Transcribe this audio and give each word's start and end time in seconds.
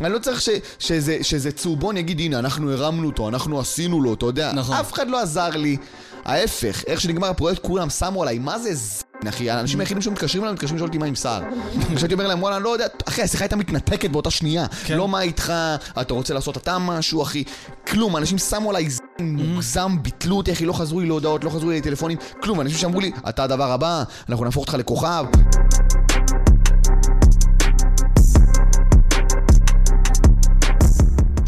אני 0.00 0.12
לא 0.12 0.18
צריך 0.18 0.40
ש, 0.40 0.48
שזה, 0.78 1.18
שזה 1.22 1.52
צהובון 1.52 1.96
יגיד, 1.96 2.20
הנה, 2.20 2.38
אנחנו 2.38 2.72
הרמנו 2.72 3.06
אותו, 3.06 3.28
אנחנו 3.28 3.60
עשינו 3.60 4.02
לו, 4.02 4.14
אתה 4.14 4.26
יודע. 4.26 4.52
נכון. 4.52 4.76
אף 4.76 4.92
אחד 4.92 5.08
לא 5.08 5.20
עזר 5.20 5.50
לי. 5.50 5.76
ההפך, 6.24 6.84
איך 6.86 7.00
שנגמר 7.00 7.28
הפרויקט, 7.28 7.62
כולם 7.62 7.90
שמו 7.90 8.22
עליי, 8.22 8.38
מה 8.38 8.58
זה 8.58 8.74
זין, 8.74 9.28
אחי? 9.28 9.50
האנשים 9.50 9.80
היחידים 9.80 10.02
שמתקשרים 10.02 10.44
אליי, 10.44 10.54
מתקשרים 10.54 10.76
לשאול 10.76 10.88
אותי 10.88 10.98
מה 10.98 11.06
עם 11.06 11.14
סער. 11.14 11.42
כשהייתי 11.96 12.14
אומר 12.14 12.26
להם, 12.26 12.42
וואלה, 12.42 12.58
לא 12.58 12.68
יודע, 12.68 12.86
אחי, 13.08 13.22
השיחה 13.22 13.44
הייתה 13.44 13.56
מתנתקת 13.56 14.10
באותה 14.10 14.30
שנייה. 14.30 14.66
כן. 14.84 14.96
לא 14.96 15.08
מה 15.08 15.20
איתך, 15.20 15.52
אתה 16.00 16.14
רוצה 16.14 16.34
לעשות 16.34 16.56
אתה 16.56 16.78
משהו, 16.78 17.22
אחי. 17.22 17.44
כלום, 17.86 18.16
אנשים 18.16 18.38
שמו 18.38 18.70
עליי 18.70 18.90
זין 18.90 19.00
מוגזם, 19.20 19.96
ביטלו 20.02 20.36
אותי, 20.36 20.52
אחי, 20.52 20.66
לא 20.66 20.72
חזרו 20.72 21.00
לי 21.00 21.06
להודעות, 21.06 21.44
לא 21.44 21.50
חזרו 21.50 21.70
לי 21.70 21.76
לטלפונים, 21.76 22.18
כלום, 22.42 22.60
אנשים 22.60 22.78
שאמרו 22.78 23.00
לי, 23.00 23.12
אתה 23.28 23.44
הדבר 23.44 23.72
הבא, 23.72 24.02
אנחנו 24.28 24.44
נהפוך 24.44 24.62
אותך 24.64 24.74
לכוכב. 24.74 25.24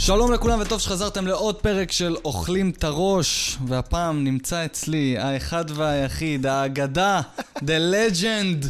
שלום 0.07 0.33
לכולם 0.33 0.61
וטוב 0.61 0.81
שחזרתם 0.81 1.27
לעוד 1.27 1.55
פרק 1.55 1.93
של 1.93 2.17
אוכלים 2.25 2.71
את 2.71 2.85
הראש 2.85 3.59
והפעם 3.67 4.25
נמצא 4.25 4.65
אצלי 4.65 5.19
האחד 5.19 5.65
והיחיד, 5.75 6.47
האגדה, 6.47 7.21
the 7.57 7.81
legend, 7.93 8.67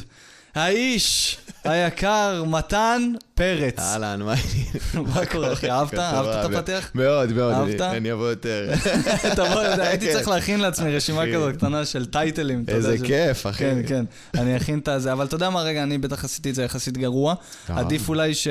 האיש, 0.55 1.39
היקר, 1.71 2.45
מתן 2.47 3.03
פרץ. 3.35 3.79
אהלן, 3.79 4.23
מה 4.23 4.33
העניינים? 4.33 5.15
מה 5.15 5.27
קורה 5.27 5.53
אחי, 5.53 5.71
אהבת? 5.71 5.95
אהבת 5.99 6.47
את 6.47 6.55
הפתיח? 6.55 6.91
מאוד, 6.95 7.33
מאוד, 7.33 7.53
אהבת? 7.55 7.81
אני- 7.81 8.13
אבוא 8.13 8.31
יותר. 8.31 8.71
תבוא, 9.37 9.61
הייתי. 9.61 10.13
צריך 10.13 10.29
להכין 10.29 10.61
לעצמי 10.61 10.97
רשימה. 10.97 11.23
כזאת 11.35 11.57
קטנה 11.57 11.85
של 11.85 12.07
טייטלים. 12.07 12.65
איזה 12.69 12.97
כיף, 13.05 13.47
אחי. 13.47 13.59
כן, 13.65 13.79
כן, 13.89 14.05
אני 14.35 14.57
אכין 14.57 14.79
את 14.79 14.89
הזה, 14.89 15.13
אבל 15.13 15.27
אתה 15.27 15.35
יודע 15.35 15.51
מה, 15.51 15.63
רגע, 15.63 15.83
אני 15.83 15.99
בטח 15.99 16.25
עשיתי 16.25 16.51
את 16.51 16.55
זה 16.55 16.63
יחסית 16.63 16.99
גרוע. 16.99 17.35
עדיף 17.69 18.09
אולי 18.09 18.35
ש... 18.35 18.49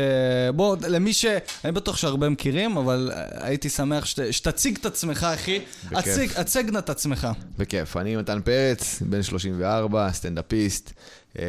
בוא, 0.55 0.77
למי 0.89 1.13
ש... 1.13 1.25
אני 1.65 1.71
בטוח 1.71 1.97
שהרבה 1.97 2.29
מכירים, 2.29 2.77
אבל 2.77 3.11
הייתי 3.39 3.69
שמח 3.69 4.05
שת... 4.05 4.19
שתציג 4.33 4.77
את 4.81 4.85
עצמך, 4.85 5.27
אחי. 5.33 5.59
בכיף. 5.91 6.37
הצג 6.37 6.63
נא 6.71 6.77
את 6.77 6.89
עצמך. 6.89 7.27
בכיף. 7.57 7.97
אני 7.97 8.15
מתן 8.15 8.39
פרץ, 8.41 9.01
בן 9.01 9.23
34, 9.23 10.11
סטנדאפיסט, 10.11 10.93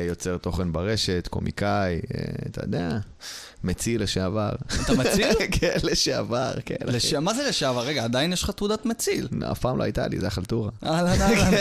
יוצר 0.09 0.37
תוכן 0.37 0.73
ברשת, 0.73 1.29
קומיקאי, 1.31 2.01
אה, 2.15 2.25
אתה 2.51 2.65
יודע, 2.65 2.99
מציל 3.65 4.03
לשעבר. 4.03 4.51
אתה 4.85 4.95
מציל? 4.95 5.33
כן, 5.61 5.77
לשעבר, 5.83 6.53
כן. 6.65 6.75
לש... 6.87 7.15
מה 7.15 7.35
זה 7.35 7.49
לשעבר? 7.49 7.81
רגע, 7.81 8.05
עדיין 8.05 8.33
יש 8.33 8.43
לך 8.43 8.51
תעודת 8.51 8.87
מציל. 8.87 9.29
לא, 9.33 9.53
אף 9.53 9.59
פעם 9.59 9.79
לא 9.79 9.83
הייתה 9.83 10.09
לי, 10.09 10.21
זה 10.21 10.27
החלטורה. 10.27 10.71
אהלן, 10.87 11.23
אהלן. 11.23 11.55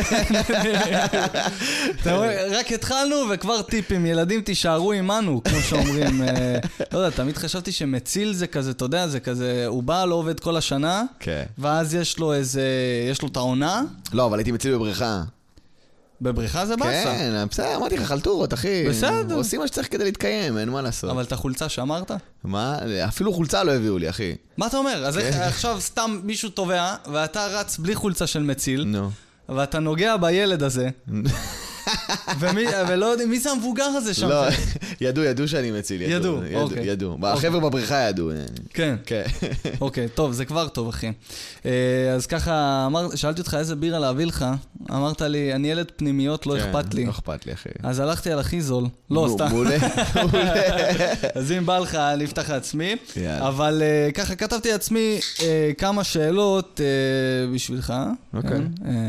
אתה 2.02 2.16
רואה, 2.16 2.60
רק 2.60 2.72
התחלנו 2.72 3.16
וכבר 3.34 3.62
טיפים, 3.62 4.06
ילדים 4.06 4.42
תישארו 4.42 4.92
עמנו, 4.92 5.42
כמו 5.44 5.60
שאומרים. 5.60 6.24
אה, 6.24 6.58
לא 6.94 7.00
יודע, 7.00 7.16
תמיד 7.16 7.38
חשבתי 7.38 7.72
שמציל 7.72 8.34
זה 8.34 8.48
כזה, 8.48 8.72
אתה 8.72 8.86
יודע, 8.86 9.08
זה 9.08 9.20
כזה, 9.20 9.64
הוא 9.68 9.84
בא, 9.84 10.06
לא 10.06 10.16
עובד 10.16 10.40
כל 10.40 10.58
השנה, 10.58 11.04
כן. 11.20 11.44
ואז 11.58 11.96
יש 11.96 12.20
לו 12.20 12.34
איזה, 12.34 12.64
יש 13.12 13.22
לו 13.22 13.28
את 13.28 13.38
העונה, 13.38 13.84
לא, 14.14 14.26
אבל 14.26 14.40
הייתי 14.40 14.52
מציל 14.52 14.76
בבריכה. 14.76 15.24
בבריכה 16.22 16.66
זה 16.66 16.76
באסה. 16.78 17.04
כן, 17.04 17.46
בסדר, 17.52 17.76
אמרתי 17.76 17.98
לך, 17.98 18.04
חלטורות, 18.08 18.54
אחי. 18.54 18.90
בסדר. 18.90 19.36
עושים 19.36 19.60
מה 19.62 19.68
שצריך 19.68 19.92
כדי 19.92 20.04
להתקיים, 20.04 20.58
אין 20.58 20.70
מה 20.70 20.82
לעשות. 20.82 21.10
אבל 21.10 21.24
את 21.24 21.32
החולצה 21.32 21.70
שאמרת? 21.70 22.12
מה? 22.44 22.78
אפילו 23.08 23.34
חולצה 23.34 23.64
לא 23.64 23.72
הביאו 23.72 23.98
לי, 23.98 24.10
אחי. 24.10 24.36
מה 24.58 24.68
אתה 24.68 24.78
אומר? 24.78 25.06
אז 25.06 25.18
כן. 25.18 25.42
עכשיו 25.42 25.82
סתם 25.82 26.20
מישהו 26.24 26.50
תובע, 26.50 26.96
ואתה 27.14 27.48
רץ 27.48 27.78
בלי 27.78 27.96
חולצה 27.96 28.28
של 28.28 28.44
מציל. 28.44 28.96
ואתה 29.50 29.80
נוגע 29.80 30.18
בילד 30.18 30.64
הזה, 30.64 30.90
ומי- 32.40 32.66
ולא 32.90 33.06
יודעים, 33.06 33.30
מי 33.30 33.40
זה 33.40 33.52
המבוגר 33.52 33.84
הזה 33.84 34.14
שם? 34.14 34.28
לא, 34.30 34.46
ידעו, 35.02 35.24
ידעו 35.24 35.48
שאני 35.48 35.72
מציל, 35.72 36.02
ידעו, 36.02 36.16
ידעו. 36.46 36.62
אוקיי. 36.62 36.88
ידעו. 36.88 37.18
החבר'ה 37.24 37.60
בבריכה 37.60 37.96
ידעו. 37.96 38.30
כן. 38.74 38.96
כן. 39.06 39.24
אוקיי, 39.82 40.08
טוב, 40.10 40.32
זה 40.34 40.46
כבר 40.46 40.68
טוב, 40.68 40.88
אחי. 40.90 41.12
אה, 41.66 41.72
אז 42.16 42.26
ככה, 42.28 42.84
אמר, 42.86 43.16
שאלתי 43.16 43.42
אותך 43.42 43.54
איזה 43.60 43.76
בירה 43.76 44.00
להביא 44.00 44.26
לך, 44.26 44.46
אמרת 44.92 45.22
לי, 45.22 45.54
אני 45.54 45.72
ילד 45.72 45.92
פנימיות, 45.96 46.46
לא 46.48 46.56
כן, 46.60 46.70
אכפת 46.70 46.94
לי. 46.94 47.06
לא 47.06 47.10
אכפת 47.12 47.46
לי, 47.46 47.54
אחי. 47.54 47.70
אז 47.84 48.00
הלכתי 48.00 48.32
על 48.32 48.40
הכי 48.40 48.62
זול. 48.62 48.84
לא, 49.12 49.30
סתם. 49.36 49.48
מעולה, 49.50 49.78
מעולה. 50.16 50.54
אז 51.36 51.52
אם 51.52 51.66
בא 51.66 51.80
לך, 51.80 51.96
אני 51.96 52.26
אפתח 52.26 52.50
לעצמי. 52.50 52.96
אבל 53.40 53.82
אה, 53.86 54.12
ככה, 54.12 54.36
כתבתי 54.36 54.72
לעצמי 54.72 55.20
אה, 55.42 55.72
כמה 55.78 56.04
שאלות 56.04 56.82
בשבילך. 57.54 57.94
אוקיי. 58.34 58.50
כן? 58.52 58.64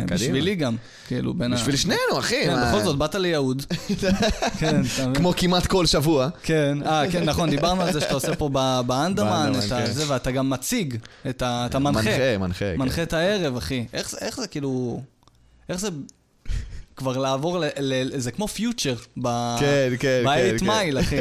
בשבילי 0.06 0.54
גם, 0.54 0.76
כאילו, 1.06 1.34
בין 1.34 1.52
ה... 1.52 1.56
בשביל 1.56 1.76
שנינו, 1.76 2.18
אחי. 2.18 2.48
כן? 2.72 2.78
בכל 2.78 2.84
זאת, 2.84 2.98
באת 2.98 3.14
ליהוד. 3.14 3.62
כן? 4.60 4.80
כמו 5.14 5.32
כמעט 5.36 5.66
כל 5.66 5.86
שבוע. 5.86 6.28
כן, 6.42 6.78
אה, 6.86 7.04
כן, 7.10 7.24
נכון, 7.24 7.50
דיברנו 7.50 7.82
על 7.82 7.92
זה 7.92 8.00
שאתה 8.00 8.14
עושה 8.14 8.36
פה 8.36 8.48
ב- 8.52 8.80
באנדמן, 8.86 9.30
באנדמן, 9.30 9.58
את 9.58 9.96
כן. 9.96 10.04
ואתה 10.06 10.30
גם 10.30 10.50
מציג. 10.50 10.96
אתה 11.30 11.68
מנחה. 11.74 12.00
מנחה, 12.00 12.38
מנחה. 12.38 12.58
כן. 12.58 12.74
מנחה 12.78 13.02
את 13.02 13.12
הערב, 13.12 13.56
אחי. 13.56 13.86
איך 13.92 14.36
זה, 14.40 14.46
כאילו... 14.46 15.00
איך 15.68 15.80
זה 15.80 15.88
כבר 16.96 17.18
לעבור 17.18 17.58
ל... 17.58 17.64
ל 17.80 18.18
זה 18.18 18.30
כמו 18.30 18.48
פיוטר 18.48 18.94
ב... 19.22 19.56
כן, 19.60 19.92
כן, 19.98 20.22
ב-8 20.26 20.58
כן, 20.58 20.66
מייל, 20.66 21.00
אחי. 21.00 21.16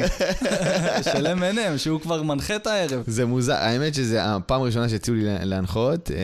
של 1.13 1.28
M&M, 1.28 1.78
שהוא 1.78 2.01
כבר 2.01 2.23
מנחה 2.23 2.55
את 2.55 2.67
הערב. 2.67 3.03
זה 3.07 3.25
מוזר, 3.25 3.53
האמת 3.53 3.95
שזה 3.95 4.25
הפעם 4.25 4.61
הראשונה 4.61 4.89
שהציעו 4.89 5.17
לי 5.17 5.23
להנחות, 5.25 6.11
אה, 6.11 6.16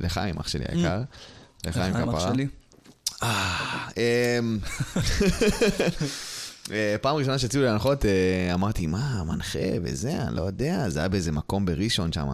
לחיים, 0.00 0.34
אח 0.38 0.48
שלי 0.48 0.64
היקר. 0.68 1.00
לחיים 1.66 1.94
כפרה. 1.94 2.32
פעם 7.02 7.16
ראשונה 7.16 7.38
שהציעו 7.38 7.62
לי 7.62 7.68
להנחות, 7.68 8.06
אה, 8.06 8.54
אמרתי, 8.54 8.86
מה, 8.86 9.24
מנחה 9.24 9.58
וזה, 9.82 10.22
אני 10.22 10.36
לא 10.36 10.42
יודע, 10.42 10.88
זה 10.88 10.98
היה 10.98 11.08
באיזה 11.08 11.32
מקום 11.32 11.66
בראשון 11.66 12.12
שם. 12.12 12.28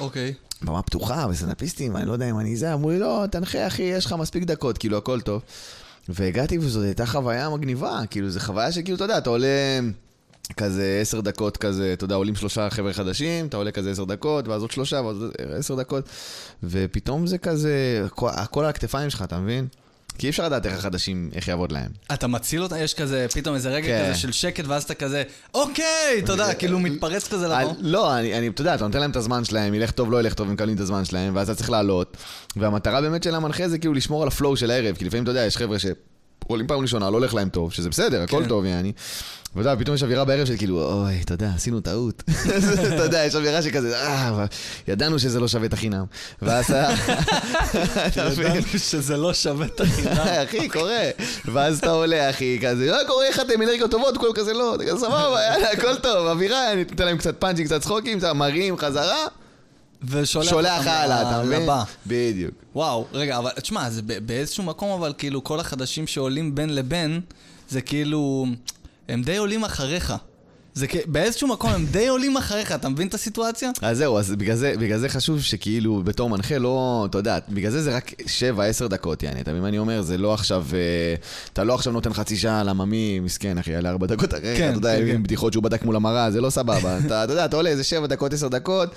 אוקיי. 0.00 0.34
במה 0.62 0.82
פתוחה, 0.82 1.26
וסטנדאפיסטים, 1.30 1.96
אני 1.96 2.06
לא 2.06 2.12
יודע 2.12 2.30
אם 2.30 2.38
אני 2.38 2.56
זה, 2.56 2.74
אמרו 2.74 2.90
לי, 2.90 2.98
לא, 2.98 3.24
תנחה 3.30 3.66
אחי, 3.66 3.82
יש 3.82 4.06
לך 4.06 4.12
מספיק 4.12 4.44
דקות, 4.44 4.78
כאילו, 4.78 4.98
הכל 4.98 5.20
טוב. 5.20 5.42
והגעתי 6.08 6.58
וזאת 6.58 6.84
הייתה 6.84 7.06
חוויה 7.06 7.50
מגניבה, 7.50 8.00
כאילו, 8.10 8.30
זו 8.30 8.40
חוויה 8.40 8.72
שכאילו, 8.72 8.96
אתה 8.96 9.04
יודע, 9.04 9.18
אתה 9.18 9.30
עולה 9.30 9.80
כזה 10.56 10.98
עשר 11.02 11.20
דקות 11.20 11.56
כזה, 11.56 11.92
אתה 11.92 12.04
יודע, 12.04 12.14
עולים 12.14 12.36
שלושה 12.36 12.70
חבר'ה 12.70 12.92
חדשים, 12.92 13.46
אתה 13.46 13.56
עולה 13.56 13.70
כזה 13.70 13.90
עשר 13.90 14.04
דקות, 14.04 14.48
ואז 14.48 14.62
עוד 14.62 14.70
שלושה, 14.70 15.00
ואז 15.00 15.22
עוד 15.22 15.32
עשר 15.58 15.74
דקות, 15.74 16.08
ופתאום 16.62 17.26
זה 17.26 17.38
כזה, 17.38 18.06
הכל 18.22 18.64
על 18.64 18.70
הכתפיים 18.70 19.10
שלך, 19.10 19.22
אתה 19.22 19.38
מבין? 19.38 19.66
כי 20.18 20.26
אי 20.26 20.30
אפשר 20.30 20.44
לדעת 20.46 20.66
איך 20.66 20.74
החדשים, 20.78 21.30
איך 21.34 21.48
יעבוד 21.48 21.72
להם. 21.72 21.90
אתה 22.12 22.26
מציל 22.26 22.62
אותה, 22.62 22.78
יש 22.78 22.94
כזה, 22.94 23.26
פתאום 23.34 23.54
איזה 23.54 23.68
רגע 23.70 23.86
כן. 23.86 24.04
כזה 24.10 24.18
של 24.18 24.32
שקט, 24.32 24.64
ואז 24.66 24.82
אתה 24.82 24.94
כזה, 24.94 25.22
אוקיי, 25.54 25.84
אתה 26.24 26.32
יודע, 26.32 26.54
כאילו 26.54 26.78
מתפרץ 26.78 27.28
כזה 27.28 27.56
אני- 27.56 27.64
לבוא. 27.64 27.74
לא, 27.80 28.18
אני, 28.18 28.38
אני, 28.38 28.48
אתה 28.48 28.60
יודע, 28.60 28.74
אתה 28.74 28.86
נותן 28.86 29.00
להם 29.00 29.10
את 29.10 29.16
הזמן 29.16 29.44
שלהם, 29.44 29.74
ילך 29.74 29.90
טוב, 29.90 30.12
לא 30.12 30.20
ילך 30.20 30.34
טוב, 30.34 30.46
הם 30.46 30.52
מקבלים 30.54 30.76
את 30.76 30.80
הזמן 30.80 31.04
שלהם, 31.04 31.36
ואז 31.36 31.50
אתה 31.50 31.58
צריך 31.58 31.70
לעלות. 31.70 32.16
והמטרה 32.56 33.00
באמת 33.00 33.22
של 33.22 33.34
המנחה 33.34 33.68
זה 33.68 33.78
כאילו 33.78 33.94
לשמור 33.94 34.22
על 34.22 34.28
הפלואו 34.28 34.56
של 34.56 34.70
הערב, 34.70 34.96
כי 34.96 35.04
לפעמים, 35.04 35.22
אתה 35.22 35.30
יודע, 35.30 35.44
יש 35.44 35.56
חבר'ה 35.56 35.78
שעולים 36.48 36.66
פעם 36.66 36.80
ראשונה, 36.80 37.10
לא 37.10 37.16
הולך 37.16 37.34
להם 37.34 37.48
טוב, 37.48 37.72
שזה 37.72 37.90
בסדר, 37.90 38.22
הכל 38.22 38.42
כן. 38.42 38.48
טוב, 38.48 38.64
יעני. 38.64 38.92
ואתה 39.56 39.68
יודע, 39.68 39.80
פתאום 39.80 39.94
יש 39.94 40.02
אווירה 40.02 40.24
בערב 40.24 40.46
של 40.46 40.56
כאילו, 40.56 40.82
אוי, 40.82 41.20
אתה 41.24 41.34
יודע, 41.34 41.50
עשינו 41.54 41.80
טעות. 41.80 42.22
אתה 42.94 43.02
יודע, 43.02 43.24
יש 43.24 43.34
אווירה 43.34 43.62
שכזה, 43.62 44.06
אה, 44.06 44.44
ידענו 44.88 45.18
שזה 45.18 45.40
לא 45.40 45.48
שווה 45.48 45.66
את 45.66 45.72
החינם. 45.72 46.04
ואז? 46.42 46.64
ידענו 48.16 48.62
שזה 48.78 49.16
לא 49.16 49.34
שווה 49.34 49.66
את 49.66 49.80
החינם. 49.80 50.12
אחי, 50.44 50.68
קורה. 50.68 51.10
ואז 51.44 51.78
אתה 51.78 51.90
עולה, 51.90 52.30
אחי, 52.30 52.58
כזה, 52.62 52.86
לא 52.86 52.98
קורה, 53.06 53.26
איך 53.26 53.40
אתם 53.40 53.62
אנרגיות 53.62 53.90
טובות, 53.90 54.16
כולם 54.16 54.32
כזה 54.32 54.52
לא, 54.52 54.76
סבבה, 54.96 55.40
יאללה, 55.42 55.70
הכל 55.72 55.96
טוב, 55.96 56.26
אווירה, 56.26 56.72
אני 56.72 56.82
אתן 56.82 57.04
להם 57.04 57.18
קצת 57.18 57.40
פאנצ'ים, 57.40 57.64
קצת 57.66 57.80
צחוקים, 57.80 58.18
מרים, 58.34 58.76
חזרה, 58.76 59.26
ושולח 60.02 60.86
הלאה, 60.86 61.22
אתה 61.22 61.42
מבין? 61.44 61.62
לבא. 61.62 61.82
בדיוק. 62.06 62.54
וואו, 62.74 63.06
רגע, 63.12 63.38
אבל 63.38 63.50
תשמע, 63.50 63.90
זה 63.90 64.02
באיזשהו 64.02 64.64
מקום, 64.64 64.90
אבל 64.90 65.12
כאילו 65.18 65.44
כל 65.44 65.60
החדשים 65.60 66.06
שעולים 66.06 66.54
בין 66.54 66.74
לבין, 66.74 67.20
זה 67.68 67.80
כאילו, 67.80 68.46
הם 69.08 69.22
די 69.22 69.36
עולים 69.36 69.64
אחריך. 69.64 70.14
זה 70.74 70.86
כ... 70.88 70.96
באיזשהו 71.06 71.48
מקום 71.48 71.70
הם 71.70 71.86
די 71.90 72.08
עולים 72.08 72.36
אחריך, 72.36 72.72
אתה 72.72 72.88
מבין 72.88 73.08
את 73.08 73.14
הסיטואציה? 73.14 73.70
אז 73.82 73.98
זהו, 73.98 74.18
אז 74.18 74.30
בגלל 74.30 74.56
זה, 74.56 74.74
בגלל 74.78 74.98
זה 74.98 75.08
חשוב 75.08 75.40
שכאילו 75.40 76.02
בתור 76.04 76.30
מנחה 76.30 76.58
לא, 76.58 77.06
אתה 77.10 77.18
יודע, 77.18 77.38
בגלל 77.48 77.70
זה 77.70 77.82
זה 77.82 77.96
רק 77.96 78.12
7-10 78.84 78.88
דקות, 78.88 79.22
יעני, 79.22 79.40
אתה 79.40 79.50
מבין 79.50 79.62
מה 79.62 79.68
אני 79.68 79.78
אומר? 79.78 80.02
זה 80.02 80.18
לא 80.18 80.34
עכשיו, 80.34 80.64
אה, 80.74 81.14
אתה 81.52 81.64
לא 81.64 81.74
עכשיו 81.74 81.92
נותן 81.92 82.12
חצי 82.12 82.36
שעה 82.36 82.64
לעממי, 82.64 83.20
מסכן 83.20 83.58
אחי, 83.58 83.70
יעלה 83.70 83.90
4 83.90 84.06
דקות 84.06 84.34
אחרי, 84.34 84.56
כן, 84.56 84.68
אתה 84.70 84.78
יודע, 84.78 84.96
כן, 84.96 85.02
עם 85.02 85.08
כן. 85.08 85.22
בדיחות 85.22 85.52
שהוא 85.52 85.62
בדק 85.62 85.82
מול 85.82 85.96
המראה, 85.96 86.30
זה 86.30 86.40
לא 86.40 86.50
סבבה. 86.50 86.98
אתה, 87.06 87.24
אתה 87.24 87.32
יודע, 87.32 87.44
אתה 87.44 87.56
עולה 87.56 87.70
איזה 87.70 87.84
7 87.84 88.06
דקות, 88.06 88.32
10 88.32 88.48
דקות. 88.48 88.88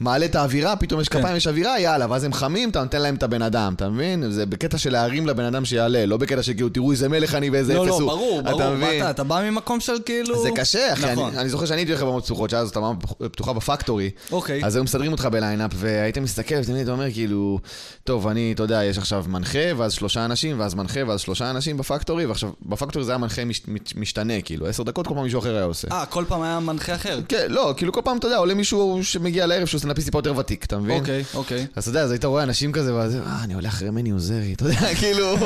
מעלה 0.00 0.24
את 0.24 0.34
האווירה, 0.34 0.76
פתאום 0.76 1.00
יש 1.00 1.08
כן. 1.08 1.18
כפיים, 1.20 1.36
יש 1.36 1.46
אווירה, 1.46 1.80
יאללה, 1.80 2.06
ואז 2.10 2.24
הם 2.24 2.32
חמים, 2.32 2.70
אתה 2.70 2.82
נותן 2.82 3.02
להם 3.02 3.14
את 3.14 3.22
הבן 3.22 3.42
אדם, 3.42 3.72
אתה 3.76 3.88
מבין? 3.88 4.30
זה 4.30 4.46
בקטע 4.46 4.78
של 4.78 4.92
להרים 4.92 5.26
לבן 5.26 5.44
אדם 5.44 5.64
שיעלה, 5.64 6.06
לא 6.06 6.16
בקטע 6.16 6.42
של 6.42 6.52
כאילו, 6.54 6.68
תראו 6.68 6.90
איזה 6.92 7.08
מלך 7.08 7.34
אני 7.34 7.50
ואיזה 7.50 7.72
אפס 7.72 7.86
לא, 7.86 7.92
הוא. 7.94 8.00
לא, 8.00 8.06
ברור, 8.06 8.40
אתה 8.40 8.50
ברור. 8.50 8.74
מבין? 8.74 8.88
ואתה- 9.02 9.10
אתה 9.10 9.24
בא 9.24 9.50
ממקום 9.50 9.80
של 9.80 9.92
כאילו... 10.06 10.42
זה 10.42 10.48
קשה, 10.56 10.92
אחי. 10.92 11.12
נכון. 11.12 11.36
אני, 11.36 11.48
זוכר 11.48 11.66
שאני 11.66 11.80
הייתי 11.80 11.92
הולך 11.92 12.02
לבמות 12.02 12.24
פתוחות, 12.24 12.50
שאז 12.50 12.68
אתה 12.68 12.80
במה 12.80 12.92
פתוחה 13.32 13.52
בפקטורי. 13.52 14.10
אוקיי. 14.32 14.64
אז 14.64 14.76
היו 14.76 14.84
מסדרים 14.84 15.12
אותך 15.12 15.28
בליינאפ, 15.32 15.70
והיית 15.74 16.18
מסתכל, 16.18 16.54
ותמיד 16.62 16.88
אומר, 16.88 17.10
כאילו, 17.12 17.58
טוב, 18.04 18.28
אני, 18.28 18.52
אתה 18.54 18.62
יודע, 18.62 18.84
יש 18.84 18.98
עכשיו 18.98 19.24
מנחה, 19.28 19.58
ואז 19.76 19.92
שלושה 19.92 20.24
אנשים, 20.24 20.60
ואז 20.60 20.74
מנחה, 20.74 21.00
ואז 21.08 21.20
שלושה 21.20 21.50
אנשים 21.50 21.76
בפקטורי, 21.76 22.26
ועכשיו, 22.26 22.50
בפקטורי 22.62 23.04
זה 23.04 23.12
היה 23.12 23.18
מנחה 23.18 23.44
מש, 23.44 23.62
מש, 23.68 23.96
משתנה, 23.96 24.40
כאילו, 24.40 24.66
עשר 24.66 24.82
דקות, 24.82 25.06
כל 25.06 25.14
פעם 25.14 25.24
מישהו 25.24 25.40
אחר 25.40 25.56
היה 25.56 25.64
עושה. 25.64 25.88
אה, 25.92 26.06
כל 26.06 26.24
פעם 26.28 26.42
היה 26.42 26.60
מנחה 26.60 26.94
אחר. 26.94 27.20
כן, 27.28 27.46
לא, 27.48 27.74
כאילו 27.76 27.92
כל 27.92 28.00
פעם, 28.04 28.16
אתה 28.16 28.26
יודע, 28.26 28.36
עולה 28.36 28.54
מישהו 28.54 29.00
שמגיע 29.02 29.46
לערב 29.46 29.66
סטנדאפיסט 29.86 30.06
טיפה 30.08 30.18
יותר 30.18 30.36
ותיק, 30.36 30.64
אתה 30.64 30.78
מבין? 30.78 30.98
אוקיי, 31.00 31.24
אוקיי. 31.34 31.66
אז 31.76 31.82
אתה 31.82 31.90
יודע, 31.90 32.02
אז 32.02 32.10
היית 32.10 32.24
רואה 32.24 32.42
אנשים 32.42 32.72
כזה, 32.72 32.94
ואז, 32.94 33.14
אה, 33.16 33.20
אני 33.44 33.54
עולה 33.54 33.68
אחרי 33.68 33.90
מני 33.90 34.10
עוזרי, 34.10 34.52
אתה 34.52 34.64
יודע, 34.64 34.94
כאילו, 35.00 35.36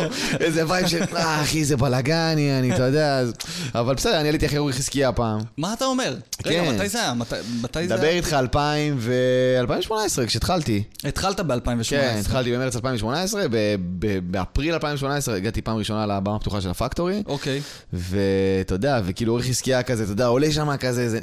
איזה 0.41 0.69
vibe 0.69 0.87
של, 0.89 1.03
אה, 1.17 1.43
אחי, 1.43 1.65
זה 1.65 1.77
בלאגן, 1.77 2.59
אני, 2.59 2.75
אתה 2.75 2.83
יודע, 2.83 3.23
אבל 3.75 3.95
בסדר, 3.95 4.21
אני 4.21 4.29
עליתי 4.29 4.47
אחרי 4.47 4.59
אורי 4.59 4.73
חזקיה 4.73 5.13
פעם. 5.13 5.41
מה 5.57 5.73
אתה 5.73 5.85
אומר? 5.85 6.17
רגע, 6.47 6.65
כן. 6.65 6.75
מתי 6.75 6.89
זה 6.89 6.99
היה? 7.01 7.15
מתי- 7.15 7.89
זה 7.89 7.95
היה? 7.95 8.09
איתך 8.11 8.33
2000 8.33 8.97
ו... 8.99 9.13
2018, 9.61 10.27
כשהתחלתי. 10.27 10.83
התחלת 11.05 11.41
ב-2018. 11.41 11.85
כן, 11.91 12.17
התחלתי 12.21 12.53
במרץ 12.53 12.77
2018, 12.77 13.43
ב- 13.51 13.57
ב- 13.99 14.19
באפריל 14.33 14.75
2018 14.75 15.35
הגעתי 15.37 15.63
פעם 15.63 15.77
ראשונה 15.77 16.07
לבמה 16.07 16.37
הפתוחה 16.37 16.61
של 16.61 16.71
הפקטורי, 16.71 17.23
אוקיי. 17.27 17.61
ואתה 17.93 18.75
יודע, 18.75 19.01
וכאילו 19.05 19.33
אורי 19.33 19.43
חזקיה 19.43 19.83
כזה, 19.83 20.03
אתה 20.05 20.13
יודע, 20.13 20.27
עולה 20.27 20.53
שם 20.53 20.77
כזה, 20.77 21.19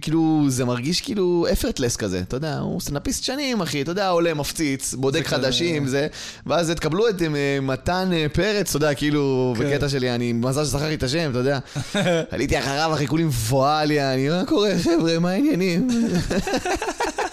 כאילו, 0.00 0.44
זה 0.48 0.64
מרגיש 0.64 1.00
כאילו 1.00 1.46
אפרטלס 1.52 1.96
כזה, 1.96 2.18
אתה 2.20 2.36
יודע, 2.36 2.47
הוא 2.60 2.80
סטנדאפיסט 2.80 3.24
שנים, 3.24 3.60
אחי, 3.60 3.82
אתה 3.82 3.90
יודע, 3.90 4.08
עולה, 4.08 4.34
מפציץ, 4.34 4.94
בודק 4.94 5.26
כזה- 5.26 5.36
חדשים, 5.36 5.86
זה, 5.86 6.06
ואז 6.46 6.70
תקבלו 6.70 7.08
את 7.08 7.22
אה, 7.22 7.28
מתן 7.62 8.10
אה, 8.12 8.26
פרץ, 8.32 8.68
אתה 8.68 8.76
יודע, 8.76 8.94
כאילו, 8.94 9.54
כן. 9.58 9.64
בקטע 9.64 9.88
שלי, 9.88 10.10
אני, 10.14 10.32
מזל 10.32 10.64
שזכרתי 10.64 10.94
את 10.94 11.02
השם, 11.02 11.30
אתה 11.30 11.38
יודע, 11.38 11.58
עליתי 12.30 12.58
אחריו, 12.58 12.90
אחי, 12.94 13.06
כולי 13.06 13.24
מבוהל, 13.24 13.90
יעני, 13.90 14.28
מה 14.28 14.42
קורה, 14.46 14.70
חבר'ה, 14.82 15.18
מה 15.18 15.30
העניינים? 15.30 15.88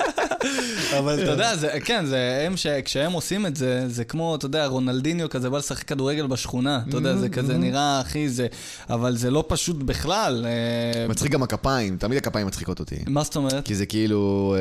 אבל 0.98 1.24
אתה 1.24 1.32
יודע, 1.32 1.56
זה, 1.56 1.70
כן, 1.86 2.06
זה 2.06 2.44
הם 2.46 2.58
ש... 2.58 2.68
כשהם 2.68 3.12
עושים 3.12 3.46
את 3.46 3.56
זה, 3.56 3.84
זה 3.88 4.04
כמו, 4.04 4.36
אתה 4.36 4.46
יודע, 4.46 4.66
רונלדיניו 4.66 5.30
כזה 5.30 5.50
בא 5.50 5.58
לשחק 5.58 5.84
כדורגל 5.84 6.28
בשכונה. 6.28 6.82
אתה 6.90 6.98
יודע, 6.98 7.16
זה 7.16 7.30
כזה 7.30 7.58
נראה, 7.58 8.02
אחי, 8.02 8.30
זה... 8.30 8.48
אבל 8.90 9.18
זה 9.18 9.32
לא 9.32 9.44
פשוט 9.48 9.78
בכלל. 9.78 10.46
אה, 10.46 11.08
מצחיק 11.08 11.32
גם 11.32 11.44
הכפיים, 11.44 11.98
תמיד 11.98 12.18
הכפיים 12.18 12.48
מצחיקות 12.48 12.80
אותי. 12.80 12.96
מה 13.08 13.24
זאת 13.24 13.36
אומרת? 13.36 13.66
כי 13.66 13.76
זה 13.76 13.86
כאילו... 13.86 14.56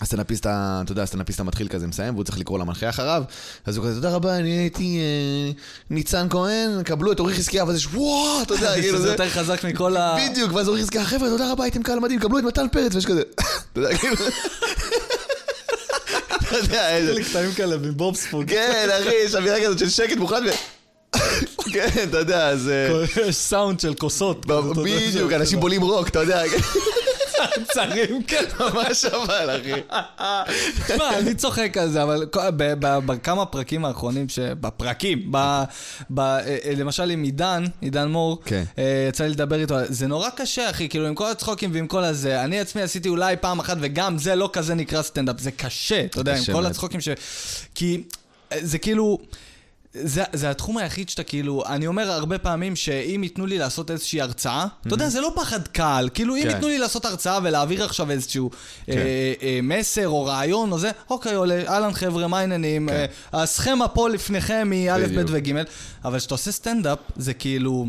אה, 0.00 0.02
הסטנדאפיסט, 0.02 0.46
ה- 0.46 0.80
אתה 0.84 0.92
יודע, 0.92 1.02
הסטנדאפיסט 1.02 1.40
המתחיל 1.40 1.68
כזה 1.68 1.86
מסיים, 1.86 2.14
והוא 2.14 2.24
צריך 2.24 2.38
לקרוא 2.38 2.58
למנחה 2.58 2.88
אחריו, 2.88 3.22
אז 3.66 3.76
הוא 3.76 3.84
כזה, 3.86 3.94
תודה 3.94 4.10
רבה, 4.14 4.36
אני 4.36 4.50
הייתי 4.50 4.98
אה, 4.98 5.52
ניצן 5.90 6.26
כהן, 6.30 6.82
קבלו 6.82 7.12
את 7.12 7.20
אורי 7.20 7.34
חזקיה, 7.34 7.64
ואז 7.64 7.76
יש 7.76 7.86
וואו, 7.86 8.42
אתה 8.42 8.54
יודע, 8.54 8.74
כאילו 8.80 9.00
זה... 9.00 9.08
יותר 9.08 9.30
חזק 9.30 9.64
מכל 9.64 9.96
ה... 9.96 10.16
בדיוק, 10.30 10.52
ואז 10.52 10.68
אורי 10.68 10.82
חזקיה, 10.82 11.04
חבר'ה, 11.04 11.28
תודה 11.28 11.52
רבה, 11.52 11.64
הייתם 11.64 11.82
קהל 11.82 12.00
מדהים, 12.00 12.20
קבלו 12.20 12.38
את 12.38 12.44
מתן 12.44 12.66
פרץ, 12.72 12.94
ויש 12.94 13.06
כזה, 13.06 13.22
אתה 13.72 13.80
יודע, 13.80 13.96
כאילו... 13.98 14.16
אתה 16.48 16.56
יודע, 16.56 16.90
איזה... 16.96 17.22
קטעים 17.24 17.52
כאלה 17.52 17.76
מבובספוג. 17.76 18.44
כן, 18.50 18.88
אחי, 19.00 19.14
יש 19.24 19.34
אווירה 19.34 19.60
כזאת 19.64 19.78
של 19.78 19.88
שקט 19.88 20.16
מוחלט 20.16 20.42
ו... 20.46 20.50
כן, 21.72 21.88
אתה 22.10 22.18
יודע, 22.18 22.48
אז... 22.48 22.68
אה, 22.68 23.04
יש 23.28 23.36
סאונד 23.36 23.80
של 23.80 23.94
כוסות. 23.94 24.46
בדיוק, 24.46 25.32
אנשים 25.32 25.60
בולים 25.60 25.82
רוק, 25.82 26.08
אתה 26.08 26.18
יודע, 26.20 26.42
צרים, 27.72 28.22
כן. 28.22 28.44
ממש 28.60 29.04
אבל, 29.04 29.60
אחי. 29.60 29.72
תשמע, 30.86 31.18
אני 31.18 31.34
צוחק 31.34 31.76
על 31.76 31.88
זה, 31.88 32.02
אבל 32.02 32.26
בכמה 33.06 33.46
פרקים 33.46 33.84
האחרונים, 33.84 34.26
בפרקים, 34.60 35.32
אה, 35.36 35.64
למשל 36.76 37.10
עם 37.10 37.22
עידן, 37.22 37.64
עידן 37.80 38.08
מור, 38.08 38.42
כן. 38.44 38.64
אה, 38.78 39.06
יצא 39.08 39.24
לי 39.24 39.30
לדבר 39.30 39.60
איתו, 39.60 39.74
זה 39.88 40.06
נורא 40.06 40.28
קשה, 40.36 40.70
אחי, 40.70 40.88
כאילו, 40.88 41.06
עם 41.06 41.14
כל 41.14 41.30
הצחוקים 41.30 41.70
ועם 41.74 41.86
כל 41.86 42.04
הזה, 42.04 42.44
אני 42.44 42.60
עצמי 42.60 42.82
עשיתי 42.82 43.08
אולי 43.08 43.36
פעם 43.36 43.58
אחת, 43.58 43.76
וגם 43.80 44.18
זה 44.18 44.34
לא 44.34 44.50
כזה 44.52 44.74
נקרא 44.74 45.02
סטנדאפ, 45.02 45.40
זה 45.40 45.50
קשה, 45.50 46.04
אתה 46.04 46.20
יודע, 46.20 46.36
עם 46.36 46.42
כל. 46.52 46.66
הצחוקים 46.66 47.00
ש... 47.00 47.08
כי 47.74 48.02
אה, 48.52 48.58
זה 48.62 48.78
כאילו... 48.78 49.18
זה, 49.94 50.22
זה 50.32 50.50
התחום 50.50 50.78
היחיד 50.78 51.08
שאתה 51.08 51.22
כאילו, 51.22 51.62
אני 51.66 51.86
אומר 51.86 52.10
הרבה 52.10 52.38
פעמים 52.38 52.76
שאם 52.76 53.20
ייתנו 53.22 53.46
לי 53.46 53.58
לעשות 53.58 53.90
איזושהי 53.90 54.20
הרצאה, 54.20 54.66
אתה 54.86 54.94
יודע, 54.94 55.08
זה 55.08 55.20
לא 55.20 55.32
פחד 55.34 55.68
קהל, 55.68 56.08
כאילו 56.14 56.36
אם 56.36 56.42
כן. 56.42 56.48
ייתנו 56.48 56.68
לי 56.68 56.78
לעשות 56.78 57.04
הרצאה 57.04 57.38
ולהעביר 57.42 57.84
עכשיו 57.84 58.10
איזשהו 58.10 58.50
אה, 58.88 58.94
אה, 59.42 59.60
מסר 59.62 60.08
או 60.08 60.24
רעיון 60.24 60.72
או 60.72 60.78
זה, 60.78 60.90
אוקיי, 61.10 61.34
עולה, 61.34 61.62
אהלן 61.68 61.92
חבר'ה, 61.92 62.28
מה 62.28 62.38
העניינים? 62.38 62.88
כן. 62.88 63.06
אה, 63.34 63.42
הסכמה 63.42 63.88
פה 63.88 64.08
לפניכם 64.08 64.68
היא 64.72 64.90
א', 64.92 65.06
ב'. 65.16 65.24
וג', 65.28 65.52
אבל 66.04 66.18
כשאתה 66.18 66.34
עושה 66.34 66.52
סטנדאפ, 66.52 66.98
זה 67.16 67.34
כאילו, 67.34 67.86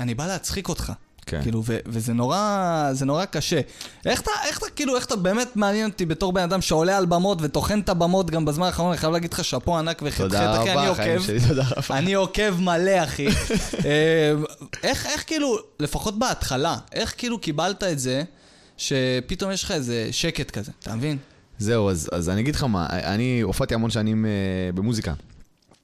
אני 0.00 0.14
בא 0.14 0.26
להצחיק 0.26 0.68
אותך. 0.68 0.92
כן. 1.26 1.42
כאילו, 1.42 1.62
ו- 1.66 1.78
וזה 1.86 2.12
נורא, 2.12 2.88
זה 2.92 3.04
נורא 3.04 3.24
קשה. 3.24 3.60
איך 4.06 4.20
אתה, 4.20 4.30
איך 4.46 4.58
אתה, 4.58 4.66
כאילו, 4.76 4.96
איך 4.96 5.06
אתה 5.06 5.16
באמת 5.16 5.56
מעניין 5.56 5.90
אותי 5.90 6.06
בתור 6.06 6.32
בן 6.32 6.42
אדם 6.42 6.60
שעולה 6.60 6.98
על 6.98 7.06
במות 7.06 7.38
וטוחן 7.40 7.80
את 7.80 7.88
הבמות 7.88 8.30
גם 8.30 8.44
בזמן 8.44 8.66
האחרון, 8.66 8.90
אני 8.90 8.98
חייב 8.98 9.12
להגיד 9.12 9.32
לך 9.32 9.44
שאפו 9.44 9.78
ענק 9.78 10.02
חטא, 10.10 10.60
אחי, 10.62 10.72
אני 10.72 10.86
עוקב. 10.86 11.22
שלי, 11.26 11.40
תודה 11.48 11.62
רבה. 11.76 11.98
אני 11.98 12.14
עוקב 12.14 12.60
מלא, 12.60 13.04
אחי. 13.04 13.26
אה, 13.84 14.32
איך, 14.82 15.06
איך 15.06 15.24
כאילו, 15.26 15.56
לפחות 15.80 16.18
בהתחלה, 16.18 16.76
איך 16.92 17.14
כאילו 17.18 17.38
קיבלת 17.38 17.82
את 17.82 17.98
זה, 17.98 18.22
שפתאום 18.76 19.50
יש 19.50 19.64
לך 19.64 19.70
איזה 19.70 20.08
שקט 20.10 20.50
כזה, 20.50 20.72
אתה 20.78 20.94
מבין? 20.94 21.18
זהו, 21.58 21.90
אז, 21.90 22.08
אז 22.12 22.28
אני 22.28 22.40
אגיד 22.40 22.54
לך 22.54 22.64
מה, 22.64 22.86
אני 22.90 23.40
הופעתי 23.40 23.74
המון 23.74 23.90
שנים 23.90 24.26
אה, 24.26 24.30
במוזיקה. 24.74 25.12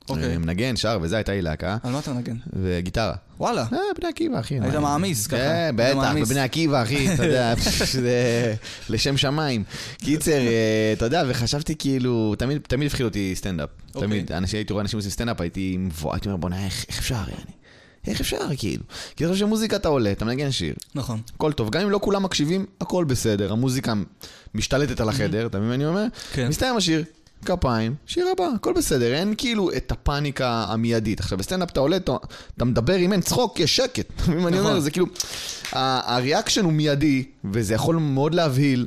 אוקיי. 0.08 0.32
אה, 0.32 0.38
מנגן, 0.38 0.76
שר 0.76 0.98
וזה, 1.02 1.16
הייתה 1.16 1.32
לי 1.32 1.42
להקה, 1.42 1.76
על 1.82 1.92
מה 1.92 1.98
אתה 1.98 2.12
מנגן? 2.12 2.36
וגיטרה. 2.52 3.14
וואלה. 3.40 3.66
אה, 3.72 3.78
בני 4.00 4.08
עקיבא, 4.08 4.40
אחי. 4.40 4.60
היית 4.60 4.74
מעמיס 4.74 5.26
ככה. 5.26 5.36
כן, 5.36 5.74
בטח. 5.76 6.14
בבני 6.20 6.40
עקיבא, 6.40 6.82
אחי, 6.82 7.14
אתה 7.14 7.24
יודע, 7.24 7.54
זה 7.92 8.54
לשם 8.88 9.16
שמיים. 9.16 9.64
קיצר, 9.98 10.32
אה, 10.32 10.92
אתה 10.92 11.04
יודע, 11.04 11.24
וחשבתי 11.28 11.74
כאילו, 11.78 12.34
תמיד 12.38 12.58
תמיד 12.68 12.86
הפחיד 12.86 13.06
אותי 13.06 13.32
סטנדאפ. 13.34 13.68
אוקיי. 13.94 14.08
תמיד, 14.08 14.32
הייתי 14.52 14.72
רואה 14.72 14.82
אנשים 14.82 14.98
עושים 14.98 15.10
סטנדאפ, 15.10 15.40
הייתי 15.40 15.76
מובך, 15.78 16.12
הייתי 16.12 16.28
אומר, 16.28 16.36
בוא'נה, 16.36 16.64
איך 16.64 16.84
איך 16.88 16.98
אפשר, 16.98 17.14
יעני? 17.14 17.58
איך 18.06 18.20
אפשר, 18.20 18.38
כאילו? 18.56 18.82
כי 19.16 19.24
אני 19.24 19.32
חושב 19.32 19.46
שמוזיקה 19.46 19.76
אתה 19.76 19.88
עולה, 19.88 20.12
אתה 20.12 20.24
מנגן 20.24 20.50
שיר, 20.50 20.74
נכון. 20.94 21.20
הכל 21.34 21.52
טוב. 21.52 21.70
גם 21.70 21.80
אם 21.82 21.90
לא 21.90 22.00
כולם 22.02 22.22
מקשיבים, 22.22 22.66
הכל 22.80 23.04
בסדר. 23.04 23.52
המוזיקה 23.52 23.94
משתלטת 24.54 25.00
על 25.00 25.08
החדר, 25.08 25.46
אתה 25.46 25.58
מבין 25.58 25.68
מה 25.68 25.74
אני 25.74 25.86
אומר? 25.86 26.06
כן. 26.32 26.48
מסתיים 26.48 26.76
השיר, 26.76 27.04
כפיים, 27.44 27.94
שיר 28.06 28.26
הבא, 28.32 28.48
הכל 28.54 28.72
בסדר. 28.72 29.14
אין 29.14 29.34
כאילו 29.38 29.70
את 29.72 29.92
הפאניקה 29.92 30.64
המיידית. 30.68 31.20
עכשיו, 31.20 31.38
בסטנדאפ 31.38 31.70
אתה 31.70 31.80
עולה, 31.80 31.96
אתה, 31.96 32.16
אתה 32.56 32.64
מדבר, 32.64 32.96
אם 32.96 33.12
אין 33.12 33.20
צחוק, 33.20 33.60
יש 33.60 33.76
שקט. 33.76 34.06
מה 34.28 34.34
אני 34.34 34.40
נכון. 34.40 34.70
אומר? 34.70 34.80
זה 34.80 34.90
כאילו... 34.90 35.06
ה 35.72 35.83
reaction 35.83 36.64
הוא 36.64 36.72
מיידי, 36.72 37.24
וזה 37.44 37.74
יכול 37.74 37.96
מאוד 37.96 38.34
להבהיל. 38.34 38.86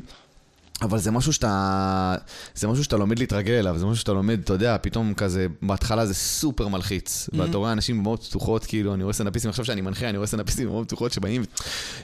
אבל 0.82 1.00
זה 1.00 1.12
משהו 1.12 1.34
שאתה... 1.34 2.16
זה 2.56 2.68
משהו 2.68 2.84
שאתה 2.84 2.98
לומד 2.98 3.20
להתרגל 3.20 3.54
אליו, 3.54 3.78
זה 3.78 3.86
משהו 3.86 4.00
שאתה 4.00 4.14
לומד, 4.14 4.40
אתה 4.44 4.54
יודע, 4.54 4.78
פתאום 4.82 5.14
כזה, 5.14 5.48
בהתחלה 5.62 6.06
זה 6.06 6.14
סופר 6.14 6.68
מלחיץ. 6.68 7.30
Mm-hmm. 7.30 7.38
ואתה 7.38 7.58
רואה 7.58 7.72
אנשים 7.72 8.00
בבמות 8.00 8.24
פתוחות, 8.24 8.66
כאילו, 8.66 8.94
אני 8.94 9.04
רואה 9.04 9.14
סטנדאפיסטים, 9.14 9.50
עכשיו 9.50 9.66
שאני 9.66 9.82
מנחה, 9.82 10.10
אני 10.10 10.18
רואה 10.18 10.28
סטנדאפיסטים 10.28 10.68
בבמות 10.68 10.86
פתוחות 10.86 11.12
שבאים, 11.12 11.44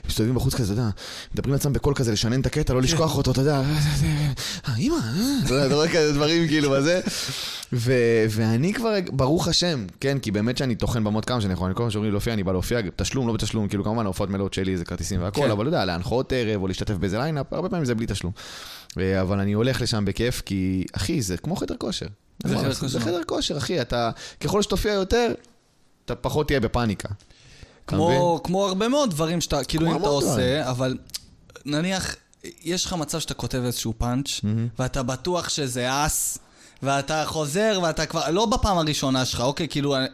מסתובבים 0.08 0.34
בחוץ 0.34 0.54
כזה, 0.54 0.72
אתה 0.72 0.82
יודע, 0.82 0.90
מדברים 1.34 1.52
לעצמם 1.52 1.72
בקול 1.72 1.94
כזה, 1.94 2.12
לשנן 2.12 2.40
את 2.40 2.46
הקטע, 2.46 2.74
לא 2.74 2.82
לשכוח 2.82 3.16
אותו, 3.16 3.30
אתה 3.30 3.40
יודע, 3.40 3.62
אה, 4.68 4.76
אימא, 4.76 4.94
אה, 4.94 5.44
אתה 5.44 5.54
יודע, 5.54 5.66
אתה 5.66 5.74
רואה 5.74 5.88
כאלה 5.88 6.12
דברים 6.12 6.48
כאילו 6.48 6.70
בזה. 6.70 7.00
ו- 7.72 8.24
ואני 8.30 8.74
כבר, 8.74 8.94
ברוך 9.12 9.48
השם, 9.48 9.86
כן, 10.00 10.18
כי 10.18 10.30
באמת 10.30 10.56
שאני 10.58 10.74
טוחן 10.74 11.04
במות 11.04 11.24
כמה 11.24 11.40
שאני 11.40 11.52
יכול, 11.52 11.66
אני 11.66 11.74
כל 11.74 11.82
פעם 11.82 11.90
שאומרים 11.90 12.10
לי 12.10 12.12
להופיע, 12.12 12.32
אני 12.32 12.44
בא 12.44 12.52
להופיע, 12.52 12.80
תשלום, 12.96 13.26
לא 13.26 13.32
בתשלום, 13.32 13.68
כאילו 13.68 13.84
כמובן 13.84 14.04
ההופעות 14.04 14.30
מלאות 14.30 14.54
שלי 14.54 14.76
זה 14.76 14.84
כרטיסים 14.84 15.22
והכל, 15.22 15.40
כן. 15.40 15.50
אבל 15.50 15.68
אתה 15.68 15.76
יודע, 15.76 15.84
להנחות 15.84 16.32
ערב 16.32 16.62
או 16.62 16.68
להשתתף 16.68 16.94
באיזה 16.94 17.18
ליינאפ, 17.18 17.52
הרבה 17.52 17.68
פעמים 17.68 17.84
זה 17.84 17.94
בלי 17.94 18.06
תשלום. 18.06 18.32
אה, 18.98 19.20
אבל 19.20 19.40
אני 19.40 19.52
הולך 19.52 19.80
לשם 19.80 20.04
בכיף, 20.04 20.42
כי, 20.46 20.84
אחי, 20.92 21.22
זה 21.22 21.36
כמו 21.36 21.56
חדר 21.56 21.76
כושר. 21.78 22.06
זה 22.44 22.58
חדר 22.58 22.72
זה 22.72 22.80
כושר. 22.80 23.00
חדר 23.00 23.20
כושר, 23.26 23.58
אחי, 23.58 23.80
אתה, 23.80 24.10
ככל 24.40 24.62
שתופיע 24.62 24.92
יותר, 24.92 25.32
אתה 26.04 26.14
פחות 26.14 26.46
תהיה 26.46 26.60
בפאניקה. 26.60 27.08
כמו, 27.86 28.40
כמו 28.44 28.66
הרבה 28.66 28.88
מאוד 28.88 29.10
דברים 29.10 29.40
שאתה, 29.40 29.64
כאילו 29.64 29.90
אם 29.90 29.96
אתה 29.96 30.08
עושה, 30.08 30.26
דברים. 30.30 30.68
אבל 30.68 30.98
נניח, 31.64 32.14
יש 32.64 32.84
לך 32.84 32.92
מצב 32.92 33.18
שאתה 33.18 33.34
כותב 33.34 33.62
איזשהו 33.64 33.94
פאנץ', 33.98 34.40
ואתה 34.78 35.02
בטוח 35.02 35.48
שזה 35.48 36.06
אס, 36.06 36.38
ואתה 36.82 37.24
חוזר, 37.26 37.80
ואתה 37.82 38.06
כבר, 38.06 38.30
לא 38.30 38.46
בפעם 38.46 38.78
הראשונה 38.78 39.24
שלך, 39.24 39.40
אוקיי, 39.40 39.68
כאילו, 39.68 39.96
אה, 39.96 40.06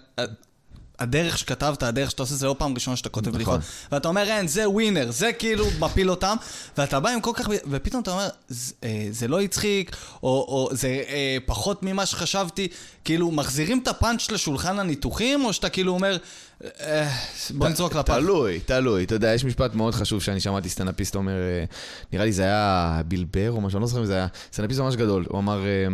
הדרך 0.99 1.39
שכתבת, 1.39 1.83
הדרך 1.83 2.11
שאתה 2.11 2.23
עושה, 2.23 2.35
זה 2.35 2.47
לא 2.47 2.55
פעם 2.59 2.75
ראשונה 2.75 2.97
שאתה 2.97 3.09
כותב 3.09 3.29
נכון. 3.29 3.35
בדיחות. 3.39 3.61
ואתה 3.93 4.09
אומר, 4.09 4.23
אין, 4.23 4.49
זה 4.49 4.69
winner, 4.69 5.11
זה 5.11 5.33
כאילו 5.33 5.67
מפיל 5.79 6.11
אותם, 6.11 6.37
ואתה 6.79 7.01
בא 7.01 7.11
עם 7.11 7.21
כל 7.21 7.31
כך... 7.35 7.49
ופתאום 7.71 8.03
אתה 8.03 8.11
אומר, 8.11 8.29
"ז- 8.49 8.73
אה, 8.85 9.07
זה 9.11 9.29
לא 9.29 9.41
הצחיק, 9.41 9.97
או, 10.23 10.29
או 10.29 10.69
זה 10.73 10.89
אה, 11.09 11.37
פחות 11.47 11.83
ממה 11.83 12.07
שחשבתי. 12.07 12.69
כאילו, 13.05 13.31
מחזירים 13.31 13.81
את 13.83 13.89
הפאנץ' 13.89 14.31
לשולחן 14.31 14.79
הניתוחים, 14.79 15.45
או 15.45 15.53
שאתה 15.53 15.69
כאילו 15.69 15.93
אומר, 15.93 16.17
אה, 16.81 17.11
בוא 17.51 17.69
נזרוק 17.69 17.95
לפח. 17.95 18.15
תלוי, 18.15 18.61
תלוי. 18.61 19.05
אתה 19.05 19.15
יודע, 19.15 19.35
יש 19.35 19.45
משפט 19.45 19.75
מאוד 19.75 19.95
חשוב 19.95 20.23
שאני 20.23 20.41
שמעתי 20.41 20.69
סטנדאפיסט 20.69 21.15
אומר, 21.15 21.33
אה, 21.33 21.65
נראה 22.13 22.25
לי 22.25 22.33
זה 22.33 22.43
היה 22.43 23.01
ביל 23.09 23.34
בר 23.34 23.50
או 23.51 23.61
משהו, 23.61 23.77
אני 23.77 23.83
לא 23.83 23.87
זוכר 23.89 24.01
אם 24.01 24.07
זה 24.07 24.15
היה, 24.15 24.27
סטנדאפיסט 24.53 24.81
ממש 24.81 24.95
גדול. 24.97 25.25
הוא 25.29 25.39
אמר, 25.39 25.65
אה, 25.65 25.87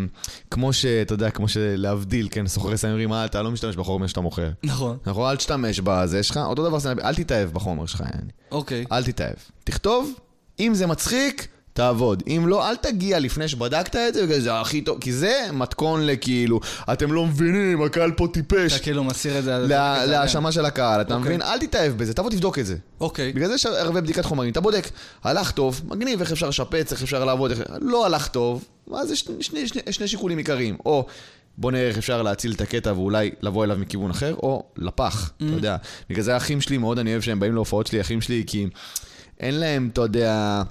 כמו 0.50 0.72
שאתה 0.72 1.14
יודע, 1.14 1.30
כמו 1.30 1.48
שלהבדיל, 1.48 2.28
כן, 2.30 2.46
סוחרי 2.46 2.76
סמים 2.78 2.92
אומרים, 2.92 3.12
"אה, 3.12 3.24
אתה 3.24 3.42
לא 3.42 3.50
משתמש 3.50 3.76
בחומר 3.76 4.06
שאתה 4.06 4.20
מוכר. 4.20 4.50
נכון, 4.62 4.89
נכון, 5.06 5.30
אל 5.30 5.36
תשתמש 5.36 5.80
בזה 5.84 6.22
שלך, 6.22 6.36
אותו 6.36 6.64
דבר 6.68 6.80
סטנדאפיסט, 6.80 7.06
אל 7.08 7.24
תתאהב 7.24 7.50
בחומר 7.52 7.86
שלך, 7.86 8.00
יעני. 8.00 8.30
אוקיי. 8.50 8.84
אל 8.92 9.04
תתאהב. 9.04 9.34
תכתוב, 9.64 10.12
אם 10.60 10.74
זה 10.74 10.86
מצחיק, 10.86 11.46
תעבוד. 11.72 12.22
אם 12.26 12.44
לא, 12.48 12.68
אל 12.70 12.76
תגיע 12.76 13.18
לפני 13.18 13.48
שבדקת 13.48 13.96
את 13.96 14.14
זה, 14.14 14.26
בגלל 14.26 14.40
זה 14.40 14.60
הכי 14.60 14.80
טוב, 14.80 14.98
כי 15.00 15.12
זה 15.12 15.48
מתכון 15.52 16.06
לכאילו, 16.06 16.60
אתם 16.92 17.12
לא 17.12 17.26
מבינים, 17.26 17.82
הקהל 17.82 18.12
פה 18.12 18.26
טיפש. 18.32 18.72
אתה 18.74 18.82
כאילו 18.82 19.04
מסיר 19.04 19.38
את 19.38 19.44
זה... 19.44 19.58
לה- 19.58 20.06
להאשמה 20.06 20.52
של 20.52 20.64
הקהל, 20.64 21.00
אתה 21.00 21.14
אוקיי. 21.14 21.28
מבין? 21.28 21.42
אל 21.42 21.58
תתאהב 21.58 21.92
בזה, 21.96 22.14
תבוא 22.14 22.30
תבדוק 22.30 22.58
את 22.58 22.66
זה. 22.66 22.76
אוקיי. 23.00 23.32
בגלל 23.32 23.48
זה 23.48 23.54
יש 23.54 23.66
הרבה 23.66 24.00
בדיקת 24.00 24.24
חומרים. 24.24 24.52
אתה 24.52 24.60
בודק, 24.60 24.88
הלך 25.24 25.50
טוב, 25.50 25.80
מגניב, 25.88 26.20
איך 26.20 26.32
אפשר 26.32 26.48
לשפץ, 26.48 26.92
איך 26.92 27.02
אפשר 27.02 27.24
לעבוד, 27.24 27.50
איך... 27.50 27.60
לא 27.80 28.06
הלך 28.06 28.28
טוב, 28.28 28.64
אז 28.94 29.08
זה 29.08 29.16
שני, 29.16 29.42
שני, 29.42 29.68
שני, 29.68 29.80
שני 29.90 30.08
שיקולים 30.08 30.38
עיקריים. 30.38 30.76
או 30.86 31.06
בוא 31.58 31.72
נראה 31.72 31.88
איך 31.88 31.98
אפשר 31.98 32.22
להציל 32.22 32.52
את 32.52 32.60
הקטע 32.60 32.92
ואולי 32.92 33.30
לבוא 33.42 33.64
אליו 33.64 33.76
מכיוון 33.76 34.10
אחר, 34.10 34.34
או 34.34 34.64
לפח, 34.76 35.32
אתה 35.36 35.44
יודע. 35.44 35.76
בגלל 36.10 36.22
זה 36.22 36.34
האחים 36.34 36.60
שלי, 36.60 36.78
מאוד 36.78 36.98
אני 36.98 37.10
אוהב 37.10 37.22
שהם 37.22 37.40
באים 37.40 37.54
להופעות 37.54 37.86
שלי, 37.86 38.00
אחים 38.00 38.20
שלי, 38.20 38.44
כי 38.46 38.66
אין 39.40 39.54
להם, 39.54 39.88
אתה 39.92 40.00
יודע... 40.00 40.62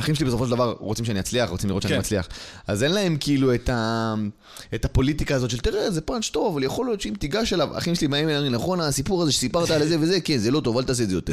אחים 0.00 0.14
שלי 0.14 0.26
בסופו 0.26 0.44
של 0.44 0.50
דבר 0.50 0.74
רוצים 0.80 1.04
שאני 1.04 1.20
אצליח, 1.20 1.50
רוצים 1.50 1.68
לראות 1.70 1.82
שאני 1.82 1.94
כן. 1.94 2.00
מצליח. 2.00 2.28
אז 2.66 2.82
אין 2.82 2.92
להם 2.92 3.16
כאילו 3.20 3.54
את, 3.54 3.68
ה... 3.68 4.14
את 4.74 4.84
הפוליטיקה 4.84 5.34
הזאת 5.34 5.50
של 5.50 5.58
תראה, 5.58 5.90
זה 5.90 6.00
פאנץ' 6.00 6.28
טוב, 6.28 6.52
אבל 6.52 6.64
יכול 6.64 6.86
להיות 6.86 7.00
שאם 7.00 7.14
תיגש 7.18 7.52
אליו, 7.52 7.78
אחים 7.78 7.94
שלי 7.94 8.08
באים 8.08 8.28
אליי, 8.28 8.50
נכון, 8.50 8.80
הסיפור 8.80 9.22
הזה 9.22 9.32
שסיפרת 9.32 9.70
על 9.70 9.86
זה 9.86 9.96
וזה, 10.00 10.20
כן, 10.20 10.38
זה 10.38 10.50
לא 10.50 10.60
טוב, 10.60 10.78
אל 10.78 10.84
תעשה 10.84 11.02
את 11.02 11.08
זה 11.08 11.14
יותר. 11.14 11.32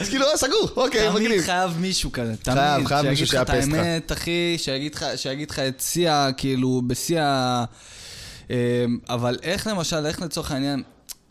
אז 0.00 0.08
כאילו, 0.08 0.26
אה, 0.26 0.36
סגור, 0.36 0.68
אוקיי, 0.76 1.08
תמיד 1.10 1.22
מגניב. 1.22 1.42
חייב 1.42 1.70
מישהו 1.80 2.12
כזה, 2.12 2.34
תמיד. 2.42 2.58
חייב, 2.58 2.86
חייב 2.86 3.06
מישהו 3.08 3.26
שיגיד 3.26 3.40
לך 3.40 3.48
שיאפס 3.52 3.64
את 3.64 3.72
לך. 3.72 3.78
האמת, 3.78 4.12
אחי, 4.12 4.54
שיגיד 4.58 4.94
לך- 4.94 5.06
שיגיד 5.16 5.50
לך 5.50 5.58
את 5.58 5.80
שיא 5.80 6.10
ה... 6.10 6.32
כאילו, 6.36 6.82
בשיא 6.86 7.20
ה... 7.20 7.64
אמ, 8.50 8.54
אבל 9.08 9.38
איך 9.42 9.66
למשל, 9.66 10.06
איך 10.06 10.22
לצורך 10.22 10.50
העניין, 10.50 10.82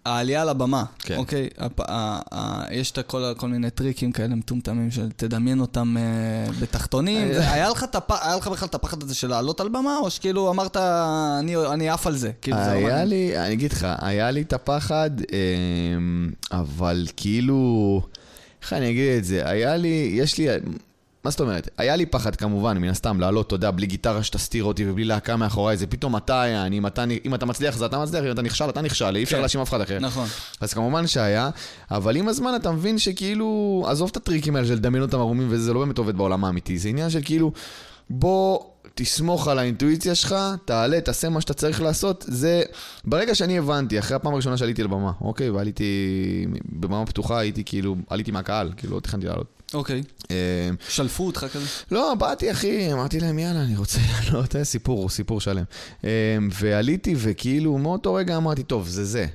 העלייה 0.05 0.45
לבמה, 0.45 0.83
כן. 0.99 1.17
אוקיי? 1.17 1.47
הפ- 1.57 1.79
ה- 1.89 2.19
ה- 2.31 2.63
יש 2.71 2.91
את 2.91 2.99
כל, 3.07 3.33
כל 3.37 3.47
מיני 3.47 3.69
טריקים 3.69 4.11
כאלה 4.11 4.35
מטומטמים 4.35 4.91
של 4.91 5.09
תדמיין 5.15 5.59
אותם 5.59 5.95
אה, 5.97 6.03
בתחתונים. 6.61 7.27
אה. 7.27 7.33
זה- 7.33 7.51
היה 7.51 7.69
לך 7.69 7.83
את 7.83 7.95
הפ- 7.95 8.11
היה 8.23 8.35
לך 8.35 8.47
בכלל 8.47 8.67
את 8.69 8.75
הפחד 8.75 9.03
הזה 9.03 9.15
של 9.15 9.27
לעלות 9.27 9.59
על 9.61 9.69
במה, 9.69 9.97
או 9.97 10.09
שכאילו 10.09 10.49
אמרת, 10.51 10.77
אני- 10.77 11.55
אני 11.55 11.89
עף 11.89 12.07
על 12.07 12.15
זה? 12.15 12.31
כאילו, 12.41 12.57
זה 12.57 12.63
לא 12.65 12.71
היה 12.71 12.87
מעניין. 12.87 13.07
לי, 13.07 13.37
אני 13.39 13.53
אגיד 13.53 13.71
לך, 13.73 13.87
היה 13.99 14.31
לי 14.31 14.41
את 14.41 14.53
הפחד, 14.53 15.09
אמ, 15.31 16.31
אבל 16.51 17.07
כאילו, 17.17 18.01
איך 18.61 18.73
אני 18.73 18.89
אגיד 18.89 19.17
את 19.17 19.25
זה? 19.25 19.49
היה 19.49 19.75
לי, 19.77 20.11
יש 20.13 20.37
לי, 20.37 20.47
מה 21.25 21.31
זאת 21.31 21.39
אומרת? 21.39 21.69
היה 21.77 21.95
לי 21.95 22.05
פחד 22.05 22.35
כמובן, 22.35 22.77
מן 22.77 22.89
הסתם, 22.89 23.19
לעלות, 23.19 23.47
אתה 23.47 23.55
יודע, 23.55 23.71
בלי 23.71 23.85
גיטרה 23.85 24.23
שתסתיר 24.23 24.63
אותי 24.63 24.89
ובלי 24.89 25.03
להקה 25.03 25.35
מאחוריי, 25.35 25.77
זה 25.77 25.87
פתאום 25.87 26.17
אתה, 26.17 26.33
יעני, 26.33 26.77
אם 26.77 26.87
אתה, 26.87 27.03
אם 27.25 27.35
אתה 27.35 27.45
מצליח, 27.45 27.75
אז 27.75 27.83
אתה 27.83 27.99
מצליח, 27.99 28.25
אם 28.25 28.31
אתה 28.31 28.41
נכשל, 28.41 28.69
אתה 28.69 28.81
נכשל, 28.81 29.15
אי 29.15 29.23
אפשר 29.23 29.35
כן. 29.35 29.41
להאשים 29.41 29.61
אף 29.61 29.69
אחד 29.69 29.81
אחר. 29.81 29.99
נכון. 29.99 30.27
אז 30.61 30.73
כמובן 30.73 31.07
שהיה, 31.07 31.49
אבל 31.91 32.15
עם 32.15 32.27
הזמן 32.27 32.55
אתה 32.55 32.71
מבין 32.71 32.97
שכאילו, 32.97 33.85
עזוב 33.87 34.09
את 34.11 34.17
הטריקים 34.17 34.55
האלה 34.55 34.67
של 34.67 34.73
לדמיין 34.73 35.01
אותם 35.01 35.19
ערומים 35.19 35.47
וזה, 35.49 35.63
זה 35.63 35.73
לא 35.73 35.79
באמת 35.79 35.97
עובד 35.97 36.17
בעולם 36.17 36.45
האמיתי, 36.45 36.77
זה 36.77 36.89
עניין 36.89 37.09
של 37.09 37.19
כאילו, 37.23 37.51
בוא 38.09 38.59
תסמוך 38.95 39.47
על 39.47 39.59
האינטואיציה 39.59 40.15
שלך, 40.15 40.35
תעלה, 40.65 41.01
תעשה 41.01 41.29
מה 41.29 41.41
שאתה 41.41 41.53
צריך 41.53 41.81
לעשות, 41.81 42.25
זה, 42.27 42.63
ברגע 43.05 43.35
שאני 43.35 43.57
הבנתי, 43.57 43.99
אחרי 43.99 44.15
הפעם 44.15 44.33
הראשונה 44.33 44.57
שעליתי 44.57 44.83
לבמה, 44.83 45.11
אוקיי, 45.21 45.49
ועליתי, 45.49 45.85
בבמה 46.69 47.05
פתוחה 47.05 47.39
הייתי 47.39 47.63
כאילו, 47.63 47.95
עליתי 48.09 48.31
מהקהל, 48.31 48.71
כאילו, 48.77 48.95
לא 48.95 48.99
תכננתי 48.99 49.27
לעלות. 49.27 49.60
אוקיי. 49.73 50.03
אה, 50.31 50.35
שלפו 50.89 51.25
אותך 51.27 51.45
כזה? 51.53 51.65
לא, 51.91 52.13
באתי 52.19 52.51
אחי, 52.51 52.93
אמרתי 52.93 53.19
להם 53.19 53.39
יאללה, 53.39 53.63
אני 53.63 53.75
רוצה 53.77 53.99
לעלות, 54.23 54.55
אה, 54.55 54.63
סיפור, 54.63 55.09
סיפור 55.09 55.41
שלם. 55.41 55.63
אה, 56.05 56.09
ועליתי 56.53 57.15
וכאילו 57.17 57.77
מאותו 57.77 58.13
רגע 58.13 58.37
אמרתי, 58.37 58.63
טוב, 58.63 58.87
זה 58.87 59.05
זה, 59.05 59.25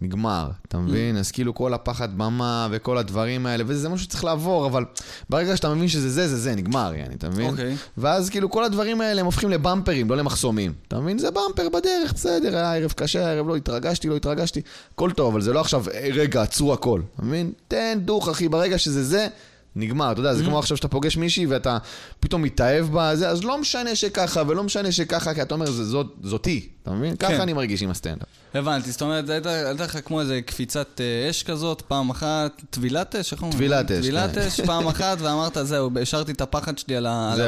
נגמר, 0.00 0.50
אתה 0.68 0.78
מבין? 0.78 1.16
אז 1.16 1.30
כאילו 1.30 1.54
כל 1.54 1.74
הפחד 1.74 2.18
במה 2.18 2.68
וכל 2.70 2.98
הדברים 2.98 3.46
האלה, 3.46 3.64
וזה 3.66 3.88
משהו 3.88 4.04
שצריך 4.04 4.24
לעבור, 4.24 4.66
אבל 4.66 4.84
ברגע 5.30 5.56
שאתה 5.56 5.74
מבין 5.74 5.88
שזה 5.88 6.10
זה, 6.10 6.28
זה 6.28 6.36
זה, 6.36 6.54
נגמר, 6.54 6.92
יעני, 6.96 7.14
אתה 7.14 7.28
מבין? 7.28 7.50
אוקיי. 7.50 7.76
ואז 7.98 8.30
כאילו 8.30 8.50
כל 8.50 8.64
הדברים 8.64 9.00
האלה 9.00 9.20
הם 9.20 9.26
הופכים 9.26 9.50
לבמפרים, 9.50 10.10
לא 10.10 10.16
למחסומים. 10.16 10.72
אתה 10.88 11.00
מבין? 11.00 11.18
זה 11.18 11.28
במפר 11.30 11.68
בדרך, 11.68 12.12
בסדר, 12.14 12.56
היה 12.56 12.74
ערב 12.76 12.92
קשה, 12.96 13.26
הערב 13.28 13.48
לא 13.48 13.56
התרגשתי, 13.56 14.08
לא 14.08 14.16
התרגשתי, 14.16 14.60
הכל 14.94 15.10
טוב, 15.10 15.32
אבל 15.32 15.40
זה 15.42 15.52
לא 15.52 15.60
עכשיו, 15.60 15.84
"אה, 15.94 16.08
רגע, 16.14 16.42
עצרו 16.42 16.72
הכל. 16.72 17.00
אתה 17.14 17.24
מבין? 17.24 17.52
תן 17.68 17.98
דוך, 18.04 18.28
אחי, 18.28 18.48
ברגע 18.48 18.78
שזה 18.78 19.04
זה, 19.04 19.28
נגמר. 19.76 20.12
אתה 20.12 20.20
יודע, 20.20 20.34
זה 20.34 20.44
כמו 20.44 20.58
עכשיו 20.58 20.76
שאתה 20.76 20.88
פוגש 20.88 21.16
מישהי 21.16 21.46
ואתה 21.46 21.78
פתאום 22.20 22.42
מתאהב 22.42 22.86
בה, 22.86 23.10
אז 23.10 23.44
לא 23.44 23.58
משנה 23.58 23.94
שככה, 23.94 24.42
ולא 24.48 24.62
משנה 24.62 24.92
שככה, 24.92 25.34
כי 25.34 25.42
אתה 25.42 25.54
אומר, 25.54 25.70
"זה- 25.70 25.84
זאת, 25.84 26.06
זאתי. 26.22 26.68
אתה 26.82 26.92
מבין? 26.92 27.16
ככה 27.16 27.42
אני 27.42 27.52
מרגיש 27.52 27.82
עם 27.82 27.90
הסטנדאפ. 27.90 28.28
הבנתי, 28.54 28.90
זאת 28.92 29.02
אומרת, 29.02 29.28
הייתה 29.28 29.72
לך 29.84 29.98
כמו 30.04 30.20
איזה 30.20 30.40
קפיצת 30.46 31.00
אה, 31.00 31.30
אש 31.30 31.42
כזאת, 31.42 31.82
פעם 31.82 32.10
אחת, 32.10 32.62
טבילת 32.70 33.14
אש, 33.16 33.32
איך 33.32 33.42
אומרים? 33.42 33.58
טבילת 33.58 33.90
אש, 33.90 33.98
טבילת 34.04 34.34
כן. 34.34 34.40
אש, 34.40 34.60
פעם 34.60 34.86
אחת, 34.86 35.16
ואמרת, 35.20 35.56
זהו, 35.62 35.90
השארתי 36.02 36.32
את 36.32 36.40
הפחד 36.40 36.78
שלי 36.78 36.96
על. 36.96 37.06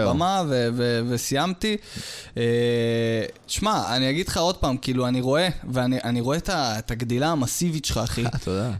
הבמה, 0.09 0.43
וסיימתי. 1.09 1.77
אה, 2.37 2.43
שמע, 3.47 3.97
אני 3.97 4.11
אגיד 4.11 4.29
לך 4.29 4.37
עוד 4.37 4.57
פעם, 4.57 4.77
כאילו, 4.77 5.09
אני 5.09 5.21
רואה, 5.21 5.49
ואני 5.73 5.99
אני 6.05 6.21
רואה 6.21 6.39
את 6.49 6.91
הגדילה 6.91 7.29
המסיבית 7.29 7.85
שלך, 7.85 7.99
אחי. 7.99 8.25
תודה. 8.45 8.71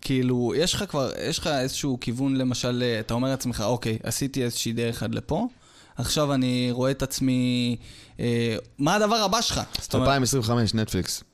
כאילו, 0.00 0.52
יש 0.56 0.74
לך 0.74 0.84
כבר, 0.88 1.10
יש 1.28 1.38
לך 1.38 1.46
איזשהו 1.46 1.98
כיוון, 2.00 2.36
למשל, 2.36 2.82
אה, 2.82 3.00
אתה 3.00 3.14
אומר 3.14 3.28
לעצמך, 3.28 3.60
אוקיי, 3.66 3.98
עשיתי 4.02 4.44
איזושהי 4.44 4.72
דרך 4.72 5.02
עד 5.02 5.14
לפה, 5.14 5.48
עכשיו 5.96 6.34
אני 6.34 6.68
רואה 6.72 6.90
את 6.90 7.02
עצמי, 7.02 7.76
אה, 8.20 8.56
מה 8.78 8.94
הדבר 8.94 9.16
הבא 9.16 9.40
שלך? 9.40 9.60
זאת 9.80 9.94
אומרת, 9.94 10.08
2025, 10.08 10.74
נטפליקס. 10.74 11.24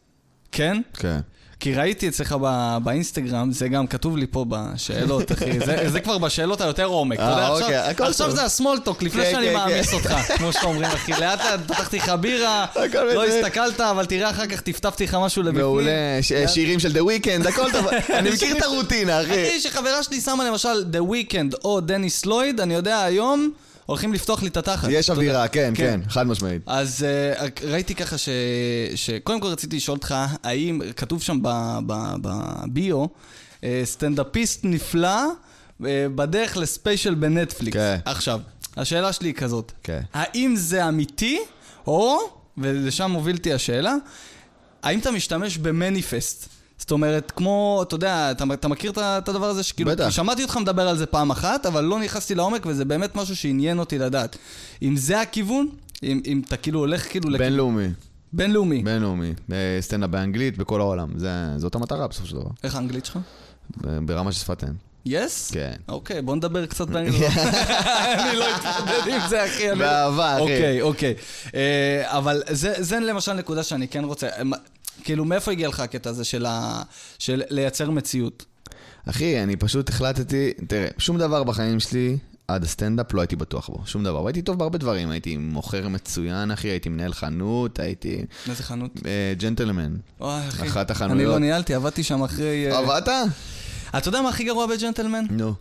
כן? 0.52 0.82
כן. 0.94 1.20
כי 1.60 1.74
ראיתי 1.74 2.08
אצלך 2.08 2.36
באינסטגרם, 2.82 3.52
זה 3.52 3.68
גם 3.68 3.86
כתוב 3.86 4.16
לי 4.16 4.26
פה 4.26 4.44
בשאלות, 4.48 5.32
אחי. 5.32 5.60
זה, 5.60 5.88
זה 5.88 6.00
כבר 6.00 6.18
בשאלות 6.18 6.60
היותר 6.60 6.84
עומק. 6.84 7.18
אתה 7.18 7.24
אה, 7.24 7.48
יודע, 7.48 7.50
אוקיי, 7.50 7.76
עכשיו, 7.76 8.06
עכשיו. 8.06 8.30
זה 8.30 8.44
הסמולטוק, 8.44 9.02
לפני 9.02 9.22
כן, 9.22 9.30
שאני 9.30 9.46
כן, 9.46 9.52
מעמיס 9.52 9.90
כן. 9.90 9.96
אותך, 9.96 10.10
כמו 10.36 10.52
שאומרים, 10.52 10.84
אחי. 10.90 11.12
לאט 11.12 11.44
לאט 11.44 11.60
פתחתי 11.66 11.96
לך 11.96 12.08
בירה, 12.08 12.66
לא. 12.94 13.24
הסתכלת, 13.24 13.80
אבל 13.80 14.06
תראה 14.06 14.30
אחר 14.30 14.46
כך 14.46 14.60
טפטפתי 14.60 15.04
לך 15.04 15.16
משהו 15.20 15.42
לבפנים. 15.42 15.60
מעולה, 15.60 16.18
שירים 16.46 16.80
של 16.80 16.92
The 16.92 17.00
Weeknd, 17.00 17.48
הכל 17.48 17.72
טוב. 17.72 17.86
אני 18.18 18.30
מכיר 18.30 18.56
את 18.56 18.62
הרוטינה, 18.62 19.22
אחי. 19.22 19.48
אחי, 19.48 19.60
שחברה 19.60 20.02
שלי 20.02 20.20
שמה 20.20 20.44
למשל 20.44 20.84
The 20.92 21.12
Weeknd 21.12 21.56
או 21.64 21.80
דניס 21.80 22.26
לויד, 22.26 22.60
אני 22.60 22.74
יודע 22.74 23.02
היום, 23.02 23.50
הולכים 23.86 24.12
לפתוח 24.12 24.42
לי 24.42 24.48
את 24.48 24.56
התחת. 24.56 24.88
יש. 24.90 25.10
אווירה, 25.10 25.48
כן, 25.48 25.72
כן. 25.74 26.00
כן, 26.02 26.08
חד 26.08 26.26
משמעית. 26.26 26.62
אז 26.66 27.06
uh, 27.38 27.64
ראיתי 27.64 27.94
ככה 27.94 28.18
ש... 28.18 28.28
שקודם 28.94 29.40
כל 29.40 29.46
רציתי 29.46 29.76
לשאול 29.76 29.96
אותך, 29.96 30.14
האם, 30.42 30.80
כתוב 30.96 31.22
שם 31.22 31.38
בביו, 31.42 33.06
אה, 33.64 33.82
סטנדאפיסט 33.84 34.60
נפלא 34.64 35.08
אה, 35.84 36.06
בדרך 36.14 36.56
לספיישל 36.56 37.14
בנטפליקס. 37.14 37.76
כן. 37.76 37.96
עכשיו, 38.04 38.40
השאלה 38.76 39.12
שלי 39.12 39.28
היא 39.28 39.34
כזאת, 39.34 39.72
כן. 39.82 40.00
האם 40.14 40.56
זה 40.56 40.88
אמיתי, 40.88 41.38
או, 41.86 42.18
ולשם 42.58 43.10
מובילתי 43.10 43.52
השאלה, 43.52 43.94
האם 44.82 44.98
אתה 44.98 45.10
משתמש 45.10 45.58
במניפסט? 45.58 46.55
זאת 46.78 46.90
אומרת, 46.90 47.30
כמו, 47.36 47.84
אתה 47.86 47.94
יודע, 47.94 48.30
אתה, 48.30 48.44
אתה 48.54 48.68
מכיר 48.68 48.90
את 48.90 48.98
את 48.98 49.28
הדבר 49.28 49.46
הזה 49.46 49.62
שכאילו, 49.62 49.90
בטח. 49.90 50.08
שמעתי 50.10 50.42
אותך 50.42 50.56
מדבר 50.56 50.88
על 50.88 50.96
זה 50.96 51.06
פעם 51.06 51.30
אחת, 51.30 51.66
אבל 51.66 51.84
לא 51.84 51.98
נכנסתי 52.00 52.34
לעומק, 52.34 52.66
וזה 52.66 52.84
באמת 52.84 53.16
משהו 53.16 53.36
שעניין 53.36 53.78
אותי 53.78 53.98
לדעת. 53.98 54.36
אם 54.82 54.96
זה 54.96 55.20
הכיוון, 55.20 55.68
אם, 56.02 56.20
אם 56.26 56.42
אתה 56.48 56.56
כאילו 56.56 56.78
הולך 56.80 57.10
כאילו 57.10 57.30
בינלאומי, 57.38 57.86
בינלאומי, 58.32 58.82
בינלאומי. 58.82 59.34
אה, 59.52 59.56
סטנדאפ 59.80 60.10
באנגלית, 60.10 60.58
בכל 60.58 60.80
העולם. 60.80 61.08
זה- 61.18 61.28
זאת 61.56 61.74
המטרה 61.74 62.06
בסופו 62.08 62.26
של 62.28 62.36
דבר. 62.36 62.50
איך 62.64 62.74
האנגלית 62.74 63.04
שלך? 63.04 63.18
ברמה 64.04 64.32
של 64.32 64.40
שפת 64.40 64.64
אם. 64.64 64.68
יס? 65.08 65.50
כן. 65.50 65.72
אוקיי, 65.88 66.22
בוא 66.22 66.36
נדבר 66.36 66.66
קצת 66.66 66.88
באנגלית. 66.88 67.22
אני 68.18 68.36
לא 68.36 68.44
אתמודד 68.56 69.14
עם 69.14 69.28
זה, 69.28 69.44
אחי. 69.44 69.68
לא- 69.68 69.74
באהבה, 69.74 70.32
אחי. 70.34 70.40
אוקיי, 70.42 70.82
אוקיי. 70.82 71.14
אה, 71.54 72.18
אבל 72.18 72.42
זה 72.78 73.00
למשל 73.00 73.32
נקודה 73.32 73.62
שאני 73.62 73.88
כן 73.88 74.04
רוצה. 74.04 74.28
כאילו, 75.06 75.24
מאיפה 75.24 75.50
הגיע 75.52 75.68
לך 75.68 75.80
הקטע 75.80 76.10
הזה 76.10 76.24
של 76.24 76.46
ה- 76.46 76.82
של 77.18 77.42
לייצר 77.50 77.90
מציאות? 77.90 78.44
אחי, 79.10 79.42
אני 79.42 79.56
פשוט 79.56 79.88
החלטתי, 79.88 80.52
תראה, 80.68 80.88
שום 80.98 81.18
דבר 81.18 81.44
בחיים 81.44 81.80
שלי 81.80 82.18
עד 82.48 82.64
הסטנדאפ 82.64 83.14
לא 83.14 83.20
הייתי 83.20 83.36
בטוח 83.36 83.68
בו, 83.70 83.82
שום 83.86 84.04
דבר. 84.04 84.22
והייתי 84.22 84.42
טוב 84.42 84.58
בהרבה 84.58 84.78
דברים, 84.78 85.10
הייתי 85.10 85.36
מוכר 85.36 85.88
מצוין, 85.88 86.50
אחי, 86.50 86.68
הייתי 86.68 86.88
מנהל 86.88 87.12
חנות, 87.12 87.78
הייתי 87.80 88.24
איזה 88.48 88.62
חנות? 88.62 88.90
אה, 89.06 89.32
ג'נטלמן. 89.38 89.96
אוי, 90.20 90.48
אחי. 90.48 90.66
אחת 90.68 90.90
אני 90.90 90.96
החנויות. 90.96 91.32
לא 91.32 91.38
ניהלתי, 91.38 91.74
עבדתי 91.74 92.02
שם 92.02 92.22
אחרי... 92.22 92.72
אה, 92.72 92.78
עבדת? 92.78 93.08
אתה 93.96 94.08
יודע 94.08 94.22
מה 94.22 94.28
הכי 94.28 94.44
גרוע 94.44 94.66
בג'נטלמן? 94.66 95.24
נו. 95.30 95.54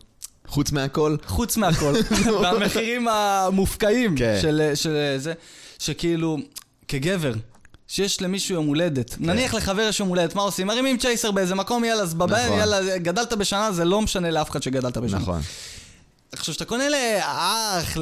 חוץ 0.47 0.71
מהכל? 0.71 1.15
חוץ 1.25 1.57
מהכל. 1.57 1.93
והמחירים 2.41 3.07
המופקעים 3.07 4.15
כן. 4.17 4.37
של 4.41 4.71
של 4.75 5.15
זה, 5.17 5.33
שכאילו, 5.79 6.37
כגבר. 6.87 7.33
שיש 7.95 8.21
למישהו 8.21 8.55
יום 8.55 8.65
הולדת. 8.67 9.09
כן. 9.13 9.25
נניח 9.25 9.53
לחבר 9.53 9.81
יש 9.81 9.99
יום 9.99 10.09
הולדת, 10.09 10.35
מה 10.35 10.41
עושים? 10.41 10.67
מרימים 10.67 10.97
צ'ייסר 10.97 11.31
באיזה 11.31 11.55
מקום, 11.55 11.83
יאללה, 11.83 12.01
אז 12.01 12.13
בבית, 12.13 12.45
נכון. 12.45 12.59
יאללה, 12.59 12.97
גדלת 12.97 13.33
בשנה, 13.33 13.71
זה 13.71 13.85
לא 13.85 14.01
משנה 14.01 14.31
לאף 14.31 14.49
אחד 14.51 14.63
שגדלת 14.63 14.97
בשנה. 14.97 15.19
נכון. 15.19 15.41
עכשיו, 16.31 16.53
כשאתה 16.55 16.65
קונה 16.65 16.83
לאח, 16.89 17.97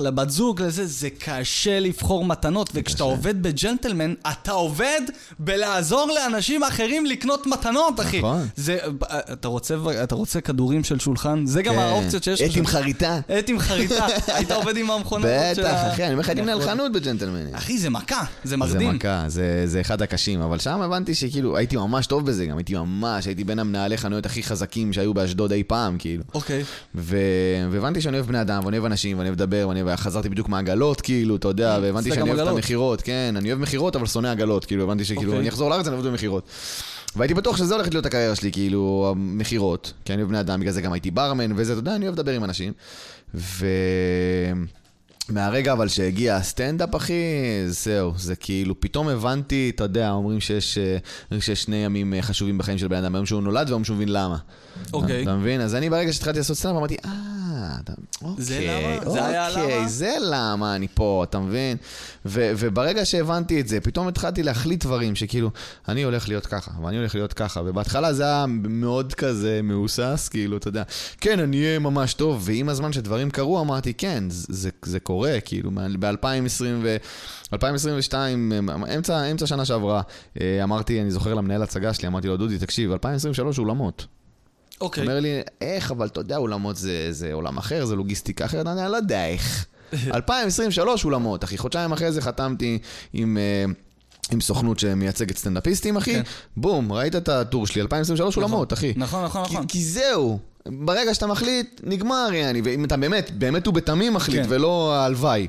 לבת 0.00 0.30
זוג, 0.30 0.62
לזה, 0.62 0.86
זה 0.86 1.08
קשה 1.18 1.80
לבחור 1.80 2.24
מתנות, 2.24 2.70
וכשאתה 2.74 2.96
קשה. 2.96 3.04
עובד 3.04 3.42
בג'נטלמן, 3.42 4.14
אתה 4.32 4.52
עובד 4.52 5.00
בלעזור 5.38 6.10
לאנשים 6.14 6.62
אחרים 6.64 7.06
לקנות 7.06 7.46
מתנות, 7.46 8.00
אחי. 8.00 8.18
נכון. 8.18 8.46
זה, 8.56 8.78
אתה 9.32 9.48
רוצה, 9.48 9.74
אתה 10.02 10.14
רוצה 10.14 10.40
כדורים 10.40 10.84
של 10.84 10.98
שולחן? 10.98 11.46
זה 11.46 11.62
גם 11.62 11.74
כן. 11.74 11.80
האופציות 11.80 12.22
שיש 12.24 12.40
לך. 12.40 12.56
עם 12.56 12.66
חריטה. 12.66 13.20
עת 13.28 13.48
עם 13.48 13.58
חריטה. 13.58 14.06
היית 14.36 14.50
עובד 14.52 14.76
עם 14.76 14.90
המכונה 14.90 15.28
הזאת 15.50 15.56
של 15.56 15.62
בטח, 15.62 15.72
ה- 15.74 15.92
אחי, 15.92 16.02
אני 16.04 16.12
אומר 16.12 16.20
לך, 16.20 16.28
הייתי 16.28 16.42
מנהל 16.42 16.58
נכון. 16.58 16.70
חנות 16.70 16.92
בג'נטלמנים. 16.92 17.54
אחי, 17.54 17.78
זה 17.78 17.90
מכה, 17.90 18.24
זה 18.44 18.50
זה 18.50 18.56
מרדים. 18.56 18.94
מכה, 18.94 19.24
זה, 19.26 19.62
זה 19.66 19.80
אחד 19.80 20.02
הקשים, 20.02 20.40
אבל 20.40 20.58
שם 20.58 20.80
הבנתי 20.82 21.14
שכאילו 21.14 21.56
הייתי 21.56 21.76
ממש 21.76 22.06
טוב 22.06 22.26
בזה 22.26 22.46
גם, 22.46 22.56
הייתי 22.56 22.74
ממש, 22.74 23.26
הייתי 23.26 23.44
בין 23.44 23.58
המנהלי 23.58 23.98
חנויות 23.98 24.26
הכי 24.26 24.42
חזקים 24.42 24.92
שהיו 24.92 25.14
באשדוד 25.14 25.52
אי 25.52 25.62
פעם, 25.66 25.96
כאילו. 25.98 26.22
אוקיי. 26.34 26.64
ו... 27.70 27.72
והבנתי 27.72 28.00
שאני 28.00 28.16
אוהב 28.16 28.26
בני 28.26 28.40
אדם, 28.40 28.64
ואני 28.64 28.76
אוהב 28.78 28.84
אנשים, 28.84 29.18
ואני 29.18 29.28
אוהב 29.28 29.36
לדבר, 29.36 29.66
ואני 29.68 29.82
וחזרתי 29.86 30.28
בדיוק 30.28 30.48
מהעגלות, 30.48 31.00
כאילו, 31.00 31.36
אתה 31.36 31.48
יודע, 31.48 31.78
והבנתי 31.82 32.10
עשית 32.10 32.14
שאני 32.14 32.30
אוהב 32.30 32.40
את. 32.40 32.46
המכירות, 32.46 33.02
כן, 33.02 33.34
אני 33.36 33.48
אוהב 33.48 33.60
מכירות, 33.60 33.96
אבל 33.96 34.06
שונא 34.06 34.28
עגלות, 34.28 34.64
כאילו, 34.64 34.84
הבנתי 34.84 35.04
שכאילו, 35.04 35.22
אוקיי. 35.22 35.38
אני 35.40 35.48
אחזור 35.48 35.70
לארץ, 35.70 35.86
אני 35.86 35.96
אוהב 35.96 36.06
במכירות. 36.06 36.44
והייתי 37.16 37.34
בטוח 37.34 37.56
שזה 37.56 37.74
הולך 37.74 37.88
להיות 37.90 38.06
הקריירה 38.06 38.34
שלי, 38.34 38.52
כאילו, 38.52 39.14
המכירות, 39.16 39.92
כי 40.04 40.12
אני 40.12 40.22
אוהב 40.22 40.28
בני 40.28 40.40
אדם, 40.40 40.60
בגלל 40.60 40.72
זה 40.72 40.80
גם 40.80 40.92
הייתי 40.92 41.10
ברמן, 41.10 41.52
וזה, 41.56 41.72
אתה 41.72 41.80
יודע, 41.80 41.96
אני 41.96 42.04
אוהב 42.04 42.14
לדבר 42.14 42.32
עם 42.32 42.44
אנשים. 42.44 42.72
ו... 43.34 43.66
מהרגע 45.32 45.72
אבל 45.72 45.88
שהגיע 45.88 46.36
הסטנדאפ, 46.36 46.96
אחי, 46.96 47.22
זהו, 47.66 48.12
זה 48.16 48.36
כאילו, 48.36 48.80
פתאום 48.80 49.08
הבנתי, 49.08 49.72
אתה 49.74 49.84
יודע, 49.84 50.10
אומרים 50.10 50.40
שיש, 50.40 50.78
אה, 50.78 51.40
שיש 51.40 51.62
שני 51.62 51.76
ימים 51.76 52.14
אה, 52.14 52.22
חשובים 52.22 52.58
בחיים 52.58 52.78
של 52.78 52.88
בן 52.88 52.96
אדם, 52.96 53.14
היום 53.14 53.26
שהוא 53.26 53.42
נולד 53.42 53.66
והיום 53.68 53.84
שהוא 53.84 53.96
מבין 53.96 54.08
למה. 54.08 54.36
אוקיי. 54.92 55.22
אתה 55.22 55.36
מבין? 55.36 55.60
אז 55.60 55.74
אני 55.74 55.90
ברגע 55.90 56.12
שהתחלתי 56.12 56.38
לעשות 56.38 56.56
סטנדאפ 56.56 56.76
אמרתי, 56.76 56.96
אה, 57.04 57.39
אתה- 57.84 57.92
אוקיי, 58.22 58.44
זה 58.44 58.60
למה? 58.60 59.10
זה 59.10 59.26
היה 59.26 59.48
אוקיי, 59.48 59.78
למה? 59.78 59.88
זה 59.88 60.14
למה 60.20 60.76
אני 60.76 60.88
פה, 60.94 61.24
אתה 61.28 61.38
מבין? 61.38 61.76
ו- 62.26 62.50
וברגע 62.58 63.04
שהבנתי 63.04 63.60
את 63.60 63.68
זה, 63.68 63.80
פתאום 63.80 64.08
התחלתי 64.08 64.42
להחליט 64.42 64.84
דברים 64.84 65.14
שכאילו, 65.16 65.50
אני 65.88 66.02
הולך 66.02 66.28
להיות 66.28 66.46
ככה, 66.46 66.70
ואני 66.82 66.96
הולך 66.96 67.14
להיות 67.14 67.32
ככה, 67.32 67.60
ובהתחלה 67.66 68.12
זה 68.12 68.22
היה 68.24 68.44
מאוד 68.48 69.14
כזה 69.14 69.60
מהוסס, 69.62 70.28
כאילו, 70.30 70.56
אתה 70.56 70.68
יודע, 70.68 70.82
כן, 71.20 71.38
אני 71.40 71.64
אהיה 71.64 71.78
ממש 71.78 72.14
טוב, 72.14 72.42
ועם 72.44 72.68
הזמן 72.68 72.92
שדברים 72.92 73.30
קרו, 73.30 73.60
אמרתי, 73.60 73.94
כן, 73.94 74.24
זה, 74.28 74.46
זה, 74.50 74.70
זה 74.84 75.00
קורה, 75.00 75.40
כאילו, 75.44 75.70
ב-2020 75.70 76.62
ו... 76.82 76.96
2022, 77.52 78.52
אמצע, 78.96 79.24
אמצע 79.30 79.46
שנה 79.46 79.64
שעברה, 79.64 80.02
אה, 80.40 80.64
אמרתי, 80.64 81.00
אני 81.00 81.10
זוכר 81.10 81.34
למנהל 81.34 81.62
הצגה 81.62 81.94
שלי, 81.94 82.08
אמרתי 82.08 82.28
לו, 82.28 82.36
דודי, 82.36 82.58
תקשיב, 82.58 82.92
2023 82.92 83.58
אולמות. 83.58 84.06
אוקיי. 84.80 85.02
אומר 85.02 85.20
לי, 85.20 85.40
איך, 85.60 85.90
אבל 85.90 86.06
אתה 86.06 86.20
יודע, 86.20 86.36
אולמות 86.36 86.76
זה, 86.76 87.08
זה 87.10 87.32
עולם 87.32 87.58
אחר, 87.58 87.84
זה 87.84 87.96
לוגיסטיקה 87.96 88.44
אחרת, 88.44 88.66
אני 88.66 88.92
לא 88.92 88.96
יודע 88.96 89.26
איך. 89.26 89.66
2023 90.14 91.04
אולמות, 91.04 91.44
אחי. 91.44 91.58
חודשיים 91.58 91.92
אחרי 91.92 92.12
זה 92.12 92.22
חתמתי 92.22 92.78
עם... 93.12 93.38
אה, 93.38 93.64
עם 94.32 94.40
סוכנות 94.40 94.78
שמייצגת 94.78 95.36
סטנדאפיסטים, 95.36 95.96
אחי, 95.96 96.14
כן. 96.14 96.22
בום, 96.56 96.92
ראית 96.92 97.16
את 97.16 97.28
הטור 97.28 97.66
שלי, 97.66 97.82
2023 97.82 98.36
אולמות, 98.36 98.72
אחי. 98.72 98.92
נכון, 98.96 99.24
נכון, 99.24 99.44
כי, 99.44 99.54
נכון. 99.54 99.66
כי 99.66 99.84
זהו, 99.84 100.38
ברגע 100.66 101.14
שאתה 101.14 101.26
מחליט, 101.26 101.80
נגמר, 101.84 102.28
יעני, 102.32 102.60
ואם 102.64 102.84
אתה 102.84 102.96
באמת, 102.96 103.30
באמת 103.30 103.68
ובתמים 103.68 104.14
מחליט, 104.14 104.42
כן. 104.42 104.48
ולא 104.48 104.96
הלוואי. 104.96 105.46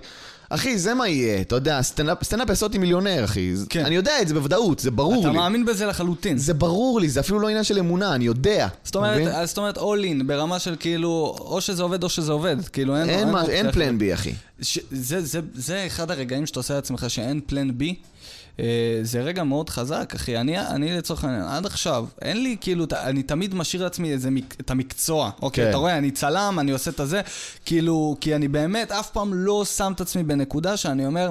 אחי, 0.54 0.78
זה 0.78 0.94
מה 0.94 1.08
יהיה, 1.08 1.42
אתה 1.42 1.56
יודע, 1.56 1.82
סטנדאפ 1.82 2.50
יעשה 2.50 2.66
אותי 2.66 2.78
מיליונר, 2.78 3.24
אחי. 3.26 3.54
כן. 3.70 3.86
אני 3.86 3.96
יודע 3.96 4.22
את 4.22 4.28
זה 4.28 4.34
בוודאות, 4.34 4.80
זה 4.80 4.92
ברור 4.92 5.22
אתה 5.22 5.32
לי. 5.32 5.38
מאמין 5.38 5.66
בזה 5.66 5.86
לחלוטין. 5.86 6.38
זה 6.38 6.54
ברור 6.54 7.00
לי, 7.02 7.10
זה 7.10 7.20
אפילו 7.20 7.40
לא 7.40 7.48
עניין 7.50 7.64
של 7.64 7.80
אמונה, 7.80 8.16
אני 8.16 8.26
יודע. 8.26 8.68
זאת 8.84 8.90
אתה? 8.92 8.98
אומרת, 9.00 9.48
זאת 9.48 9.58
אומרת, 9.58 9.78
all 9.78 9.82
in, 10.22 10.24
ברמה 10.26 10.60
של 10.60 10.76
כאילו, 10.80 11.36
או 11.40 11.62
שזה 11.62 11.84
עובד 11.84 12.04
או 12.04 12.10
שזה 12.10 12.32
עובד. 12.32 12.56
כאילו, 12.74 12.98
אין... 12.98 13.10
אין, 13.10 13.30
מה, 13.32 13.40
אופציה 13.42 13.56
אין. 13.58 13.72
פלן 13.72 13.98
בי, 13.98 14.14
אחי. 14.14 14.34
ש- 14.62 14.80
זה, 14.92 15.22
זה, 15.26 15.40
זה 15.54 15.84
אחד 15.88 16.12
הרגעים 16.12 16.46
שאתה 16.46 16.60
עושה 16.60 16.74
לעצמך 16.74 17.06
שאין 17.08 17.40
פלן 17.46 17.78
בי. 17.78 17.96
אה, 18.60 19.00
זה 19.02 19.22
רגע 19.22 19.44
מאוד 19.44 19.70
חזק, 19.70 20.14
אחי. 20.16 20.38
אני, 20.38 20.60
אני 20.60 20.98
לצורך 20.98 21.24
העניין, 21.24 21.44
עד 21.44 21.66
עכשיו, 21.66 22.06
אין 22.22 22.44
לי 22.44 22.58
כאילו, 22.62 22.86
אני 22.94 23.24
תמיד 23.24 23.56
משאיר 23.56 23.84
לעצמי 23.84 24.12
איזה, 24.12 24.30
את 24.62 24.72
המקצוע. 24.72 25.30
אוקיי, 25.42 25.64
כן. 25.64 25.70
אתה 25.70 25.78
רואה, 25.78 25.98
אני 25.98 26.12
צלם, 26.12 26.58
אני 26.60 26.72
עושה 26.72 26.92
את 26.92 27.00
הזה, 27.00 27.22
כאילו, 27.66 28.18
כי 28.22 28.36
אני 28.36 28.48
באמת 28.48 28.92
אף 28.92 29.10
פעם 29.10 29.34
לא 29.34 29.66
שם 29.66 29.92
את 29.96 30.02
עצמי 30.02 30.24
בנקודה 30.24 30.78
שאני 30.78 31.06
אומר... 31.06 31.30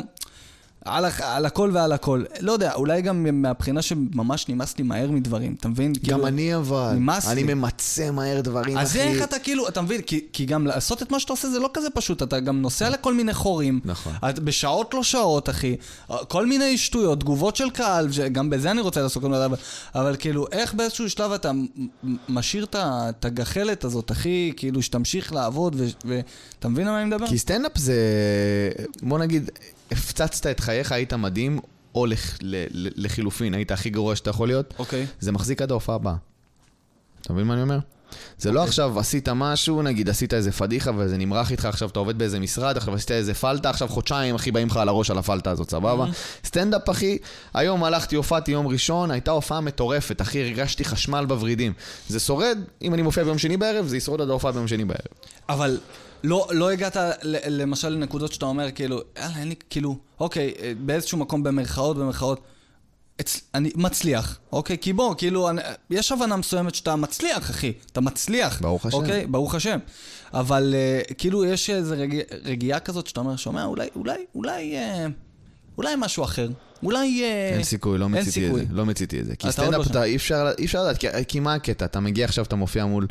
על, 0.84 1.04
הח- 1.04 1.20
על 1.20 1.46
הכל 1.46 1.70
ועל 1.74 1.92
הכל. 1.92 2.24
לא 2.40 2.52
יודע, 2.52 2.72
אולי 2.74 3.02
גם 3.02 3.42
מהבחינה 3.42 3.82
שממש 3.82 4.48
נמאס 4.48 4.78
לי 4.78 4.84
מהר 4.84 5.10
מדברים, 5.10 5.54
אתה 5.60 5.68
מבין? 5.68 5.92
גם 5.92 6.00
כאילו, 6.02 6.26
אני 6.26 6.54
אבל. 6.56 6.92
נמאס 6.94 7.28
אני 7.28 7.44
לי. 7.44 7.54
ממצה 7.54 8.10
מהר 8.10 8.40
דברים, 8.40 8.78
אז 8.78 8.90
אחי. 8.90 9.00
איך 9.00 9.22
אתה 9.22 9.38
כאילו, 9.38 9.68
אתה 9.68 9.82
מבין? 9.82 10.00
כי, 10.02 10.24
כי 10.32 10.44
גם 10.44 10.66
לעשות 10.66 11.02
את 11.02 11.10
מה 11.10 11.20
שאתה 11.20 11.32
עושה 11.32 11.48
זה 11.50 11.58
לא 11.58 11.70
כזה 11.74 11.90
פשוט, 11.90 12.22
אתה 12.22 12.40
גם 12.40 12.62
נוסע 12.62 12.90
לכל 12.90 13.14
מיני 13.14 13.34
חורים. 13.34 13.80
נכון. 13.84 14.12
את 14.28 14.38
בשעות 14.38 14.94
לא 14.94 15.02
שעות, 15.02 15.48
אחי. 15.50 15.76
כל 16.28 16.46
מיני 16.46 16.78
שטויות, 16.78 17.20
תגובות 17.20 17.56
של 17.56 17.70
קהל, 17.70 18.08
גם 18.32 18.50
בזה 18.50 18.70
אני 18.70 18.80
רוצה 18.80 19.00
מיני 19.28 19.38
דבר. 19.38 19.56
אבל 19.94 20.16
כאילו, 20.18 20.46
איך 20.52 20.74
באיזשהו 20.74 21.10
שלב 21.10 21.32
אתה 21.32 21.50
משאיר 22.28 22.66
את 22.74 23.24
הגחלת 23.24 23.84
הזאת, 23.84 24.10
אחי, 24.10 24.52
כאילו, 24.56 24.82
שתמשיך 24.82 25.32
לעבוד, 25.32 25.76
ואתה 26.04 26.68
מבין 26.68 26.86
על 26.86 26.92
מה 26.92 27.00
אני 27.02 27.06
מדבר? 27.10 27.26
כי 27.26 27.38
סטנדאפ 27.38 27.78
זה... 27.78 27.94
בוא 29.02 29.18
נגיד, 29.18 29.50
הפצצת 29.92 30.46
את 30.46 30.60
חייך, 30.60 30.92
היית 30.92 31.12
מדהים, 31.12 31.60
או 31.94 32.06
לח... 32.06 32.38
ל- 32.42 32.64
ל- 32.70 33.04
לחילופין, 33.04 33.54
היית 33.54 33.70
הכי 33.70 33.90
גרוע 33.90 34.16
שאתה 34.16 34.30
יכול 34.30 34.48
להיות, 34.48 34.74
אוקיי. 34.78 35.06
זה 35.20 35.32
מחזיק 35.32 35.62
עד 35.62 35.70
ההופעה 35.70 35.96
הבאה. 35.96 36.14
אתה 37.22 37.32
מבין 37.32 37.46
מה 37.46 37.54
אני 37.54 37.62
אומר? 37.62 37.78
זה 38.38 38.52
לא 38.52 38.58
אוקיי. 38.60 38.68
עכשיו 38.68 39.00
עשית 39.00 39.28
משהו, 39.28 39.82
נגיד 39.82 40.08
עשית 40.08 40.34
איזה 40.34 40.52
פדיחה 40.52 40.90
וזה 40.96 41.16
נמרח 41.16 41.50
איתך, 41.50 41.64
עכשיו 41.64 41.88
אתה 41.88 41.98
עובד 41.98 42.18
באיזה 42.18 42.40
משרד, 42.40 42.76
עכשיו 42.76 42.94
עשית 42.94 43.10
איזה 43.10 43.34
פלטה, 43.34 43.70
עכשיו 43.70 43.88
חודשיים 43.88 44.34
אחי 44.34 44.50
באים 44.50 44.68
לך 44.68 44.76
על 44.76 44.88
הראש 44.88 45.10
על 45.10 45.18
הפלטה 45.18 45.50
הזאת, 45.50 45.70
סבבה? 45.70 46.04
סטנדאפ 46.44 46.90
אחי, 46.90 47.18
היום 47.54 47.84
הלכתי, 47.84 48.16
הופעתי 48.16 48.50
יום 48.50 48.66
ראשון, 48.66 49.10
הייתה 49.10 49.30
הופעה 49.30 49.60
מטורפת, 49.60 50.20
אחי, 50.20 50.42
הרגשתי 50.42 50.84
חשמל 50.84 51.24
בוורידים. 51.24 51.72
זה 52.08 52.20
שורד, 52.20 52.58
אם 52.82 52.94
אני 52.94 53.02
מופיע 53.02 53.24
ביום 53.24 53.38
שני 53.38 53.56
בערב, 53.56 53.86
זה 53.86 53.96
ישרוד 53.96 54.20
עד 54.20 54.30
ההופעה 54.30 54.52
ביום 54.52 54.68
שני 54.68 54.84
בערב. 54.84 55.06
אבל 55.48 55.78
לא, 56.22 56.48
לא 56.50 56.70
הגעת 56.70 56.96
למשל 57.48 57.88
לנקודות 57.88 58.32
שאתה 58.32 58.46
אומר, 58.46 58.70
כאילו, 58.70 59.00
יאללה, 59.18 59.36
אין 59.38 59.48
לי, 59.48 59.54
כאילו, 59.70 59.96
אוקיי, 60.20 60.54
אה, 60.62 60.72
באיזשהו 60.80 61.18
מקום 61.18 61.42
במרכאות, 61.42 61.96
במרכאות, 61.96 62.40
אצ... 63.20 63.40
אני 63.54 63.70
מצליח, 63.76 64.38
אוקיי? 64.52 64.78
כי 64.80 64.92
בוא, 64.92 65.14
כאילו, 65.18 65.50
אני... 65.50 65.60
יש 65.90 66.12
הבנה 66.12 66.36
מסוימת 66.36 66.74
שאתה 66.74 66.96
מצליח, 66.96 67.50
אחי. 67.50 67.72
אתה 67.92 68.00
מצליח. 68.00 68.60
ברוך 68.62 68.86
השם. 68.86 68.96
אוקיי? 68.96 69.26
ברוך 69.26 69.54
השם. 69.54 69.78
אבל 70.34 70.74
uh, 71.10 71.14
כאילו, 71.14 71.44
יש 71.44 71.70
איזו 71.70 71.94
רג... 71.98 72.20
רגיעה 72.44 72.80
כזאת 72.80 73.06
שאתה 73.06 73.20
אומר, 73.20 73.36
שומע, 73.36 73.64
אולי, 73.64 73.88
אולי, 73.96 74.24
אולי, 74.34 74.76
אה, 74.76 75.06
אולי 75.78 75.94
משהו 75.98 76.24
אחר. 76.24 76.48
אולי... 76.82 77.22
אה, 77.22 77.50
אין 77.54 77.62
סיכוי, 77.64 77.98
לא 77.98 78.08
מציתי 78.08 78.48
את. 78.48 78.54
זה. 78.54 78.64
לא 78.70 78.86
מציתי 78.86 79.20
את 79.20 79.26
זה. 79.26 79.36
כי 79.36 79.52
סטנדאפ 79.52 79.74
לא. 79.86 79.90
אתה 79.90 80.04
אי 80.04 80.16
אפשר 80.16 80.50
אי 80.58 80.64
אפשר 80.64 80.82
לדעת, 80.84 80.98
כי- 80.98 81.24
כי 81.28 81.40
מה 81.40 81.54
הקטע? 81.54 81.84
אתה 81.84 82.00
מגיע 82.00 82.24
עכשיו, 82.24 82.44
אתה 82.44 82.56
מופיע 82.56 82.84
מול 82.86 83.06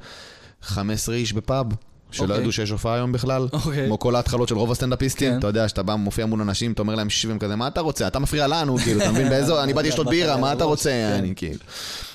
15 0.62 1.16
איש 1.16 1.34
בפאב. 1.34 1.66
שלא 2.12 2.24
אוקיי. 2.26 2.38
ידעו 2.40 2.52
שיש 2.52 2.70
הופעה 2.70 2.96
היום 2.96 3.12
בכלל, 3.12 3.48
אוקיי. 3.54 3.86
כמו 3.88 4.00
כל 4.00 4.16
ההתחלות 4.16 4.48
של 4.48 4.56
רוב 4.56 4.72
הסטנדאפיסטים, 4.72 5.32
כן. 5.32 5.40
אתה 5.40 5.48
יודע, 5.48 5.68
שאתה 5.68 5.84
בא, 5.84 5.96
מופיע 5.96 6.26
מול 6.26 6.42
אנשים, 6.42 6.72
אתה 6.72 6.82
אומר 6.82 6.96
להם 6.96 7.10
שישים 7.10 7.40
כזה, 7.40 7.56
מה 7.56 7.68
אתה 7.68 7.82
רוצה? 7.82 8.08
אתה 8.08 8.20
מפריע 8.20 8.48
לנו, 8.48 8.78
כאילו, 8.78 9.02
אתה 9.02 9.12
מבין 9.12 9.30
באיזו, 9.34 9.64
אני 9.64 9.74
באתי 9.74 9.88
לשתות 9.88 10.08
בירה, 10.08 10.38
מה 10.38 10.54
אתה 10.54 10.64
רוצה, 10.72 10.90
כן. 10.90 11.16
אני 11.20 11.34
כאילו. 11.36 11.60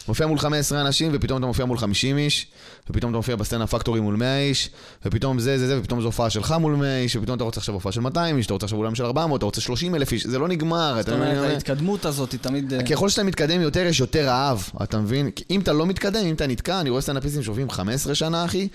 מופיע 0.09 0.27
מול 0.27 0.39
15 0.39 0.81
אנשים, 0.81 1.11
ופתאום 1.15 1.39
אתה 1.39 1.47
מופיע 1.47 1.65
מול 1.65 1.79
50 1.79 2.19
איש, 2.19 2.47
ופתאום 2.91 3.11
אתה 3.11 3.17
מופיע 3.17 3.37
בסטנדאפ 3.37 3.71
פקטורי 3.71 4.01
מול 4.01 4.17
100 4.17 4.39
איש, 4.41 4.71
ופתאום 5.05 5.39
זה, 5.39 5.59
זה, 5.59 5.67
זה, 5.67 5.79
ופתאום 5.81 6.01
זו 6.01 6.07
הופעה 6.07 6.31
שלך 6.31 6.55
מול 6.61 6.75
100 6.77 6.99
איש, 6.99 7.17
ופתאום 7.17 7.37
אתה 7.37 7.45
רוצה 7.45 7.61
עכשיו 7.61 7.75
הופעה 7.75 7.93
של 7.93 8.01
200 8.01 8.37
איש, 8.37 8.47
אתה 8.47 8.55
רוצה 8.55 8.67
עכשיו 8.67 8.79
אולם 8.79 8.95
של 8.95 9.05
400, 9.05 9.39
אתה 9.39 9.45
רוצה 9.47 9.61
30 9.61 9.95
אלף 9.95 10.13
איש, 10.13 10.27
זה 10.27 10.39
לא 10.39 10.49
נגמר, 10.49 10.95
זאת 10.97 11.09
אתה 11.09 11.17
מבין? 11.17 11.37
אומרת, 11.39 11.51
ההתקדמות 11.51 12.05
הזאת 12.05 12.33
היא 12.33 12.41
תמיד... 12.41 12.73
אה, 12.75 12.83
ככל 12.83 13.09
שאתה 13.09 13.23
מתקדם 13.23 13.61
יותר, 13.61 13.81
יש 13.87 14.01
יותר 14.01 14.27
רעב, 14.27 14.69
אתה 14.83 14.99
מבין? 14.99 15.31
אם 15.51 15.61
אתה 15.61 15.73
לא 15.73 15.87
מתקדם, 15.87 16.25
אם 16.27 16.35
אתה 16.35 16.47
נתקע, 16.47 16.81
אני 16.81 16.91
רואה 16.91 17.03
סטנדאפיסטים 17.03 17.43
שעובדים 17.43 17.71
15 17.71 18.15
שנה, 18.15 18.45
אחי, 18.45 18.69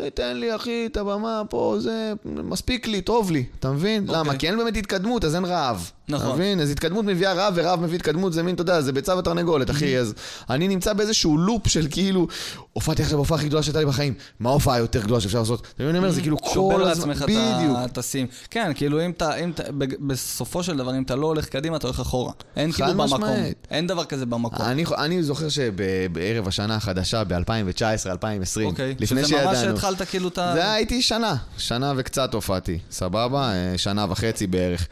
"אה, 0.00 0.10
תן 0.10 0.36
לי, 0.36 0.56
אחי, 0.56 0.86
את 0.92 0.96
הבמה 0.96 1.42
פה, 1.50 1.76
זה 1.80 2.12
מספיק 2.24 2.86
לי, 2.86 3.00
טוב 3.00 3.30
לי, 3.30 3.44
אתה 3.60 3.70
מבין? 3.70 4.02
אוקיי. 4.08 4.20
למה? 4.20 4.36
כי 4.36 4.48
אין 4.48 4.56
באמת 4.56 4.76
התקדמות, 4.76 5.24
אז 5.24 5.34
אין 5.34 5.44
רעב. 5.44 5.90
נכון. 6.08 6.26
אתה 6.26 6.34
מבין? 6.34 6.60
אז 6.60 6.70
התקדמות 6.70 7.04
מביאה 7.04 7.32
רעב, 7.32 7.52
ורעב 7.56 7.80
מביא 7.80 7.96
התקדמות, 7.96 8.32
זה 8.32 8.42
מין, 8.42 8.54
אתה 8.54 8.62
יודע, 8.62 8.80
זה 8.80 8.92
ביצה 8.92 9.16
ותרנגולת, 9.16 9.70
אחי. 9.70 9.98
אז 9.98 10.14
אני 10.50 10.68
נמצא 10.68 10.92
באיזשהו 10.92 11.38
לופ 11.38 11.68
של 11.68 11.86
כאילו, 11.90 12.26
הופעתי 12.74 13.02
עכשיו 13.02 13.18
בהופעה 13.18 13.38
הכי 13.38 13.46
גדולה 13.46 13.62
שהייתה 13.62 13.78
לי 13.78 13.86
בחיים. 13.86 14.14
מה 14.40 14.50
ההופעה 14.50 14.74
היותר 14.74 15.00
גדולה 15.00 15.20
שאפשר 15.20 15.38
לעשות? 15.38 15.60
אתה 15.60 15.82
מבין, 15.82 15.88
אני 15.88 15.98
אומר, 15.98 16.10
זה 16.10 16.20
כאילו 16.20 16.38
כל 16.38 16.50
שובר 16.54 16.74
הזמן... 16.74 17.08
לעצמך 17.08 17.22
בדיוק. 17.22 17.78
את 17.84 17.90
הטסים. 17.90 18.26
כן, 18.50 18.72
כאילו 18.74 19.04
אם 19.04 19.10
אתה, 19.10 19.36
אם 19.36 19.50
אתה, 19.50 19.62
בסופו 20.00 20.62
של 20.62 20.76
דבר, 20.76 20.96
אם 20.96 21.02
אתה 21.02 21.16
לא 21.16 21.26
הולך 21.26 21.46
קדימה, 21.46 21.76
אתה 21.76 21.86
הולך 21.86 22.00
אחורה. 22.00 22.32
אין 22.56 22.72
כאילו 22.72 22.94
במקום. 22.94 23.22
אין 23.70 23.86
דבר 23.86 24.04
כזה 24.04 24.26
במקום. 24.26 24.66
אני, 24.66 24.84
אני 24.98 25.22
זוכר 25.22 25.48
שבערב 25.48 26.48
השנה 26.48 26.76
החדשה, 26.76 27.24
ב-2019, 27.24 28.10
2020, 28.10 28.68
אוקיי, 28.68 28.94
לפני 29.00 29.24
שזה 29.24 29.44
ממש 29.44 29.58
שידענו, 29.58 29.74
התחלת 29.74 30.02
כאילו 30.02 30.28
את 30.28 30.38
ה... 30.38 30.50
זה 30.54 30.72
הייתי 30.72 31.02
שנה, 31.02 31.36
שנה 31.58 31.92
וקצת 31.96 32.34
הופעתי, 32.34 32.78
סבבה? 32.90 33.52
אה, 33.52 33.78
שנה 33.78 34.06
וחצי 34.08 34.46
בערך. 34.46 34.88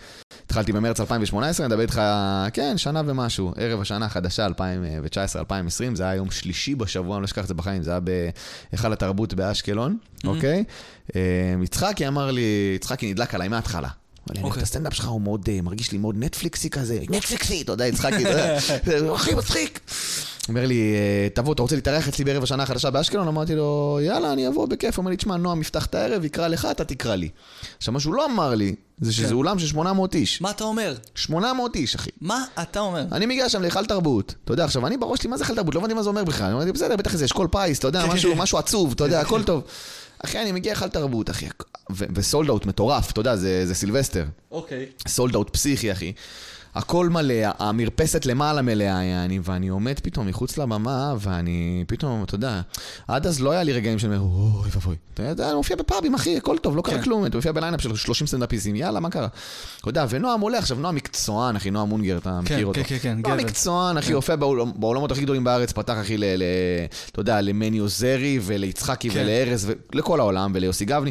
התחלתי 0.46 0.72
במרץ 0.72 1.00
2018, 1.00 1.66
אני 1.66 1.72
מדבר 1.72 1.82
איתך, 1.82 2.00
כן, 2.52 2.78
שנה 2.78 3.02
ומשהו. 3.06 3.52
ערב 3.56 3.80
השנה 3.80 4.06
החדשה, 4.06 4.46
2019-2020, 4.46 4.54
זה 5.94 6.02
היה 6.02 6.14
יום 6.14 6.30
שלישי 6.30 6.74
בשבוע, 6.74 7.16
אני 7.16 7.22
לא 7.22 7.24
אשכח 7.24 7.42
את 7.42 7.48
זה 7.48 7.54
בחיים, 7.54 7.71
זה 7.80 7.90
היה 7.90 8.00
בהיכל 8.00 8.92
התרבות 8.92 9.34
באשקלון, 9.34 9.96
אוקיי? 10.24 10.64
אה, 11.16 11.54
יצחקי 11.64 12.08
אמר 12.08 12.30
לי, 12.30 12.72
יצחקי 12.76 13.10
נדלק 13.12 13.34
עליי 13.34 13.48
מההתחלה. 13.48 13.88
לי, 13.88 14.32
אני 14.32 14.38
אוהב 14.38 14.46
את 14.46 14.50
אוקיי. 14.50 14.62
הסטנדאפ 14.62 14.94
שלך, 14.94 15.08
הוא 15.08 15.20
מאוד, 15.20 15.48
אה, 15.48 15.60
מרגיש 15.62 15.92
לי 15.92 15.98
מאוד 15.98 16.14
נטפליקסי 16.18 16.70
כזה, 16.70 16.98
נטפליקסי, 17.10 17.62
אתה 17.62 17.72
יודע, 17.72 17.86
יצחקי, 17.86 18.24
אתה 18.24 18.30
יודע, 18.94 19.08
הוא 19.08 19.16
הכי 19.16 19.34
מצחיק. 19.34 19.80
אומר 20.48 20.66
לי, 20.66 20.94
אה, 20.94 21.28
תבוא, 21.34 21.52
אתה 21.52 21.62
רוצה 21.62 21.74
להתארח 21.74 22.08
אצלי 22.08 22.24
בערב 22.24 22.42
השנה 22.42 22.62
החדשה 22.62 22.90
באשקלון? 22.90 23.28
אמרתי 23.28 23.54
לו, 23.54 23.98
יאללה, 24.02 24.32
אני 24.32 24.48
אבוא 24.48 24.66
בכיף. 24.66 24.96
הוא 24.96 25.02
אומר 25.02 25.10
לי, 25.10 25.16
תשמע, 25.16 25.36
נועם 25.36 25.60
יפתח 25.60 25.86
את 25.86 25.94
הערב, 25.94 26.24
יקרא 26.24 26.48
לך, 26.48 26.68
אתה 26.70 26.84
תקרא 26.84 27.14
לי. 27.14 27.28
עכשיו, 27.78 27.94
מה 27.94 28.00
שהוא 28.00 28.14
לא 28.14 28.26
אמר 28.26 28.54
לי, 28.54 28.74
זה 29.00 29.12
שזה 29.12 29.26
כן. 29.28 29.32
אולם 29.32 29.58
של 29.58 29.66
800 29.66 30.14
איש. 30.14 30.40
מה 30.40 30.50
אתה 30.50 30.64
אומר? 30.64 30.94
800 31.14 31.76
איש, 31.76 31.94
אחי. 31.94 32.10
מה 32.20 32.44
אתה 32.62 32.80
אומר? 32.80 33.04
אני 33.12 33.26
מגיע 33.26 33.48
שם 33.48 33.62
להיכל 33.62 33.86
תרבות, 33.86 34.34
אתה 34.44 34.52
יודע, 34.52 34.64
עכשיו 34.64 34.86
אני 34.86 34.96
בראש 34.96 35.18
שלי, 35.18 35.30
מה 35.30 35.36
זה 35.36 35.44
היכל 35.44 35.54
תרבות? 35.54 35.74
לא 35.74 35.80
הבנתי 35.80 35.94
מה 35.94 36.02
זה 36.02 36.08
אומר 36.08 36.24
בכלל. 36.24 36.52
אמרתי, 36.52 36.72
בסדר, 36.72 36.96
בטח 36.96 37.12
איזה 37.12 37.24
אשכול 37.24 37.48
פיס, 37.50 37.78
אתה 37.78 37.88
יודע, 37.88 38.06
משהו, 38.06 38.36
משהו 38.36 38.58
עצוב, 38.58 38.92
אתה 38.92 39.04
יודע, 39.04 39.20
הכל 39.20 39.42
טוב. 39.42 39.62
אחי, 40.24 40.42
אני 40.42 40.52
מגיע 40.52 40.72
להיכל 40.72 40.88
תרבות, 40.88 41.30
אחי, 41.30 41.46
ו 41.90 42.02
sold 42.02 42.48
out 42.48 42.66
מטורף, 42.66 43.10
אתה 43.10 43.20
יודע, 43.20 43.36
זה 43.36 43.66
זה 43.66 43.74
סילבסטר. 43.74 44.24
אוקיי. 44.50 44.86
sold 45.08 45.34
out 45.34 45.50
פסיכי, 45.50 45.92
אחי. 45.92 46.12
הכל 46.74 47.08
מלא, 47.08 47.34
המרפסת 47.58 48.26
למעלה 48.26 48.62
מלאה, 48.62 49.04
יעני, 49.04 49.40
ואני 49.44 49.68
עומד 49.68 50.00
פתאום 50.02 50.26
מחוץ 50.26 50.58
לבמה, 50.58 51.14
ואני 51.18 51.84
פתאום, 51.88 52.22
אתה 52.24 52.34
יודע, 52.34 52.60
עד 53.08 53.26
אז 53.26 53.40
לא 53.40 53.50
היה 53.50 53.62
לי 53.62 53.72
רגעים 53.72 53.98
שאני 53.98 54.16
אומר, 54.16 54.26
אוי 54.26 54.70
ואבוי. 54.74 54.96
אתה 55.14 55.22
יודע, 55.22 55.46
אני 55.48 55.54
מופיע 55.54 55.76
בפאבים, 55.76 56.14
אחי, 56.14 56.36
הכל 56.36 56.58
טוב, 56.58 56.76
לא 56.76 56.82
קרה 56.82 56.94
כן. 56.94 57.02
כלום, 57.02 57.26
אתה 57.26 57.36
מופיע 57.36 57.52
בליינאפ 57.52 57.80
של 57.80 57.96
30 57.96 58.26
סטנדאפיסטים, 58.26 58.76
יאללה, 58.76 59.00
מה 59.00 59.10
קרה? 59.10 59.28
אתה 59.80 59.88
יודע, 59.88 60.06
ונועם 60.08 60.40
עולה 60.40 60.58
עכשיו, 60.58 60.76
נועם 60.76 60.94
מקצוען, 60.94 61.56
אחי, 61.56 61.70
נועם 61.70 61.88
מונגר, 61.88 62.18
אתה 62.18 62.30
כן, 62.44 62.54
מכיר 62.54 62.66
אותו. 62.66 62.80
כן, 62.84 62.88
כן, 62.88 62.98
כן, 63.02 63.08
נועם 63.08 63.22
גבר. 63.38 63.44
מקצוען, 63.46 63.98
אחי, 63.98 64.06
כן. 64.08 64.14
הופיע 64.14 64.36
בעול- 64.36 64.72
בעולמות 64.76 65.12
הכי 65.12 65.20
גדולים 65.20 65.44
בארץ, 65.44 65.72
פתח, 65.72 65.94
אחי, 66.00 66.16
אתה 67.12 67.20
יודע, 67.20 67.40
למני 67.40 67.78
עוזרי 67.78 68.38
וליצחקי. 68.42 69.08
ולארז 69.12 69.72
ולכל 69.92 70.20
העולם, 70.20 70.52
וליוסי 70.54 70.84
גבני. 70.84 71.10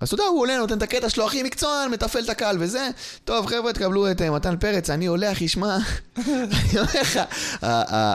אז 0.00 0.08
אתה 0.08 0.14
יודע, 0.14 0.24
הוא 0.24 0.40
עולה, 0.40 0.58
נותן 0.58 0.78
את 0.78 0.82
הקטע 0.82 1.08
שלו, 1.08 1.26
אחי 1.26 1.42
מקצוען, 1.42 1.90
מתפעל 1.90 2.24
את 2.24 2.28
הקהל 2.28 2.56
וזה. 2.60 2.88
טוב, 3.24 3.46
חבר'ה, 3.46 3.72
תקבלו 3.72 4.10
את 4.10 4.22
אה, 4.22 4.30
מתן 4.30 4.56
פרץ, 4.56 4.90
אני 4.90 5.06
עולה, 5.06 5.32
אחי, 5.32 5.48
שמע, 5.48 5.78
אני 6.18 6.78
אומר 6.78 7.00
לך, 7.00 7.20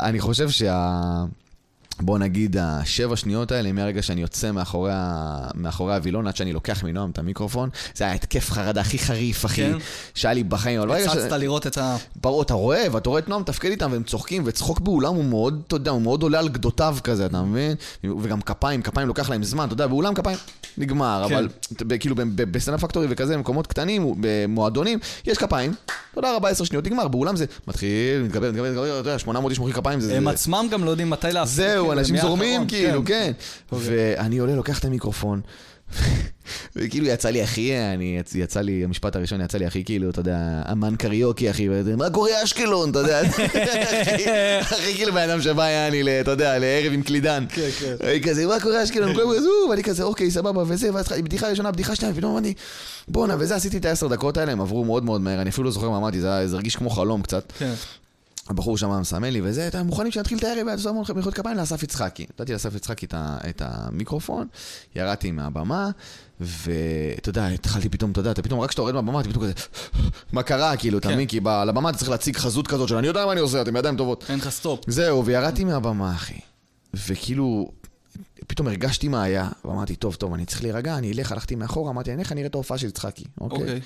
אני 0.04 0.20
חושב 0.20 0.50
שה... 0.50 1.24
בוא 2.00 2.20
נגיד, 2.20 2.56
השבע 2.60 3.16
שניות 3.16 3.52
האלה, 3.52 3.72
מהרגע 3.72 4.02
שאני 4.02 4.22
יוצא 4.22 4.52
מאחורי, 4.52 4.92
ה... 4.94 5.48
מאחורי 5.56 5.96
הווילון, 5.96 6.28
עד 6.28 6.36
שאני 6.36 6.54
לוקח 6.54 6.84
מנועם 6.84 7.10
את 7.10 7.20
המיקרופון, 7.20 7.70
זה 7.96 8.04
היה 8.04 8.14
התקף 8.14 8.52
חרדה 8.52 8.82
הכי 8.82 9.00
חריף, 9.00 9.46
אחי, 9.46 9.62
כן. 9.62 9.78
שהיה 10.16 10.34
לי 10.34 10.44
בחיים. 10.44 10.82
ברגע 10.82 11.10
ש- 11.10 11.16
הצצת 11.18 11.32
לראות 11.32 11.68
את 11.68 11.78
ה... 11.78 11.96
ברור, 12.22 12.42
אתה 12.42 12.54
רואה, 12.54 12.86
ואתה 12.92 13.10
רואה 13.10 13.20
את 13.20 13.30
נועם 13.30 13.42
מתפקד 13.42 13.70
איתם, 13.70 13.92
והם 13.92 14.04
צוחקים, 14.04 14.44
וצחוק 14.46 14.80
באולם 14.80 15.16
הוא 15.16 15.26
מאוד, 15.26 15.62
אתה 15.68 15.76
יודע, 15.76 15.92
הוא 15.92 16.02
מאוד 16.02 16.24
עולה 16.24 16.40
על 16.40 16.50
גדותיו 16.50 16.98
כזה, 17.04 17.26
אתה 17.26 17.42
מבין? 17.42 17.76
וגם 18.04 18.42
כפיים, 18.42 18.82
כפיים 18.82 19.08
לוקח 19.08 19.30
להם 19.30 19.44
זמן, 19.44 19.66
אתה 19.66 19.74
יודע, 19.74 19.88
באולם 19.88 20.14
כפיים 20.14 20.38
נגמר, 20.78 21.26
כן. 21.30 21.36
אבל 21.36 21.48
כאילו 22.00 22.16
בסטנדאפ 22.36 22.82
פקטורי 22.82 23.08
וכזה, 23.10 23.38
במקומות 23.38 23.68
קטנים, 23.68 24.16
במועדונים, 24.20 25.00
יש 25.28 25.38
כפיים, 25.38 25.74
תודה 26.16 26.36
רבה, 26.36 26.50
עשר 26.50 26.64
שניות, 26.64 26.86
נגמר, 26.86 27.08
באולם 27.08 27.36
זה 27.36 27.46
מתחיל, 27.68 28.22
מתגבר, 28.24 28.50
מתגבר, 28.52 28.70
מתגבר, 28.70 29.00
אתה 29.00 29.10
יודע, 29.10 29.20
800 29.20 29.50
איש 29.52 29.60
מוחאים 29.60 29.76
כפיים, 29.76 30.00
זה... 30.00 30.18
הם 30.18 30.28
עצמם 30.28 30.68
גם 30.72 30.84
לא 30.84 30.90
יודעים 30.90 31.10
מתי 31.10 31.28
להפסיק. 31.32 31.66
זהו, 31.86 32.00
אנשים 32.00 32.16
מי 32.16 32.22
זורמים, 32.22 32.68
כאילו, 32.68 33.02
כן. 33.06 33.32
אוקיי. 33.72 33.88
ואני 34.18 34.38
עולה, 34.38 34.56
לוקח 34.56 34.80
את 34.80 34.86
המיקרופון, 34.86 35.42
וכאילו 36.76 37.08
יצא 37.08 37.30
לי 37.30 37.42
הכי, 37.44 37.74
אני, 37.94 38.20
יצ- 38.22 38.36
יצא 38.38 38.62
לי, 38.62 38.84
המשפט 38.84 39.16
הראשון 39.16 39.42
יצא 39.42 39.58
לי 39.58 39.66
הכי 39.66 39.84
כאילו, 39.84 40.10
אתה 40.10 40.20
יודע, 40.20 40.38
אמן 40.72 40.96
קריוקי, 40.96 41.50
אחי, 41.50 41.68
מה 41.98 42.10
קורה 42.10 42.44
אשקלון, 42.44 42.90
אתה 42.92 43.00
יודע, 43.00 43.22
הכי- 44.62 44.94
כאילו 44.96 45.14
בן 45.14 45.30
אדם 45.30 45.42
שבא, 45.42 45.64
יעני, 45.70 46.04
ל- 46.04 46.10
אתה 46.10 46.32
יודע, 46.32 46.60
לערב 46.60 46.94
עם 46.94 47.02
קלידן. 47.02 47.46
כן, 47.50 47.70
כן. 47.80 47.96
אני 48.04 48.22
כזה, 48.22 48.46
מה 48.46 48.60
קורה 48.60 48.84
אשקלון, 48.84 49.14
כולם 49.14 49.28
כזה, 49.38 49.48
ואני 49.70 49.84
כזה, 49.84 50.04
אוקיי, 50.04 50.32
סבבה, 50.32 50.64
וזה, 50.68 50.94
ואז 50.94 51.02
התחלתי, 51.02 51.22
בדיחה 51.22 51.48
ראשונה, 51.50 51.72
בדיחה 51.72 51.96
שנייה, 51.96 52.14
ופתאום 52.14 52.32
אמרתי, 52.32 52.54
בואנה, 53.08 53.36
וזה, 53.40 53.56
עשיתי 53.56 53.78
את 53.78 53.86
העשר 53.86 54.08
דקות 54.08 54.38
האלה, 54.38 54.52
הם 54.52 54.62
עברו 54.62 54.86
מאוד 54.86 55.04
מאוד 55.06 55.22
מהר, 55.22 55.42
אני 55.42 55.50
אפילו 55.50 55.66
לא 55.66 55.72
זוכר 55.72 55.90
מה 55.90 55.98
אמרתי, 55.98 56.22
זה 56.22 56.34
היה- 56.34 56.48
זה 56.48 56.56
הרגיש 56.56 56.76
כמו 56.76 56.90
חלום 56.90 57.22
קצת. 57.22 57.54
הבחור 58.50 58.78
שם 58.78 59.00
מסמן 59.00 59.30
לי 59.30 59.42
וזה, 59.44 59.68
אתם 59.68 59.86
מוכנים 59.86 60.12
שנתחיל 60.12 60.38
את 60.38 60.44
הערב, 60.44 60.68
ואתה 60.68 60.82
שם 60.82 60.96
מחיאות 61.02 61.34
כפיים 61.34 61.58
לאסף 61.58 61.84
יצחקי. 61.84 62.26
נתתי 62.30 62.54
לאסף 62.54 62.76
יצחקי 62.76 63.06
את, 63.50 63.62
המיקרופון, 63.66 64.48
ירדתי 64.96 65.32
מהבמה, 65.32 65.90
ואתה 66.40 67.30
יודע, 67.30 67.48
התחלתי 67.48 67.90
פתאום, 67.90 68.12
אתה 68.12 68.20
יודע, 68.20 68.32
אתה 68.32 68.42
פתאום, 68.42 68.60
רק 68.60 68.70
כשאתה 68.70 68.82
יורד 68.82 68.96
מהבמה, 68.96 69.22
אתה 69.22 69.30
פתאום 69.30 69.44
כזה, 69.44 69.54
מה 70.32 70.44
קרה, 70.44 70.78
כאילו, 70.78 70.98
אתה 70.98 71.08
כן. 71.08 71.14
מבין? 71.14 71.28
כי 71.28 71.40
על 71.46 71.70
הבמה 71.70 71.90
אתה 71.90 71.98
צריך 71.98 72.10
להציג 72.10 72.38
חזות 72.38 72.68
כזאת 72.68 72.88
של 72.88 72.96
אני 72.96 73.08
יודע 73.08 73.26
מה 73.26 73.32
אני 73.32 73.42
עושה, 73.42 73.62
אתם 73.62 73.74
בידיים 73.74 73.98
טובות. 73.98 74.26
אין 74.30 74.40
לך 74.40 74.50
סטופ. 74.50 74.80
זהו, 74.88 75.26
וירדתי 75.26 75.64
מהבמה, 75.64 76.12
אחי. 76.12 76.40
וכאילו, 76.94 77.72
פתאום 78.48 78.68
הרגשתי 78.68 79.08
מה 79.08 79.24
היה, 79.24 79.50
ואמרתי, 79.66 79.96
טוב, 79.96 80.16
טוב, 80.16 80.34
אני 80.34 80.46
צריך 80.46 80.64
להירגע, 80.64 80.98
אני 80.98 81.12
אלך, 81.12 81.32
הלכתי 81.32 81.56
מאחורה, 81.56 81.92
אמרתי, 81.92 82.12
אני 82.14 82.20
אלך, 82.20 82.32
אני 82.32 82.42
אראה 82.42 82.50
את 82.50 82.56
ההופעה 82.56 82.78
של 82.78 82.88
יצחקי, 82.88 83.24
אוקיי? 83.42 83.80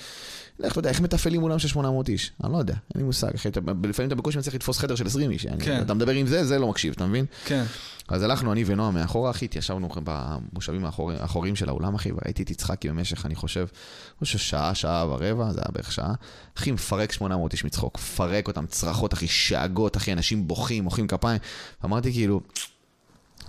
לך, 0.60 0.72
אתה 0.72 0.80
יודע, 0.80 0.90
איך 0.90 1.02
מתפעלים 1.02 1.44
אולם 1.44 1.60
של 1.60 1.68
800 1.68 2.10
איש? 2.10 2.32
אני 2.44 2.52
לא 2.54 2.58
יודע, 2.58 2.74
אין 2.74 3.02
לי 3.02 3.04
מושג. 3.04 3.34
אחי, 3.36 3.50
אתה- 3.50 3.60
לפעמים 3.84 4.08
אתה 4.08 4.16
בקושי 4.16 4.38
מצליח 4.38 4.56
לתפוס 4.56 4.78
חדר 4.80 4.96
של 4.96 5.06
20 5.08 5.32
איש. 5.32 5.46
אני- 5.46 5.64
כן. 5.66 5.82
אתה 5.82 5.94
מדבר 5.94 6.12
עם 6.12 6.28
זה, 6.28 6.46
זה 6.46 6.60
לא 6.60 6.68
מקשיב, 6.70 6.94
אתה 6.96 7.06
מבין? 7.06 7.26
כן. 7.46 7.64
אז 8.08 8.24
הלכנו, 8.24 8.52
אני 8.52 8.64
ונועם 8.66 8.94
מאחורה, 8.94 9.32
אחי, 9.32 9.46
התיישבנו 9.46 9.90
במושבים 10.04 10.86
האחורי- 10.86 11.16
האחוריים 11.20 11.56
של 11.56 11.70
האולם, 11.70 11.96
אחי, 11.96 12.12
וראיתי 12.12 12.44
את 12.44 12.52
יצחקי 12.52 12.90
במשך, 12.90 13.26
אני 13.26 13.36
חושב, 13.36 13.66
חושב 14.20 14.38
שעה, 14.38 14.76
שעה 14.76 15.06
ורבע, 15.10 15.52
זה 15.52 15.60
היה 15.62 15.72
בערך 15.72 15.92
שעה. 15.92 16.14
אחי, 16.58 16.72
מפרק 16.72 17.12
800 17.12 17.54
איש 17.54 17.66
מצחוק, 17.66 17.96
מפרק 17.98 18.48
אותם, 18.48 18.66
צרחות, 18.66 19.14
אחי, 19.14 19.28
שאגות, 19.28 19.98
אחי, 19.98 20.14
אנשים 20.14 20.48
בוכים, 20.48 20.84
מוחאים 20.84 21.08
כפיים. 21.08 21.40
אמרתי 21.86 22.12
כאילו, 22.14 22.42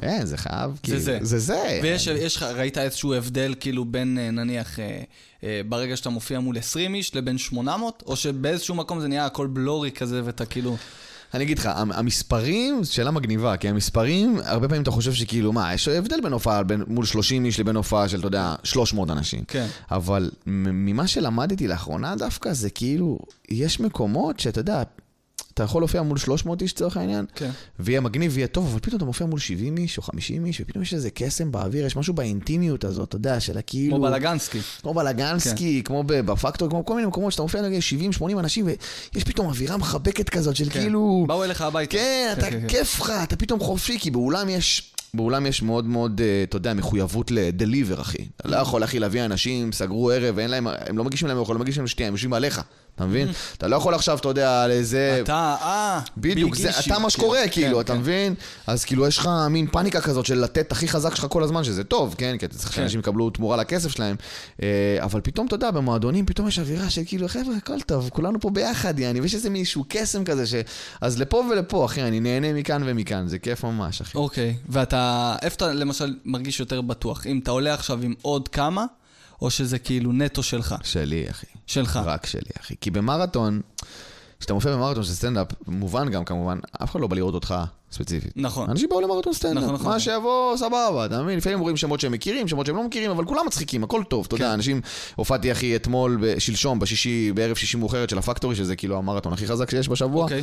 אה, 0.02 0.26
זה 0.26 0.36
חייב, 0.36 0.78
כאילו, 0.82 0.98
זה. 0.98 1.18
זה 1.22 1.38
זה. 1.38 1.78
ויש 1.82 2.06
יש 2.06 2.36
לך, 2.36 2.42
ראית 2.42 2.78
איזשהו 2.78 3.14
הבדל 3.14 3.54
כאילו 3.60 3.84
בין 3.84 4.18
אה, 4.20 4.30
נניח 4.30 4.78
אה, 4.78 5.00
אה, 5.44 5.60
ברגע 5.68 5.96
שאתה 5.96 6.10
מופיע 6.10 6.40
מול 6.40 6.58
20 6.58 6.94
איש 6.94 7.14
לבין 7.14 7.38
800? 7.38 8.02
או 8.06 8.16
שבאיזשהו 8.16 8.74
מקום 8.74 9.00
זה 9.00 9.08
נהיה 9.08 9.26
הכל 9.26 9.46
בלורי 9.46 9.90
כזה 9.90 10.20
ואתה 10.24 10.44
כאילו... 10.44 10.76
אני 11.34 11.44
אגיד 11.44 11.58
לך, 11.58 11.66
המ- 11.66 11.92
המספרים, 11.92 12.80
שאלה 12.84 13.10
מגניבה, 13.10 13.56
כי 13.56 13.68
המספרים, 13.68 14.38
הרבה 14.44 14.68
פעמים 14.68 14.82
אתה 14.82 14.90
חושב 14.90 15.12
שכאילו, 15.12 15.52
מה, 15.52 15.74
יש 15.74 15.88
הבדל 15.88 16.20
בין 16.22 16.32
הופעה 16.32 16.62
בין, 16.62 16.84
מול 16.86 17.04
30 17.04 17.44
איש 17.44 17.60
לבין 17.60 17.76
הופעה 17.76 18.08
של, 18.08 18.18
אתה 18.18 18.26
יודע, 18.26 18.54
300 18.62 19.10
אנשים. 19.10 19.44
כן. 19.48 19.66
אבל 19.90 20.30
ממה 20.46 21.06
שלמדתי 21.06 21.68
לאחרונה 21.68 22.16
דווקא, 22.16 22.52
זה 22.52 22.70
כאילו, 22.70 23.18
יש 23.48 23.80
מקומות 23.80 24.40
שאתה 24.40 24.60
יודע, 24.60 24.82
אתה 25.54 25.62
יכול 25.62 25.82
להופיע 25.82 26.02
מול 26.02 26.18
300 26.18 26.62
איש 26.62 26.72
לצורך 26.72 26.96
העניין, 26.96 27.24
כן. 27.34 27.50
ויהיה 27.78 28.00
מגניב 28.00 28.32
ויהיה 28.34 28.46
טוב, 28.46 28.66
אבל 28.70 28.80
פתאום 28.80 28.96
אתה 28.96 29.04
מופיע 29.04 29.26
מול 29.26 29.38
70 29.38 29.76
איש 29.76 29.98
או 29.98 30.02
50 30.02 30.46
איש, 30.46 30.60
ופתאום 30.60 30.82
יש 30.82 30.94
איזה 30.94 31.10
קסם 31.10 31.52
באוויר, 31.52 31.86
יש 31.86 31.96
משהו 31.96 32.14
באינטימיות 32.14 32.84
הזאת, 32.84 33.08
אתה 33.08 33.16
יודע, 33.16 33.40
של 33.40 33.58
הכאילו... 33.58 33.96
כמו 33.96 34.04
בלגנסקי. 34.04 34.60
כמו 34.82 34.94
בלגנסקי, 34.94 35.82
כמו 35.84 36.02
ב- 36.06 36.20
בפקטור, 36.20 36.70
כמו 36.70 36.84
כל 36.84 36.94
מיני 36.94 37.06
מקומות 37.06 37.32
שאתה 37.32 37.42
מופיע 37.42 37.62
נגיד 37.62 37.80
70-80 38.20 38.24
אנשים, 38.38 38.68
ויש 39.14 39.24
פתום 39.24 39.46
אווירה 39.46 39.76
מחבקת 39.76 40.28
כזאת 40.28 40.56
של 40.56 40.70
כן. 40.70 40.80
כאילו... 40.80 41.24
באו 41.28 41.44
אליך 41.44 41.60
הביתה. 41.60 41.92
כן, 41.92 42.34
אתה 42.38 42.50
כן, 42.50 42.50
כן. 42.60 42.68
כיף 42.68 43.00
לך, 43.00 43.12
אתה 43.22 43.36
פתאום 43.36 43.60
חופשי, 43.60 43.98
כי 43.98 44.10
באולם 44.10 44.48
יש... 44.48 44.92
באולם 45.14 45.46
יש 45.46 45.62
מאוד 45.62 45.86
מאוד, 45.86 46.20
אה, 46.20 46.42
אתה 46.42 46.56
יודע, 46.56 46.74
מחויבות 46.74 47.30
לדליבר, 47.30 48.00
אחי. 48.00 48.26
אתה 48.36 48.48
לא 48.48 48.56
יכול, 48.56 48.84
אחי, 48.84 48.98
להביא 48.98 49.24
אנשים, 49.24 49.72
סגרו 49.72 50.10
ערב, 50.10 50.34
ואין 50.36 50.50
להם, 50.50 50.66
הם 50.66 50.98
לא 50.98 51.04
מגישים 51.04 51.28
להם 51.28 51.36
אוכל, 51.36 51.52
לא 51.52 51.58
מגישים 51.58 51.80
להם 51.80 51.86
שתייה, 51.86 52.08
הם 52.08 52.14
יושבים 52.14 52.32
עליך, 52.32 52.60
אתה 52.94 53.06
מבין? 53.06 53.28
אתה 53.56 53.68
לא 53.68 53.76
יכול 53.76 53.94
עכשיו, 53.94 54.18
אתה 54.18 54.28
יודע, 54.28 54.62
על 54.62 54.70
איזה... 54.70 55.20
אתה, 55.22 55.56
אה, 55.60 56.00
בדיוק, 56.16 56.54
זה 56.54 56.70
אתה 56.70 56.98
מה 56.98 57.04
כן, 57.04 57.10
שקורה, 57.10 57.48
כאילו, 57.50 57.76
כן, 57.76 57.80
אתה 57.80 57.92
כן. 57.92 57.98
מבין? 57.98 58.34
אז 58.66 58.84
כאילו, 58.84 59.06
יש 59.06 59.18
לך 59.18 59.28
מין 59.50 59.66
פאניקה 59.66 60.00
כזאת 60.00 60.26
של 60.26 60.38
לתת 60.38 60.72
הכי 60.72 60.88
חזק 60.88 61.14
שלך 61.14 61.26
כל 61.30 61.42
הזמן, 61.42 61.64
שזה 61.64 61.84
טוב, 61.84 62.14
כן? 62.18 62.36
כי 62.38 62.46
אתה 62.46 62.58
צריך 62.58 62.70
כן. 62.70 62.76
שאנשים 62.76 63.00
יקבלו 63.00 63.30
תמורה 63.30 63.56
לכסף 63.56 63.90
שלהם. 63.90 64.16
אה, 64.62 64.98
אבל 65.00 65.20
פתאום, 65.20 65.46
אתה 65.46 65.54
יודע, 65.54 65.70
במועדונים 65.70 66.26
פתאום 66.26 66.48
יש 66.48 66.58
אווירה 66.58 66.90
של 66.90 67.02
כאילו, 67.06 67.28
חבר'ה, 67.28 67.56
הכל 67.56 67.80
טוב, 67.80 68.08
כולנו 68.12 68.40
פה 68.40 68.50
ביחד, 68.50 68.98
יעני, 68.98 69.20
ויש 69.20 69.34
איזה 69.34 69.50
מישהו 69.50 69.84
קסם 69.88 70.24
כזה 70.24 70.46
ש... 70.46 70.54
אז 71.00 71.20
לפה 71.20 71.44
ולפה, 71.52 71.84
אחי, 71.84 72.02
אני 72.02 72.20
נהנה 72.20 72.52
מכאן 72.52 72.82
ומכאן, 72.86 73.28
זה 73.28 73.38
כיף 73.38 73.64
ממש, 73.64 74.00
אחי. 74.00 74.18
אוקיי, 74.18 74.56
ואתה, 74.68 75.36
איפה 75.42 75.56
אתה 75.56 75.72
למשל 75.72 76.14
מרגיש 76.24 76.60
יותר 76.60 76.80
בטוח? 76.80 77.26
אם 77.26 77.40
אתה 77.42 77.50
עולה 77.50 77.74
עכשיו 77.74 77.98
עם 78.02 78.14
עוד 78.22 78.48
כמה, 78.48 78.86
או 79.42 79.50
שזה 79.50 79.78
כאילו 79.78 80.12
נטו 80.12 80.42
שלך? 80.42 80.74
שלי, 80.82 81.30
אחי. 81.30 81.46
שלך. 81.66 82.00
רק 82.04 82.26
שלי, 82.26 82.50
אחי. 82.60 82.74
כי 82.80 82.90
במרתון, 82.90 83.60
כשאתה 84.40 84.54
מופיע 84.54 84.72
במרתון 84.72 85.04
של 85.04 85.12
סטנדאפ, 85.12 85.46
מובן 85.66 86.10
גם 86.10 86.24
כמובן, 86.24 86.58
אף 86.82 86.90
אחד 86.90 87.00
לא 87.00 87.06
בא 87.06 87.16
לראות 87.16 87.34
אותך. 87.34 87.54
ספציפית. 87.92 88.32
נכון. 88.36 88.70
אנשים 88.70 88.88
באו 88.88 89.00
למרתון 89.00 89.32
סטנדאפ. 89.32 89.62
נכון, 89.62 89.74
נכון, 89.74 89.92
מה. 89.92 90.00
שיבוא, 90.00 90.56
סבבה, 90.56 91.06
אתה 91.06 91.22
מבין? 91.22 91.38
לפעמים 91.38 91.60
רואים 91.60 91.76
שמות 91.76 92.00
שהם 92.00 92.12
מכירים, 92.12 92.48
שמות 92.48 92.66
שהם 92.66 92.76
לא 92.76 92.84
מכירים, 92.84 93.10
אבל 93.10 93.24
כולם 93.24 93.46
מצחיקים, 93.46 93.84
הכל 93.84 94.02
טוב, 94.08 94.24
אתה 94.26 94.34
יודע, 94.34 94.46
כן. 94.46 94.52
אנשים... 94.52 94.80
הופעתי, 95.16 95.52
אחי, 95.52 95.76
אתמול, 95.76 96.24
שלשום, 96.38 96.78
בשישי, 96.78 97.32
בערב 97.32 97.56
שישי 97.56 97.76
מאוחרת 97.76 98.10
של 98.10 98.18
הפקטורי, 98.18 98.56
שזה 98.56 98.76
כאילו 98.76 98.98
המרתון 98.98 99.32
הכי 99.32 99.46
חזק 99.46 99.70
שיש 99.70 99.88
בשבוע. 99.88 100.22
אוקיי. 100.22 100.42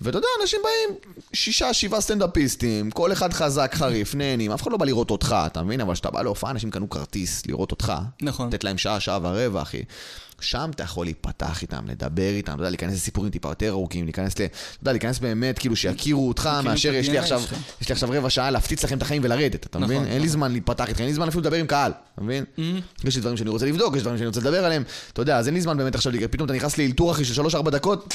ואתה 0.00 0.18
יודע, 0.18 0.28
אנשים 0.42 0.60
באים, 0.62 0.98
שישה, 1.32 1.74
שבעה 1.74 2.00
סטנדאפיסטים, 2.00 2.90
כל 2.90 3.12
אחד 3.12 3.32
חזק, 3.32 3.74
חריף, 3.74 4.14
נהנים, 4.14 4.52
אף 4.52 4.62
אחד 4.62 4.72
לא 4.72 4.76
בא 4.76 4.86
לראות 4.86 5.10
אותך, 5.10 5.36
אתה 5.46 5.62
מבין? 5.62 5.80
אבל 5.80 5.94
כשאתה 5.94 6.10
בא 6.10 6.22
להופעה, 6.22 6.50
אנשים 6.50 6.70
קנו 6.70 6.90
כרטיס 6.90 7.46
לראות 7.46 7.70
אותך. 7.70 7.92
נכון. 8.22 8.48
לתת 8.48 8.64
להם 8.64 8.78
שעה, 8.78 9.00
שעה 9.00 9.18
ורבע, 9.22 9.62
אחי. 9.62 9.82
שם 10.40 10.70
אתה 10.74 10.82
יכול 10.82 11.06
להיפתח 11.06 11.62
איתם, 11.62 11.84
לדבר 11.86 12.30
איתם, 12.30 12.52
אתה 12.52 12.60
יודע, 12.60 12.70
להיכנס 12.70 12.94
לסיפורים 12.94 13.30
טיפה 13.30 13.48
יותר 13.48 13.68
ארוכים, 13.68 14.04
להיכנס 14.04 14.38
ל... 14.38 14.44
אתה 14.44 14.54
יודע, 14.82 14.92
להיכנס 14.92 15.18
באמת, 15.18 15.58
כאילו, 15.58 15.76
שיכירו 15.76 16.28
אותך, 16.28 16.50
מכירים 16.58 16.76
מאשר 16.88 16.98
יש 16.98 17.08
לי 17.08 17.18
עכשיו. 17.18 17.42
יש 17.80 17.88
לי 17.88 17.92
עכשיו 17.92 18.08
רבע 18.12 18.30
שעה 18.30 18.50
להפציץ 18.50 18.84
לכם 18.84 18.96
את 18.96 19.02
החיים 19.02 19.22
ולרדת, 19.24 19.66
אתה 19.66 19.78
נכון, 19.78 19.96
מבין? 19.96 20.04
אין 20.04 20.12
לי 20.12 20.18
נכון. 20.18 20.28
זמן 20.28 20.52
להיפתח 20.52 20.88
איתכם, 20.88 21.02
אין 21.02 21.08
לי 21.08 21.14
זמן 21.14 21.28
אפילו 21.28 21.40
לדבר 21.40 21.56
עם 21.56 21.66
קהל, 21.66 21.92
אתה 22.14 22.22
מבין? 22.24 22.44
יש 23.04 23.14
לי 23.16 23.20
דברים 23.20 23.36
שאני 23.36 23.50
רוצה 23.50 23.66
לבדוק, 23.66 23.96
יש 23.96 24.02
דברים 24.02 24.18
שאני 24.18 24.26
רוצה 24.26 24.40
לדבר 24.40 24.64
עליהם, 24.64 24.82
אתה 25.12 25.22
יודע, 25.22 25.38
אז 25.38 25.46
אין 25.46 25.54
לי 25.54 25.60
זמן 25.60 25.78
באמת 25.78 25.94
עכשיו, 25.94 26.12
פתאום 26.30 26.46
אתה 26.46 26.54
נכנס 26.54 26.78
לאלתור, 26.78 27.12
אחי, 27.12 27.24
של 27.24 27.42
3-4 27.46 27.70
דקות, 27.70 28.14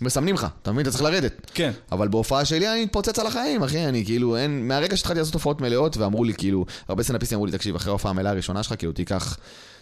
מסמנים 0.00 0.34
לך, 0.34 0.46
אתה 0.62 0.72
מבין? 0.72 0.82
אתה 0.82 0.90
צריך 0.90 1.02
לרדת. 1.02 1.50
כן. 1.54 1.72
אבל 1.92 2.08
בהופעה 2.08 2.44
שלי 2.44 2.72
אני 2.72 2.84
מתפוצץ 2.84 3.18
על 3.18 3.26
החיים, 3.26 3.62
אחי, 3.62 3.86
אני 3.86 4.04
כאילו, 4.04 4.36
אין... 4.36 4.68
מהרגע 4.68 4.96
שהתחלתי 4.96 5.18
לעשות 5.18 5.34
הופעות 5.34 5.60
מלאות, 5.60 5.96
ואמרו 5.96 6.24
לי, 6.24 6.34
כאילו, 6.34 6.66
הרבה 6.88 7.02
סטנדאפיסטים 7.02 7.36
אמרו 7.36 7.46
לי, 7.46 7.52
תקשיב, 7.52 7.76
אחרי 7.76 7.90
ההופעה 7.90 8.10
המלאה 8.10 8.30
הראשונה 8.30 8.62
שלך, 8.62 8.74
כאילו, 8.78 8.92
תיקח... 8.92 9.36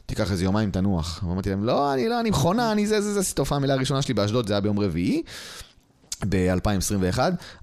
תיקח 0.06 0.32
איזה 0.32 0.44
יומיים 0.44 0.70
תנוח. 0.70 1.20
ואמרתי 1.28 1.50
להם, 1.50 1.64
לא, 1.64 1.92
אני 1.92 2.08
לא, 2.08 2.20
אני 2.20 2.30
מכונה, 2.30 2.72
אני 2.72 2.86
זה, 2.86 3.00
זה, 3.00 3.12
זה, 3.12 3.20
עשיתי 3.20 3.34
את 3.34 3.38
ההופעה 3.38 3.56
המלאה 3.56 3.74
הראשונה 3.74 4.02
שלי 4.02 4.14
באשדוד, 4.14 4.46
זה 4.46 4.54
היה 4.54 4.60
ביום 4.60 4.78
רביעי, 4.80 5.22
ב-2021. 6.29 7.18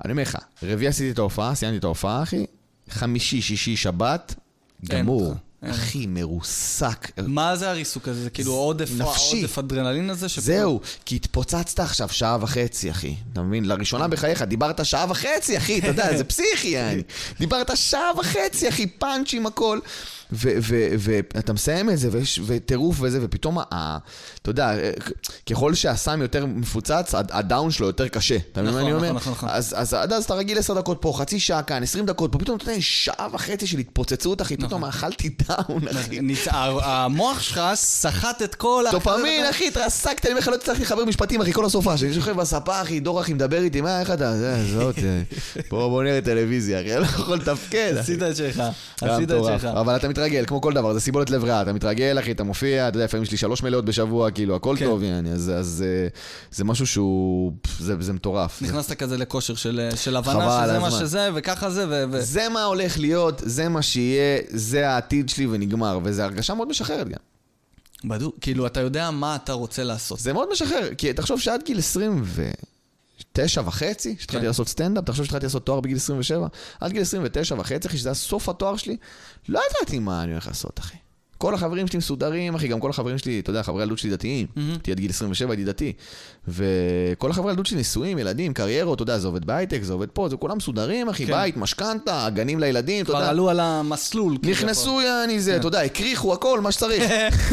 אני 0.05 0.11
אומר 0.11 0.21
לך, 0.21 0.37
רביעי 0.63 0.87
עשיתי 0.87 1.11
את 1.11 1.19
ההופעה, 1.19 1.55
סיימתי 1.55 1.77
את 1.77 1.83
ההופעה, 1.83 2.23
אחי, 2.23 2.45
חמישי, 2.89 3.41
שישי, 3.41 3.75
שבת, 3.77 4.35
גמור. 4.85 5.33
אחי, 5.63 6.05
מרוסק. 6.07 7.11
מה 7.27 7.55
זה 7.55 7.69
הריסוק 7.69 8.07
הזה? 8.07 8.23
זה 8.23 8.29
כאילו 8.29 8.53
עודף, 8.53 8.89
נפשי. 8.97 9.41
עודף 9.41 9.57
אדרנלין 9.57 10.09
הזה? 10.09 10.29
שפתאום- 10.29 10.45
זהו, 10.45 10.81
כי 11.05 11.15
התפוצצת 11.15 11.79
עכשיו 11.79 12.09
שעה 12.09 12.37
וחצי, 12.41 12.91
אחי. 12.91 13.15
אתה 13.33 13.41
מבין? 13.41 13.65
לראשונה 13.65 14.07
בחייך, 14.07 14.41
דיברת 14.41 14.85
שעה 14.85 15.05
וחצי, 15.09 15.57
אחי, 15.57 15.79
אתה 15.79 15.87
יודע, 15.87 16.17
זה 16.17 16.23
פסיכי, 16.33 16.67
יעני. 16.67 17.01
דיברת 17.39 17.77
שעה 17.77 18.11
וחצי, 18.19 18.69
אחי, 18.69 18.87
פאנצ'ים, 18.87 19.45
הכל. 19.45 19.79
ואתה 20.31 21.53
מסיים 21.53 21.89
את 21.89 21.97
זה, 21.99 22.09
ויש- 22.11 22.39
וטירוף 22.45 22.97
וזה, 23.01 23.19
ופתאום, 23.21 23.59
אתה 23.59 23.99
יודע, 24.49 24.73
ככל 25.49 25.73
שהסם 25.73 26.21
יותר 26.21 26.45
מפוצץ, 26.45 27.15
הד- 27.15 27.31
ה 27.31 27.39
down 27.39 27.71
שלו 27.71 27.87
יותר 27.87 28.07
קשה. 28.07 28.37
אתה 28.51 28.61
מבין 28.61 28.73
מה 28.73 28.79
נכון, 28.79 28.91
אני 28.91 28.97
אומר? 28.97 29.11
נכון, 29.13 29.31
נכון, 29.33 29.49
נכון. 29.49 29.49
אז 29.77 29.93
עד 29.93 30.13
אז 30.13 30.23
אתה 30.23 30.33
רגיל 30.33 30.57
עשר 30.57 30.73
דקות 30.73 30.97
פה, 31.01 31.13
חצי 31.17 31.39
שעה 31.39 31.63
כאן, 31.63 31.83
עשרים 31.83 32.05
דקות 32.05 32.31
פה, 32.31 32.39
פתאום 32.39 32.57
אתה 32.57 32.71
יודע, 32.71 32.81
שעה 32.81 33.27
וחצי 33.33 33.67
של 33.67 33.77
התפוצצות, 33.77 34.41
אחי, 34.41 34.57
פתאום 34.57 34.85
אכלתי 34.85 35.29
down, 35.47 35.87
אחי. 35.87 36.19
המוח 36.81 37.41
שלך 37.41 37.61
סחט 37.73 38.41
את 38.41 38.55
כל... 38.55 38.85
ה- 38.87 38.91
דופמין, 38.91 39.45
אחי, 39.45 39.67
התרסקת, 39.67 40.25
אני 40.25 40.31
אומר 40.31 40.39
לך, 40.41 40.47
לא 40.47 40.55
הצלחתי 40.55 40.81
לחבר 40.83 41.05
משפטים, 41.05 41.41
אחי, 41.41 41.53
כל 41.53 41.65
הסופה. 41.65 41.97
שאני 41.97 42.13
שוכב 42.13 42.31
בספה, 42.31 42.81
אחי, 42.81 42.99
דור 42.99 43.21
אחי 43.21 43.33
מדבר 43.33 43.61
איתי, 43.61 43.81
מה, 43.81 43.99
איך 43.99 44.11
אתה? 44.11 44.37
זה, 44.37 44.65
זאת, 44.73 44.95
אה, 44.97 45.21
בוא, 45.69 46.03
נראה 46.03 46.21
טלוויזיה, 46.21 46.81
אחי, 46.81 46.91
אני 46.93 47.01
לא 47.01 47.05
יכול 47.05 47.37
לתפקד. 47.37 47.93
עשית 47.99 48.23
את 48.23 48.35
שלך, 48.35 48.61
היה 49.01 49.15
עשית 49.15 49.31
את 49.31 49.35
מטורף. 49.35 49.61
שלך. 49.61 49.69
אבל 49.73 49.95
אתה 49.95 50.07
מתרגל, 50.21 50.45
כמו 50.45 50.61
כל 50.61 50.73
דבר, 50.73 50.93
זה 50.93 50.99
סיבולת 50.99 51.29
לב 51.29 51.43
ריאה, 51.43 51.61
אתה 51.61 51.73
מתרגל, 51.73 52.19
אחי, 52.19 52.31
אתה 52.31 52.43
מופיע, 52.43 52.87
אתה 52.87 52.97
יודע, 52.97 53.05
לפעמים 53.05 53.23
יש 53.23 53.31
לי 53.31 53.37
שלוש 53.37 53.63
מלאות 53.63 53.85
בשבוע, 53.85 54.31
כאילו, 54.31 54.55
הכל 54.55 54.75
כן. 54.79 54.85
טוב, 54.85 55.03
יעני, 55.03 55.31
אז 55.31 55.51
אז, 55.55 55.83
אה, 55.87 56.07
זה 56.51 56.63
משהו 56.63 56.87
שהוא, 56.87 57.53
זה 57.79 57.95
זה 57.99 58.13
מטורף. 58.13 58.61
נכנסת 58.61 58.93
כזה 58.93 59.17
לכושר 59.17 59.55
של 59.55 59.89
של 59.95 60.15
הבנה 60.15 60.63
שזה 60.65 60.79
מה. 60.79 60.91
שזה, 60.91 61.29
וככה 61.35 61.69
זה, 61.69 61.85
ו... 61.89 62.03
ו- 62.11 62.21
זה 62.21 62.49
מה 62.49 62.63
הולך 62.63 62.99
להיות, 62.99 63.41
זה 63.45 63.69
מה 63.69 63.81
שיהיה, 63.81 64.39
זה 64.47 64.89
העתיד 64.89 65.29
שלי 65.29 65.47
ונגמר, 65.47 65.99
וזו 66.03 66.21
הרגשה 66.23 66.53
מאוד 66.53 66.67
משחררת 66.67 67.07
גם. 67.09 67.19
בדוק, 68.03 68.35
כאילו, 68.41 68.65
אתה 68.65 68.79
יודע 68.79 69.11
מה 69.11 69.35
אתה 69.35 69.53
רוצה 69.53 69.83
לעשות. 69.83 70.19
זה 70.19 70.33
מאוד 70.33 70.47
משחרר, 70.51 70.89
כי 70.97 71.13
תחשוב 71.13 71.39
שעד 71.39 71.61
גיל 71.65 71.81
29 73.33 73.61
וחצי, 73.65 74.17
כשהתחלתי 74.17 74.41
כן. 74.41 74.47
לעשות 74.47 74.67
סטנדאפ, 74.67 75.05
תחשוב 75.05 75.25
שהתחלתי 75.25 75.45
לעשות 75.45 75.65
תואר 75.65 75.79
בגיל 75.79 75.97
27, 75.97 76.47
עד 76.79 76.91
גיל 76.91 77.01
29 77.01 77.55
וחצי, 77.55 77.87
אחי, 77.87 77.97
שזה 77.97 78.09
היה 78.09 78.15
סוף 78.15 78.49
התואר 78.49 78.77
שלי, 78.77 78.97
לא 79.49 79.61
ידעתי 79.69 79.99
מה 79.99 80.23
אני 80.23 80.31
הולך 80.31 80.47
לעשות, 80.47 80.79
אחי. 80.79 80.97
כל 81.41 81.53
החברים 81.53 81.87
שלי 81.87 81.97
מסודרים, 81.97 82.55
אחי, 82.55 82.67
גם 82.67 82.79
כל 82.79 82.89
החברים 82.89 83.17
שלי, 83.17 83.39
אתה 83.39 83.49
יודע, 83.49 83.63
חברי 83.63 83.83
ילדות 83.83 83.97
שלי 83.97 84.09
דתיים. 84.09 84.47
הייתי 84.55 84.91
עד 84.91 84.99
גיל 84.99 85.09
27, 85.09 85.51
הייתי 85.51 85.65
דתי. 85.65 85.93
וכל 86.47 87.31
החברי 87.31 87.51
ילדות 87.51 87.65
שלי 87.65 87.79
נשואים, 87.79 88.19
ילדים, 88.19 88.53
קריירות, 88.53 88.95
אתה 88.95 89.03
יודע, 89.03 89.19
זה 89.19 89.27
עובד 89.27 89.45
בהייטק, 89.45 89.79
זה 89.83 89.93
עובד 89.93 90.07
פה, 90.09 90.29
זה 90.29 90.35
כולם 90.35 90.57
מסודרים, 90.57 91.09
אחי, 91.09 91.25
כן. 91.25 91.31
בית, 91.31 91.57
משכנתה, 91.57 92.27
גנים 92.33 92.59
לילדים, 92.59 93.03
אתה 93.03 93.11
כבר 93.11 93.19
יודע. 93.19 93.29
עלו 93.29 93.49
על 93.49 93.59
המסלול. 93.59 94.37
כאילו, 94.41 94.51
נכנסו, 94.51 95.01
יעני 95.01 95.39
זה, 95.39 95.51
כן. 95.51 95.59
אתה 95.59 95.67
יודע, 95.67 95.81
הקריחו 95.81 96.33
הכל, 96.33 96.59
מה 96.61 96.71
שצריך. 96.71 97.03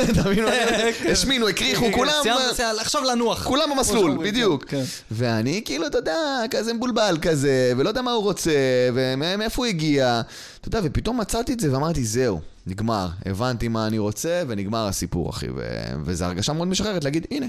אומר? 0.27 0.92
כן. 1.03 1.11
השמינו, 1.12 1.48
הקריחו, 1.48 1.85
כן, 1.85 1.92
כולם... 1.92 2.12
סיימת, 2.22 2.81
עכשיו 2.81 3.05
לנוח. 3.05 3.46
כולם 3.46 3.70
במסלול, 3.77 4.18
בדיוק. 4.24 4.64
ואני 5.11 5.62
כאילו, 5.64 5.87
אתה 5.87 5.98
יודע, 5.98 6.18
כזה 6.51 6.72
מבולבל 6.74 7.18
כזה, 7.22 7.72
ולא 7.77 7.88
יודע 7.88 8.03
מה 8.03 8.12
הוא 8.12 8.22
רוצה, 8.22 8.51
ומאיפה 8.94 9.62
הוא 9.62 9.66
הגיע. 9.66 10.22
אתה 10.61 10.68
יודע, 10.68 10.81
ופתאום 10.85 11.20
מצאתי 11.20 11.53
את 11.53 11.61
זה 11.61 11.72
ואמרתי, 11.72 12.05
זהו, 12.05 12.40
נגמר. 12.68 13.09
הבנתי 13.26 13.68
מה 13.68 13.87
אני 13.87 13.98
רוצה, 13.98 14.42
ונגמר 14.48 14.87
הסיפור, 14.87 15.31
אחי. 15.31 15.46
ו- 15.57 15.92
וזו 16.04 16.24
הרגשה 16.24 16.52
מאוד 16.52 16.68
משחררת 16.68 17.04
להגיד, 17.04 17.26
הנה, 17.31 17.46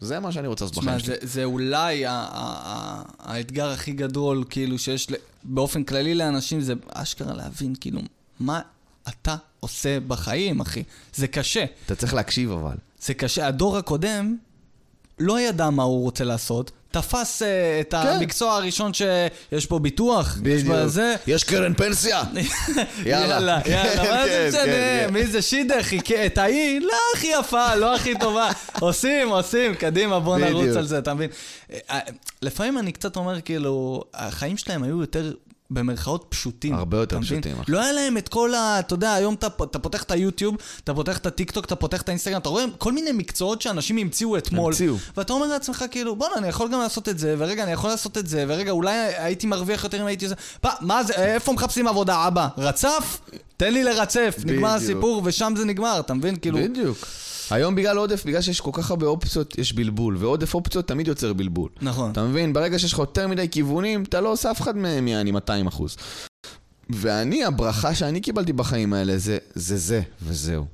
זה 0.00 0.20
מה 0.20 0.32
שאני 0.32 0.48
רוצה 0.48 0.64
לעשות 0.64 0.82
בחיים 0.84 0.98
שלי. 0.98 1.06
זה, 1.20 1.26
זה 1.26 1.44
אולי 1.44 2.06
ה- 2.06 2.10
ה- 2.12 2.26
ה- 2.32 3.02
האתגר 3.18 3.70
הכי 3.70 3.92
גדול, 3.92 4.44
כאילו, 4.50 4.78
שיש 4.78 5.10
ל- 5.10 5.14
באופן 5.44 5.84
כללי 5.84 6.14
לאנשים, 6.14 6.60
זה 6.60 6.74
אשכרה 6.92 7.34
להבין, 7.34 7.74
כאילו, 7.80 8.00
מה 8.40 8.60
אתה 9.08 9.36
עושה 9.60 10.00
בחיים, 10.00 10.60
אחי. 10.60 10.82
זה 11.14 11.26
קשה. 11.28 11.64
אתה 11.86 11.94
צריך 11.94 12.14
להקשיב 12.14 12.50
אבל. 12.52 12.76
זה 13.00 13.14
קשה. 13.14 13.46
הדור 13.46 13.76
הקודם 13.76 14.36
לא 15.18 15.40
ידע 15.40 15.70
מה 15.70 15.82
הוא 15.82 16.02
רוצה 16.02 16.24
לעשות. 16.24 16.70
תפס 16.90 17.42
אה, 17.42 17.80
את 17.80 17.90
כן. 17.90 17.96
המקצוע 17.96 18.54
הראשון 18.54 18.92
שיש 18.94 19.66
פה 19.66 19.78
ביטוח, 19.78 20.38
יש 20.44 20.62
פה 20.64 20.88
זה. 20.88 21.14
יש 21.26 21.44
קרן 21.44 21.74
פנסיה! 21.74 22.22
יאללה. 23.04 23.34
יאללה, 23.34 23.60
יאללה, 23.66 24.04
כן, 24.04 24.12
מה 24.12 24.24
זה 24.24 24.28
כן, 24.28 24.48
משנה? 24.48 24.64
כן. 24.64 25.08
מי 25.12 25.26
זה 25.26 25.42
שידר? 25.42 25.82
חיכה 25.82 26.26
את 26.26 26.38
ההיא? 26.38 26.80
לא 26.80 26.98
הכי 27.16 27.32
יפה, 27.40 27.74
לא 27.74 27.94
הכי 27.94 28.18
טובה. 28.18 28.50
עושים, 28.80 29.28
עושים, 29.28 29.74
קדימה, 29.74 30.20
בוא 30.20 30.38
נרוץ 30.38 30.62
בדיוק. 30.62 30.76
על 30.76 30.86
זה, 30.86 30.98
אתה 30.98 31.14
מבין? 31.14 31.30
אה, 31.72 31.98
לפעמים 32.42 32.78
אני 32.78 32.92
קצת 32.92 33.16
אומר, 33.16 33.40
כאילו, 33.40 34.02
החיים 34.14 34.56
שלהם 34.56 34.82
היו 34.82 35.00
יותר... 35.00 35.32
במרכאות 35.70 36.26
פשוטים. 36.28 36.74
הרבה 36.74 36.96
יותר? 36.96 37.20
פשוטים, 37.20 37.60
אחי. 37.60 37.72
לא 37.72 37.80
היה 37.82 37.92
להם 37.92 38.18
את 38.18 38.28
כל 38.28 38.54
ה... 38.54 38.78
אתה 38.78 38.94
יודע, 38.94 39.12
היום 39.14 39.34
אתה, 39.34 39.46
אתה 39.46 39.78
פותח 39.78 40.02
את 40.02 40.10
היוטיוב, 40.10 40.56
אתה 40.84 40.94
פותח 40.94 41.18
את 41.18 41.26
הטיקטוק, 41.26 41.64
אתה 41.64 41.76
פותח 41.76 42.02
את 42.02 42.08
האינסטגרם, 42.08 42.40
אתה 42.40 42.48
רואה 42.48 42.64
כל 42.78 42.92
מיני 42.92 43.12
מקצועות 43.12 43.62
שאנשים 43.62 43.96
המציאו 43.96 44.36
אתמול. 44.38 44.72
המציאו. 44.72 44.94
ואתה 45.16 45.32
אומר 45.32 45.46
לעצמך, 45.46 45.84
כאילו, 45.90 46.16
בואנה, 46.16 46.34
אני 46.36 46.48
יכול 46.48 46.68
גם 46.72 46.80
לעשות 46.80 47.08
את 47.08 47.18
זה, 47.18 47.34
ורגע, 47.38 47.62
אני 47.62 47.72
יכול 47.72 47.90
לעשות 47.90 48.18
את 48.18 48.26
זה, 48.26 48.44
ורגע, 48.48 48.70
אולי 48.70 48.94
הייתי 48.96 49.46
מרוויח 49.46 49.84
יותר 49.84 50.00
אם 50.00 50.06
הייתי... 50.06 50.26
פ, 50.60 50.66
מה 50.80 51.04
זה, 51.04 51.12
איפה 51.12 51.52
מחפשים 51.52 51.88
עבודה, 51.88 52.26
אבא? 52.26 52.48
רצף? 52.58 53.20
תן 53.56 53.72
לי 53.72 53.84
לרצף, 53.84 54.36
נגמר. 54.44 54.68
הסיפור, 54.68 55.22
ושם 55.24 55.54
זה 55.56 55.64
נגמר, 55.64 56.00
אתה 56.00 56.14
מבין? 56.14 56.36
כאילו... 56.36 56.58
בדיוק. 56.58 56.98
היום 57.50 57.74
בגלל 57.74 57.96
עודף, 57.96 58.24
בגלל 58.26 58.40
שיש 58.40 58.60
כל 58.60 58.70
כך 58.72 58.90
הרבה 58.90 59.06
אופציות, 59.06 59.58
יש 59.58 59.72
בלבול, 59.72 60.16
ועודף 60.16 60.54
אופציות 60.54 60.88
תמיד 60.88 61.08
יוצר 61.08 61.32
בלבול. 61.32 61.68
נכון. 61.82 62.10
אתה 62.10 62.24
מבין? 62.24 62.52
ברגע 62.52 62.78
שיש 62.78 62.92
לך 62.92 62.98
יותר 62.98 63.28
מדי 63.28 63.48
כיוונים, 63.48 64.02
אתה 64.02 64.20
לא 64.20 64.32
עושה 64.32 64.50
אף 64.50 64.60
אחד 64.60 64.76
מהם 64.76 65.08
יעני 65.08 65.30
200 65.30 65.66
אחוז. 65.66 65.96
ואני, 66.90 67.44
הברכה 67.44 67.94
שאני 67.94 68.20
קיבלתי 68.20 68.52
בחיים 68.52 68.92
האלה 68.92 69.18
זה 69.18 69.38
זה 69.54 69.76
זה, 69.76 70.02
וזהו. 70.22 70.64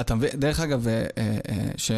אתה 0.00 0.14
מבין, 0.14 0.30
דרך 0.34 0.60
אגב, 0.60 0.88
אה, 0.88 1.04
אה, 1.18 1.38
אה, 1.48 1.70
ש... 1.76 1.90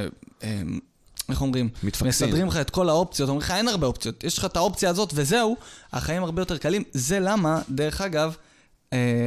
איך 1.28 1.42
אומרים? 1.42 1.68
מתפקסים. 1.82 2.08
מסדרים 2.08 2.46
לך 2.46 2.56
את 2.56 2.70
כל 2.70 2.88
האופציות, 2.88 3.28
אומרים 3.28 3.44
לך 3.44 3.50
אין 3.50 3.68
הרבה 3.68 3.86
אופציות, 3.86 4.24
יש 4.24 4.38
לך 4.38 4.44
את 4.44 4.56
האופציה 4.56 4.90
הזאת 4.90 5.12
וזהו, 5.14 5.56
החיים 5.92 6.24
הרבה 6.24 6.42
יותר 6.42 6.58
קלים. 6.58 6.82
זה 6.92 7.20
למה, 7.20 7.60
דרך 7.70 8.00
אגב, 8.00 8.36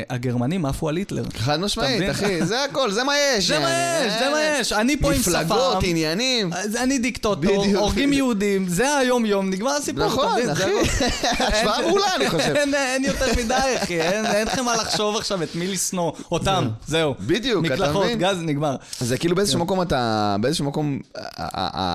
הגרמנים 0.09 0.65
עפו 0.65 0.89
על 0.89 0.95
היטלר. 0.95 1.23
חד 1.37 1.59
משמעית? 1.59 2.09
אחי, 2.11 2.45
זה 2.45 2.63
הכל, 2.63 2.91
זה 2.91 3.03
מה 3.03 3.13
יש. 3.17 3.47
זה 3.47 3.59
מה. 3.59 3.69
יש, 4.05 4.13
זה 4.13 4.29
מה 4.31 4.37
יש. 4.59 4.73
אני 4.73 4.97
פה 4.99 5.11
עם 5.13 5.19
מפלגות, 5.19 5.77
שפם. 5.77 5.89
עניינים. 5.89 6.53
אז 6.53 6.75
אני 6.75 6.99
דיקטטור, 6.99 7.35
בדיוק. 7.35 7.65
הורגים 7.75 8.13
יהודים, 8.13 8.67
זה 8.67 8.97
היום-יום, 8.97 9.49
נגמר 9.49 9.71
הסיפור, 9.71 10.05
נכון, 10.05 10.49
אחי. 10.51 10.63
השוואה 11.47 11.81
מעולה, 11.87 12.15
אני 12.15 12.29
חושב. 12.29 12.53
אין- 12.73 13.03
יותר 13.03 13.25
מדי, 13.43 13.55
אחי, 13.83 14.01
אין 14.01 14.47
לכם 14.47 14.65
מה 14.65 14.75
לחשוב 14.75 15.15
עכשיו 15.17 15.43
את 15.43 15.55
מי 15.55 15.67
לשנוא, 15.67 16.11
אותם, 16.31 16.67
זהו. 16.87 17.15
בדיוק, 17.19 17.65
אתה 17.65 17.73
מקלחות, 17.73 18.05
מבין? 18.05 18.19
גז, 18.19 18.37
נגמר. 18.41 18.75
זה 18.99 19.17
כאילו 19.17 19.35
באיזשהו 19.35 19.59
כן. 19.59 19.63
מקום 19.65 19.81
אתה, 19.81 20.35
באיזשהו 20.41 20.65
מקום, 20.65 20.99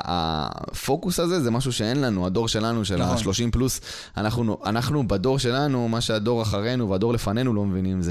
הפוקוס 0.02 1.20
הזה 1.20 1.40
זה 1.40 1.50
משהו 1.50 1.72
שאין 1.72 2.00
לנו, 2.00 2.26
הדור 2.26 2.48
שלנו, 2.48 2.84
של 2.84 2.96
נכון. 2.96 3.16
ה-30 3.16 3.50
פלוס, 3.52 3.80
אנחנו, 4.16 4.58
אנחנו 4.66 5.08
בדור 5.08 5.38
שלנו, 5.38 5.88
מה 5.88 6.00
שהדור 6.00 6.42
אחרינו 6.42 6.90
והדור 6.90 7.12
לפנינו 7.12 7.52
לא 7.64 7.70
מבינים 7.70 8.02
זה 8.02 8.10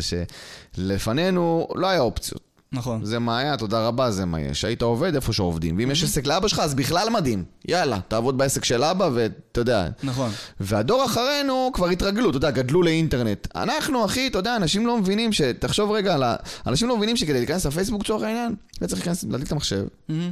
שלפנינו 0.75 1.67
לא 1.75 1.87
היה 1.87 1.99
אופציות. 1.99 2.53
נכון. 2.73 3.05
זה 3.05 3.19
מה 3.19 3.37
היה, 3.37 3.57
תודה 3.57 3.87
רבה, 3.87 4.11
זה 4.11 4.25
מה 4.25 4.41
יש. 4.41 4.65
היית 4.65 4.81
עובד 4.81 5.15
איפה 5.15 5.33
שעובדים. 5.33 5.77
ואם 5.77 5.91
יש 5.91 6.03
עסק 6.03 6.27
לאבא 6.27 6.47
שלך, 6.47 6.59
אז 6.59 6.75
בכלל 6.75 7.09
מדהים. 7.09 7.43
יאללה, 7.67 7.99
תעבוד 8.07 8.37
בעסק 8.37 8.65
של 8.65 8.83
אבא, 8.83 9.09
ואתה 9.13 9.61
יודע. 9.61 9.89
נכון. 10.03 10.31
והדור 10.59 11.05
אחרינו 11.05 11.71
כבר 11.73 11.87
התרגלו, 11.87 12.29
אתה 12.29 12.37
יודע, 12.37 12.51
גדלו 12.51 12.83
לאינטרנט. 12.83 13.47
אנחנו, 13.55 14.05
אחי, 14.05 14.27
אתה 14.27 14.39
יודע, 14.39 14.55
אנשים 14.55 14.87
לא 14.87 14.97
מבינים 14.97 15.33
ש... 15.33 15.41
תחשוב 15.41 15.91
רגע 15.91 16.13
על 16.13 16.23
ה... 16.23 16.35
אנשים 16.67 16.87
לא 16.87 16.97
מבינים 16.97 17.17
שכדי 17.17 17.37
להיכנס 17.37 17.65
לפייסבוק 17.65 18.01
לצורך 18.01 18.23
העניין, 18.23 18.55
אתה 18.77 18.87
צריך 18.87 19.01
להיכנס, 19.01 19.23
להדליק 19.23 19.47
את 19.47 19.51
המחשב, 19.51 19.85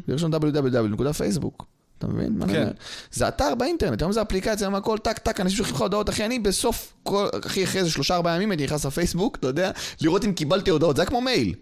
לרשום 0.07 0.33
www.facebook. 0.33 1.63
אתה 2.01 2.09
מבין? 2.09 2.41
כן. 2.47 2.67
זה 3.11 3.27
אתר 3.27 3.55
באינטרנט, 3.55 4.01
היום 4.01 4.11
זה 4.11 4.21
אפליקציה, 4.21 4.67
היום 4.67 4.75
הכל 4.75 4.97
טק 4.97 5.17
טק, 5.17 5.39
אנשים 5.39 5.57
שולחים 5.57 5.75
לך 5.75 5.81
הודעות, 5.81 6.09
אחי, 6.09 6.25
אני 6.25 6.39
בסוף, 6.39 6.93
כל, 7.03 7.27
אחי, 7.45 7.63
אחרי 7.63 7.79
איזה 7.79 7.91
שלושה 7.91 8.15
ארבעה 8.15 8.35
ימים 8.35 8.51
הייתי 8.51 8.63
נכנס 8.63 8.85
לפייסבוק, 8.85 9.37
אתה 9.39 9.47
יודע, 9.47 9.71
לראות 10.01 10.25
אם 10.25 10.33
קיבלתי 10.33 10.71
הודעות, 10.71 10.95
זה 10.95 11.01
היה 11.01 11.09
כמו 11.09 11.21
מייל. 11.21 11.53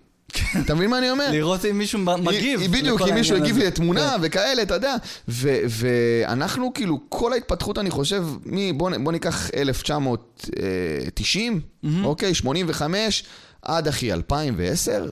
אתה 0.66 0.76
מבין 0.76 0.90
מה 0.90 0.98
אני 0.98 1.12
אומר? 1.12 1.32
לראות 1.32 1.66
אם 1.66 1.78
מישהו 1.78 2.00
מגיב. 2.00 2.62
בדיוק, 2.72 3.02
אם 3.02 3.16
מישהו 3.16 3.38
הגיב 3.38 3.58
לי 3.58 3.68
הזה. 3.68 4.20
כן. 4.20 4.22
וכאלה, 4.22 4.62
אתה 4.62 4.74
יודע. 4.74 4.96
ואנחנו, 5.28 6.74
כאילו, 6.74 7.00
כל 7.10 7.34
ההתפתחות, 7.34 7.78
אני 7.78 7.90
חושב, 7.90 8.26
בוא 8.76 9.12
ניקח 9.12 9.50
1990, 9.56 11.62
אוקיי, 12.04 12.34
85, 12.34 13.24
עד 13.62 13.88
אחי 13.88 14.14
2010. 14.14 15.10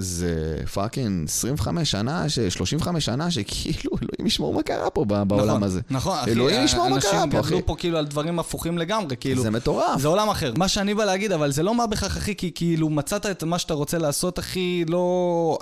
זה 0.00 0.56
פאקינג 0.72 1.28
25 1.28 1.90
שנה, 1.90 2.28
ש- 2.28 2.38
35 2.40 3.04
שנה, 3.04 3.30
שכאילו, 3.30 3.90
אלוהים 4.02 4.26
ישמור 4.26 4.54
מה 4.54 4.62
קרה 4.62 4.90
פה 4.90 5.04
בעולם 5.04 5.46
נכון, 5.48 5.62
הזה. 5.62 5.80
נכון, 5.90 6.18
אחי, 6.18 6.30
אלוהים 6.30 6.64
ישמור 6.64 6.88
מה 6.88 7.00
קרה 7.00 7.10
פה, 7.12 7.22
אנשים 7.22 7.38
אחי. 7.40 7.48
גדלו 7.48 7.66
פה 7.66 7.74
כאילו 7.78 7.98
על 7.98 8.06
דברים 8.06 8.38
הפוכים 8.38 8.78
לגמרי, 8.78 9.16
כאילו. 9.16 9.42
זה 9.42 9.50
מטורף. 9.50 10.00
זה 10.00 10.08
עולם 10.08 10.28
אחר. 10.28 10.52
מה 10.56 10.68
שאני 10.68 10.94
בא 10.94 11.04
להגיד, 11.04 11.32
אבל 11.32 11.52
זה 11.52 11.62
לא 11.62 11.74
מה 11.74 11.86
בכך, 11.86 12.16
אחי, 12.16 12.34
כי 12.36 12.50
כאילו 12.54 12.90
מצאת 12.90 13.26
את 13.26 13.44
מה 13.44 13.58
שאתה 13.58 13.74
רוצה 13.74 13.98
לעשות, 13.98 14.38
אחי, 14.38 14.84
לא... 14.88 15.58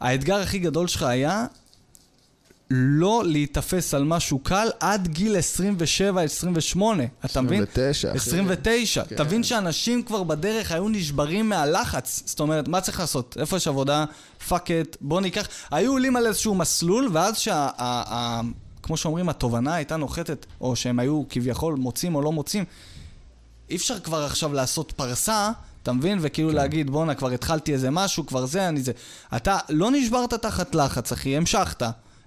האתגר 0.00 0.36
הכי 0.36 0.58
גדול 0.58 0.86
שלך 0.86 1.02
היה 1.02 1.46
לא 2.70 3.22
להיתפס 3.26 3.94
על 3.94 4.04
משהו 4.04 4.38
קל 4.38 4.68
עד 4.80 5.08
גיל 5.08 5.36
27-28, 6.76 6.80
אתה 7.24 7.40
מבין? 7.40 7.62
29, 7.62 8.08
אחי. 8.10 8.18
29. 8.18 9.04
כן. 9.04 9.16
תבין 9.16 9.42
שאנשים 9.42 10.02
כבר 10.02 10.22
בדרך 10.22 10.72
היו 10.72 10.88
נשברים 10.88 11.48
מהלחץ. 11.48 12.22
זאת 12.26 12.40
אומרת, 12.40 12.68
מה 12.68 12.80
צריך 12.80 13.00
לעשות? 13.00 13.36
איפה 13.40 13.56
יש 13.56 13.68
עבודה? 13.68 14.04
fuck 14.48 14.70
it, 14.70 14.96
בוא 15.00 15.20
ניקח... 15.20 15.48
היו 15.70 15.92
עולים 15.92 16.16
על 16.16 16.26
איזשהו 16.26 16.54
מסלול, 16.54 17.08
ואז 17.12 17.38
שה... 17.38 17.54
ה- 17.54 18.14
ה- 18.14 18.40
כמו 18.82 18.96
שאומרים, 18.96 19.28
התובנה 19.28 19.74
הייתה 19.74 19.96
נוחתת, 19.96 20.46
או 20.60 20.76
שהם 20.76 20.98
היו 20.98 21.22
כביכול 21.28 21.74
מוצאים 21.74 22.14
או 22.14 22.22
לא 22.22 22.32
מוצאים, 22.32 22.64
אי 23.70 23.76
אפשר 23.76 24.00
כבר 24.00 24.24
עכשיו 24.24 24.52
לעשות 24.52 24.92
פרסה, 24.92 25.50
אתה 25.82 25.92
מבין? 25.92 26.18
וכאילו 26.22 26.50
להגיד, 26.50 26.90
בואנה, 26.90 27.14
כבר 27.14 27.30
התחלתי 27.30 27.72
איזה 27.72 27.90
משהו, 27.90 28.26
כבר 28.26 28.46
זה, 28.46 28.68
אני 28.68 28.80
זה. 28.82 28.92
אתה 29.36 29.58
לא 29.68 29.90
נשברת 29.90 30.34
תחת 30.34 30.74
לחץ, 30.74 31.12
אחי, 31.12 31.36
המשכת. 31.36 31.82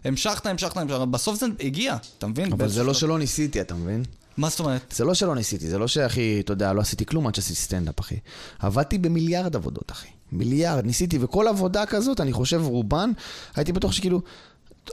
המשכת, 0.05 0.45
המשכת, 0.45 0.77
המשכת, 0.77 0.99
בסוף 1.11 1.39
זה 1.39 1.45
הגיע, 1.59 1.95
אתה 2.17 2.27
מבין? 2.27 2.51
אבל 2.53 2.67
זה 2.67 2.83
לא. 2.83 2.93
שלא 2.93 3.19
ניסיתי, 3.19 3.61
אתה 3.61 3.75
מבין? 3.75 4.03
מה 4.37 4.49
זאת 4.49 4.59
אומרת? 4.59 4.81
זה 4.95 5.05
לא 5.05 5.13
שלא 5.13 5.35
ניסיתי, 5.35 5.67
זה 5.69 5.77
לא 5.77 5.87
שאחי, 5.87 6.39
אתה 6.39 6.53
יודע, 6.53 6.73
לא 6.73 6.81
עשיתי 6.81 7.05
כלום 7.05 7.27
עד 7.27 7.35
שעשיתי 7.35 7.55
סטנדאפ, 7.55 7.99
אחי. 7.99 8.15
עבדתי 8.59 8.97
במיליארד 8.97 9.55
עבודות, 9.55 9.91
אחי. 9.91 10.07
מיליארד, 10.31 10.85
ניסיתי, 10.85 11.17
וכל 11.21 11.47
עבודה 11.47 11.85
כזאת, 11.85 12.21
אני 12.21 12.33
חושב, 12.33 12.61
רובן, 12.63 13.11
הייתי 13.55 13.71
בטוח 13.73 13.91
שכאילו, 13.91 14.21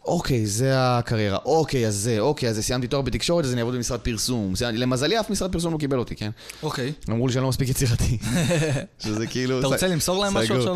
אוקיי, 0.04 0.46
זה 0.46 0.72
הקריירה, 0.76 1.38
אוקיי, 1.44 1.86
אז 1.86 1.94
זה, 1.96 2.20
אוקיי, 2.20 2.48
אז 2.48 2.58
סיימתי 2.60 2.86
תואר 2.86 3.02
בתקשורת, 3.02 3.44
אז 3.44 3.52
אני 3.52 3.60
אעבוד 3.60 3.74
במשרד 3.74 4.00
פרסום. 4.00 4.56
סיימתי- 4.56 4.78
למזלי, 4.78 5.20
אף 5.20 5.30
משרד 5.30 5.52
פרסום 5.52 5.72
לא 5.72 5.78
קיבל 5.78 5.98
אותי, 5.98 6.16
כן? 6.16 6.30
אוקיי. 6.62 6.92
אמרו 7.10 7.26
לי 7.26 7.32
שאני 7.32 7.42
לא 7.42 7.48
מספיק 7.48 7.68
יצירתי. 7.68 8.18
שזה 9.04 9.26
כאילו... 9.26 9.58
אתה 9.58 9.66
רוצה 9.66 9.88
למסור 9.88 10.22
להם 10.24 10.34
משהו. 10.34 10.56
עכשיו? 10.56 10.74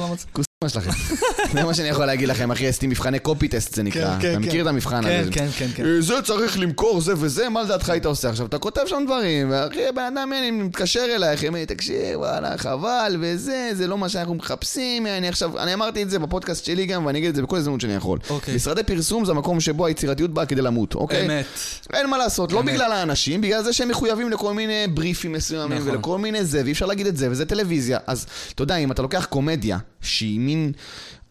מה 0.63 0.69
שלכם. 0.69 0.91
זה 1.53 1.65
מה 1.65 1.75
שאני 1.75 1.89
יכול 1.89 2.07
להגיד 2.07 2.29
לכם, 2.29 2.51
אחי, 2.51 2.69
עשיתי 2.69 2.87
מבחני 2.87 3.19
קופי 3.19 3.49
טסט 3.49 3.75
זה 3.75 3.83
נקרא. 3.83 4.15
כן, 4.15 4.21
כן, 4.21 4.31
אתה 4.31 4.41
כן. 4.41 4.49
מכיר 4.49 4.63
את 4.63 4.67
המבחן 4.67 5.03
כן, 5.03 5.21
הזה? 5.21 5.31
כן, 5.31 5.47
כן, 5.59 5.69
כן. 5.75 5.85
אה, 5.85 6.01
זה 6.01 6.15
צריך 6.25 6.59
למכור, 6.59 7.01
זה 7.01 7.13
וזה, 7.17 7.49
מה 7.49 7.63
לדעתך 7.63 7.91
היית 7.91 8.07
עושה? 8.07 8.29
עכשיו, 8.29 8.47
אתה 8.47 8.59
כותב 8.59 8.83
שם 8.87 9.03
דברים, 9.07 9.49
ואחי, 9.51 9.87
הבן 9.87 10.03
אדם, 10.03 10.33
אני 10.39 10.51
מתקשר 10.51 11.05
אלייך, 11.15 11.45
אומר 11.45 11.59
לי, 11.59 11.67
תקשיב, 11.67 12.19
וואלה, 12.19 12.59
חבל, 12.59 13.17
וזה, 13.21 13.71
זה 13.73 13.87
לא 13.87 13.99
מה 13.99 14.09
שאנחנו 14.09 14.35
מחפשים, 14.35 15.07
אני 15.07 15.29
עכשיו, 15.29 15.59
אני 15.59 15.75
אמרתי 15.75 16.03
את 16.03 16.11
זה 16.11 16.19
בפודקאסט 16.19 16.65
שלי 16.65 16.87
גם, 16.87 17.07
ואני 17.07 17.19
אגיד 17.19 17.29
את 17.29 17.35
זה 17.35 17.43
בכל 17.43 17.57
הזדמנות 17.57 17.81
שאני 17.81 17.95
יכול. 17.95 18.19
אוקיי. 18.31 18.55
משרדי 18.55 18.83
פרסום 18.83 19.25
זה 19.25 19.33
המקום 19.33 19.61
שבו 19.61 19.87
היצירתיות 19.87 20.31
באה 20.31 20.47
כדי 20.47 20.63
למות, 20.63 20.95
אוקיי? 20.95 21.27
אמת. 21.27 21.47
אין 21.93 22.11
מה 22.11 22.19
לעשות, 22.19 22.53
לא. 22.53 22.63
בגלל 22.63 22.93
האנשים, 22.93 23.41
בגלל 23.41 23.63
זה 23.65 23.73
שהם 23.73 23.89
מחויבים 23.89 24.31
לכל 24.31 24.55
מיני 24.55 24.87
בריפים 24.95 25.33
מסוימים, 25.33 25.79
נכון. 25.79 25.91
ולכל 25.91 26.19
מיני 26.19 26.45
זה, 26.45 26.63
ואי 26.65 26.73
אפשר 26.73 26.87
להגיד 26.87 27.07
את 27.07 27.17
זה, 27.17 27.31
וזה 27.31 27.47
טלוויזיה. 27.47 27.99
אז 28.07 28.27
אתה 28.55 28.63
יודע, 28.63 28.77
אם 28.77 28.93
אתה 28.93 29.03
לוקח 29.03 29.25
קומדיה, 29.25 29.79
שהיא 30.03 30.41
מין 30.55 30.73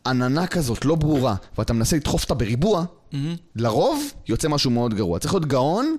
עננה 0.05 0.47
כזאת, 0.47 0.85
לא 0.85 0.95
ברורה, 0.95 1.35
ואתה 1.57 1.73
מנסה 1.73 1.95
לדחוף 1.95 2.23
אותה 2.23 2.33
בריבוע, 2.33 2.85
לרוב 3.55 4.03
יוצא 4.27 4.47
משהו 4.47 4.71
מאוד 4.71 4.93
גרוע. 4.93 5.19
צריך 5.19 5.33
להיות 5.33 5.45
גאון 5.45 5.95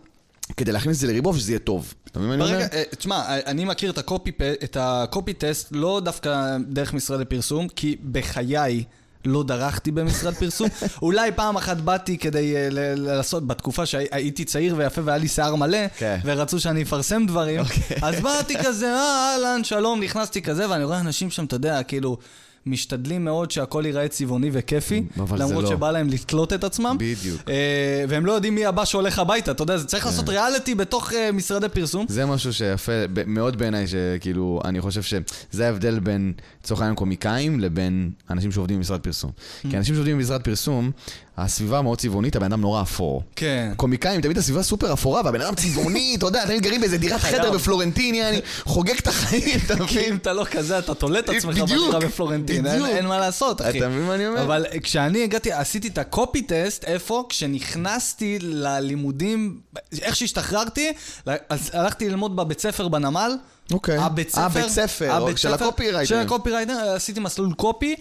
כדי 0.56 0.72
להכניס 0.72 0.96
את 0.96 1.00
זה 1.00 1.06
לריבוע 1.06 1.32
ושזה 1.32 1.52
יהיה 1.52 1.58
טוב. 1.58 1.94
אתה 2.10 2.20
מבין 2.20 2.38
מה 2.38 2.44
אני 2.44 2.54
אומר? 2.54 2.66
אה, 2.72 2.82
תשמע, 2.98 3.22
אני 3.46 3.64
מכיר 3.64 3.90
את 3.90 3.98
הקופי, 3.98 4.30
את 4.64 4.76
הקופי 4.80 5.32
טסט 5.32 5.68
לא 5.70 6.00
דווקא 6.04 6.56
דרך 6.68 6.94
משרד 6.94 7.20
הפרסום, 7.20 7.68
כי 7.68 7.96
בחיי 8.12 8.84
לא 9.24 9.42
דרכתי 9.42 9.90
במשרד 9.90 10.34
פרסום. 10.34 10.68
אולי 11.02 11.32
פעם 11.32 11.56
אחת 11.56 11.76
באתי 11.76 12.18
כדי 12.18 12.56
אה, 12.56 12.68
ל- 12.70 12.94
לעשות, 12.94 13.46
בתקופה 13.46 13.86
שהייתי 13.86 14.44
צעיר 14.44 14.74
ויפה 14.78 15.00
והיה 15.04 15.18
לי 15.18 15.28
שיער 15.28 15.54
מלא, 15.54 15.88
כן. 15.96 16.18
ורצו 16.24 16.60
שאני 16.60 16.82
אפרסם 16.82 17.26
דברים, 17.26 17.60
אוקיי. 17.60 17.96
אז 18.02 18.20
באתי 18.20 18.54
כזה, 18.64 18.86
אה, 18.86 19.32
אהלן, 19.32 19.64
שלום, 19.64 20.00
נכנסתי 20.02 20.42
כזה, 20.42 20.70
ואני 20.70 20.84
רואה 20.84 21.00
אנשים 21.00 21.30
שם, 21.30 21.44
אתה 21.44 21.56
יודע, 21.56 21.82
כאילו... 21.82 22.16
משתדלים 22.66 23.24
מאוד 23.24 23.50
שהכל 23.50 23.82
ייראה 23.86 24.08
צבעוני 24.08 24.50
וכיפי, 24.52 25.02
למרות 25.16 25.64
לא. 25.64 25.70
שבא 25.70 25.90
להם 25.90 26.08
לתלות 26.08 26.52
את 26.52 26.64
עצמם. 26.64 26.96
בדיוק. 26.98 27.40
אה, 27.48 28.04
והם 28.08 28.26
לא 28.26 28.32
יודעים 28.32 28.54
מי 28.54 28.66
הבא 28.66 28.84
שהולך 28.84 29.18
הביתה, 29.18 29.50
אתה 29.50 29.62
יודע, 29.62 29.76
זה 29.76 29.86
צריך 29.86 30.06
לעשות 30.06 30.28
ריאליטי 30.28 30.74
בתוך 30.74 31.12
אה, 31.12 31.32
משרדי 31.32 31.68
פרסום. 31.68 32.06
זה 32.08 32.26
משהו 32.26 32.52
שיפה 32.52 32.92
מאוד 33.26 33.58
בעיניי, 33.58 33.86
שכאילו, 33.86 34.60
אני 34.64 34.80
חושב 34.80 35.02
שזה 35.02 35.66
ההבדל 35.66 35.98
בין, 35.98 36.32
לצורך 36.64 36.80
העניין, 36.80 36.96
קומיקאים 36.96 37.60
לבין 37.60 38.10
אנשים 38.30 38.52
שעובדים 38.52 38.76
במשרד 38.76 39.00
פרסום. 39.00 39.30
כי 39.70 39.76
אנשים 39.76 39.94
שעובדים 39.94 40.18
במשרד 40.18 40.42
פרסום, 40.42 40.90
הסביבה 41.36 41.82
מאוד 41.82 41.98
צבעונית, 41.98 42.36
הבן 42.36 42.46
אדם 42.46 42.60
נורא 42.60 42.82
אפור. 42.82 43.22
כן. 43.36 43.72
קומיקאים, 43.76 44.20
תמיד 44.20 44.38
הסביבה 44.38 44.62
סופר 44.62 44.92
אפורה, 44.92 45.22
והבן 45.24 45.40
אדם 45.40 45.54
צבעוני, 45.54 46.14
אתה 46.18 46.26
יודע, 46.26 46.46
תמיד 46.46 46.62
גרים 46.62 46.80
באיזה 46.80 46.98
דירת 46.98 47.20
חדר 47.20 47.42
חייב. 47.42 47.54
בפלורנטין, 47.54 48.14
יעני, 48.14 48.40
חוגג 48.64 48.98
את 48.98 49.06
החיים, 49.06 49.60
אתה 49.66 49.76
כי 49.76 49.82
מבין? 49.82 50.12
אם 50.12 50.16
אתה 50.16 50.32
לא 50.32 50.44
כזה, 50.44 50.78
אתה 50.78 50.94
תולה 50.94 51.18
את 51.18 51.28
עצמך 51.28 51.58
בדירה 51.58 52.00
בפלורנטין, 52.00 52.66
אין-. 52.66 52.86
אין 52.86 53.06
מה 53.06 53.18
לעשות, 53.18 53.60
אחי. 53.60 53.78
אתה 53.78 53.88
מבין 53.88 54.02
מה 54.02 54.14
אני 54.14 54.26
אומר? 54.26 54.42
אבל 54.42 54.66
כשאני 54.82 55.24
הגעתי, 55.24 55.52
עשיתי 55.52 55.88
את 55.88 55.98
ה 55.98 56.07
copy 56.07 56.42
test, 56.42 56.84
איפה? 56.84 57.24
כשנכנסתי 57.28 58.38
ללימודים, 58.40 59.60
איך 60.02 60.16
שהשתחררתי, 60.16 60.92
הלכתי 61.72 62.08
ללמוד 62.08 62.36
בבית 62.36 62.60
ספר 62.60 62.88
בנמל. 62.88 63.32
אוקיי. 63.72 63.98
הבית 63.98 64.30
ספר, 64.30 64.60
אה, 64.62 64.68
ספר, 64.68 65.12
הבית 65.12 65.38
של 65.38 65.50
ספר, 65.50 65.64
הקופירייטר. 65.64 66.04
של 66.04 66.16
הקופירייטר, 66.16 66.72
עשיתי 66.72 67.20
מסלול 67.20 67.52
copy, 67.54 67.96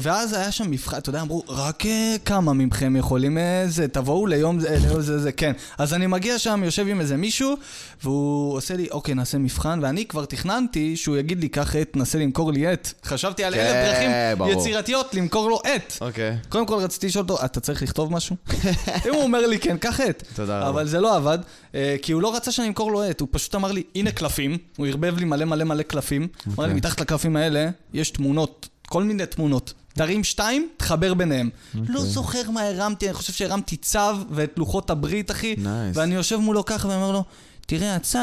ואז 0.00 0.32
היה 0.32 0.52
שם 0.52 0.70
מבחן, 0.70 0.98
אתה 0.98 1.08
יודע, 1.08 1.20
אמרו, 1.20 1.42
רק 1.48 1.86
אה, 1.86 2.16
כמה 2.24 2.52
מכם 2.52 2.96
יכולים 2.96 3.38
אה, 3.38 3.64
זה, 3.66 3.88
תבואו 3.88 4.26
ליום 4.26 4.60
זה, 4.60 4.78
ליום 4.86 5.00
זה, 5.00 5.18
זה, 5.18 5.32
כן. 5.32 5.52
אז 5.78 5.94
אני 5.94 6.06
מגיע 6.06 6.38
שם, 6.38 6.62
יושב 6.64 6.86
עם 6.88 7.00
איזה 7.00 7.16
מישהו, 7.16 7.56
והוא 8.02 8.56
עושה 8.56 8.76
לי, 8.76 8.88
אוקיי, 8.90 9.14
נעשה 9.14 9.38
מבחן, 9.38 9.78
ואני 9.82 10.06
כבר 10.06 10.24
תכננתי 10.24 10.96
שהוא 10.96 11.16
יגיד 11.16 11.40
לי, 11.40 11.48
קח 11.48 11.76
עט, 11.76 11.96
נסה 11.96 12.18
למכור 12.18 12.52
לי 12.52 12.66
עט. 12.66 12.92
חשבתי 13.04 13.44
על 13.44 13.54
אלף 13.54 13.72
כן, 13.72 14.34
דרכים. 14.38 14.58
יצירתיות 14.58 15.14
למכור 15.14 15.50
לו 15.50 15.60
עט. 15.64 15.94
אוקיי. 16.00 16.36
קודם 16.48 16.66
כל 16.66 16.74
רציתי 16.74 17.06
לשאול 17.06 17.22
אותו, 17.22 17.44
אתה 17.44 17.60
צריך 17.60 17.82
לכתוב 17.82 18.12
משהו? 18.12 18.36
אם 19.06 19.14
הוא 19.14 19.22
אומר 19.22 19.46
לי 19.46 19.58
כן, 19.58 19.76
קח 19.78 20.00
עט. 20.00 20.22
תודה 20.34 20.58
רבה. 20.58 20.68
אבל 20.68 20.88
זה 20.88 21.00
לא 21.00 21.16
עבד, 21.16 21.38
אה, 21.74 21.96
כי 22.02 22.12
הוא 22.12 22.22
לא 22.22 22.36
רצה 22.36 22.52
שאני 22.52 22.68
אמכור 22.68 22.92
לו 22.92 23.02
עט, 23.02 23.20
הוא 23.20 23.28
פשוט 23.30 23.54
אמר 23.54 23.72
לי, 23.72 23.82
הנה 23.94 24.12
קלפים, 24.12 24.58
הוא 24.76 24.86
ערבב 24.86 25.18
לי 25.18 25.24
מלא 25.24 25.44
מלא 25.44 25.64
מלא 25.64 25.82
קלפים, 25.82 26.22
אמר 26.22 26.54
אוקיי. 26.56 26.68
לי, 26.68 26.74
מתחת 26.74 27.00
לקלפים 27.00 27.36
האלה 27.36 27.68
יש 27.94 28.10
תמונות, 28.10 28.68
כל 28.92 29.02
מיני 29.04 29.26
תמונות. 29.26 29.72
תרים 29.94 30.24
שתיים, 30.24 30.68
תחבר 30.76 31.14
ביניהם. 31.14 31.50
אוקיי. 31.78 31.94
לא 31.94 32.00
זוכר 32.00 32.50
מה 32.50 32.62
הרמתי, 32.62 33.06
אני 33.06 33.14
חושב 33.14 33.32
שהרמתי 33.32 33.76
צו 33.76 33.98
ואת 34.30 34.52
לוחות 34.56 34.90
הברית, 34.90 35.30
אחי, 35.30 35.54
Nice. 35.58 35.66
ואני 35.94 36.14
יושב 36.14 36.36
מולו 36.36 36.64
ככה 36.64 36.88
ואומר 36.88 37.12
לו, 37.12 37.24
תראה, 37.66 37.94
הצו, 37.96 38.18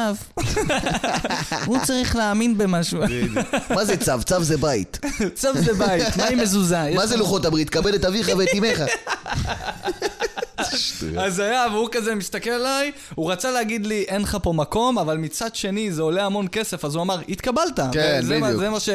הוא 1.65 1.78
צריך 1.86 2.15
להאמין 2.15 2.58
במשהו. 2.58 2.99
מה 3.69 3.86
זה 3.86 3.97
צו? 3.97 4.12
צו 4.25 4.43
זה 4.43 4.58
בית. 4.58 4.99
צו 5.36 5.47
זה 5.54 5.73
בית, 5.73 6.17
מה 6.17 6.25
עם 6.28 6.39
מזוזה? 6.39 6.91
מה 6.95 7.08
זה 7.08 7.17
לוחות 7.17 7.45
הברית? 7.45 7.69
כבד 7.69 7.93
את 7.93 8.06
אביך 8.06 8.30
ואת 8.38 8.47
אמך. 8.58 8.82
אז 11.19 11.39
היה, 11.39 11.65
והוא 11.71 11.89
כזה 11.91 12.15
מסתכל 12.15 12.49
עליי, 12.49 12.91
הוא 13.15 13.32
רצה 13.32 13.52
להגיד 13.52 13.86
לי, 13.86 14.06
אין 14.08 14.21
לך 14.21 14.38
פה 14.43 14.54
מקום, 14.54 14.97
אבל 14.99 15.17
מצד 15.17 15.56
שני 15.56 15.91
זה 15.91 16.02
עולה 16.02 16.25
המון 16.25 16.47
כסף, 16.52 16.86
אז 16.86 16.95
הוא 16.95 17.02
אמר, 17.04 17.19
התקבלת. 17.30 17.80
כן, 17.91 18.21
בדיוק. 18.30 18.60
זה 18.60 18.69
מה 18.69 18.80
ש- 18.80 18.89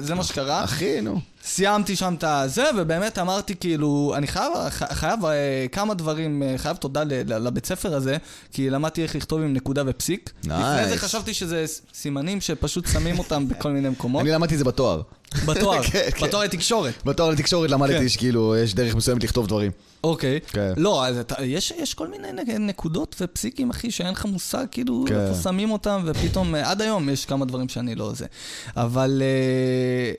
זה 0.00 0.14
מה 0.14 0.24
שקרה. 0.24 0.64
אחי, 0.64 1.00
נו. 1.00 1.20
סיימתי 1.46 1.96
שם 1.96 2.14
את 2.18 2.24
הזה, 2.24 2.64
ובאמת 2.76 3.18
אמרתי 3.18 3.54
כאילו, 3.60 4.12
אני 4.16 4.26
חייב, 4.26 4.52
חייב 4.70 5.24
אה, 5.24 5.66
כמה 5.72 5.94
דברים, 5.94 6.42
אה, 6.42 6.54
חייב 6.56 6.76
תודה 6.76 7.02
לבית 7.26 7.66
ספר 7.66 7.94
הזה, 7.94 8.16
כי 8.52 8.70
למדתי 8.70 9.02
איך 9.02 9.16
לכתוב 9.16 9.40
עם 9.40 9.52
נקודה 9.52 9.82
ופסיק. 9.86 10.32
לפני 10.44 10.88
זה. 10.88 10.96
חשבתי 10.96 11.34
שזה 11.34 11.64
סימנים 11.94 12.40
שפשוט 12.40 12.88
שמים 12.92 13.18
אותם 13.18 13.44
בכל 13.48 13.70
מיני 13.70 13.88
מקומות. 13.88 14.22
אני 14.22 14.30
למדתי 14.30 14.54
את 14.54 14.58
זה 14.58 14.64
בתואר. 14.64 15.02
בתואר, 15.46 15.82
כן, 15.92 16.10
כן. 16.14 16.26
בתואר 16.26 16.42
לתקשורת. 16.42 16.94
בתואר 17.04 17.30
לתקשורת 17.30 17.70
למדתי 17.70 17.98
כן. 17.98 18.08
שכאילו 18.08 18.56
יש 18.56 18.74
דרך 18.74 18.94
מסוימת 18.94 19.24
לכתוב 19.24 19.46
דברים. 19.46 19.70
אוקיי. 20.04 20.40
כן. 20.46 20.72
לא, 20.76 21.06
אז 21.06 21.18
אתה, 21.18 21.44
יש, 21.44 21.72
יש 21.78 21.94
כל 21.94 22.08
מיני 22.08 22.28
נקודות 22.58 23.16
ופסיקים, 23.20 23.70
אחי, 23.70 23.90
שאין 23.90 24.12
לך 24.12 24.24
מושג 24.24 24.66
כאילו 24.70 25.04
כן. 25.08 25.20
איפה 25.20 25.42
שמים 25.42 25.70
אותם, 25.70 26.02
ופתאום, 26.06 26.54
אה, 26.54 26.70
עד 26.70 26.82
היום 26.82 27.08
יש 27.08 27.26
כמה 27.26 27.44
דברים 27.44 27.68
שאני 27.68 27.94
לא 27.94 28.12
זה. 28.12 28.26
אבל 28.76 29.22
אה, 29.24 30.12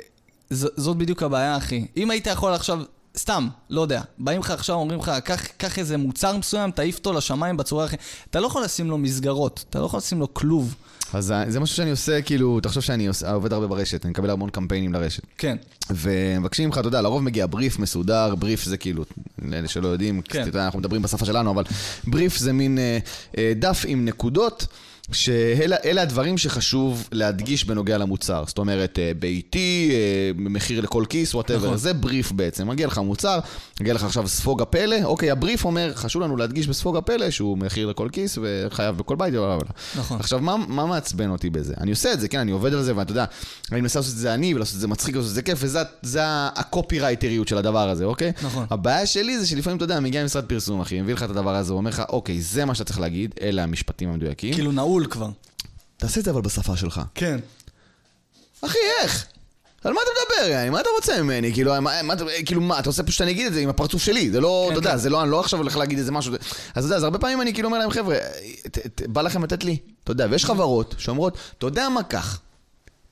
ז, 0.50 0.68
זאת 0.78 0.98
בדיוק 0.98 1.24
הבעיה, 1.24 1.58
אחי. 1.58 1.86
אם 1.98 2.12
היית 2.12 2.28
יכול 2.28 2.54
עכשיו, 2.54 2.80
סתם, 3.18 3.48
לא 3.70 3.82
יודע, 3.82 4.02
באים 4.18 4.40
לך 4.40 4.52
עכשיו, 4.52 4.76
אומרים 4.76 5.00
לך, 5.00 5.12
קח, 5.58 5.80
איזה 5.80 5.98
מוצר 5.98 6.38
מסוים, 6.38 6.72
תעיף 6.72 6.98
אותו 6.98 7.14
לשמיים 7.14 7.58
בצורה 7.58 7.86
הכי... 7.86 7.96
אתה 8.30 8.40
לא 8.40 8.48
יכול 8.48 8.64
לשים 8.64 8.90
לו 8.90 8.98
מסגרות, 8.98 9.66
אתה 9.70 9.80
לא 9.80 9.86
יכול 9.86 9.98
לשים 9.98 10.20
לו 10.20 10.34
כלוב. 10.34 10.76
אז 11.14 11.34
זה 11.48 11.60
משהו 11.60 11.76
שאני 11.76 11.92
עושה, 11.92 12.22
כאילו, 12.22 12.60
תחשוב 12.60 12.84
שאני 12.84 13.08
עושה- 13.08 13.32
עובד 13.34 13.54
הרבה 13.54 13.68
ברשת, 13.68 14.06
אני 14.06 14.12
מקבל 14.12 14.30
המון 14.30 14.50
קמפיינים 14.50 14.94
לרשת. 14.94 15.24
כן, 15.38 15.58
ומבקשים 15.90 16.66
ממך, 16.66 16.78
אתה 16.78 16.88
יודע, 16.88 17.02
לרוב 17.02 17.24
מגיע 17.24 17.46
בריף 17.50 17.80
מסודר, 17.80 18.36
בריף 18.36 18.64
זה 18.64 18.78
כאילו, 18.78 19.04
לאלה 19.42 19.68
שלא 19.68 19.88
יודעים, 19.88 20.22
כן. 20.22 20.44
יודע, 20.46 20.66
אנחנו 20.66 20.80
מדברים 20.80 21.02
בשפה 21.02 21.26
שלנו, 21.26 21.52
אבל 21.52 21.64
בריף 22.08 22.38
זה 22.38 22.54
מין 22.54 22.78
אה, 22.78 22.98
אה, 23.38 23.54
דף 23.56 23.84
עם 23.88 24.06
נקודות. 24.06 24.68
שאלה 25.12 26.02
הדברים 26.02 26.38
שחשוב 26.38 27.10
להדגיש 27.12 27.66
בנוגע 27.66 27.98
למוצר. 27.98 28.44
זאת 28.48 28.58
אומרת, 28.58 29.00
אה, 29.00 29.12
ביתי, 29.20 29.92
אה, 29.92 30.32
מחיר 30.36 30.82
לכל 30.82 31.06
כיס, 31.10 31.36
whatever. 31.36 31.66
נכון. 31.66 31.78
זה 31.78 31.94
בריף 31.94 32.32
בעצם. 32.32 32.68
מגיע 32.68 32.88
לך 32.88 32.98
מוצר, 32.98 33.40
מגיע 33.82 33.94
לך 33.94 34.04
עכשיו 34.04 34.28
ספוג 34.28 34.62
הפלא, 34.62 34.96
אוקיי, 35.04 35.32
הבריף 35.32 35.66
אומר, 35.66 35.92
חשוב 35.96 36.22
לנו 36.22 36.38
להדגיש 36.38 36.68
בספוג 36.68 36.98
הפלא 36.98 37.30
שהוא 37.30 37.58
מחיר 37.58 37.88
לכל 37.88 38.10
כיס 38.12 38.38
וחייב 38.42 38.98
בכל 38.98 39.16
בית. 39.16 39.34
נכון. 39.98 40.20
עכשיו, 40.20 40.40
מה, 40.40 40.56
מה 40.68 40.86
מעצבן 40.86 41.30
אותי 41.30 41.50
בזה? 41.50 41.74
אני 41.82 41.92
עושה 41.92 42.14
את 42.14 42.20
זה, 42.20 42.28
כן, 42.28 42.40
אני 42.40 42.52
עובד 42.52 42.74
על 42.74 42.84
זה, 42.84 42.98
ואתה 42.98 43.12
יודע, 43.12 43.26
אני 43.72 43.82
מנסה 43.82 44.00
לעשות 44.00 44.14
את 44.14 44.20
זה 44.20 44.34
אני, 44.34 44.54
ולעשות 44.54 44.76
את 44.76 44.82
זה 44.82 44.88
מצחיק, 44.88 45.16
ולעשות 45.16 45.30
את 45.30 45.36
זה 45.36 45.42
כיף, 45.42 45.60
וזה 45.62 45.80
זה 46.02 46.22
הקופירייטריות 46.56 47.48
של 47.48 47.58
הדבר 47.58 47.90
הזה, 47.90 48.06
אוקיי? 48.06 48.32
נכון. 48.42 48.66
הבעיה 48.70 49.06
שלי 49.06 49.40
זה 49.40 49.48
שלפעמים, 49.48 49.78
אתה 49.78 49.84
יודע, 49.84 50.00
מגיע 50.00 50.26
משרד 50.26 50.46
פרסום, 50.46 50.82
אחי, 50.82 51.02
מביא 51.02 51.14
לך 51.14 51.24
את 51.24 51.30
הדבר 51.30 51.56
הזה, 51.56 51.74
הוא 51.74 51.78
אומר 51.78 51.90
לך, 51.90 52.04
אוקיי, 52.10 52.42
זה 52.42 52.66
מה 52.66 52.76
שאתה 52.76 52.86
צריך 52.86 53.00
להגיד, 53.00 53.36
אלה 53.42 53.64
המשפטים 53.64 54.10
המדויקים. 54.10 54.54
כאילו 54.54 54.72
נעול 54.72 54.97
כבר. 55.06 55.30
תעשה 55.98 56.20
את 56.20 56.26
זה 56.26 56.32
אבל 56.32 56.42
בשפה 56.42 56.78
שלך. 56.78 57.02
כן. 57.16 57.40
אחי, 58.62 58.78
איך? 59.02 59.26
על 59.84 59.94
מה 59.94 60.00
אתה 60.04 60.12
מדבר, 60.20 60.52
יעני? 60.52 60.70
מה 60.70 60.82
אתה 60.82 60.90
רוצה 60.96 61.22
ממני? 61.22 61.54
כאילו, 61.54 61.82
מה, 61.82 62.02
מה, 62.04 62.14
כאילו, 62.46 62.62
מה, 62.62 62.80
אתה 62.80 62.90
רוצה 62.90 63.04
פשוט 63.04 63.18
שאני 63.18 63.32
אגיד 63.32 63.48
את 63.48 63.54
זה 63.54 63.60
עם 63.60 63.70
הפרצוף 63.70 64.02
שלי, 64.04 64.32
זה 64.32 64.42
לא, 64.42 64.64
כן, 64.66 64.72
אתה 64.72 64.80
יודע, 64.80 64.92
כן. 64.92 64.98
זה 64.98 65.10
לא, 65.10 65.22
אני 65.24 65.32
לא 65.32 65.40
עכשיו 65.40 65.60
הולך 65.60 65.78
להגיד 65.78 65.98
איזה 65.98 66.12
משהו. 66.12 66.34
אז 66.34 66.40
אתה 66.76 66.86
יודע, 66.86 66.96
אז 66.96 67.04
הרבה 67.04 67.20
פעמים 67.20 67.42
אני 67.42 67.54
כאילו 67.54 67.68
אומר 67.68 67.80
להם, 67.80 67.92
חבר'ה, 67.92 68.18
ת- 68.72 68.78
ת- 69.02 69.08
בא 69.08 69.22
לכם 69.22 69.44
לתת 69.44 69.64
לי? 69.64 69.78
אתה 70.04 70.12
יודע, 70.12 70.28
ויש 70.32 70.46
חברות 70.46 70.96
שאומרות, 70.98 71.38
אתה 71.58 71.68
יודע 71.68 71.90
מה, 71.90 72.04
קח. 72.04 72.40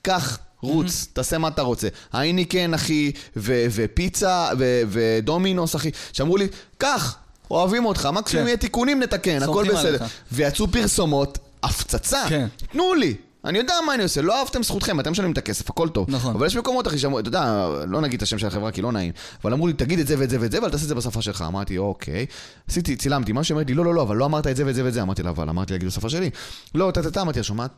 קח, 0.02 0.38
רוץ, 0.62 1.08
תעשה 1.14 1.38
מה 1.38 1.48
אתה 1.48 1.62
רוצה. 1.62 1.88
הייניקן, 2.14 2.74
אחי, 2.74 3.12
ו- 3.38 3.66
ופיצה, 3.72 4.50
ו- 4.60 4.82
ודומינוס, 4.90 5.76
אחי, 5.76 5.92
שאמרו 6.14 6.38
לי, 6.38 6.48
קח, 6.78 7.16
אוהבים 7.52 7.86
אותך, 7.86 8.10
מקסימום 8.14 8.44
כן. 8.44 8.48
יהיה 8.48 8.58
תיקונים, 8.58 9.00
נתקן, 9.04 9.44
הכל 9.44 9.66
בסדר. 9.70 9.88
עליך. 9.88 10.04
ויצאו 10.32 10.68
פרסומות, 10.72 11.38
הפצצה. 11.66 12.24
כן. 12.30 12.48
תנו 12.72 12.94
לי. 12.94 13.16
אני 13.46 13.58
יודע 13.58 13.74
מה 13.86 13.94
אני 13.94 14.04
עושה, 14.04 14.22
לא 14.22 14.40
אהבתם 14.40 14.64
זכותכם, 14.64 15.00
אתם 15.00 15.12
משלמים 15.12 15.32
את 15.32 15.38
הכסף, 15.38 15.70
הכל 15.70 15.90
טוב. 15.90 16.12
נכון. 16.12 16.36
אבל 16.36 16.48
יש 16.48 16.56
מקומות, 16.56 16.88
אחי, 16.88 16.98
שאמרו, 17.00 17.20
אתה 17.20 17.28
יודע, 17.28 17.68
לא 17.88 18.02
נגיד 18.02 18.18
את 18.18 18.24
השם 18.24 18.38
של 18.40 18.48
החברה 18.48 18.72
כי 18.72 18.82
לא 18.82 18.92
נעים, 18.92 19.12
אבל 19.44 19.54
אמרו 19.54 19.68
לי, 19.68 19.74
תגיד 19.74 20.00
את 20.00 20.08
זה 20.08 20.16
ואת 20.20 20.30
זה 20.30 20.38
ואת 20.42 20.52
זה, 20.52 20.58
אבל 20.58 20.70
תעשה 20.70 20.84
את 20.84 20.88
זה 20.88 20.96
בשפה 20.96 21.22
שלך. 21.22 21.44
אמרתי, 21.48 21.78
אוקיי. 21.78 22.26
עשיתי, 22.70 22.96
צילמתי 22.96 23.32
משהו, 23.32 23.56
אמרתי 23.56 23.72
לי, 23.72 23.78
לא, 23.78 23.86
לא, 23.86 23.94
לא, 23.94 24.02
אבל 24.02 24.16
לא 24.16 24.26
אמרת 24.26 24.48
את 24.48 24.56
זה 24.56 24.66
ואת 24.66 24.76
זה 24.76 24.86
ואת 24.86 24.94
זה. 24.94 25.02
אמרתי 25.02 25.24
לה, 25.24 25.30
אבל 25.30 25.50
אמרתי 25.50 25.74
להגיד 25.74 25.88
בשפה 25.88 26.10
שלי. 26.10 26.30
לא, 26.76 26.92
טה-טה-טה, 26.94 27.22
אמרתי 27.22 27.40
לה, 27.40 27.44
שומעת? 27.44 27.72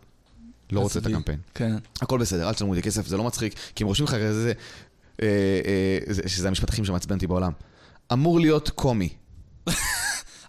לא 0.72 0.80
רוצה 0.80 1.00
את. 1.00 1.06
הקמפיין. 1.06 1.40
כן. 1.56 1.76
הכל 2.02 2.20
בסדר, 2.20 2.48
אל 2.50 2.54
תשלמו 2.54 2.74
לי 2.74 2.82
כסף, 2.82 3.08
זה 3.08 3.18
לא 3.18 3.24
מצחיק, 3.24 3.54
כי 3.76 3.84
הם 3.84 3.88
רושמים 3.88 4.08
לך 4.08 4.16
כזה, 4.16 4.54
אה, 5.22 5.28
אה, 5.28 6.14
זה- 6.14 6.22
שזה 6.26 6.48
המשפט 6.48 6.70
הכי 6.70 6.86
שמעצבן 6.86 7.16
אותי 7.16 7.28
בעולם. 7.28 7.52
אמור 8.14 8.40
להיות 8.40 8.70
קומי. 8.70 9.10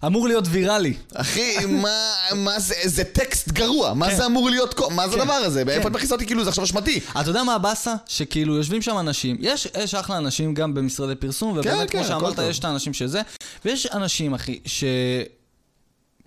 אמור 0.05 0.27
להיות 0.27 0.45
ויראלי. 0.47 0.93
אחי, 1.13 1.55
מה, 1.67 2.11
מה 2.35 2.59
זה, 2.59 2.75
זה 2.83 3.03
טקסט 3.03 3.51
גרוע, 3.51 3.93
מה 3.93 4.09
כן. 4.09 4.15
זה 4.15 4.25
אמור 4.25 4.49
להיות, 4.49 4.73
קו- 4.73 4.89
מה 4.89 5.07
זה 5.09 5.15
כן. 5.15 5.21
הדבר 5.21 5.33
הזה? 5.33 5.63
כן. 5.65 5.69
איפה 5.69 5.87
את 5.87 5.93
מכניסה 5.93 6.15
אותי 6.15 6.25
כאילו 6.25 6.43
זה 6.43 6.49
עכשיו 6.49 6.63
אשמתי? 6.63 6.99
אתה 7.21 7.29
יודע 7.29 7.43
מה 7.43 7.55
הבאסה? 7.55 7.93
שכאילו 8.07 8.55
יושבים 8.55 8.81
שם 8.81 8.97
אנשים, 8.99 9.37
יש, 9.39 9.67
יש 9.83 9.95
אחלה 9.95 10.17
אנשים 10.17 10.53
גם 10.53 10.73
במשרדי 10.73 11.15
פרסום, 11.15 11.51
ובאמת, 11.57 11.65
כן, 11.79 11.87
כמו 11.87 11.99
הכל 11.99 12.07
שאמרת, 12.07 12.35
טוב. 12.35 12.49
יש 12.49 12.59
את 12.59 12.65
האנשים 12.65 12.93
שזה, 12.93 13.21
ויש 13.65 13.85
אנשים, 13.93 14.33
אחי, 14.33 14.59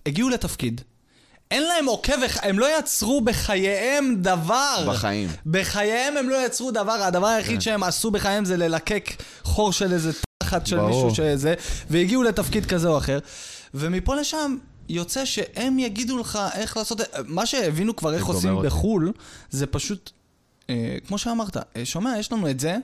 שהגיעו 0.05 0.29
לתפקיד. 0.29 0.81
אין 1.51 1.63
להם 1.63 1.85
עוקב, 1.85 2.13
הם 2.41 2.59
לא 2.59 2.79
יצרו 2.79 3.21
בחייהם 3.21 4.15
דבר. 4.21 4.85
בחיים. 4.87 5.29
בחייהם 5.45 6.17
הם 6.17 6.29
לא 6.29 6.45
יצרו 6.45 6.71
דבר, 6.71 6.91
הדבר 7.03 7.27
היחיד 7.27 7.61
שהם 7.61 7.83
עשו 7.83 8.11
בחייהם 8.11 8.45
זה 8.45 8.57
ללקק 8.57 9.09
חור 9.43 9.73
של 9.73 9.93
איזה 9.93 10.11
תחת 10.43 10.67
של 10.67 10.77
ברור. 10.77 11.05
מישהו 11.09 11.25
שזה, 11.25 11.53
והגיעו 11.89 12.23
לתפקיד 12.23 12.65
כזה 12.65 12.87
או 12.87 12.97
אחר. 12.97 13.19
ומפה 13.73 14.15
לשם 14.15 14.57
יוצא 14.89 15.25
שהם 15.25 15.79
יגידו 15.79 16.17
לך 16.17 16.39
איך 16.53 16.77
לעשות, 16.77 17.01
מה 17.25 17.45
שהבינו 17.45 17.95
כבר 17.95 18.13
איך 18.13 18.25
עושים 18.25 18.53
אותי. 18.53 18.67
בחו"ל, 18.67 19.11
זה 19.49 19.67
פשוט, 19.67 20.11
אה, 20.69 20.97
כמו 21.07 21.17
שאמרת, 21.17 21.57
אה, 21.57 21.85
שומע, 21.85 22.17
יש 22.19 22.31
לנו 22.31 22.49
את 22.49 22.59
זה, 22.59 22.77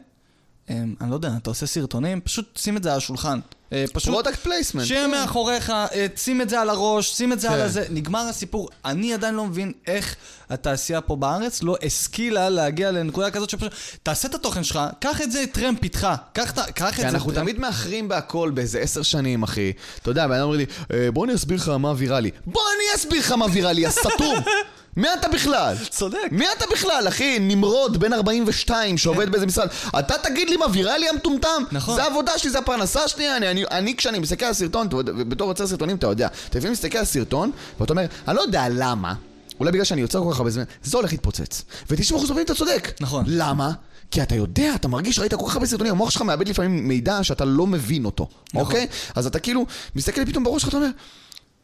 אה, 0.70 0.84
אני 1.02 1.10
לא 1.10 1.16
יודע, 1.16 1.32
אתה 1.38 1.50
עושה 1.50 1.66
סרטונים, 1.66 2.22
פשוט 2.22 2.58
שים 2.58 2.78
את 2.78 2.84
זה 2.84 2.92
על 2.92 2.98
השולחן. 2.98 3.40
אה, 3.74 3.86
פשוט... 3.94 4.14
product 4.14 4.40
placement. 4.40 4.86
שיהיה 4.86 5.08
מאחוריך, 5.08 5.70
אה, 5.70 5.86
שים 6.16 6.42
את 6.42 6.50
זה 6.50 6.62
על 6.62 6.70
הראש, 6.70 7.14
שים 7.18 7.34
את 7.34 7.40
זה 7.40 7.48
כן. 7.48 7.54
על 7.54 7.62
הזה, 7.62 7.86
נגמר 7.90 8.20
הסיפור. 8.20 8.70
אני 8.86 9.14
עדיין 9.14 9.36
לא 9.36 9.46
מבין 9.46 9.72
איך 9.88 10.16
התעשייה 10.50 11.02
פה 11.02 11.16
בארץ 11.16 11.64
לא 11.64 11.76
השכילה 11.86 12.50
להגיע 12.50 12.92
לנקודה 12.92 13.32
כזאת 13.32 13.50
שפשוט, 13.50 13.72
תעשה 14.04 14.28
את 14.28 14.36
התוכן 14.36 14.64
שלך, 14.64 14.80
קח 15.00 15.22
את 15.22 15.32
זה 15.32 15.44
טרמפ 15.52 15.84
איתך, 15.84 16.08
קח 16.34 16.52
את 16.52 16.60
קח 16.74 16.90
את 16.90 16.94
כי 16.96 17.02
זה. 17.02 17.10
אנחנו 17.10 17.32
טרמפ. 17.32 17.44
תמיד 17.44 17.60
מאחרים 17.60 18.08
בהכל 18.08 18.52
באיזה 18.54 18.80
עשר 18.80 19.02
שנים, 19.02 19.44
אחי. 19.44 19.72
אתה 20.02 20.12
יודע, 20.12 20.28
בן 20.28 20.34
אדם 20.34 20.44
אומר 20.44 20.56
לי, 20.58 20.66
"אה, 20.94 21.12
בוא 21.12 21.26
אני 21.26 21.34
אסביר 21.36 21.58
לך 21.58 21.68
מה 21.68 21.94
ויראלי. 21.98 22.32
בוא 22.46 22.62
אני 22.76 22.96
אסביר 22.96 23.20
לך 23.20 23.32
מה 23.32 23.46
ויראלי, 23.52 23.82
יא 23.82 23.90
סתום! 23.90 24.36
מי 24.98 25.08
אתה 25.20 25.28
בכלל? 25.28 25.76
צודק. 25.90 26.18
מי 26.32 26.46
אתה 26.58 26.66
בכלל, 26.72 27.08
אחי? 27.08 27.40
נמרוד, 27.40 27.98
בן 27.98 28.14
42, 28.14 28.98
שעובד 28.98 29.30
באיזה 29.30 29.46
משרד. 29.46 29.68
אתה 30.00 30.14
תגיד 30.24 30.50
לי 30.50 30.58
מה 30.58 30.66
ויראלי 30.74 31.10
המטומטם? 31.10 31.64
נכון. 31.72 31.96
זה 31.96 32.04
העבודה 32.04 32.38
שלי, 32.38 32.50
זה 32.50 32.60
הפרנסה 32.60 33.08
שלי. 33.08 33.38
אני, 33.38 33.52
אני, 33.52 33.64
אני 33.72 33.96
כשאני 33.96 34.20
מסתכל 34.20 34.46
על 34.46 34.54
סרטון, 34.54 34.88
ובתור 34.92 35.50
יוצר 35.50 35.68
סרטונים, 35.68 35.96
אתה 35.96 36.08
יודע, 36.08 36.28
אתה 36.50 36.58
לפעמים 36.58 36.72
מסתכל 36.74 36.98
על 36.98 37.06
סרטון, 37.06 37.52
ואתה 37.80 37.94
אומר, 37.94 38.06
אני 38.28 38.36
לא 38.36 38.42
יודע 38.42 38.66
למה, 38.70 39.14
אולי 39.60 39.72
בגלל 39.72 39.84
שאני 39.84 40.02
יוצר 40.02 40.24
כל 40.24 40.32
כך 40.34 40.38
הרבה 40.38 40.50
זמן, 40.50 40.64
זה 40.84 40.98
הולך 40.98 41.12
להתפוצץ. 41.12 41.64
ו-90% 41.90 42.14
מהפעמים 42.22 42.46
אתה 42.46 42.56
צודק. 42.56 42.92
נכון. 43.00 43.26
למה? 43.28 43.72
כי 44.12 44.22
אתה 44.22 44.36
יודע, 44.36 44.76
אתה 44.76 44.88
מרגיש, 44.88 45.20
ראית 45.20 45.34
כל 45.34 45.46
כך 45.48 45.56
הרבה 45.56 45.68
סרטונים, 45.68 45.94
המוח 45.94 46.10
שלך 46.10 46.22
מאבד 46.22 46.48
לפעמים 46.48 46.88
מידע 46.88 47.24
שאתה 47.24 47.46
לא 47.46 47.68
מבין 47.68 48.06
אותו, 48.06 48.28
נכון. 48.54 48.62
אוקיי? 48.62 48.88
אז 49.16 49.28
אתה 49.28 49.40
כאילו, 49.40 49.66
מסתכל 49.96 50.26
פתאום 50.26 50.44
בראש 50.44 50.62
שלך, 50.62 50.70
אתה 50.70 50.78
אומר, 50.78 50.90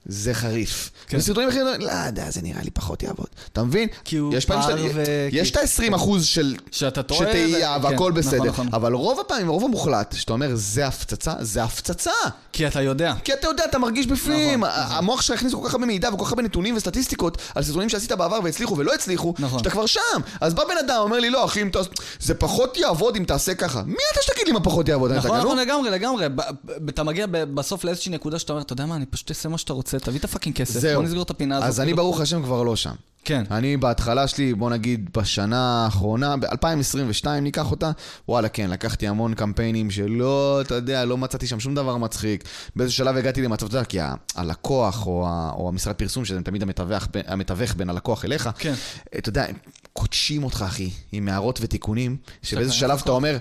זה 0.06 0.34
חריף. 0.34 0.92
כן. 1.08 1.18
וסרטונים 1.18 1.50
אחרים, 1.50 1.66
לא 1.80 1.92
יודע, 2.06 2.32
זה 2.32 2.42
נראה 2.42 2.62
לי 2.64 2.70
פחות 2.72 3.04
יעבוד. 3.04 3.26
אתה 3.54 3.64
מבין? 3.64 3.88
כי 4.04 4.18
הוא 4.18 4.34
יש 4.36 4.46
פער 4.46 4.62
שאתה- 4.62 4.76
ו- 4.96 5.04
יש 5.32 5.52
את 5.52 5.58
ה-20 5.58 5.96
אחוז 5.96 6.26
של... 6.26 6.56
שאתה 6.72 7.04
טועה. 7.04 7.20
שתהייה 7.30 7.78
ו- 7.80 7.84
והכל 7.84 8.12
כן, 8.14 8.20
בסדר. 8.20 8.38
נכון, 8.38 8.50
נכון. 8.50 8.68
אבל 8.74 8.94
רוב 8.94 9.20
הפעמים, 9.20 9.48
הרוב 9.48 9.64
המוחלט, 9.64 10.16
שאתה 10.18 10.34
אומר, 10.34 10.50
זה 10.54 10.88
הפצצה, 10.88 11.34
זה 11.40 11.64
הפצצה. 11.64 12.12
כי 12.54 12.68
אתה 12.68 12.82
יודע. 12.82 13.14
כי 13.24 13.34
אתה 13.34 13.48
יודע, 13.48 13.66
אתה 13.66 13.80
מרגיש 13.80 14.08
בפנים, 14.08 14.64
נכון, 14.64 14.70
ה- 14.80 14.98
המוח 14.98 15.22
שלך 15.22 15.38
הכניס 15.38 15.54
כל 15.54 15.62
כך 15.68 15.74
הרבה 15.74 15.86
מידע 15.86 16.10
וכל 16.14 16.26
כך 16.26 16.30
הרבה 16.32 16.44
נתונים 16.44 16.76
וסטטיסטיקות 16.76 17.38
על 17.56 17.64
סרטונים 17.64 17.90
שעשית 17.90 18.12
בעבר 18.12 18.40
והצליחו 18.44 18.78
ולא 18.78 18.94
הצליחו, 18.94 19.34
נכון. 19.40 19.60
שאתה 19.60 19.70
כבר 19.70 19.86
שם. 19.86 20.00
אז 20.42 20.54
בא 20.54 20.64
בן 20.64 20.78
אדם, 20.86 20.96
אומר 21.00 21.20
לי, 21.20 21.30
לא 21.30 21.46
אחי, 21.46 21.62
אתה- 21.62 21.80
זה 22.20 22.34
פחות 22.34 22.78
יעבוד 22.78 23.16
אם 23.16 23.24
תעשה 23.24 23.56
ככה. 23.56 23.82
מי 23.86 23.94
אתה 24.14 24.22
שתגיד 24.22 24.48
לי 24.48 24.54
מה 24.54 24.60
פחות 24.64 24.88
יעבוד? 24.90 25.12
נכון, 25.12 25.38
נכון? 25.40 25.58
לגמרי, 25.58 25.90
לגמרי. 25.90 26.30
ב- 26.30 26.36
ב- 26.66 26.90
אתה 26.90 27.04
מגיע 27.04 27.26
ב- 27.32 27.44
בסוף 27.56 27.84
לאיזושהי 27.84 28.12
נקודה 28.12 28.40
שאתה 28.40 28.54
אומר, 28.54 28.64
אתה 28.64 28.74
יודע 28.74 28.86
מה, 28.86 28.96
אני 28.96 29.06
פשוט 29.06 29.30
אעשה 29.30 29.50
מה 29.50 29.58
שאתה 29.58 29.74
רוצה, 29.74 29.95
תביא 30.00 30.20
את 30.20 30.24
הפאקינג 30.26 30.56
כסף, 30.56 30.80
זהו. 30.80 30.96
בוא 31.02 31.10
נסגור 31.10 31.24
את 31.24 31.30
הפינה 31.30 31.58
הזאת. 31.58 31.68
אז 31.68 31.82
אני. 31.82 31.94
ברוך 31.94 32.20
השם 32.22 32.44
כבר 32.44 32.64
לא 32.64 32.76
שם. 32.76 32.94
כן. 33.28 33.44
אני 33.52 33.78
בהתחלה 33.78 34.28
שלי, 34.28 34.54
בוא 34.54 34.70
נגיד 34.70 35.10
בשנה 35.18 35.84
האחרונה, 35.86 36.38
ב-2022 36.38 37.28
ניקח 37.42 37.72
אותה, 37.72 37.92
וואלה 38.30 38.50
כן, 38.50 38.70
לקחתי 38.70 39.08
המון 39.08 39.34
קמפיינים 39.34 39.92
שלא, 39.92 40.62
אתה 40.62 40.76
יודע, 40.76 41.06
לא 41.06 41.18
מצאתי 41.18 41.48
שם 41.48 41.60
שום 41.60 41.76
דבר 41.76 41.98
מצחיק. 41.98 42.44
באיזה 42.76 42.94
שלב 42.94 43.18
הגעתי 43.18 43.42
למצב, 43.42 43.66
אתה 43.66 43.76
יודע, 43.76 43.86
כי 43.86 43.98
הלקוח 44.36 45.08
או, 45.08 45.26
ה- 45.28 45.52
או 45.56 45.68
המשרד 45.70 45.96
פרסום, 45.96 46.26
שזה 46.26 46.42
תמיד 46.42 46.64
המתווך, 46.64 47.08
המתווך 47.28 47.76
בין 47.76 47.90
הלקוח 47.90 48.26
אליך, 48.26 48.50
כן. 48.60 48.74
אתה 49.18 49.30
יודע, 49.30 49.46
הם 49.50 49.56
קודשים 49.94 50.44
אותך, 50.44 50.66
אחי, 50.68 50.90
עם 51.12 51.28
הערות 51.30 51.60
ותיקונים, 51.62 52.18
שבאיזה 52.44 52.74
שלב. 52.74 53.00
אתה 53.04 53.12
אומר, 53.12 53.38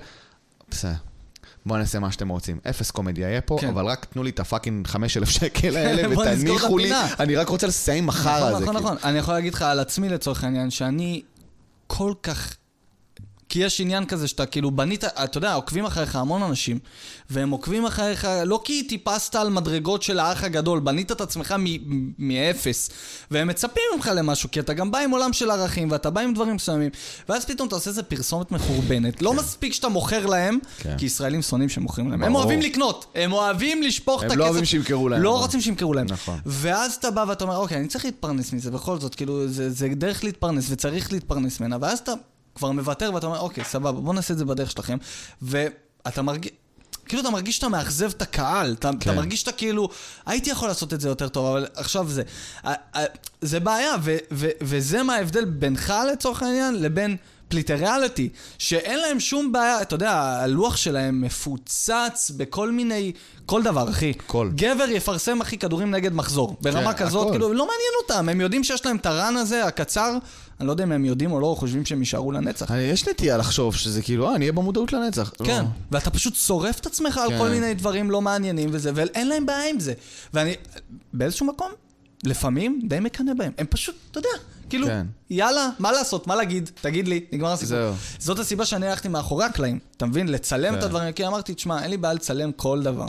בסדר. 0.71 0.93
בואו 1.67 1.79
נעשה 1.79 1.99
מה 1.99 2.13
שאתם 2.13 2.29
רוצים. 2.29 2.59
אפס 2.71 2.91
קומדיה 2.91 3.29
יהיה 3.29 3.41
פה, 3.41 3.57
כן. 3.61 3.69
אבל 3.69 3.87
רק 3.87 4.05
תנו 4.05 4.23
לי 4.23 4.31
את 4.31 4.41
הפאקינג 4.41 4.87
חמש 4.87 5.17
אלף 5.17 5.29
שקל 5.29 5.77
האלה 5.77 6.09
ותניחו 6.11 6.79
לי. 6.79 6.93
אני 7.21 7.37
רק 7.37 7.49
רוצה 7.49 7.67
לסיים 7.67 8.07
מחר 8.07 8.37
נכון, 8.37 8.49
על 8.49 8.59
זה. 8.59 8.65
נכון, 8.65 8.77
כאילו. 8.77 8.95
נכון. 8.95 9.09
אני 9.11 9.19
יכול 9.19 9.35
להגיד 9.35 9.55
לך 9.55 9.63
על 9.63 9.79
עצמי 9.81 10.09
לצורך 10.09 10.45
העניין, 10.45 10.71
שאני 10.71 11.23
כל 11.87 12.13
כך, 12.23 12.57
כי 13.55 13.65
יש 13.65 13.81
עניין 13.81 14.05
כזה 14.05 14.29
שאתה 14.29 14.47
כאילו 14.47 14.71
בנית, 14.71 15.05
אתה 15.05 15.39
יודע, 15.39 15.55
עוקבים 15.55 15.85
אחריך 15.85 16.17
המון 16.17 16.43
אנשים, 16.43 16.79
והם 17.31 17.51
עוקבים 17.51 17.87
אחריך 17.87 18.29
לא 18.47 18.61
כי 18.65 18.83
טיפסת 18.83 19.35
על 19.35 19.51
מדרגות 19.51 20.03
של 20.03 20.19
האח 20.19 20.45
הגדול, 20.45 20.81
בנית 20.81 21.13
את 21.13 21.21
עצמך 21.21 21.55
מאפס, 22.19 22.91
והם 23.31 23.49
מצפים 23.49 23.83
ממך 23.97 24.11
למשהו, 24.15 24.51
כי 24.51 24.61
אתה 24.61 24.73
גם 24.73 24.91
בא 24.91 24.99
עם 24.99 25.11
עולם 25.11 25.33
של 25.33 25.51
ערכים, 25.51 25.91
ואתה 25.91 26.11
בא 26.11 26.21
עם 26.21 26.35
דברים 26.35 26.55
מסוימים, 26.55 26.91
ואז 27.29 27.45
פתאום 27.45 27.69
אתה 27.69 27.75
עושה 27.75 27.91
איזה 27.91 28.03
פרסומת 28.03 28.53
מחורבנת. 28.53 29.23
לא 29.23 29.35
מספיק 29.35 29.73
שאתה 29.73 29.89
מוכר 29.89 30.27
להם, 30.27 30.59
כן. 30.79 30.95
כי 30.99 31.07
ישראלים 31.07 31.43
שונאים 31.43 31.69
שמוכרים 31.69 32.11
להם. 32.11 32.23
הם. 32.23 32.35
אוהבים 32.35 32.61
לקנות, 32.61 33.07
הם 33.15 33.33
אוהבים 33.33 33.83
לשפוך 33.83 34.21
את 34.21 34.25
הם 34.25 34.31
הכסף. 34.31 34.39
לא 34.39 34.45
אוהבים 34.45 34.65
שימכרו 34.65 35.09
להם, 35.09 35.23
לא. 35.23 35.39
רוצים 35.39 35.61
שימכרו 35.61 35.95
להם. 35.95 36.07
נכון. 36.11 36.39
ואז 36.47 36.95
אתה 36.95 37.11
בא 37.11 37.25
ואתה 37.29 37.45
אומר, 37.45 37.57
אוקיי, 37.57 37.77
אני 37.77 37.89
צריך 37.89 38.05
להתפרנס 38.05 38.53
מזה, 38.53 38.71
בכל 38.71 38.99
זאת, 38.99 39.15
כאילו, 39.15 39.49
זה, 39.49 39.71
זה 39.71 39.89
דרך 39.89 40.25
להתפרנס, 40.25 40.67
וצריך 40.71 41.13
להתפרנס 41.13 41.61
ממנה, 41.61 41.77
ואז 41.81 41.99
אתה 41.99 42.13
כבר 42.55 42.71
מוותר 42.71 43.11
ואתה 43.15 43.27
אומר, 43.27 43.41
אוקיי, 43.41 43.65
סבבה, 43.65 44.01
בוא 44.01 44.15
נעשה 44.15 44.35
את 44.35 44.39
זה 44.39 44.45
בדרך 44.45 44.71
שלכם, 44.71 44.97
ואתה 45.43 46.23
מרגיש... 46.23 46.53
כאילו 47.07 47.23
אתה 47.23 47.31
מרגיש 47.31 47.57
שאתה 47.57 47.69
מאכזב 47.69 48.11
את 48.11 48.23
הקהל, 48.23 48.73
אתה, 48.79 48.91
כן. 48.91 48.97
אתה. 48.99 49.13
מרגיש 49.13 49.41
שאתה 49.41 49.53
כאילו, 49.53 49.89
הייתי 50.27 50.51
יכול 50.51 50.69
לעשות 50.69 50.93
את 50.93 51.01
זה 51.01 51.09
יותר 51.09 51.29
טוב, 51.29 51.47
אבל 51.47 51.67
עכשיו 51.77 52.09
זה. 52.09 52.23
זה 53.41 53.61
בעיה, 53.61 53.95
ו- 54.03 54.17
ו- 54.33 54.51
וזה 54.61 55.03
מה 55.03 55.15
ההבדל 55.15 55.45
בינך 55.45 55.95
לצורך 56.13 56.43
העניין 56.43 56.83
לבין 56.83 57.17
פליטי 57.49 57.75
ריאליטי, 57.75 58.29
שאין 58.59 58.99
להם 58.99 59.21
שום 59.21 59.53
בעיה, 59.53 59.83
אתה 59.83 59.95
יודע, 59.95 60.13
הלוח 60.13 60.77
שלהם 60.77 61.21
מפוצץ 61.21 62.31
בכל 62.37 62.71
מיני, 62.71 63.13
כל 63.47 63.63
דבר, 63.63 63.91
אחי. 63.91 64.13
כל. 64.27 64.51
גבר 64.55 64.89
יפרסם, 64.89 65.41
אחי, 65.41 65.59
כדורים 65.59 65.91
נגד 65.91 66.13
מחזור. 66.13 66.57
ברמה 66.61 66.93
כן, 66.95 67.05
כזאת, 67.07 67.23
הכל. 67.23 67.31
כאילו, 67.31 67.53
לא 67.53 67.67
מעניין 67.67 67.93
אותם, 68.03 68.29
הם 68.29 68.41
יודעים 68.41 68.65
שיש 68.65 68.87
להם 68.87 68.97
את 68.97 69.07
הרן 69.07 69.37
הזה, 69.37 69.65
הקצר, 69.65 70.19
אני 70.61 70.67
לא 70.67 70.73
יודע 70.73 70.85
אם 70.85 70.93
הם 70.93 71.05
יודעים 71.05 71.33
או 71.33 71.41
לא, 71.41 71.47
או 71.47 71.57
חושבים 71.57 71.85
שהם 71.87 72.01
יישארו 72.01 72.33
לנצח. 72.33 72.71
אני- 72.71 72.81
יש 72.83 73.09
נטייה 73.09 73.37
לחשוב 73.37 73.75
שזה 73.75 74.03
כאילו, 74.03 74.29
אה, 74.29 74.35
אני 74.35 74.45
אהיה 74.45 74.53
במודעות 74.53 74.93
לנצח. 74.93 75.33
כן, 75.45 75.63
לא. 75.63 75.69
ואתה 75.91 76.11
פשוט 76.11 76.35
שורף 76.35 76.81
את 76.81 76.87
עצמך 76.87 77.19
על 77.19 77.29
כן. 77.31 77.39
כל 77.39 77.49
מיני 77.49 77.75
דברים 77.75 78.11
לא 78.11 78.21
מעניינים 78.21 78.69
וזה, 78.73 78.91
ואין 78.95 79.29
להם 79.29 79.47
בעיה 79.47 79.71
עם 79.71 79.81
זה. 79.81 79.93
ואני, 80.35 80.55
באיזשהו 81.13 81.47
מקום, 81.47 81.73
לפעמים 82.25 82.81
די 82.89 83.01
מקנא 83.01 83.33
בהם. 83.35 83.53
הם 83.59 83.67
פשוט, 83.71 83.95
אתה 84.11 84.19
יודע, 84.19 84.29
כאילו, 84.71 84.87
כן. 84.87 85.07
יאללה, 85.31 85.69
מה 85.79 85.93
לעשות, 85.93 86.27
מה 86.27 86.37
להגיד, 86.37 86.71
תגיד 86.81 87.09
לי, 87.09 87.25
נגמר 87.33 87.53
הסיפור. 87.53 87.69
זהו. 87.77 87.95
זאת 88.19 88.39
הסיבה 88.39 88.65
שאני 88.65 88.87
הלכתי 88.87 89.09
מאחורי 89.09 89.45
הקלעים, 89.45 89.79
אתה 89.97 90.07
מבין? 90.07 90.29
לצלם 90.29 90.73
כן. 90.73 90.79
את 90.79 90.85
הדברים, 90.85 91.13
כי 91.13 91.27
אמרתי, 91.27 91.55
תשמע, 91.55 91.83
אין 91.83 91.91
לי 91.91 91.97
בעיה 91.97 92.15
לצלם 92.15 92.53
כל 92.53 92.83
דבר, 92.83 93.07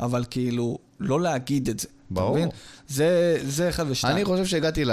אבל 0.00 0.24
כאילו, 0.30 0.78
לא 1.00 1.20
להגיד 1.20 1.68
את 1.68 1.80
זה. 1.80 1.88
ברור. 2.10 2.30
אתה 2.30 2.36
מבין? 2.38 2.48
זה, 2.88 3.38
זה 3.44 3.68
אחד 3.68 3.84
ושתיים. 3.88 4.16
אני 4.16 4.24
חושב 4.24 4.46
שהגעתי 4.46 4.84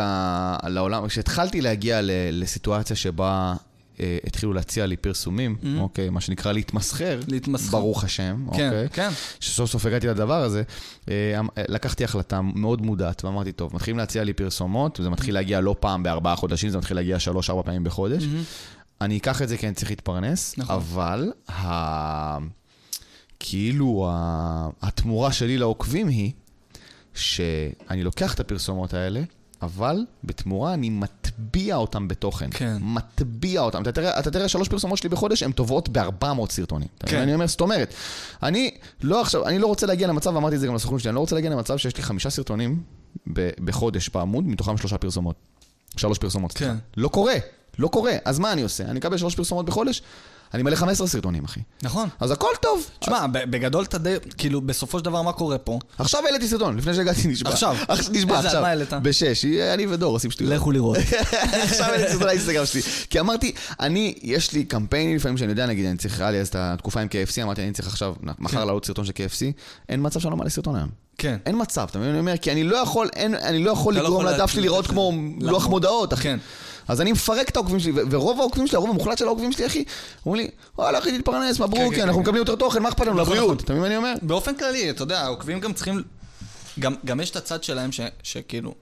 לעולם, 0.67 1.07
כשהתחלתי 1.07 1.61
להגיע 1.61 2.01
ל- 2.01 2.11
לסיטואציה 2.31 2.95
שבה 2.95 3.53
אה, 3.99 4.17
התחילו 4.27 4.53
להציע 4.53 4.85
לי 4.85 4.97
פרסומים, 4.97 5.55
אוקיי, 5.79 6.09
מה 6.09 6.21
שנקרא 6.21 6.51
להתמסחר, 6.51 7.19
להתמסחר. 7.27 7.77
ברוך 7.77 8.03
השם, 8.03 8.45
כן, 8.53 8.67
אוקיי, 8.67 8.89
כן. 8.93 9.09
שסוף 9.39 9.69
סוף 9.71 9.85
הגעתי 9.85 10.07
לדבר 10.07 10.43
הזה, 10.43 10.63
אה, 11.09 11.39
אמ- 11.39 11.47
אה, 11.57 11.63
לקחתי 11.67 12.03
החלטה 12.03 12.41
מאוד 12.41 12.81
מודעת, 12.81 13.25
ואמרתי, 13.25 13.51
טוב, 13.51 13.75
מתחילים 13.75 13.97
להציע 13.97 14.23
לי 14.23 14.33
פרסומות, 14.33 14.99
זה 15.03 15.09
מתחיל 15.09 15.33
להגיע 15.33 15.61
לא 15.61 15.75
פעם 15.79 16.03
בארבעה 16.03 16.35
חודשים, 16.35 16.69
זה 16.69 16.77
מתחיל 16.77 16.97
להגיע 16.97 17.19
שלוש-ארבע 17.19 17.61
פעמים 17.63 17.83
בחודש. 17.83 18.23
אני 19.01 19.17
אקח 19.17 19.41
את 19.41 19.49
זה 19.49 19.57
כי 19.57 19.67
אני 19.67 19.75
צריך 19.75 19.89
להתפרנס, 19.91 20.53
נכון. 20.57 20.75
אבל 20.75 21.31
ה... 21.49 22.37
כאילו 23.39 24.07
ה... 24.11 24.67
התמורה 24.81 25.31
שלי 25.31 25.57
לעוקבים 25.57 26.07
היא 26.07 26.31
שאני 27.13 28.03
לוקח 28.03 28.33
את 28.33 28.39
הפרסומות 28.39 28.93
האלה, 28.93 29.21
אבל 29.61 30.05
בתמורה 30.23 30.73
אני 30.73 30.89
מטביע 30.89 31.75
אותם 31.75 32.07
בתוכן. 32.07 32.49
כן. 32.51 32.77
מטביע 32.81 33.61
אותם. 33.61 33.81
אתה 33.81 33.91
תראה, 33.91 34.19
אתה 34.19 34.31
תראה 34.31 34.47
שלוש 34.47 34.67
פרסומות 34.67 34.97
שלי 34.97 35.09
בחודש, 35.09 35.43
הן 35.43 35.51
טובות 35.51 35.89
ב-400 35.89 36.49
סרטונים. 36.49 36.87
כן. 37.05 37.17
אני 37.17 37.33
אומר, 37.33 37.47
זאת 37.47 37.61
אומרת, 37.61 37.93
אני 38.43 38.71
לא 39.01 39.21
עכשיו, 39.21 39.47
אני 39.47 39.59
לא 39.59 39.67
רוצה 39.67 39.87
להגיע 39.87 40.07
למצב, 40.07 40.35
ואמרתי 40.35 40.55
את 40.55 40.59
זה 40.59 40.67
גם 40.67 40.75
לסוכנים 40.75 40.99
שלי, 40.99 41.09
אני 41.09 41.15
לא 41.15 41.19
רוצה 41.19 41.35
להגיע 41.35 41.49
למצב 41.49 41.77
שיש 41.77 41.97
לי 41.97 42.03
חמישה 42.03 42.29
סרטונים 42.29 42.83
ב- 43.33 43.49
בחודש 43.65 44.09
בעמוד, 44.09 44.47
מתוכם 44.47 44.77
שלושה 44.77 44.97
פרסומות. 44.97 45.35
שלוש 45.97 46.17
פרסומות, 46.17 46.51
סליחה. 46.51 46.73
כן. 46.73 46.79
לא 46.97 47.07
קורה, 47.07 47.35
לא 47.79 47.87
קורה. 47.87 48.13
אז 48.25 48.39
מה 48.39 48.53
אני 48.53 48.61
עושה? 48.61 48.83
אני 48.83 48.99
מקבל 48.99 49.17
שלוש 49.17 49.35
פרסומות 49.35 49.65
בחודש, 49.65 50.01
אני 50.53 50.63
מלא 50.63 50.75
15 50.75 51.07
סרטונים, 51.07 51.43
אחי. 51.45 51.59
נכון. 51.83 52.09
אז 52.19 52.31
הכל 52.31 52.47
טוב. 52.61 52.89
תשמע, 52.99 53.27
ב- 53.27 53.51
בגדול 53.51 53.83
אתה 53.83 53.97
די, 53.97 54.15
כאילו, 54.37 54.61
בסופו 54.61 54.99
של 54.99 55.05
דבר, 55.05 55.21
מה 55.21 55.31
קורה 55.33 55.57
פה? 55.57 55.79
עכשיו 55.97 56.21
העליתי 56.25 56.47
סרטון, 56.47 56.77
לפני 56.77 56.93
שהגעתי 56.93 57.27
נשבע. 57.27 57.49
עכשיו. 57.49 57.75
נשבע, 58.11 58.37
איזה, 58.37 58.47
עכשיו. 58.47 58.61
מה 58.61 58.67
העלית? 58.67 58.93
בשש, 58.93 59.45
אני 59.45 59.87
ודור 59.87 60.13
עושים 60.15 60.31
שטויות. 60.31 60.53
לכו 60.53 60.71
לראות. 60.71 60.97
עכשיו 61.63 61.85
העליתי 61.85 62.11
סרטון 62.11 62.27
לאינסטגרם 62.27 62.65
שלי. 62.65 62.81
כי 63.09 63.19
אמרתי, 63.19 63.51
אני, 63.79 64.13
יש 64.21 64.53
לי 64.53 64.63
קמפיינים 64.63 65.15
לפעמים 65.15 65.37
שאני 65.37 65.51
יודע, 65.51 65.65
נגיד, 65.65 65.85
אני 65.85 65.97
צריך, 65.97 66.19
היה 66.21 66.31
לי 66.31 66.39
אז 66.41 66.47
את 66.47 66.55
התקופה 66.59 67.01
עם 67.01 67.07
KFC, 67.07 67.43
אמרתי, 67.43 67.63
אני 67.63 67.71
צריך 67.71 67.87
עכשיו, 67.87 68.13
מחר 68.39 68.65
לעלות 68.65 68.85
סרטון 68.85 69.05
של 69.05 69.11
KFC, 69.11 69.61
אין 69.89 69.99
מצב 70.03 70.19
שאני 70.19 70.31
לא 70.31 70.37
מעלה 70.37 70.49
סרטון 70.49 70.75
היום. 70.75 70.89
כן. 71.17 71.37
אין 71.45 71.55
מצב, 71.61 71.87
אתה 71.91 71.99
מבין? 71.99 72.09
אני 72.09 72.19
אומר, 72.19 72.37
כי 72.37 72.51
אני 72.51 72.63
לא 72.63 72.77
יכול, 72.77 73.09
אין, 73.15 73.35
אני 73.35 73.63
לא 73.63 73.71
יכול 73.71 73.93
לא 73.93 74.01
לגרום 74.03 74.25
לדף 74.25 74.51
שלי 74.51 74.61
לראות 74.61 74.87
כמו. 74.87 75.11
לוח 75.41 75.55
לחמוד. 75.61 75.69
מודעות, 75.71 76.13
אחי. 76.13 76.23
כן. 76.23 76.39
אז 76.91 77.01
אני 77.01 77.11
מפרק 77.11 77.49
את 77.49 77.55
העוקבים 77.55 77.79
שלי, 77.79 77.91
ורוב 78.09 78.39
העוקבים 78.39 78.67
שלי, 78.67 78.75
הרוב 78.75 78.89
המוחלט 78.89 79.17
של 79.17 79.25
העוקבים 79.25 79.51
שלי, 79.51 79.65
אחי, 79.65 79.83
אומרים 80.25 80.45
לי, 80.45 80.51
וואלה, 80.77 80.99
אחי, 80.99 81.17
תתפרנס, 81.17 81.57
כן, 81.57 81.63
מברוק, 81.63 81.93
כן, 81.93 82.01
אנחנו 82.01 82.15
כן. 82.15 82.21
מקבלים 82.21 82.41
יותר 82.41 82.55
תוכן, 82.55 82.83
מה 82.83 82.89
אכפת 82.89 83.07
לנו? 83.07 83.17
לבריאות. 83.17 83.63
אתה 83.63 83.73
מבין 83.73 83.81
מה 83.81 83.87
אני 83.87 83.97
אומר? 83.97 84.13
באופן 84.21 84.55
כללי, 84.55 84.89
אתה 84.89 85.03
יודע, 85.03 85.21
העוקבים 85.21 85.59
גם 85.59 85.73
צריכים... 85.73 86.03
גם, 86.79 87.19
יש 87.19 87.29
את 87.31 87.35
הצד 87.35 87.63
שלהם 87.63 87.89
שכאילו, 88.23 88.75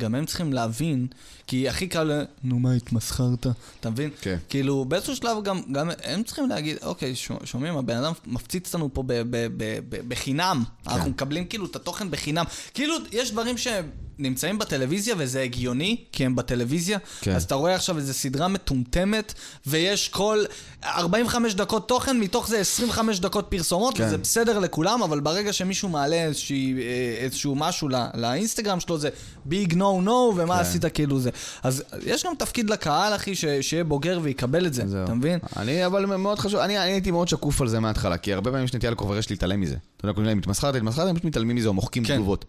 גם 0.00 0.14
הם 0.14 0.26
צריכים 0.26 0.52
להבין, 0.52 1.06
כי 1.46 1.68
הכי 1.68 1.86
קל, 1.88 2.10
נו 2.44 2.58
מה, 2.58 2.72
התמסחרת? 2.72 3.46
אתה 3.80 3.90
מבין? 3.90 4.10
כן. 4.20 4.36
כאילו, 4.48 4.84
באיזשהו 4.84 5.16
שלב 5.16 5.42
גם, 5.44 5.60
גם 5.72 5.90
הם 6.04 6.22
צריכים 6.22 6.48
להגיד, 6.48 6.76
אוקיי, 6.82 7.14
שומע- 7.16 7.38
שומעים, 7.46 7.76
הבן 7.76 7.96
אדם 7.96 8.12
מפציץ 8.26 8.66
אותנו 8.74 8.94
פה 8.94 9.02
ב, 9.06 9.12
ב, 9.30 9.46
ב, 9.56 9.80
בחינם. 10.08 10.62
כן. 10.84 10.90
אנחנו 10.90 11.10
מקבלים 11.10 11.44
כאילו 11.44 11.66
את 11.66 11.76
התוכן 11.76 12.10
בחינם. 12.10 12.44
כאילו, 12.74 12.94
יש 13.12 13.30
דברים 13.32 13.54
שנמצאים 13.58 14.58
בטלוויזיה 14.58 15.14
וזה 15.18 15.42
הגיוני, 15.42 15.96
כי 16.12 16.24
הם 16.24 16.36
בטלוויזיה. 16.36 16.98
כן. 17.20 17.32
אז 17.34 17.44
אתה 17.44 17.54
רואה 17.54 17.74
עכשיו 17.74 17.98
איזו 17.98 18.14
סדרה 18.14 18.48
מטומטמת, 18.48 19.34
ויש 19.66 20.08
כל 20.08 20.44
45 20.84 21.54
דקות 21.54 21.88
תוכן, 21.88 22.20
מתוך 22.20 22.48
זה 22.48 22.58
25 22.58 23.20
דקות 23.20 23.46
פרסומות, 23.48 23.96
כן. 23.96 24.04
וזה 24.06 24.18
בסדר 24.18 24.58
לכולם, 24.58 25.02
אבל 25.02 25.20
ברגע 25.20 25.52
שמישהו 25.52 25.88
מעלה 25.88 26.16
איזושהי, 26.24 26.74
אה, 26.78 26.82
איזשהו 27.24 27.54
משהו 27.54 27.88
לא, 27.88 27.98
לאינסטגרם 28.14 28.80
שלו, 28.80 28.98
זה 28.98 29.08
ביג 29.44 29.74
נו 29.74 30.00
נו, 30.02 30.32
ומה 30.36 30.54
כן. 30.54 30.60
עשית 30.60 30.84
כאילו 30.94 31.20
זה. 31.20 31.30
אז 31.62 31.84
יש 32.02 32.26
גם 32.26 32.32
תפקיד 32.38 32.70
לקהל, 32.70 33.14
אחי, 33.14 33.34
ש, 33.34 33.44
שיהיה 33.60 33.84
בוגר 33.84 34.18
ויקבל 34.22 34.66
את 34.66 34.74
זה, 34.74 34.82
זהו. 34.86 35.04
אתה 35.04 35.14
מבין? 35.14 35.38
אני, 35.56 35.86
אבל 35.86 36.06
מאוד 36.06 36.38
חשוב, 36.38 36.60
אני, 36.60 36.78
אני 36.78 36.90
הייתי 36.90 37.10
מאוד 37.10 37.28
שקוף 37.28 37.60
על 37.60 37.68
זה 37.68 37.80
מההתחלה, 37.80 38.16
כי 38.16 38.32
הרבה 38.32 38.50
פעמים 38.50 38.64
יש 38.64 38.74
נטייה 38.74 38.92
לכובש 38.92 39.30
להתעלם 39.30 39.60
מזה. 39.60 39.76
אתה 39.96 40.04
יודע, 40.04 40.12
קוראים 40.12 40.28
להם 40.28 40.38
מתמסחרת, 40.38 40.74
מתמסחרת, 40.74 41.08
הם 41.08 41.14
פשוט 41.14 41.24
מתעלמים 41.24 41.56
מזה 41.56 41.68
או 41.68 41.74
מוחקים 41.74 42.04
כן. 42.04 42.16
תגובות. 42.16 42.44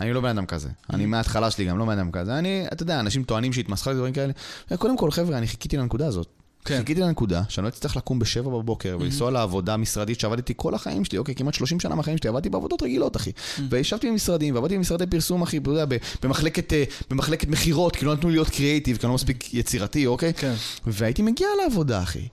אני 0.00 0.12
לא 0.12 0.20
בן 0.20 0.28
אדם 0.28 0.46
כזה. 0.46 0.68
אני 0.92 1.06
מההתחלה 1.06 1.50
שלי 1.50 1.64
גם 1.64 1.78
לא 1.78 1.84
בן 1.84 1.98
אדם 1.98 2.10
כזה. 2.10 2.38
אני, 2.38 2.66
אתה 2.72 2.82
יודע, 2.82 3.00
אנשים 3.00 3.24
טוענים 3.24 3.52
שהתמסחרתי 3.52 3.96
דברים 3.96 4.12
כאלה. 4.12 4.32
קודם 4.78 4.96
כל, 4.96 5.10
חבר'ה, 5.10 5.38
אני 5.38 5.46
חיכיתי 5.46 5.76
לנקודה 5.76 6.06
הזאת. 6.06 6.33
כן. 6.64 6.78
חיכיתי 6.78 7.00
לנקודה 7.00 7.42
שאני 7.48 7.64
לא 7.64 7.68
אצטרך 7.68 7.96
לקום 7.96 8.18
בשבע 8.18 8.50
בבוקר 8.50 8.96
ולנסוע 9.00 9.30
לעבודה 9.30 9.76
משרדית 9.76 10.20
שעבדתי 10.20 10.52
כל 10.56 10.74
החיים 10.74 11.04
שלי, 11.04 11.18
אוקיי, 11.18 11.34
כמעט 11.34 11.54
30 11.54 11.80
שנה 11.80 11.94
מהחיים 11.94 12.18
שלי, 12.18 12.28
עבדתי 12.28 12.50
בעבודות 12.50 12.82
רגילות, 12.82 13.16
אחי. 13.16 13.32
וישבתי 13.70 14.10
במשרדים, 14.10 14.54
ועבדתי 14.54 14.76
במשרדי 14.76 15.06
פרסום, 15.06 15.42
אחי, 15.42 15.58
אתה 15.58 15.70
יודע, 15.70 15.96
במחלקת, 16.22 16.72
אה, 16.72 16.84
במחלקת 17.10 17.48
מכירות, 17.48 17.96
כי 17.96 18.04
לא 18.04 18.14
נתנו 18.14 18.28
לי 18.28 18.34
להיות 18.34 18.50
קריאייטיב, 18.50 18.96
כי 18.96 19.06
אני 19.06 19.08
לא 19.08 19.14
מספיק 19.14 19.54
יצירתי, 19.54 20.06
אוקיי? 20.06 20.34
כן. 20.34 20.54
והייתי 20.86 21.22
מגיע 21.22 21.48
לעבודה, 21.62 22.02
אחי. 22.02 22.28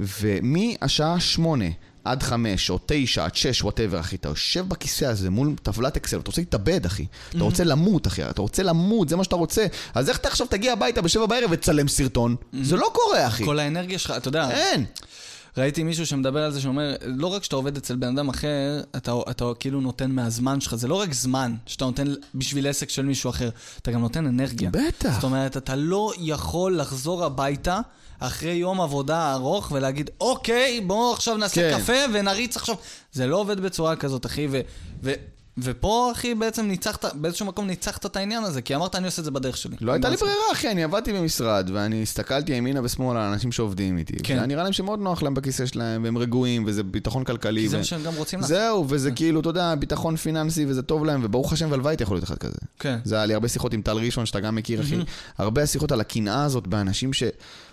ומהשעה 0.00 1.20
שמונה 1.20 1.64
עד 2.04 2.22
חמש, 2.22 2.70
או 2.70 2.78
תשע, 2.86 3.24
עד 3.24 3.34
שש, 3.34 3.62
whatever, 3.62 4.00
אחי, 4.00 4.16
אתה 4.16 4.28
יושב 4.28 4.68
בכיסא 4.68 5.04
הזה 5.04 5.30
מול 5.30 5.54
טבלת 5.62 5.96
אקסל, 5.96 6.18
אתה 6.20 6.28
רוצה 6.28 6.40
להתאבד, 6.40 6.86
אחי. 6.86 7.06
אתה 7.28 7.44
רוצה 7.44 7.64
למות, 7.64 8.06
אחי, 8.06 8.30
אתה 8.30 8.42
רוצה 8.42 8.62
למות, 8.62 9.08
זה 9.08 9.16
מה 9.16 9.24
שאתה 9.24 9.36
רוצה. 9.36 9.66
אז 9.94 10.08
איך 10.08 10.18
אתה 10.18 10.28
עכשיו 10.28 10.46
תגיע 10.46 10.72
הביתה 10.72 11.02
בשבע 11.02 11.26
בערב 11.26 11.50
ותצלם 11.50 11.88
סרטון? 11.88 12.36
זה 12.62 12.76
לא 12.76 12.90
קורה, 12.92 13.26
אחי. 13.26 13.44
כל 13.44 13.58
האנרגיה 13.58 13.98
שלך, 13.98 14.14
אתה 14.16 14.28
יודע, 14.28 14.50
אין. 14.50 14.84
ראיתי 15.56 15.82
מישהו 15.82 16.06
שמדבר 16.06 16.42
על 16.42 16.52
זה, 16.52 16.60
שאומר, 16.60 16.94
לא 17.04 17.26
רק 17.26 17.44
שאתה 17.44 17.56
עובד 17.56 17.76
אצל 17.76 17.96
בן 17.96 18.18
אדם 18.18 18.28
אחר, 18.28 18.80
אתה, 18.96 19.12
אתה 19.30 19.44
כאילו 19.60 19.80
נותן 19.80 20.10
מהזמן 20.10 20.60
שלך, 20.60 20.74
זה 20.74 20.88
לא 20.88 20.94
רק 20.94 21.12
זמן 21.12 21.54
שאתה 21.66 21.84
נותן 21.84 22.04
בשביל 22.34 22.66
עסק 22.66 22.90
של 22.90 23.04
מישהו 23.04 23.30
אחר, 23.30 23.50
אתה 23.82 23.90
גם 23.90 24.00
נותן 24.00 24.26
אנרגיה. 24.26 24.70
בטח. 24.70 25.14
זאת 25.14 25.24
אומרת, 25.24 25.56
אתה 25.56 25.76
לא 25.76 26.12
יכול 26.18 26.78
לחזור 26.78 27.24
הביתה 27.24 27.80
אחרי 28.18 28.52
יום 28.52 28.80
עבודה 28.80 29.32
ארוך 29.32 29.72
ולהגיד, 29.72 30.10
אוקיי, 30.20 30.80
בואו 30.80 31.12
עכשיו 31.12 31.36
נעשה 31.36 31.70
כן. 31.70 31.78
קפה 31.78 31.98
ונריץ 32.12 32.56
עכשיו. 32.56 32.74
זה 33.12 33.26
לא 33.26 33.36
עובד 33.36 33.60
בצורה 33.60 33.96
כזאת, 33.96 34.26
אחי, 34.26 34.46
ו... 34.50 34.60
ו 35.02 35.12
ופה, 35.62 36.12
אחי, 36.12 36.34
בעצם 36.34 36.66
ניצחת, 36.66 37.14
באיזשהו 37.14 37.46
מקום 37.46 37.66
ניצחת 37.66 38.06
את 38.06 38.16
העניין 38.16 38.44
הזה, 38.44 38.62
כי 38.62 38.74
אמרת, 38.74 38.94
אני 38.94 39.06
עושה 39.06 39.20
את 39.20 39.24
זה 39.24 39.30
בדרך 39.30 39.56
שלי. 39.56 39.76
לא 39.80 39.92
הייתה 39.92 40.08
לי? 40.08 40.16
ברירה, 40.16 40.34
אחי, 40.52 40.70
אני 40.70 40.84
עבדתי 40.84 41.12
במשרד, 41.12 41.70
ואני 41.72 42.02
הסתכלתי 42.02 42.52
ימינה 42.52 42.80
ושמאלה 42.84 43.26
על 43.26 43.32
אנשים 43.32 43.52
שעובדים 43.52 43.98
איתי. 43.98 44.12
כן. 44.22 44.34
והיה 44.34 44.46
נראה 44.46 44.62
להם 44.62 44.72
שמאוד 44.72 45.00
נוח 45.00 45.22
להם 45.22 45.34
בכיסא 45.34 45.66
שלהם, 45.66 46.04
והם 46.04 46.18
רגועים, 46.18 46.64
וזה 46.66 46.82
ביטחון 46.82 47.24
כלכלי. 47.24 47.60
כי 47.60 47.68
זה 47.68 47.76
מה 47.78 47.84
שהם 47.84 48.02
גם 48.02 48.14
רוצים 48.14 48.40
לעשות. 48.40 48.56
זהו, 48.56 48.86
וזה 48.88 49.10
כאילו, 49.10 49.40
אתה 49.40 49.48
יודע, 49.48 49.74
ביטחון 49.74 50.16
פיננסי, 50.16 50.66
וזה 50.68 50.82
טוב 50.82 51.04
להם, 51.04 51.20
וברוך 51.24 51.52
השם, 51.52 51.70
והלוואי 51.70 51.92
הייתי 51.92 52.02
יכול 52.02 52.16
להיות 52.16 52.24
אחד 52.24 52.38
כזה. 52.38 52.58
כן. 52.78 52.98
זה 53.04 53.14
היה 53.14 53.26
לי 53.26 53.34
הרבה 53.34 53.48
שיחות 53.48 53.74
עם 53.74 53.82
טל 53.82 53.96
ראשון, 53.96 54.26
שאתה 54.26 54.40
גם 54.40 54.54
מכיר, 54.54 54.80
אחי. 54.80 54.96
הרבה 55.38 55.66
שיחות 55.66 55.92
על 55.92 56.00
הקנאה 56.00 56.44
הזאת 56.44 56.66
באנשים 56.66 57.12
ש... 57.12 57.22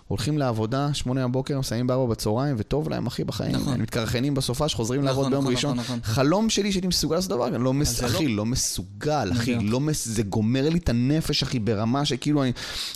הולכים 0.08 0.38
לעבודה, 0.38 0.90
שמונה 0.94 1.28
בבוקר, 1.28 1.60
מסיימים 1.60 1.88
בארבע 1.88 2.06
בצהריים, 2.06 2.56
וטוב 2.58 2.90
להם, 2.90 3.08
אחי, 3.08 3.24
בחיים. 3.24 3.56
נכון. 3.56 3.74
הם 3.74 3.82
מתקרחנים 3.82 4.34
בסופה, 4.34 4.70
שחוזרים 4.70 5.02
נכון, 5.02 5.10
לעבוד 5.16 5.30
ביום 5.30 5.42
נכון, 5.42 5.54
ראשון. 5.54 5.78
נכון, 5.78 6.00
נכון. 6.00 6.14
חלום 6.14 6.50
שלי 6.50 6.72
שהייתי 6.72 6.88
מסוגל 6.88 7.16
לעשות 7.16 7.30
דבר, 7.32 7.48
כזה, 7.48 7.58
לא 7.58 7.74
מס... 7.74 8.02
לא. 8.02 8.08
אחי, 8.08 8.28
לא 8.28 8.46
מסוגל, 8.46 9.30
אחי, 9.32 9.56
בדיוק. 9.56 9.72
לא 9.72 9.80
מס... 9.80 10.08
זה 10.08 10.24
גומר 10.24 10.70
לי 10.70 10.80
את 10.80 10.90
הנפש, 10.90 11.44
אחי, 11.44 11.60
ברמה 11.60 12.06
שכאילו 12.06 12.44
אני, 12.44 12.52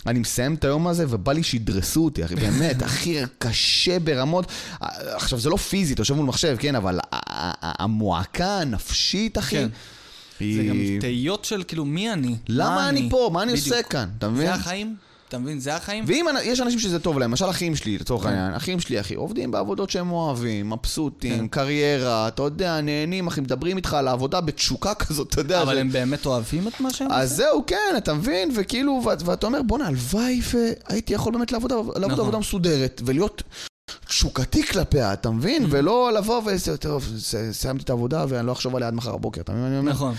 אני 0.06 0.18
מסיים 0.18 0.54
את 0.54 0.64
היום 0.64 0.86
הזה 0.86 1.04
ובא 1.08 1.32
לי 1.32 1.42
שידרסו 1.42 2.04
אותי, 2.04 2.24
אחי, 2.24 2.34
באמת, 2.34 2.82
אחי, 2.88 3.16
קשה 3.38 3.98
ברמות. 3.98 4.46
עכשיו, 4.80 5.38
זה 5.38 5.50
לא 5.50 5.56
פיזי, 5.56 5.94
אתה 5.94 6.00
יושב 6.00 6.14
מול 6.14 6.26
מחשב, 6.26 6.56
כן, 6.58 6.74
אבל 6.74 6.98
המועקה 7.62 8.58
הנפשית, 8.58 9.38
אחי, 9.38 9.56
כן. 9.56 9.68
זה 10.38 10.62
גם. 10.68 10.76
תהיות 11.00 11.44
של 11.44 11.62
כאילו, 11.68 11.84
מי 11.84 12.12
אני? 12.12 12.36
למה 12.48 12.74
מה 12.74 12.88
אני 12.88 13.08
פה? 13.10 13.30
מה 13.32 13.42
אני 13.42 13.52
בדיוק. 13.52 13.66
עושה 13.66 13.82
כאן? 13.82 14.08
אתה 14.18 14.28
מבין? 14.28 14.46
זה 14.46 14.54
החיים? 14.54 14.96
אתה 15.32 15.40
מבין? 15.40 15.60
זה 15.60 15.76
החיים? 15.76 16.04
ואם 16.06 16.26
יש 16.42 16.60
אנשים 16.60 16.78
שזה 16.78 16.98
טוב 16.98 17.18
להם, 17.18 17.30
למשל 17.30 17.50
אחים 17.50 17.76
שלי, 17.76 17.98
לצורך. 17.98 18.26
העניין, 18.26 18.54
אחים 18.54 18.80
שלי, 18.80 19.00
אחי, 19.00 19.14
עובדים 19.14 19.50
בעבודות 19.50 19.90
שהם 19.90 20.12
אוהבים, 20.12 20.70
מבסוטים, 20.70 21.38
כן. 21.38 21.48
קריירה, 21.48 22.28
אתה 22.28 22.42
יודע, 22.42 22.80
נהנים, 22.80 23.26
אחי, 23.26 23.40
מדברים 23.40 23.76
איתך 23.76 23.94
על 23.94 24.08
העבודה 24.08 24.40
בתשוקה 24.40 24.94
כזאת, 25.04 25.28
אתה 25.32 25.40
יודע. 25.40 25.62
אבל 25.62 25.78
הם 25.78 25.92
באמת 25.92 26.26
אוהבים 26.26 26.68
את 26.68 26.80
מה 26.80 26.90
שהם 26.92 27.12
אז 27.12 27.32
עושים? 27.32 27.44
זהו, 27.46 27.64
כן, 27.66 27.94
אתה 27.96 28.14
מבין, 28.14 28.50
וכאילו, 28.56 29.02
ואת- 29.06 29.22
ואתה 29.24 29.46
אומר, 29.46 29.62
בואנה, 29.62 29.86
הלוואי 29.86 30.40
והייתי 30.88 31.14
יכול 31.14 31.32
באמת 31.32 31.52
לעבוד 31.52 31.72
נכון. 31.72 32.10
עבודה 32.10 32.38
מסודרת, 32.38 33.02
ולהיות 33.04 33.42
תשוקתי 34.08 34.62
כלפיה, 34.66 35.12
אתה. 35.12 35.30
מבין? 35.30 35.66
ולא 35.70 36.12
לבוא 36.12 36.42
ו... 36.46 36.76
טוב, 36.80 37.08
סיימתי 37.52 37.82
את 37.84 37.90
העבודה 37.90 38.24
ואני 38.28 38.46
לא 38.46 38.52
אחשוב 38.52 38.76
עליה 38.76 38.88
עד 38.88 38.94
מחר 38.94 39.16
בבוקר, 39.16 39.40
אתה 39.40 39.52
מבין 39.52 39.62
מה 39.64 39.68
אני 39.68 39.78
אומר? 39.78 39.92
נכון. 39.92 40.14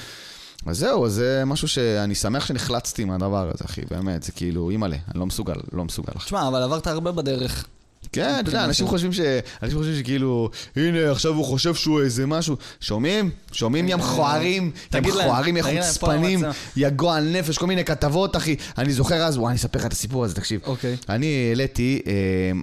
אז 0.65 0.77
זהו, 0.77 1.05
אז 1.05 1.13
זה 1.13 1.43
משהו 1.45 1.67
שאני 1.67 2.15
שמח 2.15 2.45
שנחלצתי 2.45 3.05
מהדבר 3.05 3.49
הזה, 3.53 3.65
אחי, 3.65 3.81
באמת, 3.89 4.23
זה 4.23 4.31
כאילו, 4.31 4.69
אימא'לה, 4.69 4.95
אני 5.11 5.19
לא 5.19 5.25
מסוגל, 5.25 5.55
לא 5.71 5.85
מסוגל. 5.85 6.13
תשמע, 6.13 6.47
אבל 6.47 6.63
עברת 6.63 6.87
הרבה 6.87 7.11
בדרך. 7.11 7.65
כן, 8.13 8.35
אתה 8.39 8.49
יודע, 8.49 8.65
אנשים 8.65 8.87
חושבים 8.87 9.13
ש... 9.13 9.19
אנשים 9.63 9.77
חושבים 9.77 9.97
שכאילו, 9.99 10.49
הנה, 10.75 11.11
עכשיו 11.11 11.33
הוא 11.33 11.45
חושב 11.45 11.75
שהוא 11.75 12.01
איזה 12.01 12.25
משהו. 12.25 12.55
שומעים? 12.79 13.29
שומעים 13.51 13.89
ים 13.89 13.97
מכוערים, 13.97 14.71
ים 14.93 15.03
מכוערים, 15.03 15.57
יא 15.57 15.63
חוצפנים. 15.63 16.43
יא 16.77 16.89
גועל 16.89 17.23
נפש, 17.23 17.57
כל 17.57 17.67
מיני 17.67 17.85
כתבות, 17.85 18.35
אחי. 18.35 18.55
אני 18.77 18.93
זוכר 18.93 19.15
אז, 19.23 19.37
וואי, 19.37 19.49
אני 19.49 19.55
אספר 19.57 19.79
לך 19.79 19.85
את 19.85 19.91
הסיפור 19.91 20.25
הזה, 20.25 20.35
תקשיב. 20.35 20.61
אוקיי. 20.65 20.95
אני 21.09 21.47
העליתי, 21.49 22.01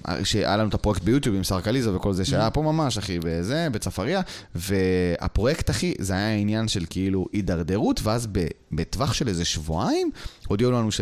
אה, 0.09 0.25
שהיה 0.25 0.57
לנו 0.57 0.69
את 0.69 0.75
הפרויקט 0.75 1.03
ביוטיוב 1.03 1.37
עם 1.37 1.45
שר 1.45 1.61
קליזה 1.61 1.97
וכל 1.97 2.13
זה, 2.13 2.23
Mm-hmm. 2.23 2.27
שהיה 2.27 2.51
פה 2.51 2.63
ממש, 2.63 2.99
אחי, 2.99 3.19
בזה, 3.25 3.69
בצפריה, 3.73 4.21
והפרויקט, 4.55 5.71
אחי, 5.71 5.95
זה 5.99 6.13
היה 6.13 6.35
עניין 6.35 6.69
של 6.69 6.85
כאילו 6.91 7.27
הידרדרות, 7.33 8.01
ואז 8.03 8.29
בטווח 8.73 9.13
של 9.13 9.29
איזה 9.29 9.45
שבועיים, 9.45 10.11
הודיעו 10.49 10.73
לנו 10.73 10.93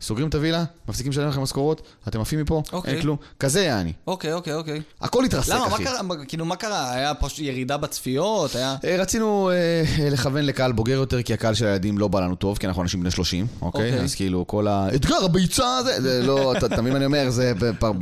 שסוגרים 0.00 0.28
את 0.28 0.34
הווילה, 0.34 0.64
מפסיקים 0.88 1.12
לשלם 1.12 1.28
לכם 1.28 1.42
משכורות, 1.42 1.82
אתם 2.08 2.20
עפים 2.20 2.40
מפה, 2.40 2.62
אוקיי. 2.72 2.94
אין 2.94 3.02
כלום. 3.02 3.16
כזה 3.40 3.62
יעני. 3.62 3.92
אוקיי, 4.06 4.32
אוקיי, 4.32 4.54
אוקיי. 4.54 4.80
הכל 5.00 5.24
התרסק, 5.24 5.54
למה? 5.54 5.68
מה 5.68 5.74
אחי. 5.74 5.84
קרה? 5.84 6.00
כאילו, 6.28 6.44
מה 6.44 6.56
קרה? 6.56 6.92
היה 6.92 7.14
פשוט 7.14 7.38
ירידה 7.38 7.76
בצפיות? 7.76 8.54
היה... 8.54 8.76
אה, 8.84 8.96
רצינו 8.98 9.50
אה, 9.50 10.08
לכוון 10.10 10.44
לקהל 10.44 10.72
בוגר 10.72 10.92
יותר, 10.92 11.22
כי 11.22 11.34
הקהל 11.34 11.54
של 11.54 11.66
הילדים 11.66 11.98
לא 11.98 12.08
בא 12.08 12.20
לנו 12.20 12.34
טוב, 12.34 12.58
כי 12.58 12.66
אנחנו 12.66 12.82
אנשים 12.82 13.00
בני 13.00 13.10
30, 13.10 13.46
אוקיי? 13.62 13.90
אוקיי. 13.90 14.04
אז 14.04 14.14
כאילו, 14.14 14.46
כל 14.46 14.66
האתגר, 14.66 15.24
הביצה 15.24 15.76
הזה, 15.76 16.00
זה 16.00 16.22
לא, 16.26 16.54
אתה 16.56 16.82
מבין 16.82 16.92
מה 16.92 16.96
אני 16.96 17.04
אומר? 17.04 17.30
זה 17.30 17.52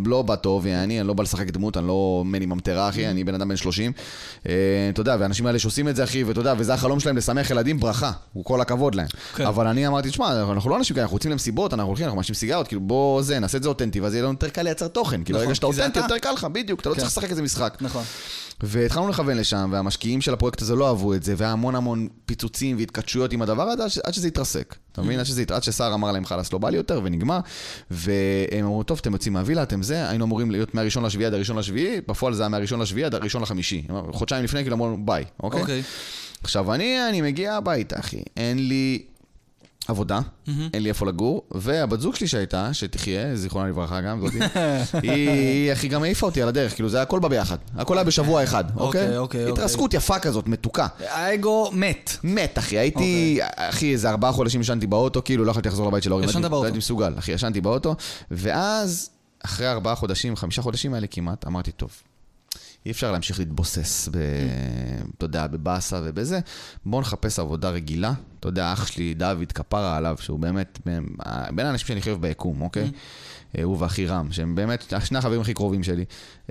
לא 0.04 0.22
בא 0.22 0.36
טוב, 0.36 0.66
אני 0.66 1.00
אני 1.00 1.08
לא 1.08 1.14
בא 1.14 1.22
לשחק 1.22 1.50
דמות, 1.50 1.76
אני 1.76 1.86
לא 1.86 2.22
מני 2.26 2.46
ממטרה, 2.46 2.88
אחי, 2.88 3.06
אני 3.06 3.24
בן 3.24 3.34
אדם 3.34 3.48
בן 3.48 3.56
30. 3.56 3.92
אה, 4.48 4.52
אתה 4.92 5.00
יודע, 5.00 5.16
והאנשים 5.20 5.46
האלה 5.46 5.58
שעושים 5.58 5.88
את 5.88 5.96
זה, 5.96 6.04
אחי, 6.04 6.24
ואתה 6.24 6.40
יודע, 6.40 6.54
וזה 6.58 6.74
החלום 6.74 7.00
שלהם 7.00 7.16
לשמח 7.16 7.50
ילדים, 7.50 7.80
ברכה, 7.80 8.12
כל 8.42 8.60
הכבוד 8.60 8.94
להם. 8.94 9.06
כן. 9.34 9.46
אבל 9.46 9.66
אני 9.66 9.86
אמרתי, 9.86 10.08
תשמע, 10.08 10.42
אנחנו 10.52 10.70
לא 10.70 10.76
אנשים 10.76 10.94
כאלה, 10.94 11.04
אנחנו 11.04 11.16
יוצאים 11.16 11.32
למסיבות, 11.32 11.74
אנחנו 11.84 11.90
הולכים, 11.90 12.04
אנחנו 12.04 12.16
מעשנים 12.16 12.34
סיגרות, 12.34 12.68
כאילו, 12.68 12.80
בוא 12.80 13.22
זה, 13.22 13.38
נעשה 13.38 13.58
את 13.58 13.62
זה 13.62 13.68
אותנטי, 13.68 14.00
ואז 14.00 14.14
יהיה 14.14 14.22
לנו 14.22 14.32
יותר 14.32 14.48
קל 14.48 14.62
לייצר 14.62 14.88
תוכן. 14.88 15.24
כאילו, 15.24 15.38
נכון, 15.38 15.46
ברגע 15.46 15.54
שאתה 15.54 15.66
אותנטי. 15.66 15.98
יותר 15.98 16.18
קל 16.18 16.32
לך, 16.32 16.44
בדיוק, 16.44 16.80
אתה 16.80 16.88
לא 16.88 16.94
כן. 16.94 17.00
צריך 17.00 17.12
לשחק 17.12 17.30
איזה 17.30 17.42
משחק. 17.42 17.76
נכון. 17.80 18.04
והתחלנו 18.62 19.08
לכוון 19.08 19.36
לשם, 19.36 19.70
והמשקיעים 19.72 20.20
של 20.20 20.32
הפרויקט 20.32 20.62
הזה 20.62 20.74
לא 20.74 20.88
אהבו 20.88 21.14
את 21.14 21.22
זה, 21.22 21.34
והיה 21.36 21.52
המון 21.52 21.74
המון 21.74 22.08
פיצוצים 22.26 22.76
והתכתשויות 22.78 23.32
עם 23.32 23.42
הדבר 23.42 23.62
הזה, 23.62 24.00
עד 24.04 24.14
שזה 24.14 24.28
התרסק. 24.28 24.76
אתה 24.92 25.02
מבין? 25.02 25.18
עד 25.18 25.24
שזה 25.26 25.44
עד 25.50 25.62
שסער 25.62 25.94
אמר 25.94 26.12
להם 26.12 26.24
חלאס, 26.24 26.52
לא 26.52 26.58
בא 26.58 26.70
לי 26.70 26.76
יותר, 26.76 27.00
ונגמר. 27.04 27.38
והם 27.90 28.64
אמרו, 28.64 28.82
טוב, 28.82 28.98
אתם 29.02 29.12
יוצאים 29.12 29.32
מהווילה, 29.32 29.62
אתם 29.62 29.82
זה, 29.82 30.08
היינו 30.08 30.24
אמורים 30.24 30.50
להיות 30.50 30.74
מהראשון 30.74 31.04
לשביעי 31.04 31.26
עד 31.26 31.34
הראשון 31.34 31.58
לשביעי, 31.58 32.00
בפועל 32.08 32.34
זה 32.34 32.42
היה 32.42 32.48
מהראשון 32.48 32.80
לשביעי 32.80 33.04
עד 33.04 33.14
הראשון 33.14 33.42
לחמישי. 33.42 33.86
חודשיים 34.12 34.44
לפני, 34.44 34.60
כאילו 34.60 34.76
אמרו, 34.76 34.96
ביי, 34.98 35.24
אוקיי? 35.42 35.60
אוקיי. 35.60 35.82
עכשיו, 36.42 36.74
אני, 36.74 37.08
אני 37.08 37.20
מגיע 37.20 37.54
הביתה, 37.54 37.98
אחי. 37.98 38.22
אין 38.36 38.68
לי 38.68 39.02
עבודה. 39.88 40.20
אין 40.74 40.82
לי 40.82 40.88
איפה 40.88 41.06
לגור, 41.06 41.42
והבת 41.50 42.00
זוג 42.00 42.14
שלי 42.14 42.26
שהייתה, 42.26 42.74
שתחיה, 42.74 43.36
זיכרונה 43.36 43.68
לברכה 43.68 44.00
גם, 44.00 44.26
זאתי, 44.26 44.38
היא, 45.08 45.72
הכי 45.72 45.88
גם 45.88 46.02
העיפה 46.02 46.26
אותי 46.26 46.42
על 46.42 46.48
הדרך, 46.48 46.74
כאילו 46.74 46.88
זה 46.88 47.02
הכל 47.02 47.18
בא 47.18 47.28
ביחד. 47.28 47.56
הכל 47.76 47.98
היה 47.98 48.04
בשבוע 48.04 48.44
אחד, 48.44 48.64
אוקיי, 48.76 49.02
אוקיי? 49.02 49.18
אוקיי, 49.18 49.52
התרסקות 49.52 49.94
יפה 49.94 50.18
כזאת, 50.18 50.48
מתוקה. 50.48 50.86
האגו 51.08 51.70
מת. 51.72 52.16
מת, 52.24 52.58
אחי, 52.58 52.78
הייתי, 52.78 53.38
אחי, 53.56 53.92
איזה 53.92 54.10
ארבעה 54.10 54.32
חודשים 54.32 54.60
ישנתי 54.60 54.86
באוטו, 54.86 55.22
כאילו 55.24 55.44
לא 55.44 55.50
יכולתי 55.50 55.68
לחזור 55.68 55.88
לבית 55.88 56.02
של 56.02 56.10
ההורים. 56.10 56.28
ישנת 56.28 56.44
באוטו. 56.50 56.64
הייתי 56.64 56.78
מסוגל, 56.78 57.14
אחי, 57.18 57.32
ישנתי 57.32 57.60
באוטו, 57.60 57.94
ואז, 58.30 59.10
אחרי 59.44 59.70
ארבעה 59.70 59.94
חודשים, 59.94 60.36
חמישה 60.36 60.62
חודשים 60.62 60.94
האלה 60.94 61.06
כמעט, 61.06 61.46
אמרתי, 61.46 61.72
טוב, 61.72 61.90
אי 62.86 62.90
אפשר 62.90 63.12
להמשיך 63.12 63.38
להתבוסס, 63.38 64.08
ב... 64.12 64.18
אתה 65.18 65.24
יודע, 65.24 65.46
בבאסה 65.46 66.00
ובזה. 66.04 66.40
בואו 66.86 67.00
נחפש 67.00 67.38
עבודה 67.38 67.70
רגילה. 67.70 68.12
אתה 68.40 68.48
יודע, 68.48 68.72
אח 68.72 68.86
שלי, 68.86 69.14
דוד, 69.14 69.52
כפרה 69.52 69.96
עליו, 69.96 70.16
שהוא 70.20 70.38
באמת 70.38 70.78
בין 71.54 71.66
האנשים 71.66 71.86
שאני 71.86 72.00
חייב 72.00 72.20
ביקום, 72.20 72.62
אוקיי? 72.62 72.90
אה, 73.58 73.62
הוא 73.62 73.76
ואחי 73.80 74.06
רם, 74.06 74.32
שהם 74.32 74.54
באמת 74.54 74.92
שני 75.04 75.18
החברים 75.18 75.40
הכי 75.40 75.54
קרובים 75.54 75.82
שלי. 75.82 76.04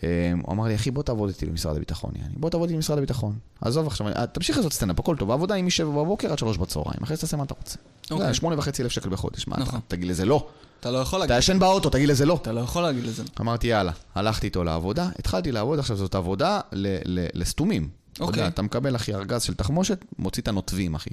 אה, 0.03 0.31
הוא 0.43 0.53
אמר 0.53 0.67
לי, 0.67 0.75
אחי, 0.75 0.91
בוא 0.91 1.03
תעבוד 1.03 1.29
איתי 1.29 1.45
במשרד 1.45 1.75
הביטחון, 1.75 2.11
יעני. 2.15 2.34
בוא 2.38 2.49
תעבוד 2.49 2.69
איתי 2.69 2.75
במשרד 2.75 2.97
הביטחון. 2.97 3.36
עזוב 3.61 3.88
עכשיו, 3.88 4.07
אה, 4.07 4.27
תמשיך 4.27 4.57
לעשות 4.57 4.73
סטנדאפ, 4.73 4.99
הכל 4.99 5.15
טוב. 5.17 5.31
העבודה 5.31 5.55
היא 5.55 5.63
מ-7 5.63 5.84
בבוקר 5.84 6.31
עד 6.31 6.39
3 6.39 6.57
בצהריים. 6.57 6.99
אחרי 7.03 7.15
זה 7.15 7.21
תעשה 7.21 7.38
מה 7.38 7.43
אתה 7.43 7.53
רוצה. 7.53 7.77
אוקיי. 8.11 8.27
זה 8.27 8.34
שמונה 8.34 8.59
וחצי 8.59 8.81
אלף 8.84 8.91
שקל 8.91 9.09
בחודש. 9.09 9.47
מה 9.47 9.55
אתה? 9.55 9.63
נכון. 9.63 9.79
תגיד 9.88 10.09
לזה 10.09 10.25
לא. 10.25 10.47
אתה 10.84 10.91
לא 10.91 10.97
יכול 10.97 11.19
אתה 11.23 11.27
להגיד. 11.34 11.43
ישן 11.43 11.59
באוטו, 11.59 11.89
תגיד 11.89 12.09
לזה 12.09 12.25
לא. 12.25 12.39
אתה 12.41 12.51
לא 12.51 12.59
יכול 12.59 12.81
להגיד 12.81 13.03
לזה. 13.03 13.23
אמרתי, 13.41 13.67
יאללה, 13.67 13.91
הלכתי 14.15 14.45
איתו 14.47 14.63
לעבודה, 14.63 15.09
התחלתי 15.19 15.51
לעבוד, 15.51 15.79
עכשיו 15.79 15.97
זאת 15.97 16.15
עבודה 16.15 16.59
ל- 16.71 16.97
ל- 17.19 17.27
לסתומים. 17.34 17.88
אתה 18.13 18.23
אוקיי. 18.23 18.47
אתה 18.47 18.61
מקבל, 18.61 18.95
אחי, 18.95 19.13
ארגז 19.13 19.43
של 19.43 19.53
תחמושת, 19.53 20.05
מוציא 20.19 20.43
את 20.43 20.47
הנוטבים, 20.47 20.95
אחי. 20.95 21.09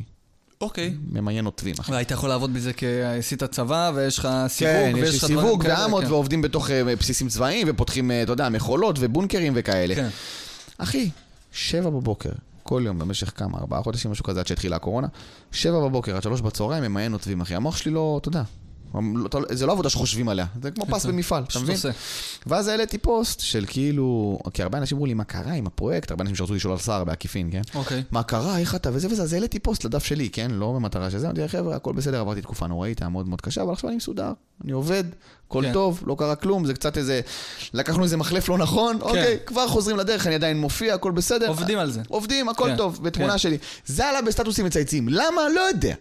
אוקיי. 0.61 0.95
ממיין 1.09 1.45
נוטבים, 1.45 1.75
אחי. 1.81 1.93
והיית 1.93 2.11
יכול 2.11 2.29
לעבוד 2.29 2.55
בזה 2.55 2.73
כי 2.73 2.87
עשית 3.03 3.45
צבא, 3.45 3.93
ויש 3.95 4.19
לך 4.19 4.29
סיווג, 4.49 4.73
כן, 4.75 4.93
יש 4.97 5.03
ויש 5.03 5.19
לך 5.19 5.27
סיווג 5.27 5.65
ואמות, 5.69 6.05
כן. 6.05 6.11
ועובדים 6.13 6.43
בתוך 6.43 6.71
אה, 6.71 6.83
בסיסים 6.97 7.29
צבאיים, 7.29 7.67
ופותחים, 7.71 8.11
אה, 8.11 8.23
אתה 8.23 8.33
יודע, 8.33 8.49
מכולות 8.49 8.97
ובונקרים 9.01 9.53
וכאלה. 9.57 9.95
כן. 9.95 10.09
אחי, 10.79 11.11
שבע 11.53 11.91
בבוקר, 11.91 12.31
כל 12.63 12.83
יום 12.87 12.99
במשך 12.99 13.33
כמה, 13.37 13.59
ארבעה 13.59 13.83
חודשים, 13.83 14.11
משהו 14.11 14.25
כזה, 14.25 14.41
עד 14.41 14.47
שהתחילה 14.47 14.77
הקורונה, 14.77 15.07
שבע 15.53 15.81
בבוקר 15.81 16.17
עד 16.17 16.23
שלוש 16.23 16.41
בצהריים, 16.41 16.85
ממיין 16.85 17.13
נוטבים, 17.13 17.41
אחי. 17.41 17.55
המוח 17.55 17.77
שלי 17.77 17.93
לא, 17.93 18.19
אתה 18.21 18.29
יודע, 18.29 18.41
אתה 18.41 18.49
זה 19.51 19.67
לא 19.67 19.73
עבודה 19.73 19.91
שחושבים 19.91 20.29
עליה, 20.29 20.47
זה 20.63 20.71
כמו 20.71 20.87
פס 20.87 21.03
כן. 21.07 21.13
במפעל, 21.13 21.43
אתה 21.43 21.59
מבין? 21.59 21.77
ואז 22.47 22.69
העליתי 22.69 22.99
פוסט 22.99 23.41
של 23.41 23.65
כאילו, 23.69 24.39
כי 24.55 24.63
הרבה 24.63 24.79
אנשים 24.79 24.97
אמרו 24.97 25.07
לי, 25.07 25.15
מה 25.15 25.25
קרה 25.25 25.53
עם 25.53 25.67
הפרויקט? 25.67 26.11
הרבה 26.11 26.23
אנשים 26.23 26.37
שרצו 26.37 26.55
לשאול 26.55 26.73
על 26.73 26.79
סער 26.79 27.05
בעקיפין, 27.05 27.49
כן? 27.53 27.63
אוקיי. 27.75 28.03
מה 28.11 28.23
קרה, 28.23 28.59
איך 28.59 28.75
אתה 28.75 28.91
וזה 28.93 29.09
וזה, 29.11 29.23
אז 29.23 29.33
העליתי 29.33 29.59
פוסט 29.59 29.85
לדף 29.85 30.05
שלי, 30.05 30.31
כן? 30.31 30.51
לא 30.51 30.73
במטרה 30.73 31.11
של 31.11 31.19
זה, 31.19 31.27
אמרתי, 31.27 31.49
חבר'ה, 31.49 31.77
הכל 31.77 31.93
בסדר, 31.93 32.21
עברתי 32.21 32.43
תקופה 32.43 32.67
נוראית, 32.67 33.03
היה 33.03 33.09
מאוד 33.09 33.29
מאוד 33.29 33.41
קשה, 33.41 33.63
אבל 33.63 33.73
עכשיו 33.73 33.89
אני 33.91 33.97
מסודר, 33.97 34.33
אני 34.65 34.73
עובד, 34.73 35.05
הכל 35.47 35.63
כן. 35.67 35.73
טוב, 35.73 36.03
לא 36.07 36.17
קרה 36.19 36.37
כלום, 36.37 36.67
זה 36.67 36.75
קצת 36.75 36.99
איזה, 36.99 37.21
לקחנו 37.75 38.05
איזה 38.05 38.17
מחלף 38.17 38.49
לא 38.49 38.59
נכון, 38.59 38.99
אוקיי, 39.01 39.39
כבר 39.47 39.69
חוזרים 39.69 39.97
לדרך, 39.97 40.27
אני 40.27 40.35
עדיין 40.35 40.59
מופיע, 40.59 40.95
הכל 40.95 41.13
בסדר. 41.13 41.49
עובדים 41.49 41.79
על 41.79 41.91
זה. 41.91 42.01
עובדים, 42.09 42.49
הכל 42.49 42.69
כן, 42.71 42.77
טוב, 42.77 43.03
בתמונה 43.03 43.33
כן. 43.33 43.39
שלי. 43.39 43.59
זה 43.87 44.09
עלה 44.09 44.23
בסטטוסים 44.23 44.67
מצייצים, 44.67 45.09
למה? 45.09 45.43
לא 45.55 45.61
יודע. 45.61 45.95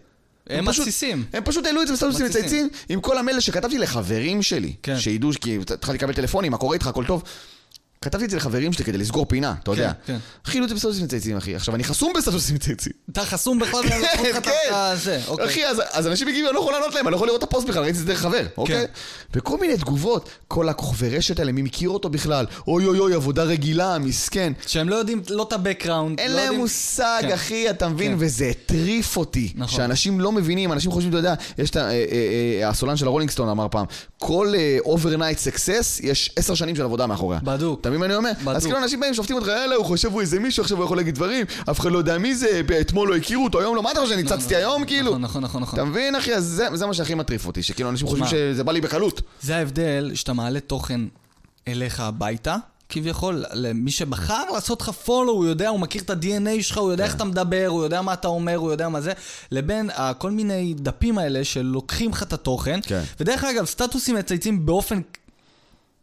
הם 0.49 0.65
מתסיסים. 0.65 1.23
הם 1.33 1.43
פשוט 1.43 1.65
העלו 1.65 1.81
את 1.81 1.87
זה 1.87 1.93
בסטטוסים. 1.93 2.25
מצייצים 2.25 2.69
עם 2.89 3.01
כל 3.01 3.17
המייל 3.17 3.39
שכתבתי 3.39 3.77
לחברים 3.77 4.41
שלי. 4.41 4.73
כן. 4.83 4.99
שידעו, 4.99 5.31
כי 5.41 5.57
התחלתי 5.61 5.97
לקבל 5.97 6.13
טלפונים, 6.13 6.51
מה 6.51 6.57
קורה 6.57 6.73
איתך, 6.73 6.87
הכל 6.87 7.05
טוב. 7.05 7.23
כתבתי 8.01 8.25
את 8.25 8.29
זה 8.29 8.37
לחברים 8.37 8.73
שלי 8.73 8.85
כדי 8.85 8.97
לסגור 8.97 9.25
פינה, 9.25 9.53
אתה 9.63 9.71
יודע. 9.71 9.91
כן. 10.05 10.17
הכילו 10.45 10.63
את 10.63 10.69
זה 10.69 10.75
בסטטוסים 10.75 11.03
מצייצים, 11.03 11.37
אחי. 11.37 11.55
עכשיו, 11.55 11.75
אני 11.75 11.83
חסום 11.83 12.13
בסטטוסים 12.17 12.55
מצייצים. 12.55 12.93
אתה 13.11 13.25
חסום 13.25 13.59
בכל 13.59 13.83
זאת, 13.83 13.91
כן, 13.91 14.23
לך 14.29 14.37
את 14.37 14.43
כן. 14.45 14.95
זה, 14.95 15.21
אוקיי. 15.27 15.45
אחי, 15.45 15.65
אז, 15.65 16.07
אנשים 16.07 16.27
מגיבים, 16.27 16.45
אני 16.45 16.55
לא 16.55 16.59
יכול 16.59 16.73
לענות 16.73 16.95
להם, 16.95 17.07
אני 17.07 17.11
לא 17.11 17.15
יכול 17.15 17.27
לראות 17.27 17.43
את 17.43 17.47
הפוסט 17.47 17.67
בכלל, 17.67 17.81
ראיתי 17.83 17.99
את 17.99 18.01
זה 18.01 18.05
דרך 18.05 18.19
חבר, 18.19 18.45
אוקיי? 18.57 18.85
וכל 19.33 19.57
מיני 19.57 19.77
תגובות, 19.77 20.29
כל 20.47 20.69
הכוכבי 20.69 21.17
רשת 21.17 21.39
האלה, 21.39 21.51
מי 21.51 21.61
מכיר 21.61 21.89
אותו 21.89 22.09
בכלל? 22.09 22.45
אוי 22.67 22.85
אוי 22.85 22.99
אוי, 22.99 23.13
עבודה 23.13 23.43
רגילה, 23.43 23.97
מסכן. 23.99 24.53
שהם 24.67 24.89
לא 24.89 24.95
יודעים, 24.95 25.21
לא 25.29 25.43
את 25.43 25.53
ה-background. 25.53 26.15
אין 26.17 26.31
לא 26.31 26.37
להם 26.37 26.55
מושג, 26.55 27.21
כן. 27.21 27.31
אחי, 27.31 27.69
אתה 27.69 27.89
מבין? 27.89 28.11
כן. 28.11 28.17
וזה 28.19 28.45
הטריף 28.45 29.17
אותי. 29.17 29.53
נכון. 29.55 29.77
שאנשים 29.77 30.19
לא 30.19 30.31
מבינים, 30.31 30.71
אנשים 30.71 30.91
חושבים, 30.91 31.09
אתה 31.09 31.17
יודע, 31.17 31.33
יש 31.57 31.69
את 31.69 31.77
אה, 31.77 31.83
אה, 31.91 32.03
אה, 32.61 32.69
הסולן 32.69 32.97
של 32.97 33.07
הרולינג 33.07 33.31
סטון 33.31 33.49
אמר 33.49 33.67
פעם, 33.71 33.85
כל 34.17 34.53
overnight 34.79 35.37
success, 35.37 35.99
יש 36.03 36.31
עשר 36.35 36.55
שנים 36.55 36.75
של 36.75 36.83
עבודה 36.83 37.07
מאחוריה. 37.07 37.39
בדוק. 37.43 37.81
אתה 37.89 37.97
מבין 37.97 37.99
מה 37.99 38.05
אני 38.05 38.15
אומר? 38.15 38.55
אז 38.57 38.65
כאילו 38.65 38.77
אנשים 38.77 38.99
באים, 38.99 39.13
שופטים 39.13 39.35
אותך, 39.35 39.47
יאללה, 39.47 39.75
הוא 39.75 39.85
חושב 39.85 40.11
הוא 40.11 40.21
איזה 40.21 40.39
מישהו, 40.39 40.63
עכשיו 40.63 40.77
הוא 40.77 40.85
יכול 40.85 40.97
להגיד 40.97 41.15
דברים, 41.15 41.45
אף 41.71 41.79
אחד 41.79 41.91
לא 41.91 41.97
יודע 41.97 42.17
מי 42.17 42.35
זה, 42.35 42.61
אתמול 42.81 43.09
לא 43.09 43.15
הכירו 43.15 43.43
אותו, 43.43 43.59
היום 43.59 43.75
לא, 43.75 43.83
מה 43.83 43.91
אתה 43.91 43.99
חושב, 43.99 44.15
ניצצתי 44.15 44.55
היום, 44.55 44.85
כאילו? 44.85 45.11
נכון, 45.11 45.21
נכון, 45.21 45.43
נכון, 45.43 45.61
נכון. 45.61 45.79
אתה 45.79 45.89
מבין, 45.89 46.15
אחי? 46.15 46.35
אז 46.35 46.45
זה- 46.45 46.67
זה 46.73 46.85
מה 46.85 46.93
שהכי 46.93 47.15
מטריף 47.15 47.45
אותי, 47.47 47.63
שכאילו 47.63 47.89
אנשים 47.89 48.07
חושבים. 48.07 48.27
שזה 48.29 48.63
בא 48.63 48.71
לי 48.71 48.81
בקלות. 48.81 49.21
זה 49.41 49.55
ההבדל 49.57 50.11
שאתה 50.15 50.33
מעלה 50.33 50.59
תוכן 50.59 51.01
אליך 51.67 51.99
הביתה, 51.99 52.55
כביכול, 52.91 53.43
למי 53.53 53.91
שבחר 53.91 54.43
לעשות 54.53 54.81
לך 54.81 54.89
פולו, 54.89 55.31
הוא 55.31 55.45
יודע, 55.45 55.69
הוא 55.69 55.79
מכיר 55.79 56.01
את 56.01 56.09
ה-DNA 56.09 56.61
שלך, 56.63 56.77
הוא 56.77 56.91
יודע 56.91 57.03
איך 57.03 57.15
אתה 57.15 57.23
מדבר, 57.23 57.65
הוא 57.67 57.83
יודע 57.83 58.01
מה 58.01 58.13
אתה 58.13 58.27
אומר, 58.27 58.55
הוא 58.55 58.71
יודע 58.71 58.89
מה 58.89 59.01
זה, 59.01 59.13
לבין 59.51 59.89
ה- 59.89 60.13
כל 60.13 60.31
מיני 60.31 60.73
דפים 60.77 61.17
האלה 61.17 61.43
שלוקחים 61.43 62.11
לך 62.11 62.23
את 62.23 62.33
התוכן. 62.33 62.79
כן. 62.83 63.01
ודרך 63.19 63.43
אגב, 63.43 63.65
סטטוסים 63.65 64.15
מצייצים 64.15 64.65
באופן 64.65 64.99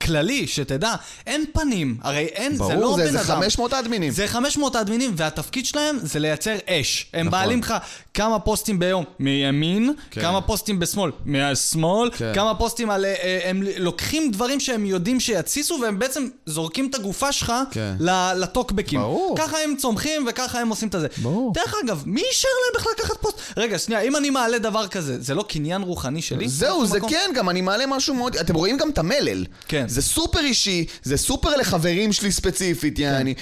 כללי, 0.03 0.47
שתדע, 0.47 0.95
אין 1.27 1.45
פנים, 1.53 1.97
הרי 2.03 2.25
אין, 2.25 2.57
זה 2.57 2.75
לא 2.75 2.81
ברור, 2.81 2.97
בן 2.97 3.11
זה 3.11 3.19
אדם. 3.19 3.27
זה 3.27 3.33
500 3.33 3.73
אדמינים. 3.73 4.13
זה 4.13 4.27
500 4.27 4.77
אדמינים, 4.77 5.13
והתפקיד 5.17 5.67
שלהם 5.67 5.99
זה 6.03 6.19
לייצר 6.19 6.57
אש. 6.69 7.07
הם 7.13 7.27
נכון. 7.27 7.39
מעלים 7.39 7.61
לך 7.61 7.75
כמה 8.15 8.39
פוסטים 8.39 8.79
ביום 8.79 9.05
מימין, 9.19 9.93
כן. 10.11 10.21
כמה 10.21 10.41
פוסטים 10.41 10.79
בשמאל 10.79 11.11
מהשמאל, 11.25 12.11
כן. 12.11 12.33
כמה 12.35 12.55
פוסטים 12.55 12.91
על... 12.91 13.05
אה, 13.05 13.41
הם 13.45 13.63
לוקחים 13.79 14.31
דברים 14.31 14.61
שהם 14.61 14.87
יודעים 14.87 15.21
שיתסיסו, 15.21 15.79
והם 15.83 15.99
בעצם 15.99 16.29
זורקים 16.47 16.91
את 16.91 16.95
הגופה 16.95 17.33
שלך 17.33 17.53
כן. 17.71 17.95
לטוקבקים. 18.37 19.01
ברור. 19.01 19.37
ככה 19.39 19.57
הם 19.65 19.75
צומחים 19.79 20.27
וככה 20.29 20.61
הם 20.61 20.69
עושים 20.69 20.89
את 20.89 20.95
הזה. 20.95 21.07
ברור. 21.23 21.53
דרך 21.55 21.75
אגב, 21.85 22.03
מי 22.07 22.23
אישר 22.31 22.49
להם 22.49 22.81
בכלל 22.81 22.93
לקחת 22.99 23.23
פוסט? 23.23 23.39
רגע, 23.57 23.79
שנייה, 23.79 24.01
אם 24.01 24.17
אני 24.17 24.31
מעלה 24.31 24.59
דבר 24.59 24.87
כזה, 24.87 25.21
זה 25.21 25.35
לא 25.35 25.45
קניין 25.49 25.83
רוחני 25.83 26.23
שלי? 26.23 26.49
זהו, 26.49 26.87
זה 26.87 26.99
מקום? 26.99 27.11
כן, 27.11 27.31
גם 27.35 27.51
אני 27.51 27.61
מעלה 27.61 27.87
משהו 27.87 28.15
מאוד... 28.15 28.37
אתם 28.37 28.55
רואים 28.55 28.77
גם 28.77 28.91
את 28.91 28.99
המלל. 28.99 29.45
כן. 29.69 29.86
זה 29.89 30.03
סופר 30.03 30.41
אישי, 30.41 30.87
זה 31.03 31.17
סופר 31.17 31.57
לחברים 31.57 32.13
שלי 32.13 32.33
ספציפית, 32.33 32.99
יעני. 32.99 33.35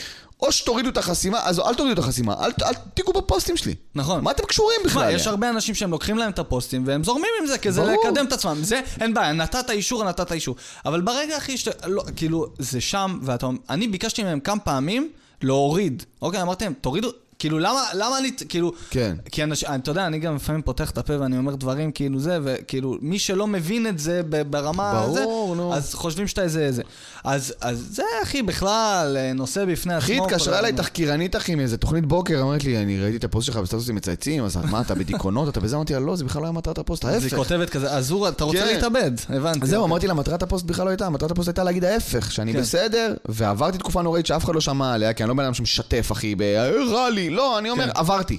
או 0.42 0.52
שתורידו 0.52 0.88
את 0.88 0.98
החסימה, 0.98 1.40
אז 1.44 1.60
אל 1.60 1.74
תורידו 1.74 1.92
את 1.92 1.98
החסימה, 1.98 2.34
אל 2.40 2.50
אל 2.62 2.74
תיגעו 2.94 3.12
בפוסטים 3.12 3.56
שלי. 3.56 3.74
נכון. 3.94 4.24
מה 4.24 4.30
אתם 4.30 4.44
קשורים 4.44 4.80
בכלל? 4.84 5.02
תשמע, 5.02 5.12
יש? 5.12 5.26
הרבה 5.26 5.50
אנשים 5.50 5.74
שהם 5.74 5.90
לוקחים 5.90 6.18
להם 6.18 6.30
את 6.30 6.38
הפוסטים 6.38 6.86
והם 6.86 7.04
זורמים 7.04 7.30
עם 7.40 7.46
זה 7.46 7.56
ברור. 7.82 8.04
לקדם 8.04 8.26
את 8.26 8.32
עצמם. 8.32 8.58
זה, 8.62 8.80
אין 9.00 9.14
בעיה, 9.14 9.32
נתת 9.32 9.70
אישור, 9.70 10.04
נתת 10.04 10.32
אישור. 10.32 10.56
אבל 10.86 11.00
ברגע 11.00 11.36
הכי 11.36 11.56
שאתה, 11.56 11.88
לא, 11.88 12.02
כאילו, 12.16 12.46
זה 12.58 12.80
שם, 12.80 13.18
ואתה, 13.22 13.46
אני 13.70 13.88
ביקשתי 13.88 14.22
מהם 14.22 14.40
כמה 14.40 14.60
פעמים 14.60 15.10
להוריד. 15.42 16.02
אוקיי, 16.22 16.42
אמרתי 16.42 16.64
להם, 16.64 16.74
תורידו, 16.80 17.10
כאילו, 17.44 17.58
למה, 17.58 17.82
למה 17.94 18.18
אני, 18.18 18.30
כאילו, 18.48 18.72
כן. 18.90 19.16
כי 19.32 19.44
אנשים, 19.44 19.68
אתה 19.74 19.90
יודע, 19.90 20.06
אני 20.06 20.18
גם 20.18 20.36
לפעמים 20.36 20.62
פותח 20.62 20.90
את 20.90 20.98
הפה 20.98 21.20
ואני 21.20 21.38
אומר 21.38 21.54
דברים 21.54 21.92
כאילו 21.92 22.20
זה, 22.20 22.38
וכאילו, 22.44 22.96
מי 23.00 23.18
שלא 23.18 23.46
מבין 23.46 23.86
את 23.86 23.98
זה 23.98 24.20
ברמה 24.50 24.92
ברור, 24.92 25.52
הזה, 25.52 25.62
נו. 25.62 25.74
אז 25.74 25.94
חושבים 25.94 26.26
שאתה 26.26 26.42
איזה 26.42 26.60
איזה. 26.60 26.82
אז, 27.24 27.54
אז 27.60 27.88
זה, 27.90 28.02
אחי, 28.22 28.42
בכלל, 28.42 29.16
אה, 29.16 29.32
נושא 29.32 29.64
בפני 29.64 29.94
עצמו. 29.94 30.04
אחי, 30.04 30.18
התקשרה 30.18 30.58
אליי. 30.58 30.72
תחקירנית, 30.72 31.36
אחי, 31.36 31.54
מאיזה 31.54 31.76
תוכנית 31.76 32.06
בוקר, 32.06 32.42
אמרת 32.42 32.64
לי, 32.64 32.78
אני 32.78 33.00
ראיתי 33.00 33.16
את 33.16 33.24
הפוסט 33.24 33.46
שלך 33.46 33.56
בסטטוסים 33.56 33.94
מצייצים, 33.94 34.44
אז 34.44 34.56
מה, 34.56 34.80
אתה 34.80 34.94
בדיכאונות, 34.94 35.48
אתה 35.48 35.60
בזה? 35.60 35.76
אמרתי 35.76 35.92
לה, 35.92 36.00
לא, 36.00 36.16
זה 36.16 36.24
בכלל 36.24 36.42
לא 36.42 36.46
היה 36.46 36.52
מטרת 36.52 36.78
הפוסט, 36.78 37.04
אז 37.04 37.10
היא 37.10 37.22
ההפך. 37.22 37.36
כותבת 37.36 37.70
כזה, 37.70 37.90
אז 37.90 38.10
הוא, 38.10 38.28
אתה 38.28 38.44
רוצה 38.44 38.58
כן. 38.58 38.66
להתאבד, 38.66 39.12
הבנתי. 39.28 39.66
זהו, 39.66 39.84
אמרתי 39.84 40.06
לה, 40.06 40.14
מטרת 40.14 40.42
הפוסט 40.42 40.64
בכלל 40.64 40.84
לא 40.84 40.90
הייתה, 40.90 41.10
מטרת 41.10 41.30
הפוסט 41.30 41.48
הייתה 41.48 41.64
להגיד 41.64 41.84
ההפך, 41.84 42.32
שאני 42.32 42.52
כן. 42.52 42.60
בסדר, 42.60 43.14
ועברתי 43.28 43.78
תקופה 43.78 44.02
נוראית 44.02 44.26
שאף 44.26 44.44
אחד 44.44 44.54
לא 44.54 44.60
שמע 44.60 44.94
עליה, 44.94 45.12
כי 45.12 45.22
אני 45.22 45.28
לא 45.28 45.34
בן 45.34 45.44
אדם 45.44 45.54
שמשתף, 45.54 46.08
אחי, 46.12 46.34
ב... 46.34 46.42
רע 46.90 47.10
לי, 47.10 47.30
לא, 47.34 47.58
אני 47.58 47.70
אומר, 47.70 47.84
כן. 47.84 47.90
עברתי. 47.94 48.38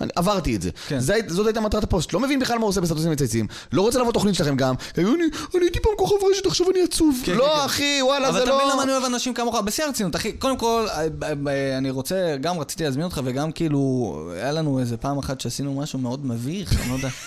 אני 0.00 0.10
עברתי 0.16 0.56
את 0.56 0.62
זה. 0.62 0.70
כן. 0.88 0.98
זה, 1.00 1.14
זאת 1.28 1.46
הייתה 1.46 1.60
מטרת 1.60 1.84
הפוסט. 1.84 2.12
לא 2.12 2.20
מבין 2.20 2.38
בכלל 2.40 2.56
מה 2.58 2.62
הוא 2.62 2.68
עושה 2.68 2.80
בסטטוסים 2.80 3.10
מצייצים. 3.10 3.46
לא 3.72 3.82
רוצה 3.82 3.98
לבוא 3.98 4.12
תוכנית 4.12 4.34
שלכם 4.34 4.56
גם. 4.56 4.74
אני, 4.98 5.04
אני 5.04 5.20
הייתי 5.60 5.80
פעם 5.80 5.92
כוכב 5.96 6.14
רשת, 6.30 6.46
עכשיו 6.46 6.70
אני 6.70 6.82
עצוב. 6.82 7.20
כן, 7.24 7.32
לא, 7.34 7.44
כן, 7.44 7.58
כן. 7.60 7.64
אחי, 7.64 7.98
וואלה, 8.02 8.28
אבל 8.28 8.36
זה 8.38 8.42
אתה 8.42 8.50
לא... 8.50 8.56
מבין 8.56 8.68
למה 8.72 8.82
אני 8.82 8.92
אוהב 8.92 9.04
אנשים 9.04 9.34
כמוך? 9.34 9.60
בשיא 9.60 9.84
הרצינות, 9.84 10.16
אחי. 10.16 10.32
קודם 10.32 10.56
כל, 10.56 10.86
אה, 10.90 11.78
אני 11.78 11.90
רוצה, 11.90 12.36
גם 12.40 12.58
רציתי 12.58 12.84
להזמין 12.84 13.04
אותך, 13.04 13.20
וגם 13.24 13.52
כאילו, 13.52 13.80
היה 14.34 14.52
לנו 14.52 14.78
איזה 14.80 14.96
פעם 14.96 15.18
אחת 15.18 15.40
שעשינו 15.40 15.74
משהו 15.74 15.98
מאוד 15.98 16.26
מביך, 16.26 16.72
אני 16.80 16.88
לא 16.90 16.94
יודע. 16.94 17.08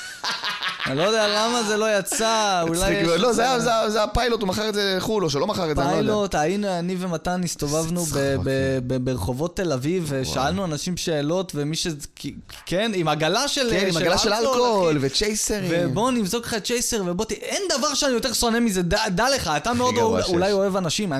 אני 0.87 0.97
לא 0.97 1.03
יודע 1.03 1.27
למה 1.27 1.63
זה 1.63 1.77
לא 1.77 1.99
יצא, 1.99 2.61
אולי 2.67 2.91
יש... 2.93 3.07
לא, 3.07 3.33
זה 3.33 3.43
היה- 3.43 4.07
פיילוט, 4.07 4.41
הוא 4.41 4.47
מכר 4.49 4.69
את 4.69 4.73
זה 4.73 4.93
לחו"ל, 4.97 5.23
או 5.23 5.29
שלא 5.29 5.47
מכר 5.47 5.71
את 5.71 5.75
זה, 5.75 5.81
אני 5.81 5.91
לא 5.91 5.95
יודע. 5.97 6.03
פיילוט, 6.11 6.35
היינו, 6.35 6.67
אני 6.79 6.95
ומתן 6.99 7.41
הסתובבנו 7.43 8.05
ב- 8.43 9.03
ברחובות 9.03 9.55
תל 9.55 9.71
אביב, 9.73 10.05
ושאלנו 10.07 10.65
אנשים 10.65 10.97
שאלות, 10.97 11.51
ומי 11.55 11.75
ש... 11.75 11.87
כן, 12.69 12.91
עם 12.95 13.07
עגלה 13.07 13.47
של 13.47 13.69
כן, 13.71 13.87
עם 13.89 13.97
עגלה 13.97 14.17
של 14.17 14.33
אלכוהול. 14.33 14.97
וצ'ייסרים. 15.01 15.71
ובוא 15.71 16.11
נבזוק 16.11 16.45
לך 16.45 16.55
צ'ייסר 16.55 17.01
ובוא 17.05 17.25
ת... 17.25 17.31
אין 17.31 17.63
דבר 17.77 17.93
שאני 17.93 18.13
יותר 18.13 18.33
שונא 18.33 18.59
מזה, 18.59 18.81
דע, 18.81 19.29
לך, 19.35 19.51
אתה 19.57 19.73
מאוד. 19.73 19.95
אולי 20.27 20.51
אוהב 20.51 20.75
אנשים, 20.75 21.13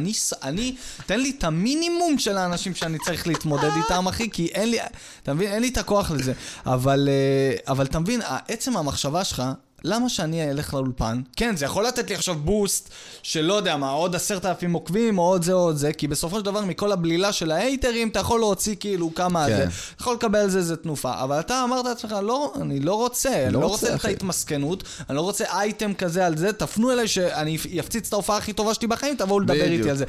אני, 0.43 0.76
תן 1.06 1.20
לי 1.20 1.34
את 1.38 1.43
המינימום 1.43 2.20
של 2.20 2.38
האנשים 2.38 2.76
שאני 2.76 2.98
צריך 3.06 3.28
להתמודד 3.28 3.70
איתם, 3.84 4.08
אחי, 4.08 4.30
כי 4.30 4.45
אין 4.45 4.72
לי, 4.72 4.78
אתה 5.24 5.34
מבין, 5.34 5.52
אין 5.52 5.62
לי 5.62 5.68
את 5.68 5.78
הכוח 5.78 6.12
לזה. 6.12 6.34
אבל, 6.66 7.10
אה, 7.12 7.72
אבל 7.72 7.86
אתה 7.86 8.00
מבין, 8.00 8.22
עצם 8.48 8.78
המחשבה 8.78 9.24
שלך, 9.24 9.43
למה 9.84 10.09
שאני 10.09 10.51
אלך 10.51 10.73
לאולפן? 10.73 11.21
כן, 11.36 11.55
זה 11.55 11.65
יכול 11.65 11.88
לתת 11.88 12.09
לי 12.09 12.15
עכשיו 12.15 12.36
בוסט 12.36 12.89
של 13.23 13.41
לא 13.41 13.53
יודע 13.53 13.78
מה, 13.78 13.89
עוד 13.89 14.15
עשרת 14.15 14.45
אלפים 14.45 14.73
עוקבים, 14.73 15.17
או 15.17 15.23
עוד 15.23 15.43
זה 15.43 15.53
או 15.53 15.59
עוד 15.59 15.78
זה, 15.78 15.93
כי 15.93 16.07
בסופו 16.07 16.39
של 16.39 16.45
דבר 16.45 16.65
מכל 16.65 16.91
הבלילה 16.91 17.32
של 17.32 17.51
ההייטרים, 17.51 18.09
אתה 18.09 18.19
יכול 18.19 18.39
להוציא 18.39 18.75
כאילו 18.80 19.15
כמה 19.15 19.45
כן. 19.47 19.57
זה, 19.57 19.63
אתה 19.63 19.71
יכול 20.01 20.13
לקבל 20.13 20.39
על 20.39 20.49
זה 20.49 20.59
איזה 20.59 20.75
תנופה, 20.75 21.23
אבל 21.23 21.39
אתה 21.39 21.63
אמרת 21.63 21.86
לעצמך, 21.86 22.15
לא, 22.23 22.53
אני 22.61 22.80
לא 22.80 22.93
רוצה, 22.93 23.43
אני 23.45 23.53
לא 23.53 23.61
לא 23.61 23.67
רוצה, 23.67 23.95
את. 23.95 24.05
ההתמסכנות, 24.05 24.84
אני 25.09 25.15
לא 25.15 25.21
רוצה 25.21 25.45
אייטם 25.49 25.93
כזה 25.93 26.25
על 26.25 26.38
זה, 26.38 26.53
תפנו 26.53 26.91
אליי 26.91 27.07
שאני 27.07 27.57
אפציץ 27.80 28.07
את 28.07 28.13
ההופעה 28.13 28.38
הכי 28.38 28.53
טובה 28.53 28.73
שלי 28.73 28.88
בחיים, 28.88 29.15
תבואו 29.15 29.39
לדבר. 29.39 29.63
איתי 29.63 29.89
על 29.89 29.97
זה. 29.97 30.05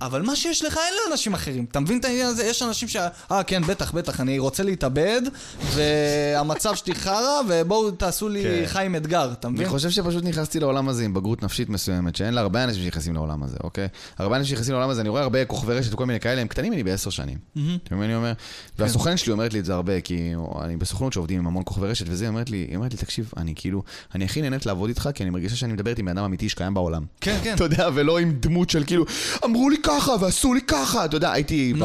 אבל 0.00 0.22
מה 0.22 0.36
שיש 0.36 0.64
לך 0.64 0.76
אין 0.76 0.94
לאנשים 1.06 1.34
אחרים. 1.34 1.66
אתה 1.70 1.80
מבין 1.80 1.98
את 1.98 2.04
העניין 2.04 2.26
הזה? 2.26 2.44
יש 2.44 2.62
אנשים 2.62 2.88
שה... 2.88 3.08
אה, 3.30 3.42
כן, 3.42 3.62
בטח, 3.62 3.92
בטח, 3.92 4.20
אני 4.20 4.38
רוצה 4.38 4.62
להתאבד, 4.62 5.22
והמצב 5.62 6.74
שלי 6.74 6.94
חרא, 6.94 7.40
ובואו 7.48 7.90
תעשו 7.90 8.28
לי 8.28 8.42
כן. 8.42 8.62
חיים 8.66 8.96
אתגר, 8.96 9.32
אתה 9.32 9.48
מבין? 9.48 9.62
אני 9.62 9.70
חושב 9.70 9.90
שפשוט 9.90 10.24
נכנסתי 10.24 10.60
לעולם 10.60 10.88
הזה 10.88 11.04
עם 11.04 11.14
בגרות 11.14 11.42
נפשית 11.42 11.68
מסוימת, 11.68 12.16
שאין 12.16 12.34
לה 12.34 12.40
הרבה 12.40 12.64
אנשים 12.64 12.82
שנכנסים 12.82 13.14
לעולם 13.14 13.42
הזה, 13.42 13.56
אוקיי? 13.64 13.88
הרבה 14.18 14.36
אנשים 14.36 14.50
שנכנסים 14.50 14.74
לעולם 14.74 14.90
הזה, 14.90 15.00
אני 15.00 15.08
רואה 15.08 15.22
הרבה 15.22 15.44
כוכבי 15.44 15.74
רשת 15.74 15.92
וכל 15.92 16.06
מיני 16.06 16.20
כאלה, 16.20 16.40
הם 16.40 16.48
קטנים 16.48 16.72
ממני 16.72 16.84
בעשר 16.84 17.10
שנים. 17.10 17.38
אתה 17.52 17.94
מבין 17.94 17.98
מה 17.98 18.04
אני 18.04 18.14
אומר? 18.14 18.32
והסוכן 18.78 19.16
שלי 19.16 19.32
אומרת 19.32 19.52
לי 19.52 19.58
את 19.58 19.64
זה 19.64 19.74
הרבה, 19.74 20.00
כי 20.00 20.32
אני 20.60 20.76
בסוכנות 20.76 21.12
שעובדים 21.12 21.38
עם 21.38 21.46
המון 21.46 21.62
כוכבי 21.66 21.86
רשת 21.86 22.06
וזה, 22.08 22.24
היא 22.24 22.28
אומרת 22.28 22.50
לי, 22.50 22.66
היא 22.68 22.76
אומרת 22.76 22.92
לי, 22.92 22.98
תקשיב, 22.98 23.30
אני 23.36 23.52
כאילו, 23.56 23.82
אני 24.14 24.24
הכי 24.24 24.42
נהנית 24.42 24.66
לעבוד 24.66 24.88
איתך, 24.88 25.08
כי 25.14 25.22
אני 25.22 25.30
מרגישה 25.30 25.56
שאני 25.56 25.72
מדברת 25.72 25.98
עם 25.98 26.06
בן 26.06 26.18
אדם 26.18 26.24
אמיתי 26.24 26.48
שקיים 26.48 26.74
בעולם. 26.74 27.04
כן, 27.20 27.38
כן. 27.42 27.54
אתה 27.54 27.64
יודע, 27.64 27.88
ולא 27.94 28.18
עם 28.18 28.32
דמות 28.40 28.70
של 28.70 28.84
כאילו, 28.84 29.04
אמרו 29.44 29.70
לי 29.70 29.76
ככה 29.86 30.12
ועשו 30.20 30.54
לי 30.54 30.60
ככה, 30.60 31.04
אתה 31.04 31.16
יודע, 31.16 31.32
הייתי 31.32 31.74
ב... 31.78 31.84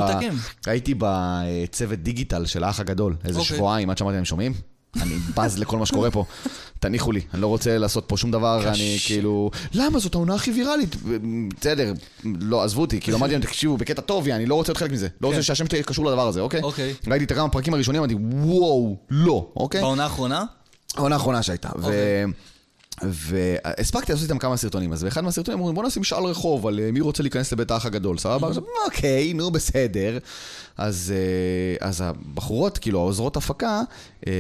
הייתי 0.66 0.94
בצוות 0.98 2.00
דיגיטל 2.00 2.46
של 2.46 2.64
האח 2.64 2.80
הגדול, 2.80 3.16
איזה 3.26 3.40
אוקיי. 3.40 3.56
שבועיים, 3.58 3.90
עד 3.90 3.98
שאמרתי 3.98 4.16
להם, 4.16 4.26
שומעים? 4.26 4.54
אני 5.02 5.16
בז 5.38 5.58
לכל 5.58 5.78
מה 5.78 5.86
שקורה 5.86 6.12
פה. 6.12 6.26
תניחו 6.80 7.12
לי, 7.12 7.22
אני 7.34 7.42
לא 7.42 7.48
רוצה 7.48 7.78
לעשות 7.78 8.04
פה 8.08 8.18
שום 8.18 8.32
דבר, 8.32 8.68
אני. 8.68 8.98
כאילו... 9.06 9.52
למה? 9.74 10.00
זאת 10.00 10.16
העונה 10.16 10.36
הכי 10.36 10.52
ויראלית. 10.52 10.96
בסדר, 11.60 11.94
לא, 12.26 12.64
עזבו 12.64 12.82
אותי, 12.82 13.02
כאילו 13.02 13.18
אמרתי 13.18 13.34
להם, 13.34 13.42
תקשיבו, 13.42 13.78
בקטע 13.78 14.02
טוב, 14.02 14.28
אני 14.28 14.46
לא 14.46 14.56
רוצה 14.56 14.72
להיות 14.72 14.78
חלק 14.78 14.92
מזה. 14.92 15.08
לא 15.22 15.28
רוצה 15.28 15.38
כן. 15.38 15.44
שהשם 15.44 15.66
שלי 15.68 15.84
קשור 15.84 16.06
לדבר 16.06 16.28
הזה, 16.28 16.42
אוקיי? 16.42 16.62
אוקיי. 16.62 16.94
ראיתי 17.08 17.26
את 17.26 17.32
כמה 17.32 17.46
הפרקים 17.46 17.74
הראשונים, 17.74 18.02
אמרתי, 18.02 18.16
וואו, 18.16 18.98
לא, 19.10 19.48
אוקיי? 19.56 19.82
בעונה 19.82 20.04
האחרונה? 20.04 20.44
העונה 20.96 21.16
האחרונה 21.16 21.44
שהייתה. 21.44 21.70
והספקתי 23.04 24.12
לעשות 24.12 24.24
איתם 24.30 24.38
כמה 24.38 24.58
סרטונים, 24.58 24.94
אז 24.94 25.04
באחד 25.04 25.24
מהסרטונים 25.24 25.60
אמרו, 25.60 25.74
בוא 25.74 25.84
נשים 25.84 26.02
משאל 26.02 26.24
רחוב 26.24 26.68
על 26.68 26.80
אה, 26.80 26.92
מי 26.92 27.02
רוצה 27.02 27.24
להיכנס 27.24 27.52
לבית 27.52 27.72
האח 27.72 27.86
הגדול, 27.86 28.18
סבבה? 28.18 28.48
עכשיו, 28.48 28.64
אוקיי, 28.86 29.34
נו 29.34 29.52
בסדר. 29.52 30.18
אז, 30.78 31.14
אה, 31.16 31.88
אז 31.88 32.02
הבחורות, 32.02 32.78
כאילו 32.78 33.00
העוזרות 33.00 33.38
הפקה, 33.38 33.82
אה, 34.28 34.34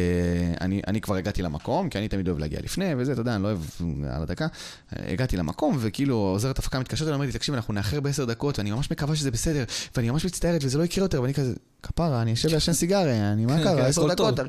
אני, 0.61 0.81
אני 0.87 1.01
כבר 1.01 1.15
הגעתי 1.15 1.41
למקום, 1.41 1.89
כי 1.89 1.97
אני 1.97 2.07
תמיד 2.07 2.27
אוהב 2.27 2.39
להגיע 2.39 2.59
לפני 2.63 2.93
וזה, 2.97 3.11
אתה 3.11 3.21
יודע, 3.21 3.35
אני 3.35 3.43
לא 3.43 3.47
אוהב 3.47 3.59
אה, 3.81 4.15
על 4.15 4.21
הדקה. 4.21 4.47
הגעתי 4.91 5.37
למקום, 5.37 5.77
וכאילו 5.79 6.15
עוזרת 6.15 6.59
הפקה 6.59 6.79
מתקשרת 6.79 7.07
אליי, 7.07 7.13
אומרת 7.15 7.27
לי, 7.27 7.33
תקשיב, 7.33 7.55
אנחנו 7.55 7.73
נאחר 7.73 7.99
בעשר 7.99 8.25
דקות, 8.25 8.59
ואני 8.59 8.71
ממש 8.71 8.91
מקווה 8.91 9.15
שזה 9.15 9.31
בסדר, 9.31 9.63
ואני 9.95 10.09
ממש 10.09 10.25
מצטערת 10.25 10.63
וזה 10.63 10.77
לא 10.77 10.83
יקרה 10.83 11.05
יותר, 11.05 11.21
ואני 11.21 11.33
כזה, 11.33 11.53
כפרה, 11.83 12.21
אני 12.21 12.33
אשב 12.33 12.49
לעשן 12.49 12.73
סיגריה, 12.73 13.31
אני, 13.31 13.45
מה 13.45 13.57
כן, 13.57 13.63
קרה, 13.63 13.81
כן, 13.81 13.85
עשר 13.85 14.07
דקות. 14.07 14.39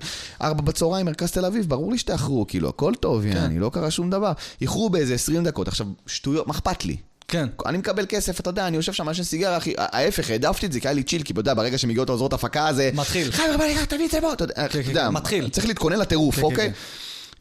ארבע 0.42 0.62
בצהריים, 0.62 1.06
מרכז 1.06 1.30
תל 1.30 1.44
אביב, 1.44 1.68
ברור 1.68 1.92
לי 1.92 1.98
שתאחרו, 1.98 2.46
כאילו, 2.46 2.68
הכל 2.68 2.92
טוב, 3.00 3.22
כן. 3.22 3.28
יעני, 3.28 3.58
לא 3.58 3.70
קרה 3.74 3.90
שום 3.90 4.10
דבר. 4.10 4.32
איחרו 4.60 4.90
באיזה 4.90 5.14
20 5.14 5.44
דקות, 5.44 5.68
עכשיו, 5.68 5.86
שטויות, 6.06 6.46
מה 6.46 6.52
אכפת 6.52 6.84
לי? 6.84 6.96
כן. 7.32 7.48
אני 7.66 7.78
מקבל 7.78 8.06
כסף, 8.08 8.40
אתה 8.40 8.50
יודע, 8.50 8.66
אני 8.66 8.76
יושב 8.76 8.92
שם, 8.92 9.06
מעשן 9.06 9.22
סיגריה, 9.22 9.56
אחי, 9.56 9.74
ההפך, 9.78 10.30
העדפתי 10.30 10.66
את 10.66 10.72
זה, 10.72 10.80
כי 10.80 10.88
היה 10.88 10.94
לי 10.94 11.02
צ'יל, 11.02 11.22
כי 11.22 11.32
אתה 11.32 11.40
יודע, 11.40 11.54
ברגע 11.54 11.78
שמגיעות 11.78 12.08
העוזרות 12.08 12.32
הפקה, 12.32 12.72
זה... 12.72 12.90
מתחיל. 12.94 13.32
חבר'ה, 13.32 13.56
בוא 13.56 13.66
תביא 13.88 14.06
את 14.06 14.10
זה 14.10 14.20
בוא, 14.20 14.32
אתה 14.32 14.44
יודע, 14.44 14.54
אתה 14.64 14.82
כן, 14.82 14.88
יודע, 14.88 15.10
מתחיל. 15.10 15.48
צריך 15.48 15.66
להתכונן 15.66 15.98
לטירוף, 15.98 16.36
כן, 16.36 16.42
אוקיי? 16.42 16.72
כן, 16.72 16.78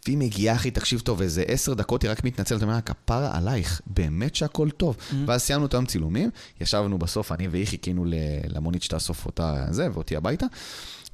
והיא 0.05 0.17
מגיעה, 0.17 0.55
אחי, 0.55 0.71
תקשיב 0.71 0.99
טוב, 0.99 1.21
איזה 1.21 1.43
עשר 1.47 1.73
דקות, 1.73 2.03
היא 2.03 2.11
רק 2.11 2.23
מתנצלת, 2.23 2.63
אומרת, 2.63 2.89
כפרה 2.89 3.37
עלייך, 3.37 3.81
באמת 3.87 4.35
שהכל 4.35 4.69
טוב. 4.69 4.95
Mm-hmm. 4.95 5.15
ואז 5.25 5.41
סיימנו 5.41 5.65
את 5.65 5.73
היום 5.73 5.85
צילומים, 5.85 6.29
ישבנו 6.61 6.97
בסוף, 6.97 7.31
אני 7.31 7.47
והיא 7.47 7.67
חיכינו 7.67 8.05
למונית 8.47 8.83
שתאסוף 8.83 9.25
אותה, 9.25 9.65
זה, 9.69 9.87
ואותי 9.93 10.15
הביתה, 10.15 10.45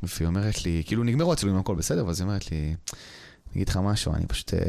והיא 0.04 0.28
אומרת 0.28 0.66
לי, 0.66 0.84
כאילו 0.86 1.04
נגמרו 1.04 1.34
הצילומים, 1.34 1.62
הכל 1.62 1.76
בסדר, 1.76 2.06
ואז 2.06 2.20
היא 2.20 2.28
אומרת 2.28 2.52
לי, 2.52 2.76
אגיד 3.58 3.70
לך 3.70 3.78
משהו, 3.78 4.14
אני 4.14 4.26
פשוט, 4.28 4.54
אה, 4.54 4.60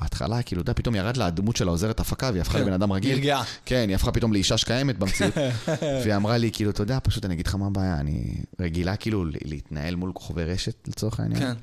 בהתחלה, 0.00 0.42
כאילו, 0.42 0.62
אתה 0.62 0.70
יודע, 0.70 0.78
פתאום 0.78 0.94
ירד 0.94 1.16
לה 1.16 1.26
הדמות 1.26 1.56
של 1.56 1.68
העוזרת 1.68 2.00
הפקה, 2.00 2.30
והיא 2.30 2.40
הפכה 2.40 2.58
כן. 2.58 2.60
לבן 2.60 2.72
אדם 2.72 2.92
רגיל. 2.92 3.16
נרגעה. 3.16 3.44
כן, 3.64 3.84
היא 3.88 3.94
הפכה 3.94 4.12
פתאום 4.12 4.32
לאישה 4.32 4.58
שקיימת 4.58 4.98
במציאות. 4.98 5.34
והיא 6.02 6.16
אמרה 6.16 6.38
לי, 6.38 6.50
כאילו, 6.52 6.70
אתה 6.70 6.82
יודע, 6.82 6.98
פשוט 7.02 7.24
אני 7.24 7.34
אגיד 7.34 7.46
לך 7.46 7.54
מה 7.54 7.66
הבעיה, 7.66 8.00
אני 8.00 8.34
רגילה 8.60 8.96
כאילו 8.96 9.24
להתנהל 9.44 9.94
מול 9.94 10.12
כוכבי 10.14 10.44
רשת, 10.44 10.88
לצורך 10.88 11.20
העניין. 11.20 11.40
כן. 11.40 11.54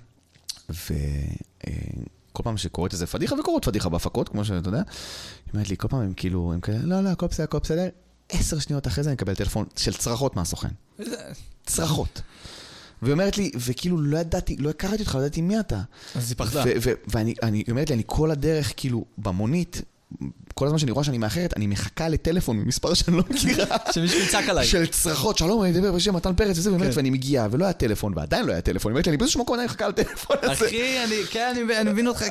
וכל 0.70 2.44
פעם 2.44 2.58
שקורית 2.58 2.94
איזה 2.94 3.08
פדיחה, 3.08 3.36
וקורות 3.40 3.66
פדיחה 3.66 3.90
בהפקות, 3.90 4.30
כמו 4.30 4.46
שאתה 4.46 4.70
יודע, 4.70 4.78
היא 4.78 5.54
אומרת 5.54 5.70
לי, 5.70 5.78
כל 5.78 5.88
פעם 5.88 6.02
הם 6.02 6.14
כאילו, 6.14 6.54
הם 6.54 6.60
כאלה, 6.60 6.80
לא, 6.84 7.02
לא, 7.02 7.10
הכל 7.10 7.28
בסדר, 7.28 7.44
הכל 7.44 7.60
בסדר. 7.60 7.88
עשר 8.30 8.60
שניות 8.60 8.88
אחרי 8.88 9.04
זה 9.04 9.10
אני 9.10 9.14
מקבל 9.14 9.36
טלפון 9.36 9.66
של 9.76 9.94
צרחות 9.94 10.36
מהסוכן. 10.36 10.70
צרחות. 11.66 12.22
והיא 13.04 13.14
אומרת 13.14 13.38
לי, 13.38 13.52
וכאילו 13.66 14.02
לא 14.02 14.18
ידעתי, 14.18 14.58
לא 14.58 14.70
הכרתי 14.70 15.02
אותך, 15.04 15.16
לא 15.16 15.20
ידעתי 15.20 15.42
מי 15.42 15.60
אתה. 15.60 15.82
אז 16.16 16.30
היא 16.32 16.38
פחדה. 16.38 16.64
ו- 16.66 16.72
ו- 16.82 16.94
ואני, 17.08 17.34
אני- 17.44 17.58
היא 17.58 17.66
אומרת 17.72 17.90
לי, 17.90 17.96
אני 17.96 18.04
כל 18.06 18.32
הדרך, 18.32 18.74
כאילו, 18.78 19.06
במונית, 19.18 19.82
כל 20.54 20.66
הזמן 20.66 20.78
שאני 20.78 20.92
רואה 20.92 21.04
שאני 21.04 21.18
מאחרת, 21.18 21.54
אני 21.58 21.68
מחכה 21.68 22.10
לטלפון 22.10 22.58
ממספר 22.58 22.94
שאני 22.94 23.18
לא 23.18 23.24
מכירה. 23.30 23.66
שמישהו 23.94 24.20
יצעק 24.20 24.50
עליי. 24.50 24.66
של 24.66 24.86
צרחות, 24.86 25.38
שלום, 25.38 25.64
אני 25.64 25.72
מדבר 25.72 25.92
בשם 25.92 26.16
מתן 26.16 26.34
פרץ 26.36 26.58
וזה, 26.58 26.72
באמת, 26.72 26.84
כן. 26.84 26.92
ואני 26.94 27.10
מגיע, 27.10 27.48
ולא 27.52 27.64
היה 27.66 27.74
טלפון, 27.74 28.14
ועדיין 28.16 28.46
לא 28.46 28.52
היה 28.52 28.62
טלפון. 28.62 28.92
היא 28.92 28.94
אומרת 28.94 29.08
לי, 29.08 29.10
אני 29.10 29.18
באיזשהו 29.18 29.42
מקום 29.42 29.54
עדיין 29.54 29.70
מחכה 29.70 29.88
לטלפון 29.88 30.36
הזה. 30.44 30.54
אחי, 30.66 31.04
אני, 31.04 31.16
כן, 31.32 31.54
אני, 31.80 31.92
מבין 31.92 32.08
אותך, 32.08 32.24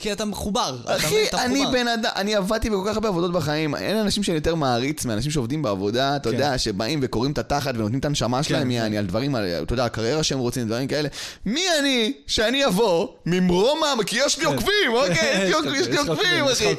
כי, 0.00 0.12
אתה 0.12 0.24
מחובר. 0.24 0.76
אחי, 0.86 1.24
אני. 1.34 1.64
בן 1.72 1.88
אדם, 1.88 2.10
אני 2.16 2.34
עבדתי 2.34 2.70
בכל 2.70 2.84
כך 2.86 2.94
הרבה 2.94 3.08
עבודות 3.08 3.32
בחיים, 3.32 3.74
אין 3.74 3.96
אנשים 3.96 4.22
שאני 4.22 4.34
יותר 4.34 4.54
מעריץ 4.54 5.04
מאנשים 5.04 5.30
שעובדים 5.32 5.62
בעבודה, 5.62 6.16
אתה 6.16 6.28
כן. 6.30 6.34
יודע, 6.36 6.58
שבאים 6.58 6.98
וקוראים 7.02 7.32
את 7.32 7.38
התחת 7.38 7.74
ונותנים 7.74 8.00
את 8.00 8.04
הנשמה 8.04 8.42
שלהם, 8.42 8.62
כן. 8.62 8.70
יעני, 8.70 8.98
על 8.98 9.06
דברים, 9.06 9.36
אתה 9.36 9.72
יודע, 9.74 9.84
הקריירה 9.84 10.22
שהם 10.22 10.38
רוצים, 10.38 10.66
דברים 10.66 10.88
כאלה. 10.88 11.08
מי 11.46 11.64
אני 11.80 12.12
שאני 12.26 12.66
אבוא 12.66 13.08
ממרומא, 13.26 13.86
כי 14.06 14.18
יש 14.26 14.38
לי. 14.38 14.44
עוקבים, 14.44 14.92
אוקיי? 14.92 15.50
יש 15.74 15.88
לי- 15.88 15.96
עוקבים, 15.96 16.44
אחי. 16.44 16.74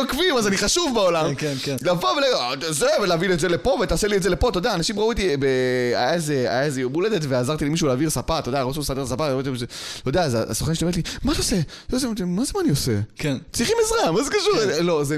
עוקבים. 0.00 0.36
אז 0.36 0.46
אני 0.46 0.56
חשוב 0.56 0.94
בעולם. 0.94 1.34
כן, 1.34 1.54
כן, 1.62 1.76
כן. 1.78 1.90
לבוא 1.90 2.10
וזה, 2.62 2.86
ולהביא 3.02 3.32
את 3.32 3.40
זה 3.40 3.48
לפה, 3.48 3.78
ותעשה 3.82 4.08
לי 4.08 4.16
את 4.16 4.22
זה 4.22 4.30
לפה, 4.30 4.48
אתה 4.48 4.58
יודע, 4.58 4.74
אנשים 4.74 4.98
ראו 4.98 5.08
אותי, 5.08 5.36
ב- 5.36 5.44
היה 5.94 6.14
איזה 6.64 6.80
יום 6.80 6.92
הולדת, 6.92 7.22
ועזרתי 7.28 7.64
למישהו 7.64 7.86
להעביר 7.86 8.10
ספה, 8.10 8.38
אתה 8.38 8.48
יודע, 8.48 8.62
רוצים 8.62 8.82
לסדר 8.82 9.06
ספה, 9.06 9.28
אתה 10.00 10.08
יודע, 10.08 10.22
אז 10.22 10.36
הסוכן 10.50 10.74
שלי 10.74 10.84
אומר 10.86 10.96
לי, 10.96 11.02
מה 11.24 11.32
אתה 11.32 11.40
עושה? 11.40 11.56
מה 11.92 11.98
זה 11.98 12.08
מה 12.26 12.44
זה 12.44 12.52
אני 12.60 12.70
עושה? 12.70 12.92
כן. 13.16 13.36
צריכים 13.52 13.76
עזרה, 13.86 14.12
מה 14.12 14.22
זה 14.22 14.30
קשור? 14.30 14.80
לא, 14.80 15.04
זה... 15.04 15.16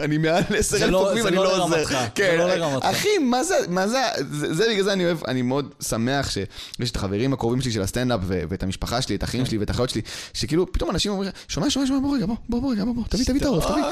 אני 0.00 0.18
מעל 0.18 0.42
עשר 0.56 0.78
זה 0.78 0.84
אלף 0.84 0.92
לא- 0.92 1.04
עוקבים, 1.06 1.22
זה 1.22 1.28
אני 1.28 1.36
לא 1.36 1.44
לא 1.44 1.64
עוזר. 1.64 1.84
זה 1.84 1.94
כן, 2.14 2.34
לא 2.38 2.54
לרמתך. 2.54 2.86
אחי, 2.86 3.18
מה 3.18 3.44
זה, 3.44 3.54
מה 3.68 3.88
זה, 3.88 3.98
זה 4.30 4.54
זה 4.54 4.64
בגלל 4.70 4.84
זה 4.84 4.92
אני 4.92 5.04
אוהב, 5.04 5.18
אני 5.28 5.42
מאוד 5.42 5.68
שמח 5.88 6.30
שיש 6.30 6.90
את 6.90 6.96
החברים 6.96 7.32
הקרובים 7.32 7.60
שלי 7.60 7.72
של 7.72 7.82
הסטנדאפ, 7.82 8.20
ואת 8.26 8.62
המשפחה 8.62 9.02
שלי, 9.02 9.14
את 9.16 9.22
האחים 9.22 9.40
כן. 9.44 9.46
שלי 9.50 9.58
ואת 9.58 9.70
האחיות 9.70 9.90
שלי, 9.90 10.00
שכאילו, 10.34 10.72
פתאום 10.72 10.90
אנשים 10.90 11.12
אומרים, 11.12 11.30
שומע, 11.48 11.70
שומע, 11.70 11.86
שומע, 11.86 12.00
בוא 12.00 12.16
רגע, 12.16 12.26
בוא, 12.26 12.36
בוא, 12.48 12.60
בוא 12.60 12.72
רגע, 12.72 12.84
בוא, 12.84 13.04
תביא, 13.08 13.24
תביא 13.24 13.40
את 13.40 13.46
העוף, 13.46 13.64
תביא, 13.66 13.82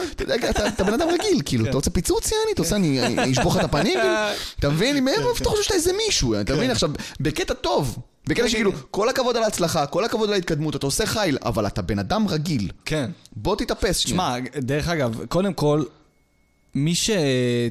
אתה 0.68 0.84
בן 0.84 0.94
אדם 0.94 1.08
רגיל, 1.08 1.42
כאילו, 1.44 1.64
כן. 1.64 1.70
אתה 1.70 1.76
רוצה 1.76 1.90
פיצוץ, 1.90 2.32
יעני, 2.32 2.52
אתה 2.54 2.62
עושה, 2.62 2.76
אני 2.76 3.32
אשבור 3.32 3.52
לך 3.52 3.58
את 3.58 3.64
הפנים, 3.64 3.98
כאילו, 4.00 4.14
אתה 4.58 4.68
מבין, 4.70 5.04
מאיפה 5.04 5.28
אתה 5.40 5.48
חושב 5.48 5.62
שאתה 5.62 5.74
איזה 5.74 5.92
מישהו, 6.06 6.40
אתה 6.40 6.54
מבין, 6.54 6.70
עכשיו, 6.70 6.90
בקטע 7.20 7.54
טוב. 7.54 7.98
בקטע 8.26 8.48
שכאילו, 8.48 8.72
כל 8.90 9.08
הכבוד 9.08 9.36
על 9.36 9.42
ההצלחה, 9.42 9.86
כל 9.86 10.04
הכבוד 10.04 10.28
על 10.28 10.34
ההתקדמות, 10.34 10.76
אתה 10.76 10.86
עושה 10.86 11.06
חייל, 11.06 11.38
אבל 11.44 11.66
אתה 11.66 11.82
בן 11.82 11.98
אדם 11.98 12.28
רגיל. 12.28 12.70
כן. 12.84 13.10
בוא 13.36 13.56
תתאפס 13.56 13.98
שנייה. 13.98 14.16
שמע, 14.16 14.36
דרך 14.58 14.88
אגב, 14.88 15.20
קודם 15.28 15.54
כל, 15.54 15.82
מי 16.74 16.94
ש... 16.94 17.10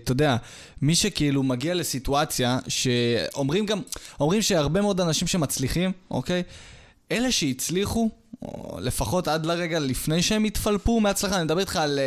אתה 0.03 0.11
יודע, 0.11 0.35
מי 0.81 0.95
שכאילו 0.95 1.43
מגיע 1.43 1.73
לסיטואציה 1.73 2.59
שאומרים 2.67 3.65
גם, 3.65 3.81
אומרים 4.19 4.41
שהרבה 4.41 4.81
מאוד 4.81 5.01
אנשים 5.01 5.27
שמצליחים, 5.27 5.91
אוקיי? 6.11 6.43
אלה 7.13 7.31
שהצליחו, 7.31 8.09
לפחות 8.79 9.27
עד 9.27 9.45
לרגע 9.45 9.79
לפני 9.79 10.21
שהם 10.21 10.43
התפלפו 10.43 10.99
מהצלחה, 10.99 11.35
אני 11.35 11.43
מדבר 11.43 11.59
איתך 11.59 11.75
על 11.75 11.99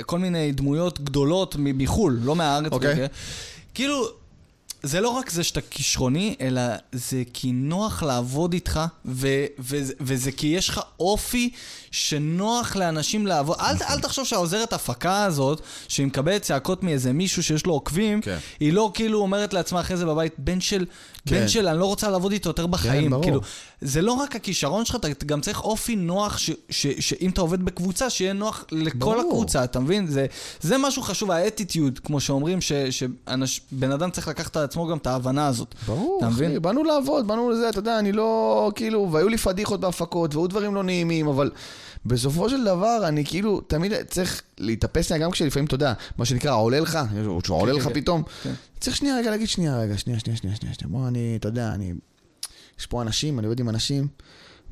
uh, 0.00 0.02
כל 0.02 0.18
מיני 0.18 0.52
דמויות 0.52 1.00
גדולות 1.00 1.56
מחו"ל, 1.58 2.18
לא 2.22 2.36
מהארץ. 2.36 2.72
אוקיי. 2.72 2.90
אוקיי? 2.90 3.06
כאילו, 3.74 4.08
זה 4.82 5.00
לא 5.00 5.08
רק 5.08 5.30
זה 5.30 5.44
שאתה 5.44 5.60
כישרוני, 5.60 6.34
אלא 6.40 6.62
זה 6.92 7.22
כי 7.32 7.52
נוח 7.52 8.02
לעבוד 8.02 8.52
איתך, 8.52 8.80
ו- 9.04 9.46
ו- 9.58 9.92
וזה 10.00 10.32
כי 10.32 10.46
יש 10.46 10.68
לך 10.68 10.80
אופי 11.00 11.50
שנוח 11.92 12.76
לאנשים 12.76 13.26
לעבוד. 13.26 13.56
אל, 13.60 13.74
אל 13.88 14.00
תחשוב 14.00 14.24
שהעוזרת 14.24 14.72
הפקה 14.72 15.24
הזאת, 15.24 15.60
שהיא 15.88 16.06
מקבלת 16.06 16.42
צעקות 16.42 16.82
מאיזה 16.82 17.12
מישהו 17.12 17.42
שיש 17.42 17.66
לו 17.66 17.72
עוקבים, 17.72 18.20
כן. 18.20 18.38
היא 18.60 18.72
לא 18.72 18.90
כאילו 18.94 19.18
אומרת 19.18 19.52
לעצמה 19.52 19.80
אחרי 19.80 19.96
זה 19.96 20.06
בבית, 20.06 20.32
בן 20.38 20.60
של, 20.60 20.84
כן. 21.26 21.40
בן 21.40 21.48
של, 21.48 21.68
אני 21.68 21.78
לא 21.78 21.84
רוצה 21.84 22.10
לעבוד 22.10 22.32
איתו 22.32 22.48
יותר 22.48 22.66
בחיים. 22.66 23.10
ברור. 23.10 23.22
כאילו, 23.22 23.40
זה 23.80 24.02
לא 24.02 24.12
רק 24.12 24.36
הכישרון 24.36 24.84
שלך, 24.84 24.96
אתה 24.96 25.08
גם 25.26 25.40
צריך 25.40 25.62
אופי 25.64 25.96
נוח, 25.96 26.38
ש- 26.38 26.50
ש- 26.70 26.86
שאם 27.00 27.30
אתה 27.30 27.40
עובד 27.40 27.62
בקבוצה, 27.64 28.10
שיהיה 28.10 28.32
נוח 28.32 28.64
לכל 28.72 28.98
ברור. 28.98 29.20
הקבוצה, 29.20 29.64
אתה 29.64 29.80
מבין? 29.80 30.06
זה, 30.06 30.26
זה 30.60 30.78
משהו 30.78 31.02
חשוב, 31.02 31.30
האטיטיוד, 31.30 31.98
כמו 32.04 32.20
שאומרים, 32.20 32.58
שבן 32.60 33.92
אדם 33.92 34.10
צריך 34.10 34.28
לקחת 34.28 34.56
על 34.56 34.64
עצמו 34.64 34.86
גם 34.86 34.96
את 34.96 35.06
ההבנה 35.06 35.46
הזאת. 35.46 35.74
ברור, 35.86 36.18
אתה 36.18 36.28
מבין? 36.28 36.50
אחי, 36.50 36.58
באנו 36.60 36.84
לעבוד, 36.84 37.26
באנו 37.26 37.50
לזה, 37.50 37.68
אתה 37.68 37.78
יודע, 37.78 37.98
אני 37.98 38.12
לא, 38.12 38.70
כאילו, 38.74 39.08
והיו 39.12 39.28
לי 39.28 39.38
פדיחות 39.38 39.80
בהפקות, 39.80 40.34
והיו 40.34 40.46
דברים 40.46 40.74
לא 40.74 40.82
נעימים, 40.82 41.28
אבל 41.28 41.50
בסופו 42.06 42.50
של 42.50 42.64
דבר, 42.64 43.08
אני 43.08 43.24
כאילו, 43.24 43.60
תמיד 43.60 43.92
צריך 44.02 44.42
להתאפס 44.58 45.12
גם 45.12 45.30
כשלפעמים, 45.30 45.66
אתה 45.66 45.74
יודע, 45.74 45.92
מה 46.18 46.24
שנקרא, 46.24 46.54
עולה 46.54 46.80
לך, 46.80 46.98
שהוא 47.44 47.56
עולה 47.56 47.72
כן, 47.72 47.78
לך 47.78 47.84
כן. 47.84 47.94
פתאום, 47.94 48.22
כן. 48.42 48.52
צריך 48.80 48.96
שנייה 48.96 49.16
רגע 49.16 49.30
להגיד, 49.30 49.48
שנייה 49.48 49.78
רגע, 49.78 49.98
שנייה, 49.98 50.18
שנייה, 50.18 50.36
שנייה, 50.36 50.56
שנייה, 50.56 50.74
בוא, 50.84 51.08
אני, 51.08 51.36
אתה 51.40 51.48
יודע, 51.48 51.72
אני, 51.74 51.92
יש 52.78 52.86
פה 52.86 53.02
אנשים, 53.02 53.38
אני 53.38 53.46
עובד 53.46 53.60
עם 53.60 53.68
אנשים, 53.68 54.08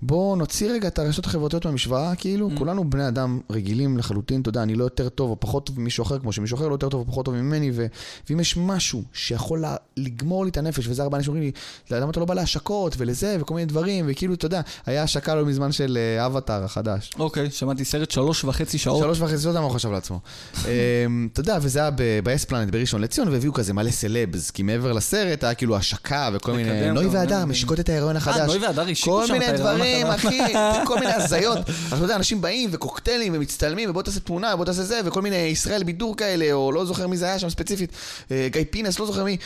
בוא 0.03 0.37
נוציא 0.37 0.73
רגע 0.73 0.89
את 0.89 0.99
הרשתות 0.99 1.27
החברתיות 1.27 1.65
מהמשוואה, 1.67 2.15
כאילו, 2.15 2.51
Mm. 2.51 2.59
כולנו 2.59 2.91
בני 2.91 3.09
אדם 3.09 3.41
רגילים 3.51 3.99
לחלוטין, 3.99 4.41
אתה 4.41 4.49
יודע, 4.49 4.63
אני 4.63 4.75
לא 4.75 4.85
יותר 4.85 5.09
טוב 5.09 5.31
או 5.31 5.37
פחות 5.41 5.67
טוב 5.67 5.81
ממישהו 5.81 6.03
אחר, 6.03 6.19
כמו 6.19 6.33
שמישהו 6.33 6.57
אחר 6.57 6.69
לא 6.69 6.75
יותר 6.75 6.89
טוב 6.89 7.01
או 7.01 7.13
פחות 7.13 7.25
טוב 7.25 7.35
ממני, 7.35 7.71
ו... 7.75 7.87
ואם 8.31 8.41
יש 8.41 8.57
משהו 8.57 9.03
שיכול. 9.13 9.65
לגמור 9.97 10.45
לי 10.45 10.51
את 10.51 10.57
הנפש, 10.57 10.89
וזה 10.89 11.03
הרבה 11.03 11.17
אנשים 11.17 11.33
אומרים 11.33 11.53
לי, 11.91 11.97
למה 11.99 12.11
אתה 12.11 12.21
לא 12.21 12.27
בא 12.27 12.35
להשקות 12.35 12.95
ולזה, 12.99 13.37
וכל 13.41 13.55
מיני 13.55 13.67
דברים, 13.67 14.05
וכאילו, 14.09 14.35
אתה 14.35 14.47
יודע, 14.47 14.61
היה 14.87 15.03
השקה 15.03 15.35
לא 15.35 15.47
מזמן 15.47 15.73
של 15.73 15.99
אה, 16.19 16.27
אבטאר 16.27 16.65
החדש. 16.65 17.11
אוקיי, 17.19 17.51
שמעתי 17.51 17.85
סרט 17.85 18.11
שלוש 18.11 18.45
וחצי 18.45 18.79
שעות. 18.79 19.03
שלוש 19.03 19.21
וחצי, 19.21 19.45
לא 19.45 19.51
יודע 19.51 19.61
מה 19.61 19.67
הוא 19.67 19.75
חשב 19.75 19.91
לעצמו. 19.91 20.21
אמ, 20.55 21.29
אתה 21.33 21.41
יודע, 21.41 21.59
וזה 21.63 21.79
היה 21.79 21.91
באספלנט 22.25 22.73
בראשון 22.73 23.01
לציון, 23.01 23.29
והביאו 23.29 23.53
כזה 23.53 23.73
מלא 23.73 23.91
סלבס, 23.91 24.51
כי 24.51 24.63
מעבר 24.63 24.93
לסרט 24.93 25.45
היה 25.45 25.55
כאילו 25.55 25.77
השקה 25.77 26.31
וכל 26.33 26.53
מיני... 26.53 26.91
נוי 26.91 27.07
והדר 27.07 27.35
אה, 27.35 27.47
משיקות 27.47 27.81
את 27.81 27.89
ההיריון 27.89 28.13
אה, 28.13 28.17
החדש. 28.17 28.49
נוי 28.49 28.59
והדר 28.59 28.89
השיקו 28.89 29.27
שם 29.27 29.37
את 29.37 29.43
ההיריון 29.43 29.81
דברים. 29.91 30.07
אחי, 30.07 30.39
כל 30.87 30.99
מיני 30.99 31.13
הזיות. 31.13 31.59
אתה 31.89 31.97
יודע, 31.97 32.17
אנשים 32.17 32.41
באים 32.41 32.71
וקוקטיילים 32.73 33.33
ומצטלמים, 33.37 33.91
ובוא 33.91 34.03
תעשה 34.03 34.21
תמונה, 34.21 34.55
ובוא 34.55 34.65
תעשה 34.65 34.83
זה, 34.83 35.01
וכל 35.05 35.23
מיני 35.23 35.37
ישראל 35.37 35.83
בידור 35.83 36.17
כאלה, 36.17 36.53
או 36.53 36.73
לא 36.73 36.85
זוכר 36.85 37.07
מי 37.07 37.17
זה 37.17 37.25
היה 37.25 37.39
שם 37.39 37.51
ספציפית, 37.51 37.91
אה, 38.31 38.49
גיא 38.53 38.65
פינס, 38.71 38.99
לא 38.99 39.07
זוכר 39.07 39.25
מי. 39.25 39.37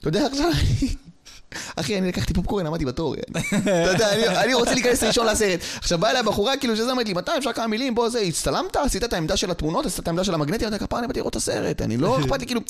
אתה 0.00 0.08
יודע, 0.08 0.26
עכשיו 0.26 0.46
אני... 0.50 0.88
אחי, 1.76 1.98
אני 1.98 2.08
לקחתי 2.08 2.34
פופקורן, 2.34 2.66
עמדתי 2.66 2.84
בתור. 2.84 3.14
אתה 3.14 3.56
יודע, 3.92 4.12
אני- 4.42 4.54
רוצה 4.54 4.74
להיכנס 4.74 5.02
ראשון 5.02 5.26
לסרט. 5.26 5.60
עכשיו 5.78 5.98
באה 5.98 6.10
אליי 6.10 6.22
בחורה, 6.22 6.56
כאילו, 6.56 6.76
שזה 6.76 6.90
אומרת 6.90 7.06
לי, 7.06 7.14
מתי 7.14 7.30
אפשר 7.38 7.52
כמה 7.52 7.66
מילים, 7.66 7.94
בוא, 7.94 8.08
זה, 8.08 8.18
הצטלמת, 8.20 8.76
עשית 8.76 9.04
את 9.04 9.12
העמדה 9.12 9.36
של 9.36 9.50
התמונות, 9.50 9.86
עשית 9.86 9.98
את 10.00 10.08
העמדה 10.08 10.24
של 10.24 10.34
המגנטים, 10.34 10.68
אתה 10.68 10.78
כפרה, 10.78 10.98
אני 10.98 11.06
באתי 11.06 11.18
לראות 11.20 11.30
את 11.30 11.36
הסרט. 11.36 11.82
אני 11.82 11.96
לא 11.96 12.16
אכפת 12.20 12.40
לי, 12.40 12.46
כאילו, 12.46 12.60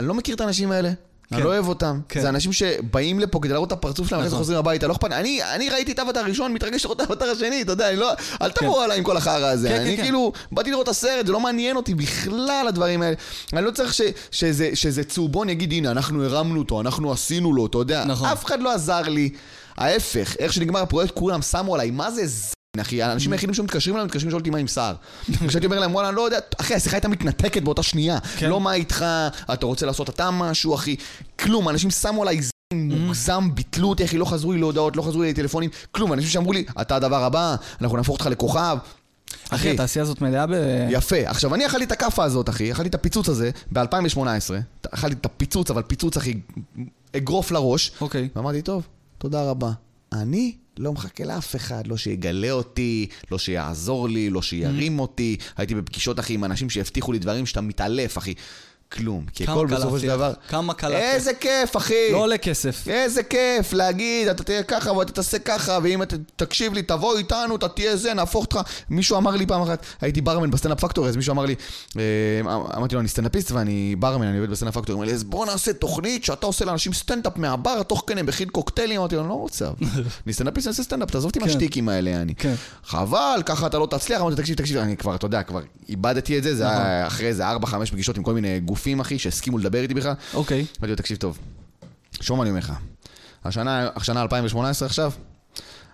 אני 0.00 0.08
לא 0.08 0.14
מכיר 0.14 0.34
את 0.34 0.40
האנשים 0.40 0.70
האלה. 0.72 0.90
אני 1.32 1.40
כן. 1.40 1.46
לא 1.48 1.52
אוהב 1.52 1.68
אותם. 1.68 2.00
כן. 2.08 2.20
זה 2.20 2.28
אנשים 2.28 2.52
שבאים 2.52 3.20
לפה 3.20 3.38
כדי 3.42 3.52
להראות 3.52 3.66
את 3.66 3.72
הפרצוף 3.72 4.08
שלהם, 4.08 4.20
אחרי 4.20 4.30
זה 4.30 4.34
נכון. 4.34 4.42
חוזרים 4.44 4.58
הביתה, 4.58 4.86
לא 4.86 4.92
אכפת. 4.92 5.12
אני- 5.12 5.42
אני 5.54 5.68
ראיתי 5.70 5.92
את 5.92 5.98
האבטר 5.98 6.20
הראשון, 6.20 6.52
מתרגש 6.54 6.84
לראות 6.84 7.00
את 7.00 7.10
האבטר 7.10 7.24
השני, 7.24 7.62
אתה 7.62 7.72
יודע, 7.72 7.88
אני 7.88 7.96
לא... 7.96 8.10
אל 8.42 8.50
תבואו 8.50 8.80
עליי 8.80 8.98
עם 8.98 9.04
כל 9.04 9.16
החרא 9.16 9.46
הזה. 9.46 9.68
כן, 9.68 9.80
אני 9.80 9.96
כן, 9.96 10.02
כאילו, 10.02 10.32
באתי 10.52 10.70
לראות 10.70 10.84
את 10.84 10.88
הסרט, 10.88 11.26
זה 11.26 11.32
לא 11.32 11.40
מעניין 11.40 11.76
אותי 11.76 11.94
בכלל 11.94 12.64
הדברים 12.68 13.02
האלה. 13.02 13.16
אני 13.52 13.64
לא 13.64 13.70
צריך 13.70 13.94
ש- 13.94 14.00
שזה- 14.30 14.70
שזה 14.74 15.04
צהובון 15.04 15.48
יגיד, 15.48 15.72
הנה, 15.72 15.90
אנחנו 15.90 16.24
הרמנו 16.24 16.58
אותו, 16.58 16.80
אנחנו 16.80 17.12
עשינו 17.12 17.52
לו, 17.52 17.66
אתה 17.66 17.78
יודע. 17.78 18.04
נכון. 18.04 18.28
אף 18.28 18.44
אחד 18.44 18.60
לא 18.60 18.72
עזר 18.72 19.02
לי. 19.02 19.30
ההפך, 19.76 20.36
איך 20.38 20.52
שנגמר 20.52 20.80
הפרויקט, 20.82 21.14
כולם 21.14 21.42
שמו 21.42 21.74
עליי, 21.74 21.90
מה 21.90 22.10
זה 22.10 22.26
ז... 22.26 22.52
אחי, 22.80 23.02
האנשים 23.02 23.32
היחידים 23.32 23.54
שמתקשרים 23.54 23.96
אליי, 23.96 24.06
מתקשרים 24.06 24.28
לשאול 24.28 24.40
אותי 24.40 24.50
מה 24.50 24.58
עם 24.58 24.66
סער. 24.66 24.94
כשאני 25.48 25.66
אומר 25.66 25.80
להם, 25.80 25.94
וואלה, 25.94 26.10
לא 26.10 26.20
יודע, 26.20 26.38
אחי, 26.60 26.74
השיחה 26.74 26.96
הייתה 26.96 27.08
מתנתקת 27.08 27.62
באותה 27.62 27.82
שנייה. 27.82 28.18
כן. 28.20 28.50
לא 28.50 28.60
מה 28.60 28.74
איתך, 28.74 29.04
אתה 29.52 29.66
רוצה 29.66 29.86
לעשות 29.86 30.10
אתה 30.10 30.30
משהו, 30.30 30.74
אחי. 30.74 30.96
כלום, 31.38 31.68
אנשים 31.68 31.90
שמו 31.90 32.22
עליי 32.22 32.42
זין 32.42 32.92
מוגזם, 32.92 33.48
ביטלו 33.54 33.88
אותי, 33.88 34.04
אחי, 34.04 34.18
לא 34.18 34.24
חזרו 34.24 34.52
לי 34.52 34.58
להודעות, 34.58 34.96
לא 34.96 35.02
חזרו 35.02 35.22
לי 35.22 35.30
לטלפונים, 35.30 35.70
כלום, 35.90 36.12
אנשים 36.12 36.28
שאמרו 36.28 36.52
לי, 36.52 36.64
אתה 36.80 36.96
הדבר 36.96 37.24
הבא, 37.24 37.56
אנחנו 37.80 37.96
נהפוך 37.96 38.16
אותך 38.16 38.26
לכוכב. 38.26 38.78
אחי, 39.50 39.70
התעשייה 39.70 40.02
הזאת 40.02 40.20
מלאה 40.20 40.46
ב... 40.46 40.52
יפה. 40.90 41.16
עכשיו, 41.24 41.54
אני 41.54 41.66
אכלתי 41.66 41.84
את 41.84 41.92
הכאפה 41.92 42.24
הזאת, 42.24 42.48
אחי, 42.48 42.72
אכלתי 42.72 42.88
את 42.88 42.94
הפיצוץ 42.94 43.28
הזה 43.28 43.50
ב-2018. 43.72 44.18
אכלתי 44.90 45.14
את 45.20 45.26
הפיצוץ, 45.26 45.70
אבל 45.70 45.82
פיצוץ, 45.82 46.16
אחי, 46.16 46.34
אגרוף 47.16 47.50
לראש. 47.50 47.92
אוקיי. 48.00 48.28
ואמרתי, 48.36 48.62
טוב, 48.62 48.86
תודה 49.18 49.50
רבה. 49.50 49.70
אני 50.12 50.52
לא 50.78 50.92
מחכה 50.92 51.24
לאף 51.24 51.56
אחד, 51.56 51.86
לא 51.86 51.96
שיגלה 51.96 52.50
אותי, 52.50 53.06
לא 53.30 53.38
שיעזור 53.38 54.08
לי, 54.08 54.30
לא 54.30 54.42
שירים 54.42 54.98
אותי. 54.98 55.36
הייתי 55.56 55.74
בפגישות, 55.74 56.20
אחי, 56.20 56.34
עם 56.34 56.44
אנשים 56.44 56.70
שהבטיחו 56.70 57.12
לי 57.12 57.18
דברים 57.18 57.46
שאתה 57.46 57.60
מתעלף, 57.60 58.18
אחי. 58.18 58.34
כלום. 58.92 59.24
כי 59.32 59.44
הכל 59.44 59.66
בסופו 59.66 59.98
של? 59.98 60.06
דבר... 60.06 60.32
כמה 60.48 60.74
קלטתי? 60.74 60.96
איזה 60.96 61.34
כיף, 61.34 61.76
אחי! 61.76 62.12
לא 62.12 62.18
עולה 62.18 62.38
כסף. 62.38 62.88
איזה 62.88 63.22
כיף 63.22 63.72
להגיד, 63.72 64.28
אתה 64.28 64.42
תהיה 64.42 64.62
ככה 64.62 64.92
ואתה 64.92 65.12
תעשה 65.12 65.38
ככה, 65.38 65.78
ואם 65.82 66.02
אתה 66.02 66.16
תקשיב 66.36 66.72
לי, 66.72 66.82
תבוא 66.82 67.18
איתנו, 67.18 67.56
אתה 67.56 67.68
תהיה 67.68 67.96
זה, 67.96 68.14
נהפוך 68.14 68.44
אותך. 68.44 68.60
מישהו 68.90 69.16
אמר 69.16 69.30
לי 69.30 69.46
פעם 69.46 69.62
אחת, 69.62 69.86
הייתי 70.00 70.20
ברמן 70.20 70.50
בסטנדאפ 70.50 70.80
פקטורי, 70.80 71.08
אז 71.08 71.16
מישהו 71.16 71.32
אמר 71.32 71.44
לי, 71.44 71.54
אה, 71.96 72.02
אמרתי 72.76 72.94
לו, 72.94 73.00
אני 73.00 73.08
סטנדאפיסט 73.08 73.50
ואני 73.50 73.96
ברמן, 73.98 74.26
אני 74.26 74.38
עובד 74.38 74.50
בסטנדאפ 74.50 74.74
פקטורי. 74.74 74.92
הוא 74.92 75.00
אומר 75.02 75.06
לי, 75.06 75.14
אז 75.14 75.24
בוא 75.24 75.46
נעשה 75.46 75.72
תוכנית 75.72 76.24
שאתה 76.24 76.46
עושה 76.46 76.64
לאנשים 76.64 76.92
סטנדאפ 76.92 77.36
מהבר, 77.36 77.82
תוך 77.82 78.04
כדי 78.06 78.22
מכין 78.22 78.48
קוקטיילים. 78.48 78.98
אמרתי 78.98 79.14
לו, 79.14 79.20
אני 79.20 79.28
לא 79.28 79.34
רוצה. 79.34 79.68
אני 80.26 80.32
סטנדאפיסט, 80.32 80.66
אני 80.66 80.70
עושה 80.72 80.82
סטנדאפ, 80.82 81.10
תעזוב 81.10 81.28
אותי. 81.28 81.38
מהשטיקים 81.38 81.88
האלה, 81.88 82.22
אני. 82.22 82.34
חבל, 82.84 83.42
ככה 83.46 83.66
אתה 83.66 83.78
לא 83.78 83.86
תצליח, 83.90 84.20
אמרתי, 84.20 84.36
תקשיב, 84.36 84.56
תקשיב, 84.56 84.76
אני 84.76 84.96
כבר, 84.96 85.14
אתה 85.14 85.26
יודע, 85.26 85.42
כבר 85.42 85.60
איבדתי 85.88 86.38
את 86.38 86.42
זה, 86.42 86.54
זה 86.54 86.70
היה 86.70 87.06
אחרי 87.06 87.28
איזה 87.28 87.50
4-5 87.50 87.54
פגישות 87.90 88.16
עם 88.16 88.22
כל 88.22 88.34
מיני 88.34 88.60
גופים, 88.60 88.81
אחי, 89.00 89.18
שהסכימו 89.18 89.58
לדבר 89.58 89.82
איתי 89.82 89.94
בכלל. 89.94 90.14
אוקיי. 90.34 90.64
אמרתי 90.80 90.90
לו, 90.90 90.96
תקשיב 90.96 91.16
טוב, 91.16 91.38
שום 92.20 92.42
אני 92.42 92.50
אומר 92.50 92.60
לך. 92.60 92.72
השנה, 93.44 93.88
השנה 93.96 94.22
2018 94.22 94.86
עכשיו, 94.86 95.12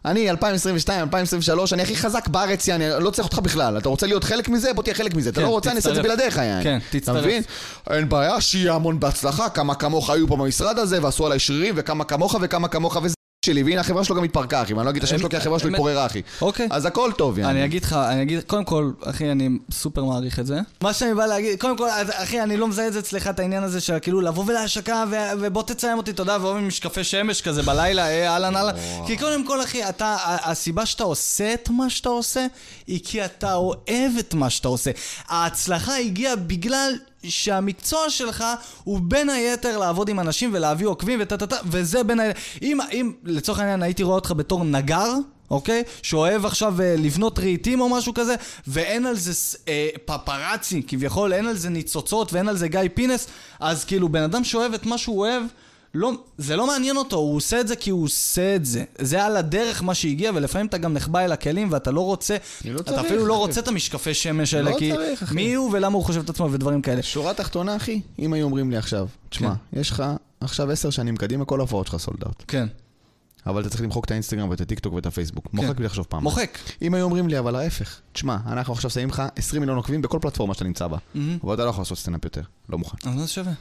אני 0.05 0.31
2022, 0.31 1.01
2023, 1.01 1.73
אני 1.73 1.83
הכי 1.83 1.97
חזק 1.97 2.29
בארץ, 2.29 2.69
אני 2.69 2.85
לא 3.01 3.11
צריך 3.11 3.29
אותך 3.29 3.39
בכלל. 3.39 3.79
אתה 3.79 3.89
רוצה 3.89 4.07
להיות 4.07 4.25
חלק 4.25 4.49
מזה? 4.49 4.73
בוא 4.73 4.83
תהיה 4.83 4.95
חלק 4.95 5.15
מזה. 5.15 5.31
אתה 5.31 5.41
כן, 5.41 5.47
לא 5.47 5.51
רוצה, 5.51 5.71
אני 5.71 5.77
אעשה 5.77 5.91
את 5.91 5.95
זה. 5.95 6.03
בלעדיך, 6.03 6.37
יעני. 6.37 6.65
כן, 6.65 6.79
אתה 6.91 6.99
תצטרף. 6.99 7.25
מבין? 7.25 7.43
אין 7.91 8.09
בעיה, 8.09 8.41
שיהיה 8.41 8.75
המון 8.75 9.01
בהצלחה, 9.01 9.49
כמה 9.49 9.75
כמוך 9.75 10.11
היו 10.11 10.29
פה 10.29 10.37
במשרד 10.37 10.79
הזה, 10.79 11.03
ועשו 11.03 11.27
עליי 11.27 11.39
שרירים, 11.39 11.75
וכמה 11.77 12.05
כמוך 12.05 12.37
וכמה 12.41 12.69
כמוך 12.69 12.97
וזה 13.03 13.15
שלי, 13.45 13.63
והנה 13.63 13.81
החברה 13.81 14.05
שלו 14.05 14.17
גם 14.17 14.25
התפרקה, 14.25 14.63
אחי, 14.63 14.75
ואני 14.75 14.85
לא 14.85 14.91
אגיד 14.91 15.03
את 15.03 15.09
השם 15.09 15.19
שלו 15.19 15.29
כי 15.29 15.37
החברה 15.37 15.59
שלו. 15.59 15.71
התפוררה, 15.71 16.07
אחי. 16.07 16.23
אוקיי. 16.41 16.69
אז 16.71 16.87
הכל 16.87 17.11
טוב, 17.19 17.39
יעני. 17.39 17.53
אני 17.53 17.65
אגיד 17.65 17.85
לך, 17.85 17.93
אני 17.93 18.23
אגיד, 18.23 18.43
קודם 18.43 18.65
כל, 18.65 18.91
אחי, 19.05 19.33
אני 19.33 19.49
סופר 19.71 20.05
מעריך 20.05 20.39
את 20.39 20.47
זה. 20.47 20.61
מה 20.81 20.93
שאני 20.93 21.15
בא 21.15 21.27
להגיד, 21.27 21.61
קודם 21.61 21.77
כל, 21.79 21.89
אחי, 22.13 22.43
אני 22.43 22.57
לא 22.57 22.69
מזהה 22.69 22.87
את 22.87 22.93
זה 22.93 22.99
אצלך, 22.99 23.27
את 23.27 23.39
העניין 23.39 23.63
הזה 23.63 23.81
של 23.81 23.99
כאילו 23.99 24.21
לבוא 24.21 24.45
ולהשקה, 24.47 25.05
ובוא 25.41 25.63
תצלם 25.63 25.97
אותי, 25.99 26.13
תודה, 26.13 26.37
ואוהב 26.41 26.57
עם 26.57 26.69
משקפי 26.69 27.05
שמש 27.05 27.43
כזה 27.43 27.63
בלילה, 27.63 28.09
אה, 28.09 28.29
אהלן 28.33 28.57
אהלן. 28.57 28.75
כי 29.07 29.17
קודם 29.17 29.47
כל, 29.47 29.63
אחי, 29.63 29.89
אתה, 29.89 30.17
הסיבה 30.23 30.87
שאתה 30.87 31.05
עושה 31.05 31.55
את 31.55 31.69
מה 31.71 31.91
שאתה 31.91 32.09
עושה, 32.09 32.47
היא 32.87 33.01
כי 33.05 33.25
אתה 33.25 33.55
אוהב 33.55 34.13
את 34.19 34.35
מה 34.35 34.51
שאתה 34.51 34.69
עושה. 34.69 34.91
ההצלחה 35.29 35.97
הגיעה 35.97 36.37
בגלל... 36.37 36.93
שהמקצוע 37.25 38.11
שלך 38.11 38.45
הוא 38.85 39.01
בין 39.03 39.31
היתר 39.31 39.79
לעבוד 39.79 40.09
עם 40.09 40.21
אנשים 40.21 40.51
ולהביא 40.53 40.87
עוקבים 40.87 41.19
וטה 41.23 41.37
טה 41.37 41.47
טה, 41.47 41.57
וזה 41.65 42.03
בין 42.03 42.21
היתר. 42.21 42.41
אם, 42.63 42.79
אם 42.93 43.13
לצורך 43.25 43.59
העניין 43.59 43.83
הייתי 43.83 44.03
רואה 44.03 44.15
אותך 44.15 44.33
בתור 44.37 44.65
נגר, 44.65 45.13
אוקיי? 45.51 45.83
שאוהב 46.03 46.47
עכשיו 46.47 46.81
אה, 46.81 46.95
לבנות 46.99 47.39
רהיטים 47.39 47.81
או 47.81 47.89
משהו 47.89 48.15
כזה, 48.15 48.35
ואין 48.67 49.07
על 49.07 49.17
זה 49.17 49.57
אה, 49.69 49.89
פפרצי, 50.05 50.83
כביכול, 50.87 51.33
אין 51.33 51.47
על 51.47 51.57
זה 51.57 51.69
ניצוצות 51.69 52.33
ואין 52.33 52.49
על 52.49 52.57
זה 52.57 52.69
גיא 52.69 52.81
פינס, 52.95 53.27
אז 53.61 53.85
כאילו, 53.85 54.09
בן 54.09 54.23
אדם 54.23 54.45
שאוהב 54.45 54.75
את 54.75 54.87
מה 54.87 54.99
שהוא 54.99 55.19
אוהב, 55.19 55.43
לא, 55.95 56.13
זה 56.39 56.57
לא 56.57 56.67
מעניין 56.67 56.97
אותו, 56.97 57.17
הוא 57.17 57.37
עושה 57.37 57.61
את 57.61 57.69
זה 57.69 57.77
כי 57.77 57.91
הוא 57.91 58.05
עושה 58.05 58.57
את 58.57 58.65
זה. 58.65 58.85
זה 58.99 59.25
על 59.25 59.37
הדרך 59.37 59.83
מה 59.83 59.95
שהגיע, 59.95 60.31
ולפעמים 60.35 60.67
אתה 60.67 60.79
גם 60.79 60.93
נחבא 60.93 61.21
אל 61.21 61.33
הכלים 61.33 61.69
ואתה 61.73 61.91
לא 61.91 62.01
רוצה, 62.01 62.37
לא 62.65 62.81
אתה 62.81 62.93
צריך, 62.93 62.99
אפילו 63.07 63.27
לא 63.27 63.35
אחי. 63.35 63.41
רוצה 63.41 63.61
את 63.61 63.69
המשקפי 63.69 64.15
שמש 64.15 64.55
האלה, 64.55 64.71
לא 64.71 64.79
כי 64.79 64.93
צריך, 64.95 65.23
אחי. 65.23 65.35
מי 65.35 65.55
הוא 65.55 65.71
ולמה 65.73 65.97
הוא 65.97 66.05
חושב 66.05 66.21
את 66.21 66.31
עצמו 66.31 66.53
ודברים 66.53 66.83
כאלה. 66.83 67.03
שורה 67.03 67.35
תחתונה, 67.35 67.77
אחי, 67.77 68.01
אם 68.19 68.33
היו 68.33 68.45
אומרים 68.45 68.71
לי 68.71 68.77
עכשיו, 68.77 69.09
תשמע, 69.29 69.53
יש 69.73 69.91
לך 69.91 70.03
עכשיו 70.41 70.71
עשר 70.71 70.91
שנים 70.91 71.17
קדימה, 71.17 71.45
כל 71.45 71.61
ההופעות 71.61 71.87
שלך 71.87 71.97
sold 71.97 72.25
out. 72.25 72.43
כן, 72.49 72.67
אבל 73.47 73.61
אתה 73.61 73.71
צריך 73.71 73.83
למחוק 73.83 74.05
את 74.05 74.11
האינסטגרם 74.11 74.49
ואת 74.51 74.61
הטיקטוק 74.61 74.95
ואת 74.95 75.07
הפייסבוק. 75.07 75.49
מוחק 75.53 75.77
בלי 75.77 75.87
לחשוב 75.87 76.07
פעם. 76.09 76.23
מוחק. 76.23 76.59
אם 76.83 76.95
היו 76.95 77.05
אומרים 77.05 77.29
לי, 77.29 77.39
אבל 77.39 77.57
ההפך, 77.57 78.01
תשמע, 78.13 78.37
אנחנו 78.47 78.73
עכשיו 78.73 78.91
שמים 78.91 79.09
לך 79.09 79.23
20 79.37 79.61
מיליון 79.63 79.77
עוקבים 79.77 80.03
בכל 80.03 80.19
פלטפורמה 80.23 80.55
שאתה 80.55 80.65
נמצא 80.65 80.87
בה. 80.87 80.97
מהמם. 81.15 81.39
אבל 81.45 81.55
אתה 81.55 81.65
לא 81.65 81.71
יכול 81.71 81.83
לעשות 81.83 81.99
סטנדאפ 81.99 82.25
יותר, 82.25 82.43
לא 82.69 82.79
מוכן. 82.79 83.09
אז 83.09 83.15
מה 83.15 83.23
זה 83.23 83.29
שווה? 83.29 83.53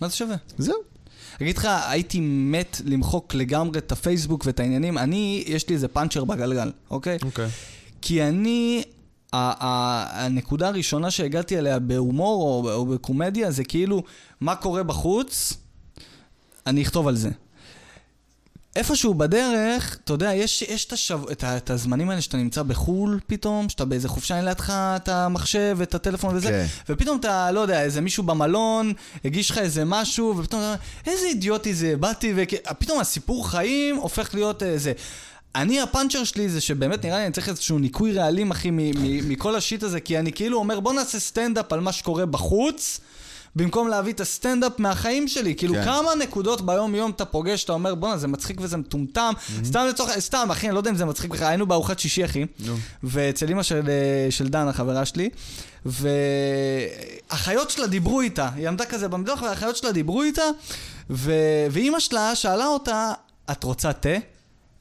מה 0.00 0.08
זה 0.08 0.16
שווה? 0.16 0.36
זהו. 0.58 0.93
אגיד 1.42 1.58
לך, 1.58 1.68
הייתי 1.88 2.20
מת 2.22 2.80
למחוק 2.84 3.34
לגמרי 3.34 3.78
את 3.78 3.92
הפייסבוק 3.92 4.42
ואת 4.46 4.60
העניינים. 4.60 4.98
אני, 4.98 5.44
יש 5.46 5.68
לי 5.68 5.74
איזה 5.74 5.88
פאנצ'ר 5.88 6.24
בגלגל, 6.24 6.72
אוקיי? 6.90 7.18
אוקיי. 7.22 7.48
כי 8.02 8.22
אני, 8.22 8.82
ה- 9.32 9.36
ה- 9.66 10.24
הנקודה 10.24 10.68
הראשונה 10.68 11.10
שהגעתי 11.10 11.58
אליה 11.58 11.78
בהומור 11.78 12.42
או, 12.64 12.72
או 12.72 12.86
בקומדיה 12.86 13.50
זה 13.50 13.64
כאילו, 13.64 14.02
מה 14.40 14.56
קורה 14.56 14.82
בחוץ, 14.82 15.54
אני 16.66 16.82
אכתוב 16.82 17.08
על 17.08 17.16
זה. 17.16 17.30
איפשהו 18.76 19.14
בדרך, 19.14 19.98
אתה 20.04 20.12
יודע, 20.12 20.34
יש, 20.34 20.62
יש 20.62 20.86
השב... 20.92 21.20
את, 21.32 21.44
ה... 21.44 21.56
את 21.56 21.70
הזמנים 21.70 22.10
האלה 22.10 22.20
שאתה 22.20 22.36
נמצא 22.36 22.62
בחו"ל 22.62 23.20
פתאום, 23.26 23.68
שאתה 23.68 23.84
באיזה 23.84 24.08
חופשה, 24.08 24.36
אין 24.36 24.44
לידך 24.44 24.72
את 24.76 25.08
המחשב, 25.08 25.78
את 25.82 25.94
הטלפון 25.94 26.36
וזה, 26.36 26.48
כן. 26.48 26.66
ופתאום 26.88 27.18
אתה, 27.20 27.50
לא 27.50 27.60
יודע, 27.60 27.82
איזה 27.82 28.00
מישהו 28.00 28.22
במלון, 28.22 28.92
הגיש 29.24 29.50
לך 29.50 29.58
איזה 29.58 29.84
משהו, 29.84 30.34
ופתאום 30.38 30.62
אתה 30.62 30.68
אומר, 30.68 30.76
איזה 31.06 31.26
אידיוטי 31.26 31.74
זה, 31.74 31.96
באתי, 31.96 32.34
ופתאום 32.36 33.00
הסיפור 33.00 33.50
חיים 33.50 33.96
הופך 33.96 34.34
להיות 34.34 34.62
איזה... 34.62 34.92
אני, 35.54 35.80
הפאנצ'ר 35.80 36.24
שלי 36.24 36.48
זה 36.48 36.60
שבאמת 36.60 37.04
נראה 37.04 37.18
לי 37.18 37.24
אני 37.24 37.32
צריך 37.32 37.48
איזשהו 37.48 37.78
ניקוי 37.78 38.12
רעלים, 38.12 38.50
אחי, 38.50 38.70
מכל 39.28 39.56
ה 39.56 39.61
shit 39.61 39.82
הזה, 39.82 40.00
כי 40.00 40.18
אני 40.18 40.32
כאילו 40.32 40.58
אומר, 40.58 40.80
בוא 40.80 40.92
נעשה 40.92 41.20
סטנדאפ 41.20 41.72
על 41.72 41.80
מה 41.80 41.92
שקורה 41.92 42.26
בחוץ. 42.26 43.00
במקום 43.56 43.88
להביא 43.88 44.12
את 44.12 44.20
הסטנדאפ 44.20 44.72
מהחיים 44.78 45.28
שלי, 45.28 45.54
כאילו 45.54 45.74
כן. 45.74 45.84
כמה 45.84 46.14
נקודות 46.14 46.66
ביום 46.66 46.94
יום 46.94 47.10
אתה 47.10 47.24
פוגש, 47.24 47.64
אתה 47.64 47.72
אומר 47.72 47.94
בואנה 47.94 48.18
זה 48.18 48.28
מצחיק 48.28 48.60
וזה 48.60 48.76
מטומטם, 48.76 49.32
סתם 49.64 49.86
לצורך, 49.88 50.18
סתם 50.18 50.48
אחי, 50.50 50.66
אני 50.66 50.74
לא 50.74 50.80
יודע 50.80 50.90
אם 50.90 50.96
זה 50.96 51.04
מצחיק 51.04 51.30
בכלל, 51.30 51.48
היינו 51.48 51.66
בארוחת 51.66 51.98
שישי 51.98 52.24
אחי, 52.24 52.46
נו. 52.60 52.76
ואצל 53.02 53.50
אמא 53.50 53.62
של, 53.62 53.88
אה, 53.88 54.30
של 54.30 54.48
דן, 54.48 54.68
החברה 54.68 55.04
שלי, 55.04 55.30
והאחיות 55.86 57.70
שלה 57.70 57.86
דיברו 57.86 58.20
איתה, 58.20 58.48
היא 58.56 58.68
עמדה 58.68 58.84
כזה 58.84 59.08
במדוח, 59.08 59.42
והאחיות 59.42 59.76
שלה 59.76 59.92
דיברו 59.92 60.22
איתה, 60.22 60.42
ו... 61.10 61.32
ואימא 61.70 62.00
שלה 62.00 62.34
שאלה 62.34 62.66
אותה, 62.66 63.12
את 63.50 63.64
רוצה 63.64 63.92
תה? 63.92 64.08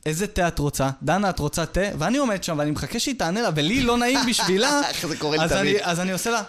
איזה 0.05 0.27
תה 0.27 0.47
את 0.47 0.59
רוצה? 0.59 0.89
דנה, 1.03 1.29
את 1.29 1.39
רוצה 1.39 1.65
תה? 1.65 1.81
ואני 1.97 2.17
עומד 2.17 2.43
שם 2.43 2.55
ואני 2.57 2.71
מחכה 2.71 2.99
שהיא 2.99 3.15
תענה 3.19 3.41
לה, 3.41 3.49
ולי 3.55 3.81
לא 3.81 3.97
נעים 3.97 4.19
בשבילה. 4.29 4.81
איך 4.89 5.07
זה 5.07 5.17
קורה 5.17 5.37
לי 5.37 5.49
תמיד. 5.49 5.75
אז 5.81 5.99
אני 5.99 6.11
עושה 6.11 6.29
לה, 6.31 6.41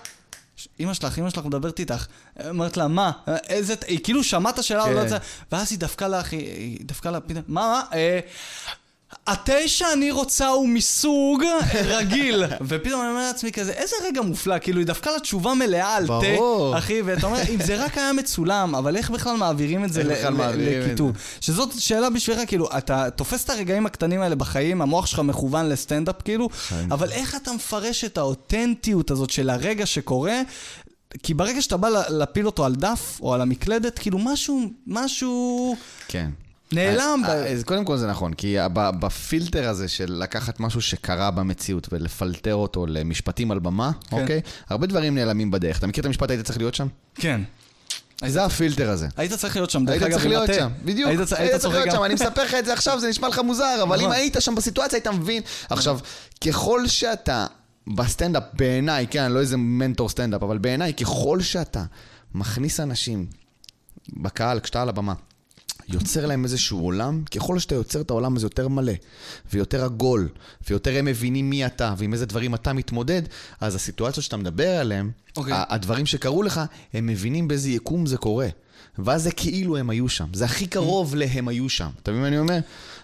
אמא 0.81 0.95
שלך, 0.95 1.19
אמא 1.19 1.31
שלך 1.31 1.45
מדברת 1.45 1.81
איתך. 1.81 2.07
אומרת 2.49 2.77
לה, 2.77 2.89
מה? 2.89 3.13
איזה... 3.49 3.77
ת-" 3.77 3.85
היא 3.85 4.01
כאילו 4.05 4.25
שמעה 4.25 4.53
את 4.53 4.59
השאלה, 4.59 4.85
כן. 4.85 5.17
ואז 5.53 5.73
היא 5.73 5.79
דפקה 5.79 6.09
לה, 6.09 6.21
אחי, 6.21 6.37
היא 6.37 6.79
דפקה 6.83 7.11
לה, 7.11 7.19
מה, 7.29 7.41
מה? 7.49 7.83
התה 9.27 9.69
שאני 9.69 10.11
רוצה 10.11 10.49
הוא 10.49 10.69
מסוג 10.69 11.43
רגיל. 11.75 12.45
ופתאום 12.61 13.01
אני 13.01 13.11
אומר 13.11 13.27
לעצמי 13.27 13.53
כזה, 13.53 13.73
איזה 13.73 13.97
רגע 14.05 14.23
מופלא, 14.23 14.59
כאילו 14.59 14.79
היא 14.79 14.87
דפקה 14.87 15.11
לה 15.11 15.21
תשובה 15.21 15.55
מלאה 15.55 15.97
על. 15.97 16.07
תה, 16.07 16.79
אחי, 16.79 17.03
ואתה 17.03 17.27
אומר, 17.27 17.39
אם 17.55 17.63
זה 17.63 17.85
רק 17.85 17.99
היה 17.99 18.13
מצולם, 18.13 18.75
אבל 18.75 18.97
איך 18.97 19.11
בכלל 19.11 19.37
מעבירים 19.37 19.85
את 19.85 19.93
זה 19.93 20.03
לכיתוב? 20.57 21.13
שזאת 21.41 21.69
שאלה 21.79 22.11
בשבילך, 22.11 22.41
כאילו, 22.47 22.69
אתה 22.79 23.11
תופס 23.11 23.45
את 23.45 23.51
הרגעים 23.51 23.87
הקטנים 23.87 24.21
האלה 24.21 24.35
בחיים, 24.35 24.83
המוח 24.83 25.07
שלך 25.07 25.19
מכוון 25.19 25.69
לסטנדאפ, 25.69 26.23
כאילו, 26.23 26.49
אבל 26.91 27.11
איך 27.11 27.35
אתה 27.35 27.53
מפרש 27.53 28.05
את 28.05 28.19
האותנטיות 28.19 29.11
הזאת 29.11 29.31
של 29.31 29.51
הרגע 29.51 29.87
שקורה? 29.87 30.41
כי 31.23 31.35
ברגע 31.35 31.63
שאתה 31.63 31.77
בא 31.77 31.89
להפיל 32.09 32.47
אותו 32.47 32.65
על 32.65 32.75
דף 32.75 33.19
או 33.21 33.35
על 33.35 33.41
המקלדת, 33.41 33.99
כאילו 33.99 34.19
משהו, 34.19 34.71
משהו 34.87 35.77
כן. 36.09 36.31
נעלם. 36.73 37.23
אה, 37.25 37.35
ב- 37.35 37.47
אז 37.47 37.65
קודם 37.65 37.85
כל 37.85 37.97
זה 37.97 38.07
נכון, 38.07 38.35
כי 38.35 38.57
בפילטר 38.75 39.69
הזה 39.69 39.89
של 39.89 40.13
לקחת 40.13 40.61
משהו 40.61 40.83
שקרה 40.83 41.31
במציאות 41.31 41.89
ולפלטר 41.93 42.55
אותו 42.55 42.87
למשפטים 42.87 43.51
על 43.51 43.59
במה, 43.59 43.91
כן. 44.11 44.21
אוקיי? 44.21 44.41
הרבה 44.69 44.87
דברים 44.87 45.15
נעלמים 45.15 45.51
בדרך. 45.51 45.79
אתה 45.79 45.87
מכיר 45.87 46.01
את 46.01 46.07
המשפט 46.07 46.31
היית 46.31 46.47
צריך 46.47 46.59
להיות 46.59 46.75
שם? 46.75 46.87
כן. 47.15 47.41
זה 48.27 48.45
הפילטר 48.45 48.91
הזה. 48.91 49.09
היית 49.17 49.33
צריך 49.33 49.57
להיות 49.57 49.71
שם, 49.71 49.85
דרך 49.85 49.93
היית 49.93 50.03
אגב, 50.03 50.13
צריך 50.13 50.25
עם 50.25 50.31
להיות. 50.31 50.55
שם, 50.55 50.69
בדיוק, 50.85 51.09
היית 51.09 51.21
היית 51.21 51.33
היית 51.33 51.57
צריך 51.61 51.75
להיות. 51.75 51.91
שם, 51.93 52.05
אני 52.05 52.15
מספר 52.15 52.45
לך 52.45 52.55
את 52.55 52.65
זה 52.65 52.73
עכשיו, 52.73 53.01
זה 53.01 53.09
נשמע 53.09 53.29
לך 53.29 53.39
מוזר, 53.39 53.79
אבל 53.83 53.97
אם 53.97 54.05
נכון. 54.05 54.13
היית 54.17 54.37
שם 54.41 54.55
בסיטואציה 54.55 54.97
היית 54.97 55.07
מבין. 55.07 55.43
עכשיו, 55.71 55.99
ככל 56.47 56.87
שאתה 56.87 57.47
בסטנדאפ, 57.95 58.43
בעיניי, 58.53 59.07
כן, 59.11 59.23
אני 59.23 59.35
לא 59.35 59.41
איזה 59.41 59.57
מנטור 59.57 60.09
סטנדאפ, 60.09 60.43
אבל 60.43 60.59
בעיניי, 60.59 60.95
ככל 60.95 61.41
שאתה 61.41 61.85
מכניס 62.35 62.81
אנשים 62.81 63.27
בקהל, 64.13 64.61
כשאתה 64.61 64.83
על 64.83 64.89
הבמה, 64.89 65.15
יוצר 65.89 66.27
להם 66.27 66.45
איזשהו 66.45 66.81
עולם, 66.81 67.23
ככל 67.35 67.59
שאתה 67.59 67.75
יוצר 67.75 68.01
את 68.01 68.11
העולם 68.11 68.37
הזה 68.37 68.47
יותר 68.47 68.69
מלא, 68.69 68.93
ויותר 69.53 69.85
עגול, 69.85 70.29
ויותר 70.71 70.99
הם 70.99 71.05
מבינים 71.05 71.51
מי 71.51 71.67
אתה, 71.67 71.95
ועם 71.99 72.13
איזה 72.13 72.27
דברים 72.27 72.55
אתה 72.55 72.73
מתמודד, 72.73 73.23
אז 73.61 73.75
הסיטואציות 73.75 74.25
שאתה 74.25 74.37
מדבר 74.37 74.69
עליהן, 74.69 75.11
אוקיי. 75.37 75.53
ה- 75.53 75.65
הדברים 75.69 76.07
שקרו 76.07 76.43
לך, 76.43 76.61
הם 76.95 77.07
מבינים 77.07 77.49
באיזה 77.49 77.71
יקום 77.71 78.07
זה 78.07 78.17
קורה. 78.17 78.49
ואז 78.99 79.23
זה 79.23 79.31
כאילו 79.33 79.77
הם 79.77 79.91
היו 79.91 80.09
שם. 80.09 80.27
זה 80.33 80.45
הכי 80.45 80.67
קרוב 80.67 81.15
להם 81.15 81.49
היו 81.49 81.69
שם. 81.69 81.89
אתה 82.03 82.11
מבין 82.11 82.23
מה 82.23 82.29
אני 82.29 82.39
אומר? 82.39 82.59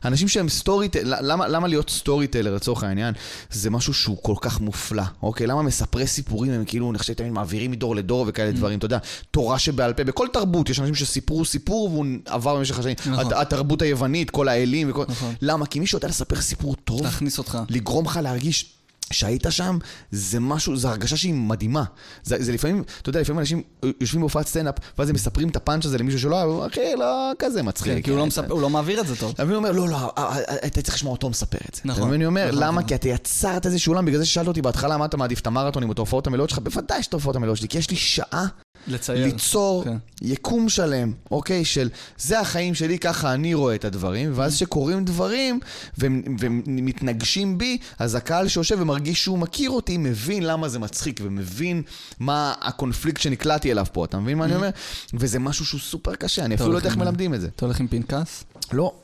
אנשים 0.05 0.29
שהם 0.29 0.49
story... 0.49 0.89
למה, 1.05 1.49
למה 1.49 1.69
להיות 1.69 1.91
storyteller 1.91 2.55
לצורך 2.55 2.83
העניין? 2.85 3.15
זה 3.51 3.71
משהו 3.71 3.95
שהוא 3.95 4.17
כל 4.23 4.35
כך 4.41 4.61
מופלא, 4.61 5.03
אוקיי? 5.23 5.47
למה 5.47 5.63
מספרי 5.63 6.07
סיפורים 6.07 6.53
הם 6.53 6.65
כאילו, 6.65 6.93
חושב 6.99 7.13
תמיד 7.13 7.33
מעבירים 7.33 7.71
מדור 7.71 7.97
לדור 7.97 8.25
וכאלה 8.29 8.53
דברים, 8.53 8.79
אתה 8.79 8.87
יודע, 8.87 8.99
תורה 9.31 9.59
שבעל 9.59 9.93
פה, 9.93 10.05
בכל 10.05 10.27
תרבות 10.33 10.71
יש 10.71 10.81
אנשים 10.81 10.95
שסיפרו 10.95 11.45
סיפור 11.45 11.91
והוא 11.93 12.07
עבר 12.27 12.57
במשך 12.57 12.79
השנים. 12.79 12.97
נכון. 13.07 13.27
הת- 13.27 13.33
התרבות 13.33 13.83
היוונית, 13.83 14.31
כל 14.31 14.49
האלים 14.49 14.91
וכל... 14.91 15.05
נכון. 15.09 15.35
למה? 15.43 15.67
כי 15.67 15.81
מישהו 15.81 15.97
יודע 15.97 16.09
לספר 16.09 16.41
סיפור 16.41 16.75
טוב, 16.85 17.03
להכניס 17.03 17.39
אותך. 17.39 17.59
לגרום 17.69 18.05
לך 18.07 18.21
להרגיש 18.23 18.73
שהיית 19.13 19.47
שם, 19.51 19.79
זה 20.11 20.41
משהו, 20.41 20.77
זו 20.77 20.89
הרגשה 20.89 21.17
שהיא 21.17 21.35
מדהימה. 21.35 21.85
זה, 22.23 22.37
זה 22.41 22.53
לפעמים, 22.53 22.83
אתה 23.03 23.09
יודע, 23.09 23.21
לפעמים 23.21 23.39
אנשים 23.41 23.63
יושבים 24.01 24.21
בהופעת 24.21 24.47
סטנדאפ, 24.47 24.75
ואז 24.99 25.09
הם 25.09 25.15
מספרים 25.15 25.49
את 25.49 25.57
הפאנץ' 25.57 25.85
הזה 25.85 25.99
למישהו 25.99 26.21
שלא, 26.21 26.43
הוא 26.43 26.55
אומר, 26.55 26.67
אחי, 26.67 26.81
לא 26.99 27.31
כזה 27.39 27.63
מצחיק. 27.63 27.93
כן, 27.95 28.01
כי 28.03 28.11
הוא 28.11 28.19
לא 28.19 28.27
מספר- 28.27 28.53
הוא 28.53 28.63
לא 28.63 28.71
מעביר 28.71 29.01
את 29.01 29.07
זה 29.07 29.17
טוב. 29.17 29.35
ואני 29.39 29.55
אומר, 29.55 29.73
לא, 29.73 29.89
לא, 29.89 30.13
אה, 30.19 30.37
אה, 30.49 30.57
אתה 30.67 30.83
צריך 30.83 30.95
לשמוע 30.95 31.13
אותו 31.13 31.31
מספר 31.31 31.59
את 31.71 31.75
זה. 31.75 31.81
נכון. 31.85 32.11
ואני 32.11 32.27
אומר, 32.27 32.47
נכון, 32.49 32.59
למה? 32.63 32.71
נכון. 32.71 32.85
כי 32.89 32.95
אתה 32.95 33.09
יצרת 33.09 33.67
איזשהו 33.67 33.93
עולם, 33.93 34.05
בגלל 34.05 34.19
זה 34.19 34.27
ששאלת 34.27 34.49
אותי 34.49 34.63
בהתחלה, 34.63 34.97
מה 34.97 35.05
אתה 35.05 35.17
מעדיף, 35.17 35.41
את 35.41 35.47
המרתונים 35.47 35.89
או 35.89 35.93
את 35.93 35.99
ההופעות 35.99 36.27
המלאות 36.27 36.51
שלך? 36.51 36.59
בוודאי 36.59 37.03
שאת 37.03 37.13
ההופעות 37.13 37.37
המלאות 37.37 37.57
שלי, 37.57 37.69
כי 37.69 37.79
יש 37.79 37.91
לי 37.91 37.97
שעה 37.97 38.47
לצייר. 38.89 39.25
ליצור 39.25 39.85
כן. 39.85 39.97
יקום 40.23 40.69
שלם, 40.69 41.13
אוקיי? 41.31 41.65
של 41.65 41.89
זה 42.19 42.41
החיים 42.41 42.75
שלי, 42.75 42.99
ככה 42.99 43.35
אני 43.35 43.55
רואה 43.55 43.75
את 43.75 43.85
הדברים, 43.85 44.33
ואז 44.35 44.57
שקורים 44.57 45.05
דברים 45.05 45.61
והם 45.99 46.23
והם 46.39 46.63
מתנגשים 46.67 47.59
בי, 47.59 47.79
אז 47.99 48.15
הקהל 48.15 48.49
שיושב 48.49 48.77
ומרגיש 48.81 49.25
שהוא 49.25 49.39
מכיר 49.39 49.71
אותי, 49.71 49.97
מבין 49.97 50.43
למה 50.43 50.69
זה 50.69 50.79
מצחיק, 50.79 51.21
ומבין 51.25 51.83
מה 52.21 52.55
הקונפליקט 52.61 53.21
שנקלעתי 53.21 53.73
אליו 53.73 53.87
פה, 53.93 54.05
אתה 54.05 54.19
מבין 54.19 54.39
מה 54.39 54.45
אני 54.45 54.55
אומר? 54.55 54.71
וזה 55.15 55.39
משהו 55.39 55.67
שהוא 55.67 55.81
סופר 55.81 56.15
קשה, 56.15 56.45
אני 56.45 56.55
אפילו 56.55 56.73
לא 56.73 56.77
יודע 56.77 56.89
איך 56.89 56.97
מלמדים 56.97 57.35
את 57.35 57.41
זה. 57.41 57.49
אתה 57.57 57.65
הולך 57.65 57.81
עם 57.81 57.89
פנקס? 57.89 58.45
לא, 58.73 58.95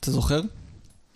אתה 0.00 0.10
זוכר? 0.10 0.40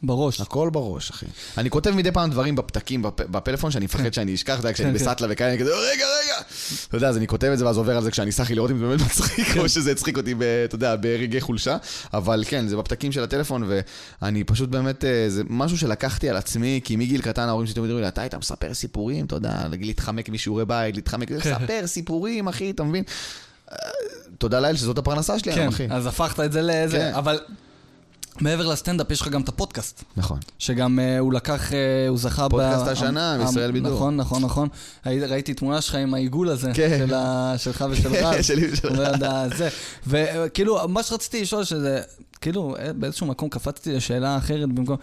בראש. 0.07 0.41
הכל 0.41 0.71
בראש, 0.71 1.11
אחי. 1.11 1.27
אני 1.59 1.71
כותב 1.71 1.91
מדי 1.91 2.13
פעם 2.13 2.31
דברים 2.31 2.57
בפתקים, 2.57 3.03
בפ... 3.03 3.21
בפלאפון, 3.21 3.71
שאני 3.71 3.85
מפחד 3.85 4.15
שאני 4.15 4.35
אשכח, 4.35 4.53
אתה 4.53 4.61
יודע, 4.61 4.73
כשאני 4.73 4.93
כן, 4.93 4.99
כן. 4.99 5.05
בסאטלה 5.05 5.29
וכאלה, 5.31 5.51
אני 5.51 5.59
כזה, 5.59 5.71
רגע, 5.71 6.07
רגע. 6.23 6.35
אתה 6.89 6.97
יודע, 6.97 7.09
אז 7.09 7.17
אני 7.17 7.27
כותב 7.27 7.51
את 7.53 7.59
זה 7.59 7.67
ואז 7.67 7.79
עובר 7.79 7.97
על 7.97 8.03
זה 8.03 8.11
כשאני 8.11 8.33
סחי 8.33 8.55
לראות 8.55 8.71
אם 8.71 8.79
זה 8.79 8.85
באמת 8.85 9.01
מצחיק, 9.07 9.47
כן. 9.47 9.61
או 9.61 9.69
שזה 9.69 9.91
הצחיק 9.91 10.17
אותי, 10.17 10.35
אתה 10.65 10.75
יודע, 10.75 10.97
ברגעי 10.97 11.41
חולשה. 11.41 11.77
אבל 12.15 12.45
כן, 12.47 12.69
זה 12.69 12.77
בפתקים 12.77 13.13
של 13.13 13.23
הטלפון, 13.23 13.71
ואני 14.23 14.45
פשוט 14.45 14.69
באמת, 14.69 15.05
אה, 15.05 15.25
זה 15.29 15.43
משהו 15.49 15.79
שלקחתי 15.79 16.31
על 16.31 16.37
עצמי, 16.37 16.81
כי 16.85 16.97
מגיל 16.97 17.23
קטן 17.23 17.49
ההורים 17.49 17.67
שלי 17.67 17.75
תמיד 17.75 17.91
אומרים 17.91 18.05
לי, 18.05 18.09
אתה 18.09 18.21
היית 18.21 18.35
מספר 18.35 18.75
סיפורים, 18.75 19.25
אתה 19.25 19.37
יודע, 19.37 19.67
להתחמק 19.81 20.29
משיעורי 20.29 20.65
בית, 20.65 20.97
להתחמק, 20.97 21.29
כן. 21.29 21.35
לספר 21.35 21.87
סיפורים, 21.87 22.49
אחי, 22.49 22.71
אתה 22.71 22.85
מבין? 22.85 23.05
אה, 23.73 23.77
תודה 24.39 24.61
לאל 24.61 24.77
שזאת 24.77 24.99
הפרנסה 24.99 25.39
שלי 25.39 25.53
כן, 25.53 25.61
היום, 25.61 25.75
אחי. 25.75 25.87
אז 25.91 26.07
הפכת 26.07 26.41
את 26.41 26.53
זה 26.53 26.61
לזה, 26.63 26.99
כן. 26.99 27.13
אבל 27.15 27.39
מעבר 28.41 28.67
לסטנדאפ 28.67 29.11
יש 29.11 29.21
לך 29.21 29.29
גם 29.29 29.41
את 29.43 29.49
הפודקאסט. 29.49 30.05
נכון. 30.17 30.39
שגם 30.59 30.99
אה, 30.99 31.19
הוא 31.19 31.33
לקח, 31.33 31.73
אה, 31.73 31.79
הוא 32.09 32.19
זכה... 32.19 32.49
פודקאסט 32.49 32.85
ב- 32.85 32.89
השנה, 32.89 33.35
המ- 33.35 33.41
מישראל 33.45 33.65
המ- 33.69 33.73
בידור. 33.73 33.95
נכון, 33.95 34.17
נכון, 34.17 34.43
נכון. 34.43 34.69
ראי- 35.07 35.21
ראיתי 35.27 35.55
תמונה 35.55 35.81
שלך 35.81 35.95
עם 35.95 36.15
העיגול 36.15 36.49
הזה, 36.49 36.71
כן. 36.75 37.05
של 37.09 37.15
ה- 37.15 37.55
שלך 37.59 37.85
ושל 37.91 38.15
רז. 38.25 38.45
שלי 38.47 38.73
ושל 38.73 38.89
אומר, 38.89 39.17
"דה, 39.17 39.45
זה. 39.57 39.69
וכאילו, 40.07 40.89
מה 40.89 41.03
שרציתי 41.03 41.43
לשאול, 41.43 41.65
שזה, 41.65 42.01
כאילו, 42.41 42.77
אה, 42.79 42.93
באיזשהו 42.93 43.27
מקום 43.27 43.49
קפצתי 43.49 43.93
לשאלה 43.93 44.37
אחרת 44.37 44.69
במקום... 44.69 44.97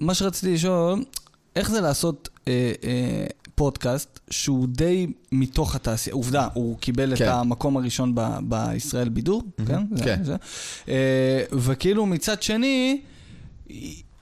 מה 0.00 0.14
שרציתי 0.14 0.54
לשאול, 0.54 1.04
איך 1.56 1.70
זה 1.70 1.80
לעשות 1.80 2.28
אה, 2.48 2.52
אה, 2.84 3.26
פודקאסט 3.62 4.20
שהוא 4.30 4.66
די 4.68 5.06
מתוך 5.32 5.74
התעשייה? 5.74 6.14
עובדה, 6.14 6.48
הוא 6.54 6.78
קיבל 6.78 7.16
כן. 7.16 7.24
את 7.24 7.30
המקום 7.30 7.76
הראשון 7.76 8.12
ב- 8.14 8.38
בישראל 8.42 9.08
בידור, 9.08 9.42
כן? 9.66 9.82
זה- 9.92 10.04
כן. 10.04 10.24
זה. 10.24 10.36
אה, 10.88 10.94
וכאילו 11.52 12.06
מצד 12.06 12.42
שני, 12.42 13.00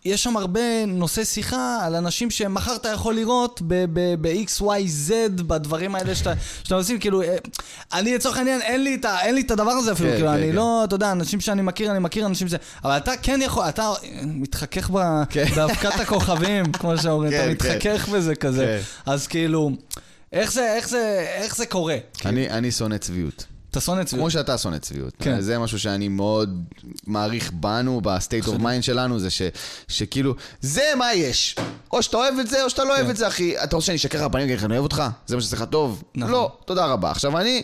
יש 0.04 0.22
שם 0.22 0.36
הרבה 0.36 0.60
נושאי 0.86 1.24
שיחה 1.24 1.78
על 1.82 1.94
אנשים 1.94 2.30
שמחר 2.30 2.76
אתה 2.76 2.88
יכול 2.88 3.14
לראות 3.14 3.62
ב-X, 3.66 4.62
Y, 4.62 5.08
Z, 5.08 5.12
בדברים 5.42 5.94
האלה 5.94 6.14
שאתה, 6.14 6.32
שאתה 6.64 6.74
עושים, 6.74 6.98
כאילו, 6.98 7.22
אה, 7.22 7.36
אני 7.92 8.14
לצורך 8.14 8.36
העניין, 8.36 8.60
אין 8.60 8.84
לי 8.84 8.94
את, 8.94 9.04
אין 9.22 9.34
לי 9.34 9.40
את 9.40 9.50
הדבר 9.50 9.70
הזה 9.70 9.92
אפילו, 9.92 10.10
כן, 10.10 10.14
כאילו, 10.16 10.28
כן, 10.28 10.34
אני 10.34 10.48
כן. 10.48 10.56
לא, 10.56 10.84
אתה 10.84 10.94
יודע, 10.94 11.12
אנשים 11.12 11.40
שאני 11.40 11.62
מכיר, 11.62 11.90
אני 11.90 11.98
מכיר 11.98 12.26
אנשים 12.26 12.48
שזה, 12.48 12.56
אבל 12.84 12.96
אתה 12.96 13.12
כן 13.22 13.40
יכול, 13.42 13.64
אתה 13.68 13.92
מתחכך 14.24 14.90
ב- 14.90 15.22
כן. 15.30 15.44
באבקת 15.56 16.00
הכוכבים, 16.00 16.72
כמו 16.78 16.98
שאומרים, 16.98 17.30
כן, 17.30 17.50
אתה 17.52 17.64
כן. 17.64 17.74
מתחכך 17.74 18.08
בזה 18.08 18.34
כזה, 18.34 18.80
אז 19.06 19.26
כאילו, 19.26 19.70
איך 20.32 20.52
זה, 20.52 20.74
איך 20.76 20.88
זה, 20.88 21.26
איך 21.34 21.56
זה 21.56 21.66
קורה? 21.66 21.96
אני 22.24 22.50
אני 22.50 22.70
שונא 22.72 22.96
צביעות. 22.96 23.44
אתה 23.70 23.80
שונא 23.80 24.04
צביעות. 24.04 24.22
כמו 24.22 24.30
שאתה 24.30 24.58
שונא 24.58 24.78
צביעות. 24.78 25.12
כן. 25.18 25.40
זה 25.40 25.58
משהו 25.58 25.78
שאני 25.78 26.08
מאוד 26.08 26.64
מעריך 27.06 27.52
בנו, 27.52 28.00
ב 28.00 28.08
state 28.08 28.46
of 28.46 28.56
mind 28.56 28.84
שלנו, 28.84 29.18
זה 29.18 29.30
ש, 29.30 29.42
שכאילו, 29.88 30.34
זה 30.60 30.82
מה 30.98 31.14
יש. 31.14 31.56
או 31.92 32.02
שאתה 32.02 32.16
אוהב 32.16 32.34
את 32.38 32.48
זה, 32.48 32.64
או 32.64 32.70
שאתה 32.70 32.84
לא 32.84 32.94
אוהב 32.94 33.04
כן. 33.04 33.10
את 33.10 33.16
זה, 33.16 33.28
אחי. 33.28 33.62
אתה 33.64 33.76
רוצה 33.76 33.86
שאני 33.86 33.96
אשקר 33.96 34.18
לך 34.18 34.24
בפנים 34.24 34.44
ואגיד 34.44 34.58
לך, 34.58 34.64
אני 34.64 34.72
אוהב 34.72 34.82
אותך? 34.82 35.02
זה 35.26 35.36
מה 35.36 35.42
שעושה 35.42 35.56
לך 35.56 35.64
טוב? 35.70 36.02
נכון. 36.14 36.32
לא, 36.32 36.52
תודה 36.64 36.86
רבה. 36.86 37.10
עכשיו 37.10 37.38
אני... 37.38 37.62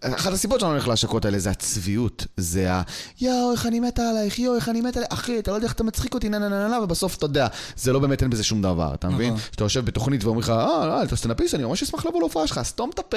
אחת 0.00 0.32
הסיבות 0.32 0.60
שאני 0.60 0.68
לא 0.70 0.74
הולך 0.74 0.88
להשקות 0.88 1.24
האלה 1.24 1.38
זה 1.38 1.50
הצביעות, 1.50 2.26
זה 2.36 2.72
ה... 2.72 2.82
יואו, 3.20 3.52
איך 3.52 3.66
אני 3.66 3.80
מתה 3.80 4.02
עלייך, 4.10 4.38
יואו, 4.38 4.56
איך 4.56 4.68
אני 4.68 4.80
מתה 4.80 4.98
עלייך, 4.98 5.12
אחי, 5.12 5.38
אתה 5.38 5.50
לא 5.50 5.56
יודע 5.56 5.66
איך 5.66 5.74
אתה 5.74 5.84
מצחיק 5.84 6.14
אותי, 6.14 6.28
נה 6.28 6.38
נה 6.38 6.48
נה 6.48 6.58
נה, 6.58 6.68
נה, 6.68 6.80
ובסוף 6.82 7.16
אתה 7.16 7.24
יודע, 7.26 7.46
זה 7.76 7.92
לא 7.92 7.98
באמת, 7.98 8.22
אין 8.22 8.30
בזה 8.30 8.42
שום 8.44 8.62
דבר, 8.62 8.94
אתה 8.94 9.08
מבין? 9.08 9.28
נכון. 9.34 9.40
שאתה 9.52 9.64
יושב 9.64 9.84
בתוכנית 9.84 10.24
ואומרים 10.24 10.42
לך, 10.42 10.50
אה, 10.50 10.86
לא, 10.86 11.02
אתה 11.02 11.16
סטנדאפיסט, 11.16 11.54
אני 11.54 11.64
ממש 11.64 11.82
אשמח 11.82 12.06
לבוא 12.06 12.20
להופעה 12.20 12.46
שלך, 12.46 12.60
סתום 12.62 12.90
את 12.94 12.98
הפה, 12.98 13.16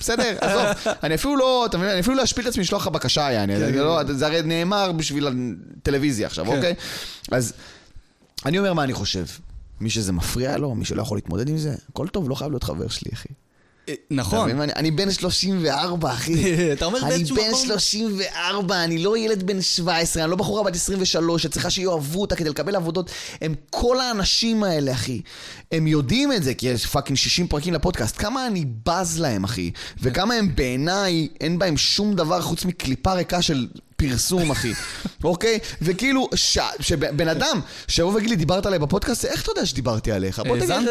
בסדר, 0.00 0.36
עזוב, 0.40 0.66
אני 1.02 1.14
אפילו 1.14 1.36
לא, 1.36 1.66
אתה 1.66 1.78
מבין, 1.78 1.90
אני 1.90 2.00
אפילו 2.00 2.16
לא 2.16 2.24
אשפיל 2.24 2.44
את 2.44 2.50
עצמי 2.50 2.62
לשלוח 2.62 2.82
לך 2.82 2.88
בקשה, 2.92 3.32
יעני, 3.32 3.58
זה 3.58 3.72
לא- 3.72 4.00
זה 4.12 4.26
הרי 4.26 4.42
נאמר 4.42 4.92
בשביל 4.92 5.28
הטלוויזיה 5.28 6.26
עכשיו, 6.26 6.44
כן. 6.46 6.56
אוקיי? 6.56 6.74
אז 7.32 7.52
אני 8.46 8.58
אומר 8.58 8.72
מה 8.72 8.84
אני 8.84 8.92
חושב. 8.92 9.24
מי 9.80 9.90
שזה 9.90 10.12
מפריע 10.12 10.56
לו, 10.56 10.74
מי 10.74 10.84
שלא 10.84 11.02
יכול 11.02 11.16
להתמודד 11.16 11.48
עם 11.48 11.58
זה, 11.58 11.74
הכל 11.92 12.08
טוב, 12.08 12.30
לא 12.30 12.34
חייב 12.34 12.50
להיות 12.50 12.64
חבר 12.64 12.88
שלי, 12.88 13.10
אחי. 13.14 13.28
נכון. 14.10 14.60
אני- 14.60 14.72
אני 14.76 14.90
בן 14.90 15.10
34, 15.10 16.12
אחי. 16.12 16.32
אתה 16.72 16.84
אומר 16.84 16.98
אני 17.02 17.08
באיזשהו 17.08 17.36
בן 17.36 17.42
מקום- 17.48 17.60
34, 17.64 18.84
אני 18.84 18.98
לא 18.98 19.18
ילד 19.18 19.42
בן 19.42 19.60
17, 19.62 20.22
אני 20.22 20.30
לא 20.30 20.36
בחורה 20.36 20.62
בת 20.62 20.74
23, 20.74 21.42
שצריכה 21.42 21.70
שיאהבו 21.70 22.20
אותה 22.20 22.36
כדי 22.36 22.48
לקבל 22.50 22.76
עבודות. 22.76 23.10
הם 23.40 23.54
כל 23.70 24.00
האנשים 24.00 24.62
האלה, 24.64 24.92
אחי. 24.92 25.20
הם 25.72 25.86
יודעים 25.86 26.32
את 26.32 26.42
זה, 26.42 26.54
כי 26.54 26.66
יש 26.68 26.86
fucking 26.86 27.16
60 27.18 27.46
פרקים 27.48 27.74
לפודקאסט. 27.74 28.16
כמה 28.18 28.46
אני 28.46 28.64
בז 28.86 29.20
להם, 29.20 29.44
אחי. 29.44 29.70
וכמה 30.02 30.34
הם 30.34 30.54
בעיניי, 30.54 31.28
אין 31.40 31.58
בהם 31.58 31.76
שום 31.76 32.14
דבר 32.14 32.40
חוץ 32.42 32.64
מקליפה 32.64 33.12
ריקה 33.12 33.42
של... 33.42 33.66
פרסום, 34.00 34.50
אחי, 34.50 34.72
אוקיי? 35.24 35.58
וכאילו, 35.82 36.28
ש... 36.34 36.58
שבן 36.80 37.28
אדם 37.28 37.60
שיבוא 37.88 38.12
ויגיד 38.14 38.30
לי, 38.30 38.36
דיברת 38.36 38.66
עליי 38.66 38.78
בפודקאסט, 38.78 39.24
איך 39.24 39.42
אתה 39.42 39.50
יודע 39.50 39.66
שדיברתי 39.66 40.12
עליך? 40.12 40.38
האזנת. 40.38 40.88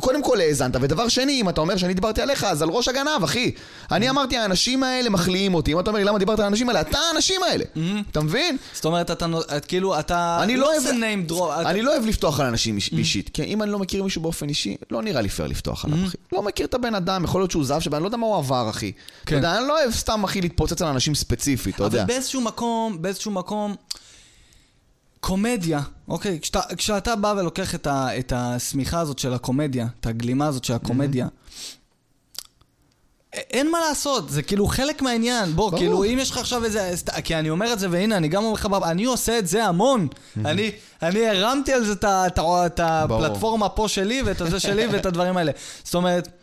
קודם 0.00 0.22
כל 0.22 0.40
האזנת, 0.40 0.76
ודבר 0.80 1.08
שני, 1.08 1.40
אם 1.40 1.48
אתה 1.48 1.60
אומר 1.60 1.76
שאני 1.76 1.94
דיברתי 1.94 2.22
עליך, 2.22 2.44
אז 2.44 2.62
על 2.62 2.68
ראש 2.68 2.88
הגנב, 2.88 3.24
אחי. 3.24 3.50
אני 3.92 4.10
אמרתי, 4.10 4.36
האנשים 4.36 4.82
האלה 4.82 5.10
מחליאים 5.10 5.54
אותי. 5.54 5.72
אם 5.72 5.80
אתה 5.80 5.90
אומר 5.90 5.98
לי, 6.00 6.04
למה 6.04 6.18
דיברת 6.18 6.38
על 6.38 6.44
האנשים 6.44 6.68
האלה? 6.68 6.80
אתה 6.80 6.98
האנשים 6.98 7.40
האלה. 7.42 7.64
אתה 8.10 8.20
מבין? 8.20 8.56
זאת 8.74 8.84
אומרת, 8.84 9.10
אתה, 9.10 9.26
כאילו, 9.68 9.98
אתה 9.98 10.38
אני 10.42 10.56
לא 10.56 10.76
עושה 10.76 10.88
אוהב- 10.88 10.94
אני 11.66 11.82
לא 11.82 11.92
אוהב 11.92 12.06
לפתוח 12.06 12.40
על 12.40 12.46
אנשים 12.46 12.76
איש- 12.76 12.92
אישית, 12.92 13.28
כי 13.32 13.42
אם 13.44 13.62
אני 13.62 13.70
לא 13.70 13.78
מכיר 13.78 14.02
מישהו 14.04 14.22
באופן 14.22 14.48
אישי, 14.48 14.76
לא 14.90 15.02
נראה 15.02 15.20
לי 15.20 15.28
פייר 15.28 15.48
לפתוח 15.48 15.84
עליו, 15.84 15.98
אחי. 16.06 16.16
לא 16.32 16.42
מכיר 16.42 16.66
את 16.66 16.74
הבן 16.74 16.94
אדם, 16.94 17.24
יכול 17.24 17.40
להיות 17.40 17.50
שהוא 17.50 17.64
זב 17.64 17.80
שבא, 17.80 17.96
אני 17.96 18.02
לא 18.02 18.08
יודע 18.08 18.16
מה 18.16 18.26
הוא 18.26 18.36
עבר, 18.36 18.70
אחי. 18.70 18.92
אתה 19.20 19.30
כן. 19.30 19.36
יודע, 19.36 19.58
אני 19.58 19.68
לא 19.68 19.80
אוהב 19.80 19.90
סתם, 19.92 20.24
אחי, 20.24 20.40
להתפוצץ 20.40 20.82
על 20.82 20.88
אנשים 20.88 21.14
ספציפית, 21.14 21.74
אתה 21.74 21.84
יודע. 21.84 21.98
אבל 21.98 22.06
באיזשהו 22.06 22.37
מקום, 22.40 23.02
באיזשהו 23.02 23.30
מקום, 23.30 23.74
קומדיה, 25.20 25.80
אוקיי? 26.08 26.40
כשאתה, 26.40 26.60
כשאתה 26.76 27.16
בא 27.16 27.34
ולוקח 27.38 27.74
את, 27.74 27.86
ה, 27.86 28.18
את 28.18 28.32
השמיכה 28.36 29.00
הזאת 29.00 29.18
של 29.18 29.34
הקומדיה, 29.34 29.86
את 30.00 30.06
הגלימה 30.06 30.46
הזאת 30.46 30.64
של 30.64 30.72
הקומדיה, 30.74 31.26
א- 31.26 31.28
אין 33.34 33.70
מה 33.70 33.78
לעשות, 33.88 34.30
זה 34.30 34.42
כאילו 34.42 34.66
חלק 34.66 35.02
מהעניין. 35.02 35.52
בוא, 35.52 35.70
ברור. 35.70 35.78
כאילו, 35.78 36.04
אם 36.04 36.18
יש 36.20 36.30
לך 36.30 36.38
עכשיו 36.38 36.64
איזה... 36.64 36.94
כי 37.24 37.34
אני 37.34 37.50
אומר 37.50 37.72
את 37.72 37.78
זה, 37.78 37.86
והנה, 37.90 38.16
אני 38.16 38.28
גם 38.28 38.44
אומר 38.44 38.54
לך, 38.54 38.68
אני 38.82 39.04
עושה 39.04 39.38
את 39.38 39.46
זה 39.46 39.64
המון. 39.64 40.08
אני, 40.44 40.70
אני 41.02 41.28
הרמתי 41.28 41.72
על 41.72 41.84
זה 41.84 41.92
את 42.02 42.80
הפלטפורמה 42.80 43.68
פה 43.68 43.88
שלי, 43.88 44.22
ואת 44.22 44.40
הזה 44.40 44.60
שלי, 44.60 44.86
ואת 44.86 45.06
הדברים 45.06 45.36
האלה. 45.36 45.52
זאת 45.84 45.94
אומרת... 45.94 46.37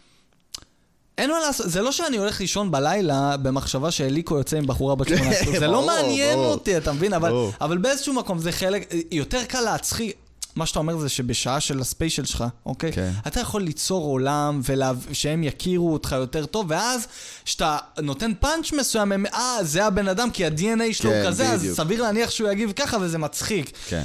אין 1.18 1.32
מה 1.32 1.40
לעשות, 1.40 1.70
זה 1.70 1.82
לא 1.82 1.92
שאני 1.92 2.18
הולך 2.18 2.40
לישון 2.42 2.72
בלילה 2.72 3.38
במחשבה 3.38 3.92
שאליקו 3.92 4.38
יוצא 4.38 4.58
עם 4.58 4.68
בחורה 4.68 4.96
בת 4.96 5.08
18, 5.08 5.60
זה 5.60 5.68
לא 5.68 5.86
מעניין. 5.86 6.40
אותי, 6.40 6.78
אתה 6.78 6.94
מבין? 6.94 7.14
אבל, 7.62 7.78
באיזשהו 7.78 8.14
מקום 8.14 8.40
זה 8.40 8.52
חלק, 8.52 8.94
יותר 9.12 9.44
קל 9.44 9.62
להצחיק. 9.62 10.16
מה 10.56 10.66
שאתה 10.66 10.80
אומר 10.80 10.98
זה 10.98 11.10
שבשעה 11.10 11.60
של 11.60 11.80
הספיישל 11.80 12.26
שלך, 12.26 12.44
אוקיי? 12.66 12.92
כן. 12.92 13.12
אתה 13.28 13.40
יכול 13.40 13.62
ליצור 13.62 14.06
עולם 14.06 14.62
ושהם 15.10 15.44
יכירו 15.44 15.94
אותך 15.94 16.12
יותר 16.12 16.46
טוב, 16.46 16.66
ואז 16.70 17.08
כשאתה 17.46 17.78
נותן 18.02 18.32
פאנץ' 18.40 18.72
מסוים, 18.72 19.12
הם, 19.12 19.26
אה, 19.26 19.58
זה 19.62 19.86
הבן 19.86 20.08
אדם, 20.08 20.32
כי 20.32 20.46
ה-DNA 20.46 20.94
שלו 20.94 21.12
כן, 21.12 21.22
הוא 21.22 21.28
כזה, 21.28 21.50
אז 21.50 21.60
בדיוק. 21.60 21.78
סביר 21.78 22.02
להניח 22.02 22.30
שהוא 22.30 22.50
יגיב 22.50 22.72
ככה, 22.76 22.98
וזה 23.02 23.18
מצחיק. 23.18 23.72
כן. 23.88 24.04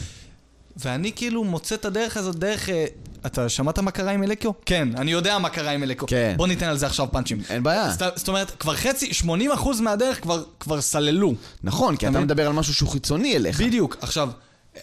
ואני 0.77 1.13
כאילו 1.17 1.45
מוצא 1.45 1.75
את 1.75 1.85
הדרך 1.85 2.17
הזאת 2.17 2.37
דרך... 2.37 2.69
אה, 2.69 2.85
אתה 3.27 3.49
שמעת 3.49 3.79
מה 3.79 3.91
קרה 3.91 4.13
עם 4.13 4.23
אלקו? 4.23 4.55
כן, 4.67 4.89
אני 4.97 5.11
יודע 5.13 5.39
מה 5.39 5.49
קרה 5.49 5.71
עם 5.71 5.83
אלקו. 5.83 6.07
כן. 6.07 6.35
בוא 6.37 6.47
ניתן 6.47 6.67
על 6.67 6.77
זה 6.77 6.87
עכשיו 6.87 7.07
פאנצ'ים. 7.13 7.41
אין 7.51 7.63
בעיה. 7.63 7.91
זאת, 7.91 8.03
זאת 8.17 8.29
אומרת, 8.29 8.51
כבר 8.51 8.77
חצי, 8.77 9.11
80% 9.11 9.25
מהדרך 9.81 10.23
כבר, 10.23 10.43
כבר 10.61 10.81
סללו. 10.81 11.35
נכון, 11.65 11.97
כי 11.97 12.07
אתה 12.07 12.11
אתה 12.11 12.11
מבין? 12.11 12.23
מדבר 12.25 12.47
על 12.47 12.53
משהו 12.53 12.75
שהוא 12.75 12.89
חיצוני 12.89 13.37
אליך. 13.37 13.61
בדיוק. 13.61 13.97
עכשיו, 14.01 14.31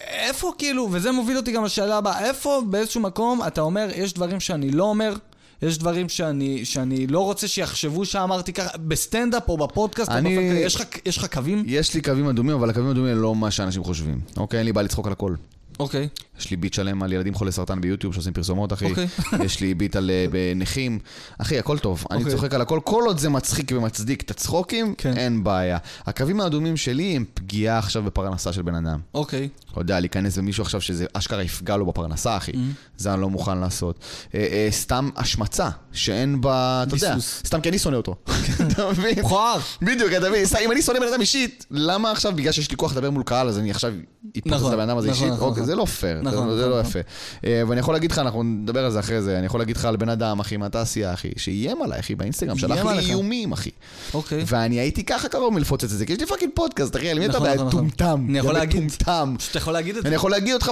איפה 0.01 0.51
כאילו, 0.57 0.89
וזה 0.91 1.11
מוביל 1.11 1.37
אותי 1.37 1.51
גם 1.51 1.63
לשאלה 1.63 1.97
הבאה, 1.97 2.25
איפה 2.25 2.61
באיזשהו 2.69 3.01
מקום 3.01 3.41
אתה 3.47 3.61
אומר, 3.61 3.87
יש 3.95 4.13
דברים 4.13 4.39
שאני 4.39 4.71
לא 4.71 4.83
אומר, 4.83 5.13
יש 5.61 5.77
דברים 5.77 6.09
שאני, 6.09 6.65
שאני 6.65 7.07
לא 7.07 7.19
רוצה 7.19 7.47
שיחשבו 7.47 8.05
שאמרתי 8.05 8.53
ככה, 8.53 8.77
בסטנדאפ 8.77 9.49
או 9.49 9.57
בפודקאסט, 9.57 10.11
אני- 10.11 10.37
או 10.37 10.41
בפודקאסט, 10.41 10.65
יש 10.65 10.75
לך, 10.75 10.83
יש 11.05 11.17
לך 11.17 11.25
קווים? 11.33 11.63
יש 11.67 11.93
לי 11.93 12.01
קווים 12.01 12.27
אדומים, 12.29 12.55
אבל 12.55 12.69
הקווים 12.69 12.87
האדומים 12.87 13.11
הם 13.11 13.21
לא 13.21 13.35
מה 13.35 13.51
שאנשים 13.51 13.83
חושבים. 13.83 14.19
אוקיי? 14.37 14.57
אין 14.57 14.65
לי 14.65 14.73
בעיה 14.73 14.83
לצחוק 14.85 15.07
על 15.07 15.13
הכל. 15.13 15.33
אוקיי. 15.79 16.09
יש 16.39 16.51
לי 16.51 16.57
ביט 16.57 16.73
שלם 16.73 17.03
על 17.03 17.13
ילדים 17.13 17.33
חולי 17.33 17.51
סרטן 17.51 17.81
ביוטיוב 17.81 18.13
שעושים 18.13 18.33
פרסומות, 18.33 18.73
אחי. 18.73 18.89
אוקיי. 18.89 19.07
יש 19.45 19.61
לי 19.61 19.73
ביט 19.73 19.95
על 19.95 20.09
אה, 20.09 20.25
בנכים. 20.31 20.99
אחי, 21.37 21.59
הכל 21.59 21.79
טוב. 21.79 22.03
אני 22.11 22.19
אוקיי. 22.19 22.31
צוחק 22.31 22.53
על 22.53 22.61
הכל. 22.61 22.79
כל 22.83 23.03
עוד 23.05 23.17
זה 23.17 23.29
מצחיק 23.29 23.71
ומצדיק 23.75 24.21
את 24.21 24.31
הצחוקים, 24.31 24.95
כן. 24.97 25.17
אין 25.17 25.43
בעיה. 25.43 25.77
הקווים 26.05 26.41
האדומים 26.41 26.77
שלי 26.77 27.15
הם 27.15 27.25
פגיעה 27.33 27.77
עכשיו 27.77 28.03
בפרנסה 28.03 28.53
של 28.53 28.61
בן 28.61 28.75
אדם. 28.75 28.99
אוקיי. 29.13 29.49
אתה 29.71 29.81
יודע, 29.81 29.99
להיכנס 29.99 30.37
במישהו 30.37 30.63
עכשיו 30.63 30.81
שזה 30.81 31.05
אשכרה 31.13 31.43
יפגע 31.43 31.77
לו 31.77 31.85
בפרנסה, 31.85 32.37
אחי. 32.37 32.51
זה 32.97 33.13
אני 33.13 33.21
לא 33.21 33.29
מוכן 33.29 33.57
לעשות. 33.57 33.99
אה, 34.35 34.39
אה, 34.39 34.67
סתם 34.71 35.09
השמצה, 35.15 35.69
שאין 35.91 36.41
בה, 36.41 36.83
אתה 36.87 36.95
יודע. 36.95 37.15
סתם 37.19 37.61
כי 37.61 37.69
אני 37.69 37.79
שונא 37.79 37.95
אותו. 37.95 38.15
אתה 38.67 38.89
מבין? 38.89 39.19
מכוער. 39.19 39.59
בדיוק, 39.81 40.11
אתה 40.17 40.29
מבין? 40.29 40.45
אם 40.65 40.71
אני 40.71 40.81
שונא 40.81 40.99
בן 40.99 41.07
אדם 41.07 41.21
אישית, 41.21 41.65
למה 41.71 42.11
עכשיו, 42.11 42.33
בגלל 42.35 42.51
שיש 42.51 42.71
לי 42.71 42.77
כוח 42.77 42.91
לדבר 42.91 43.11
מול 43.11 43.23
קהל, 43.23 43.47
אז 43.47 43.59
אני 43.59 43.71
עכשיו 43.71 43.93
אתפוס 44.37 44.53
נכון, 44.53 44.67
את 44.67 44.73
הבן 44.73 44.89
אדם 44.89 44.97
הזה 44.97 45.09
נכון, 45.09 45.23
אישית? 45.23 45.37
נכון, 45.37 45.49
אוקיי, 45.49 45.61
נכון. 45.61 45.65
זה 45.65 45.75
לא 45.75 45.85
פייר, 45.85 46.21
נכון, 46.27 46.49
זה 46.49 46.61
נכון, 46.61 46.71
לא 46.71 46.79
נכון. 46.79 46.89
יפה. 46.89 46.99
אה, 47.45 47.61
ואני 47.67 47.79
יכול 47.79 47.93
להגיד 47.95 48.11
לך, 48.11 48.19
אנחנו 48.19 48.43
נדבר 48.43 48.85
על 48.85 48.91
זה 48.91 48.99
אחרי 48.99 49.21
זה, 49.21 49.37
אני 49.37 49.45
יכול 49.45 49.59
להגיד 49.59 49.77
לך 49.77 49.85
על 49.85 49.95
בן 49.95 50.09
אדם, 50.09 50.39
אחי, 50.39 50.57
מהתעשייה, 50.57 51.13
אחי, 51.13 51.29
שאיים 51.37 51.81
עליי, 51.81 51.99
אחי, 51.99 52.15
באינסטגרם, 52.15 52.57
שלח 52.57 52.85
לי 52.85 52.91
עליך. 52.91 53.09
איומים, 53.09 53.51
אחי. 53.51 53.69
אוקיי. 54.13 54.43
ואני 54.47 54.79
הייתי 54.79 55.03
ככה 55.03 55.29
קרוב 55.29 55.53
מלפוצץ 55.53 55.83
את 55.83 55.89
זה, 55.89 56.05
כי 56.05 56.13
יש 56.13 56.19
לי 56.19 56.25
fucking 56.25 56.51
פודקאסט, 56.53 56.95
אחי, 56.95 57.09
על 57.09 57.19
מי 57.19 57.25
אתה 57.25 57.33
נכון? 57.37 57.47
נכון, 57.49 57.67
נכון. 57.67 57.79
מטומטם. 57.79 58.25
אני 58.29 58.37
יכול 58.37 58.53
להגיד. 58.53 58.91
אתה 59.01 59.57
יכול 59.57 59.73
להגיד 59.73 59.97
את 59.97 60.01
זה. 60.03 60.07
אני 60.07 60.15
יכול 60.15 60.31
להגיד 60.31 60.53
אותך, 60.53 60.71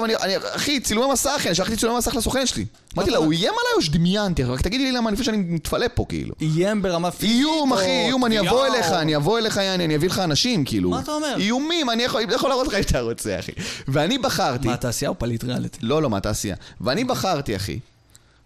אחי, 0.56 0.80
צילומי 0.80 1.14
מסך, 1.14 1.44
אני 1.46 1.56
שלחתי 1.56 1.76
צילומי 1.76 1.98
מסך 1.98 2.16
לסוכן 2.16 2.46
שלי. 2.46 2.66
אמרתי 2.96 3.12
לה, 3.12 3.18
אתה- 3.18 3.26
הוא 3.26 3.34
איים 3.34 3.44
עליי 3.52 3.74
או 3.76 3.82
שדמיינתי? 3.82 4.44
רק 4.44 4.62
תגידי 4.62 4.84
לי 4.84 4.92
למה, 4.92 5.12
לפני 5.12 5.26
שאני 5.26 5.38
מתפלא 5.38 5.86
פה, 5.94 6.06
כאילו. 6.10 6.36
איים 6.42 6.82
ברמה 6.82 7.12
פיזית. 7.12 7.36
איום, 7.36 7.74
אחי, 7.74 8.06
איום, 8.06 8.26
אני 8.26 8.40
אבוא 8.40 8.66
אליך, 8.66 8.86
אני 8.92 9.16
אבוא 9.16 9.38
אליך, 9.40 9.58
יעני, 9.58 9.86
אני 9.86 9.96
אביא 9.96 10.10
לך 10.10 10.20
אנשים, 10.20 10.66
כאילו. 10.66 10.90
מה 10.90 11.00
אתה 11.00 11.12
אומר? 11.12 11.36
איומים, 11.38 11.90
אני 11.90 12.04
יכול 12.04 12.50
להראות 12.50 12.68
לך 12.68 12.74
אם 12.74 12.80
אתה 12.80 13.00
רוצה, 13.02 13.40
אחי. 13.40 13.52
ואני 13.88 14.18
בחרתי... 14.18 14.68
מה, 14.68 14.78
תעשייה 14.78 15.10
או 15.10 15.20
פליט 15.20 15.44
ריאליטי? 15.46 15.80
לא, 15.82 16.02
לא, 16.02 16.10
מהתעשייה. 16.10 16.56
ואני 16.82 17.04
בחרתי, 17.04 17.56
אחי, 17.56 17.80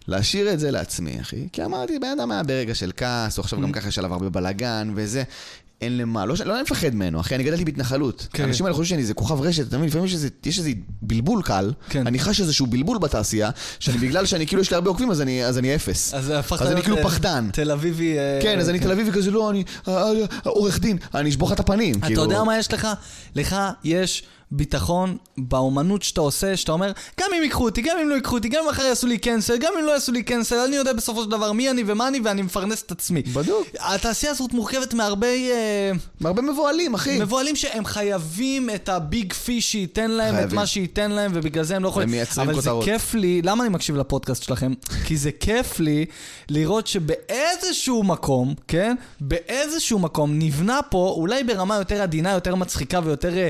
להשאיר 0.08 0.52
את 0.52 0.60
זה 0.60 0.70
לעצמי, 0.70 1.20
אחי. 1.20 1.48
כי 1.52 1.64
אמרתי, 1.64 1.98
בן 1.98 2.08
אדם 2.18 2.30
היה 2.30 2.42
ברגע 2.42 2.74
של 2.74 2.92
כעס, 2.96 3.38
או 3.38 3.42
עכשיו. 3.42 3.60
גם 3.60 3.72
ככה 3.72 3.88
יש 3.88 3.98
עליו 3.98 4.12
הרבה 4.12 4.28
בלאגן 4.28 4.92
וזה. 4.94 5.22
אין 5.80 5.96
למה, 5.96 6.26
לא, 6.26 6.34
לא 6.44 6.54
אני 6.54 6.62
מפחד 6.62 6.94
ממנו, 6.94 7.20
אחי, 7.20 7.34
אני 7.34 7.44
גדלתי 7.44 7.64
בהתנחלות. 7.64 8.26
כן. 8.32 8.42
האנשים 8.44 8.66
האלה 8.66 8.74
חושבים 8.74 8.88
שאני 8.88 9.02
איזה 9.02 9.14
כוכב 9.14 9.40
רשת, 9.40 9.68
אתה 9.68 9.76
מבין? 9.76 9.88
לפעמים 9.88 10.06
יש 10.06 10.14
איזה, 10.14 10.28
יש 10.46 10.58
איזה 10.58 10.70
בלבול 11.02 11.42
קל, 11.42 11.72
כן. 11.88 12.06
אני 12.06 12.18
חש 12.18 12.40
איזשהו 12.40 12.66
בלבול 12.66 12.98
בתעשייה, 12.98 13.50
שאני 13.78 13.98
בגלל 13.98 14.26
שאני 14.26 14.46
כאילו 14.46 14.62
יש 14.62 14.70
לי 14.70 14.74
הרבה 14.74 14.90
עוקבים, 14.90 15.10
אז 15.10 15.20
אני, 15.20 15.44
אז 15.44 15.58
אני 15.58 15.74
אפס. 15.74 16.14
אז 16.14 16.30
הפכת 16.30 16.62
אז 16.62 16.66
אני 16.66 16.74
להיות, 16.74 16.84
כאילו 16.84 16.98
אה, 16.98 17.04
פחדן. 17.04 17.48
תל 17.52 17.70
אביבי... 17.70 18.18
אה, 18.18 18.38
כן, 18.42 18.58
אז 18.58 18.68
אני 18.68 18.80
תל 18.80 18.92
אביבי 18.92 19.12
כזה, 19.12 19.30
לא, 19.30 19.50
אני 19.50 19.64
אה, 19.88 20.10
עורך 20.44 20.80
דין, 20.80 20.96
אני 21.14 21.30
אשבור 21.30 21.48
לך 21.48 21.54
את 21.54 21.60
הפנים. 21.60 21.94
אתה 21.94 22.06
כאילו. 22.06 22.22
יודע 22.22 22.44
מה 22.44 22.58
יש 22.58 22.72
לך? 22.72 22.88
לך 23.36 23.56
יש 23.84 24.22
ביטחון 24.52 25.16
באומנות 25.38 26.02
שאתה 26.02 26.20
עושה, 26.20 26.56
שאתה 26.56 26.72
אומר, 26.72 26.92
גם 27.20 27.26
אם 27.36 27.42
ייקחו 27.42 27.64
אותי, 27.64 27.82
גם 27.82 27.96
אם 28.02 28.08
לא 28.08 28.14
ייקחו 28.14 28.36
אותי, 28.36 28.48
גם 28.48 28.62
אם 28.64 28.68
מחר 28.68 28.82
יעשו 28.82 29.06
לי 29.06 29.18
קנסל, 29.18 29.56
גם 29.56 29.72
אם 29.80 29.84
לא 29.84 29.90
יעשו 29.90 30.12
לי 30.12 30.22
קנסל, 30.22 30.56
אני 30.56 30.76
יודע 30.76 30.92
בסופו 30.92 31.22
של 31.22 31.30
דבר 31.30 31.52
מי 31.52 31.70
אני 31.70 31.82
ומה 31.86 32.08
אני, 32.08 32.20
ואני 32.24 32.42
מפרנס 32.42 32.82
את 32.82 32.90
עצמי. 32.90 33.22
בדוק. 33.22 33.66
התעשייה 33.78 34.32
הזאת 34.32 34.52
מורכבת 34.52 34.94
מהרבה 34.94 35.26
אה, 35.26 35.90
הרבה 36.24 36.42
מבוהלים, 36.42 36.94
אחי. 36.94 37.18
מבוהלים 37.20 37.56
שהם 37.56 37.84
חייבים 37.84 38.70
את 38.70 38.88
הביג 38.88 39.32
פיש 39.32 39.72
שייתן 39.72 40.10
להם 40.10 40.34
את 40.34 40.38
חייבים. 40.38 40.56
מה 40.56 40.66
שייתן 40.66 41.10
להם, 41.10 41.32
ובגלל 41.34 41.64
זה 41.64 41.76
הם 41.76 41.82
לא 41.82 41.88
יכולים... 41.88 42.08
הם 42.08 42.14
מייצרים 42.14 42.48
אבל 42.48 42.56
כותרות. 42.56 42.84
זה 42.84 42.90
כיף 42.90 43.14
לי, 43.14 43.42
למה 43.42 43.64
אני 43.64 43.72
מקשיב 43.72 43.96
לפודקאסט 43.96 44.42
שלכם? 44.42 44.72
כי 45.06 45.16
זה 45.16 45.30
כיף 45.32 45.80
לי 45.80 46.06
לראות 46.48 46.86
שבאיזשהו 46.86 48.02
מקום, 48.02 48.54
כן? 48.68 48.94
באיזשהו 49.20 49.98
מקום 49.98 50.38
נבנה 50.38 50.82
פה, 50.82 51.14
אולי 51.16 51.44
ברמה 51.44 51.76
יותר 51.76 52.02
עדינה, 52.02 52.30
יותר 52.30 52.54
מצחיקה 52.54 53.00
ויותר 53.04 53.36
אה, 53.36 53.48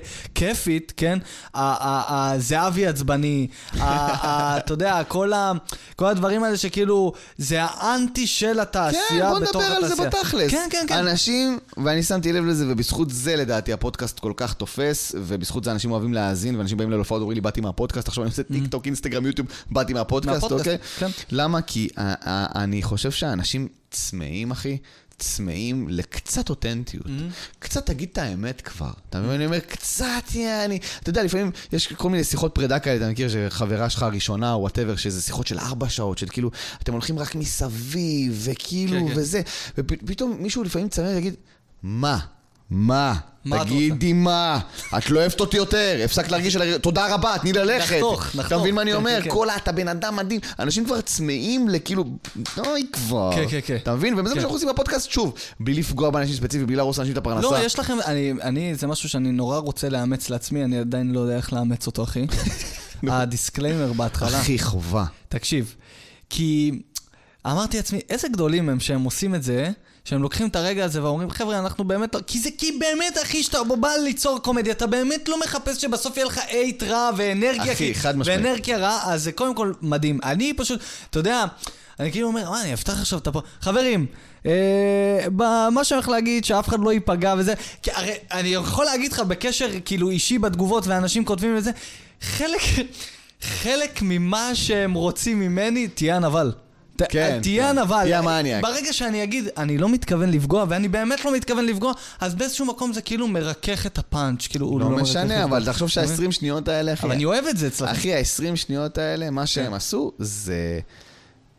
כן? 0.97 1.19
הזהבי 1.55 2.87
עצבני, 2.87 3.47
אתה 3.77 4.73
יודע, 4.73 5.03
כל 5.05 6.07
הדברים 6.07 6.45
האלה 6.45 6.57
שכאילו, 6.57 7.13
זה 7.39 7.63
האנטי 7.63 8.27
של 8.27 8.61
התעשייה 8.61 9.01
כן, 9.09 9.29
בוא 9.29 9.39
בתוך 9.39 9.63
נדבר 9.63 9.75
על 9.75 9.87
זה 9.89 9.93
התעשייה. 9.93 10.11
בתכלס. 10.11 10.51
כן, 10.51 10.69
כן, 10.71 10.85
כן. 10.89 10.95
אנשים, 10.95 11.59
ואני 11.85 12.03
שמתי 12.03 12.33
לב 12.33 12.45
לזה, 12.45 12.65
ובזכות 12.69 13.11
זה 13.11 13.37
לדעתי 13.37 13.73
הפודקאסט 13.73 14.19
כל 14.19 14.33
כך 14.37 14.55
תופס, 14.55 15.15
ובזכות 15.19 15.65
זה 15.65 15.73
אנשים 15.73 15.91
אוהבים 15.93 16.15
להאזין, 16.15 16.57
ואנשים 16.57 16.79
באים 16.79 16.91
להופעות 16.91 17.19
ואומרים 17.21 17.35
לי, 17.35 17.41
באתי 17.41 17.61
מהפודקאסט, 17.61 18.09
עכשיו 18.09 18.25
אני 18.25 18.31
עושה 18.31 18.43
טיק 18.43 18.67
טוק, 18.67 18.87
אינסטגרם, 18.87 19.27
יוטיוב, 19.27 19.49
באתי 19.71 19.93
מהפודקאסט, 19.93 20.53
אוקיי? 20.53 20.79
כן. 20.99 21.09
למה? 21.31 21.63
כי 21.63 21.89
אה, 21.99 22.15
אה, 22.27 22.47
אני 22.55 22.83
חושב 22.83 23.11
שהאנשים 23.11 23.69
צמאים, 23.91 24.51
אחי. 24.51 24.79
צמאים 25.21 25.89
לקצת 25.89 26.51
אותנטיות. 26.51 27.07
קצת 27.59 27.87
תגיד 27.87 28.09
את 28.13 28.19
האמת 28.19 28.61
כבר. 28.61 28.91
אתה 29.11 29.21
מבין? 29.21 29.31
אני 29.31 29.47
אומר, 29.47 29.59
קצת 29.61 30.35
יעני... 30.35 30.79
אתה 31.03 31.11
יודע, 31.11 31.23
לפעמים 31.23 31.51
יש 31.73 31.93
כל 31.93 32.11
מיני 32.11 32.25
שיחות 32.25 32.55
פרידה 32.55 32.79
כאלה, 32.79 32.97
אתה 32.97 33.11
מכיר 33.11 33.29
שחברה 33.29 33.91
שלך 33.91 34.03
הראשונה, 34.03 34.53
או 34.53 34.61
whatever, 34.61 34.97
שזה 34.97 35.23
שיחות 35.23 35.47
של 35.47 35.59
ארבע 35.59 35.89
שעות, 35.89 36.19
של 36.19 36.27
כאילו, 36.29 36.51
אתם 36.83 36.93
הולכים 36.93 37.19
רק 37.19 37.35
מסביב, 37.35 38.41
וכאילו, 38.45 39.01
כן, 39.01 39.15
כן. 39.15 39.21
וזה. 39.21 39.43
ופתאום 39.79 40.37
מישהו 40.41 40.63
לפעמים 40.63 40.89
צמא 40.89 41.09
ויגיד, 41.09 41.35
מה? 41.83 42.19
מה? 42.71 43.15
מה 43.45 43.65
תגידי 43.65 44.13
מה? 44.13 44.61
את 44.99 45.11
לא 45.11 45.21
אוהבת 45.21 45.41
אותי 45.41 45.57
יותר, 45.57 46.01
הפסקת 46.05 46.31
להרגיש 46.31 46.57
על... 46.57 46.79
תודה 46.79 47.15
רבה, 47.15 47.35
תני 47.41 47.53
ללכת. 47.53 47.95
נחתוך, 47.95 48.27
נחתוך. 48.27 48.47
אתה 48.47 48.59
מבין 48.59 48.75
מה 48.75 48.83
אני 48.83 48.91
כן, 48.91 48.97
אומר? 48.97 49.19
כן, 49.19 49.25
כן. 49.25 49.31
כל 49.31 49.51
ה... 49.51 49.57
אתה 49.57 49.73
בן 49.73 49.89
אדם 49.89 50.17
מדהים. 50.17 50.41
אנשים 50.59 50.85
כבר 50.85 51.01
צמאים 51.01 51.69
לכאילו... 51.69 52.05
אוי 52.59 52.87
כבר. 52.93 53.31
כן, 53.35 53.45
כן, 53.51 53.59
כן. 53.65 53.77
אתה 53.77 53.95
מבין? 53.95 54.15
וזה 54.15 54.23
מה 54.23 54.29
כן. 54.29 54.35
שאנחנו 54.35 54.55
עושים 54.57 54.69
בפודקאסט, 54.69 55.11
שוב, 55.11 55.35
בלי 55.61 55.75
לפגוע 55.75 56.11
באנשים 56.11 56.37
ספציפיים, 56.37 56.67
בלי 56.67 56.77
להרוס 56.77 56.99
לאנשים 56.99 57.13
את 57.13 57.19
הפרנסה. 57.19 57.51
לא, 57.51 57.65
יש 57.65 57.79
לכם, 57.79 57.97
אני, 58.07 58.33
אני, 58.43 58.75
זה 58.75 58.87
משהו 58.87 59.09
שאני 59.09 59.33
נורא 59.33 59.59
רוצה 59.59 59.89
לאמץ 59.89 60.31
לעצמי, 60.31 60.65
אני 60.65 60.79
עדיין 60.79 61.13
לא 61.13 61.21
יודע 61.21 61.37
איך 61.37 61.53
לאמץ 61.53 61.87
אותו, 61.87 62.03
אחי. 62.03 62.27
הדיסקליימר 63.09 63.93
בהתחלה. 63.93 64.41
אחי, 64.41 64.59
חובה. 64.59 65.05
תקשיב, 65.29 65.75
כי 66.31 66.73
אמרתי 67.47 67.77
לעצמי, 67.77 68.01
איזה 68.09 68.29
גדולים 68.29 68.69
הם 68.69 68.81
שהם 68.81 69.03
עושים 69.03 69.35
את 69.35 69.43
זה, 69.43 69.71
שהם 70.05 70.23
לוקחים 70.23 70.49
את 70.49 70.57
הרגע 70.57 70.85
הזה 70.85 71.03
ואומרים, 71.03 71.31
חבר'ה, 71.31 71.59
אנחנו 71.59 71.85
באמת 71.85 72.15
לא... 72.15 72.21
כי 72.27 72.39
זה 72.39 72.51
כי 72.59 72.73
באמת, 72.73 73.19
אחי, 73.23 73.43
שאתה 73.43 73.59
בא 73.65 73.89
ליצור 74.05 74.39
קומדיה, 74.39 74.73
אתה 74.73 74.87
באמת 74.87 75.29
לא 75.29 75.41
מחפש 75.41 75.81
שבסוף 75.81 76.17
יהיה 76.17 76.27
לך 76.27 76.41
אייט 76.49 76.83
רע 76.83 77.11
ואנרגיה... 77.17 77.73
אחי, 77.73 77.95
חד 77.95 78.19
משמעית. 78.19 78.41
ואנרגיה 78.41 78.79
רע, 78.79 79.01
אז 79.05 79.25
זה 79.25 79.33
קודם 79.33 79.55
כל 79.55 79.73
מדהים. 79.83 80.19
אני 80.25 80.55
פשוט, 80.55 80.81
אתה 81.11 81.19
יודע, 81.19 81.45
אני 82.01 82.13
כאילו 82.13 82.29
אומר, 82.29 82.51
מה, 82.51 82.63
אני 82.63 82.75
אפתח 82.75 83.01
עכשיו 83.01 83.19
את 83.19 83.27
הפו... 83.27 83.43
חברים, 83.61 84.07
אה, 84.47 85.27
מה 85.71 85.85
שאני 85.85 85.97
הולך 85.97 86.09
להגיד, 86.09 86.45
שאף 86.45 86.69
אחד 86.69 86.81
לא 86.81 86.93
ייפגע 86.93 87.35
וזה, 87.39 87.55
כי 87.83 87.91
הרי 87.95 88.13
אני 88.33 88.49
יכול 88.49 88.85
להגיד 88.85 89.13
לך 89.13 89.21
בקשר 89.21 89.69
כאילו 89.85 90.11
אישי 90.11 90.39
בתגובות 90.39 90.87
ואנשים 90.87 91.25
כותבים 91.25 91.57
וזה, 91.57 91.71
חלק, 92.21 92.61
חלק 93.43 93.99
ממה 94.03 94.55
שהם 94.55 94.93
רוצים 94.93 95.41
ממני, 95.41 95.89
תהיה 95.89 96.17
הנבל. 96.17 96.53
כן, 97.09 97.39
תהיה 97.43 97.73
כן. 97.73 97.79
הנבל. 97.79 98.03
תהיה 98.03 98.19
המניאק. 98.19 98.63
ברגע 98.63 98.93
שאני 98.93 99.23
אגיד, 99.23 99.49
אני 99.57 99.79
לא 99.79 99.89
מתכוון 99.89 100.31
לפגוע, 100.31 100.65
ואני 100.69 100.89
באמת 100.89 101.25
לא 101.25 101.35
מתכוון 101.35 101.67
לפגוע, 101.67 101.93
אז 102.21 102.35
באיזשהו 102.35 102.67
מקום 102.67 102.93
זה 102.93 103.03
כאילו 103.03 103.29
מרכך 103.29 103.87
את 103.87 103.99
הפאנץ', 103.99 104.47
כאילו 104.47 104.67
הוא 104.67 104.81
לא 104.81 104.89
מרכך 104.89 104.99
את 104.99 105.03
משנה, 105.03 105.45
אבל. 105.45 105.65
תחשוב 105.65 105.89
אתה 105.93 106.03
מבין? 106.03 106.17
שה-20 106.17 106.33
שניות 106.33 106.69
האלה, 106.69 106.93
אחי... 106.93 107.07
אבל 107.07 107.15
אני 107.15 107.25
אוהב 107.25 107.45
את 107.45 107.57
זה 107.57 107.67
אצלכם. 107.67 107.93
אחי, 107.93 108.15
ה-20 108.15 108.57
שניות 108.57 108.99
האלה, 108.99 109.31
מה 109.31 109.47
שהם 109.47 109.75
עשו, 109.75 110.13
זה... 110.19 110.81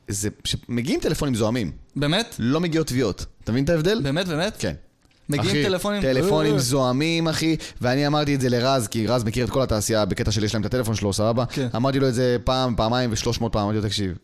זה... 0.07 0.30
שמגיעים 0.43 0.99
טלפונים 0.99 1.35
זועמים, 1.35 1.72
באמת? 1.95 2.35
לא 2.39 2.59
מגיעות 2.59 2.88
תביעות. 2.88 3.26
אתה 3.43 3.51
מבין 3.51 3.63
את 3.63 3.69
ההבדל? 3.69 4.01
באמת, 4.03 4.27
באמת? 4.27 4.55
כן. 4.59 4.73
מגיעים 5.30 5.49
אחי, 5.49 5.63
טלפונים? 5.63 6.01
טלפונים 6.01 6.53
אה, 6.53 6.59
זועמים, 6.59 7.27
אחי, 7.27 7.55
ואני 7.81 8.07
אמרתי 8.07 8.35
את 8.35 8.41
זה 8.41 8.49
לרז, 8.49 8.88
כי 8.88 9.07
רז 9.07 9.23
מכיר 9.23 9.45
את 9.45 9.49
כל 9.49 9.61
התעשייה 9.61 10.05
בקטע 10.05 10.31
של 10.31 10.43
יש 10.43 10.53
להם 10.53 10.61
את 10.61 10.65
הטלפון 10.65 10.95
שלו, 10.95 11.13
סבבה? 11.13 11.45
כן. 11.45 11.68
אמרתי 11.76 11.99
לו 11.99 12.07
את 12.07 12.13
זה 12.13 12.38
פעם, 12.43 12.76
פעמיים 12.76 13.09
ושלוש 13.13 13.41
מאות 13.41 13.53
פעם, 13.53 13.63
אמרתי 13.63 13.77
לו, 13.77 13.84
תקשיב, 13.84 14.18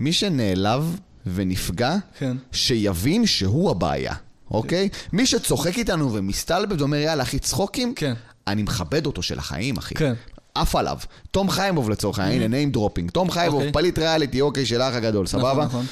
מי 0.00 0.12
שנעלב 0.12 1.00
ונפגע, 1.26 1.96
כן. 2.18 2.36
שיבין 2.52 3.26
שהוא 3.26 3.70
הבעיה, 3.70 4.14
אוקיי? 4.50 4.88
מי 5.12 5.26
שצוחק 5.26 5.78
איתנו 5.78 6.12
ומסתלבט 6.12 6.80
ואומר, 6.80 6.96
יאללה, 6.96 7.22
אחי, 7.22 7.38
צחוקים, 7.38 7.94
כן. 7.94 8.14
אני 8.46 8.62
מכבד 8.62 9.06
אותו 9.06 9.22
של 9.22 9.38
החיים, 9.38 9.76
אחי. 9.76 9.94
כן. 9.94 10.14
עף 10.54 10.76
עליו. 10.76 10.98
תום 11.30 11.50
חיימוב 11.50 11.90
לצורך 11.90 12.18
העניין, 12.18 12.54
הנה 12.54 12.72
name 12.72 12.76
dropping. 12.76 13.10
תום 13.12 13.30
חיימוב, 13.30 13.60
אוקיי. 13.60 13.72
פליט 13.72 13.98
ריאליטי, 13.98 14.40
אוקיי, 14.40 14.66
של 14.66 14.80
האח 14.80 14.94
הגדול, 14.94 15.26
סבבה? 15.26 15.52
נכון, 15.52 15.64
נכון. 15.64 15.86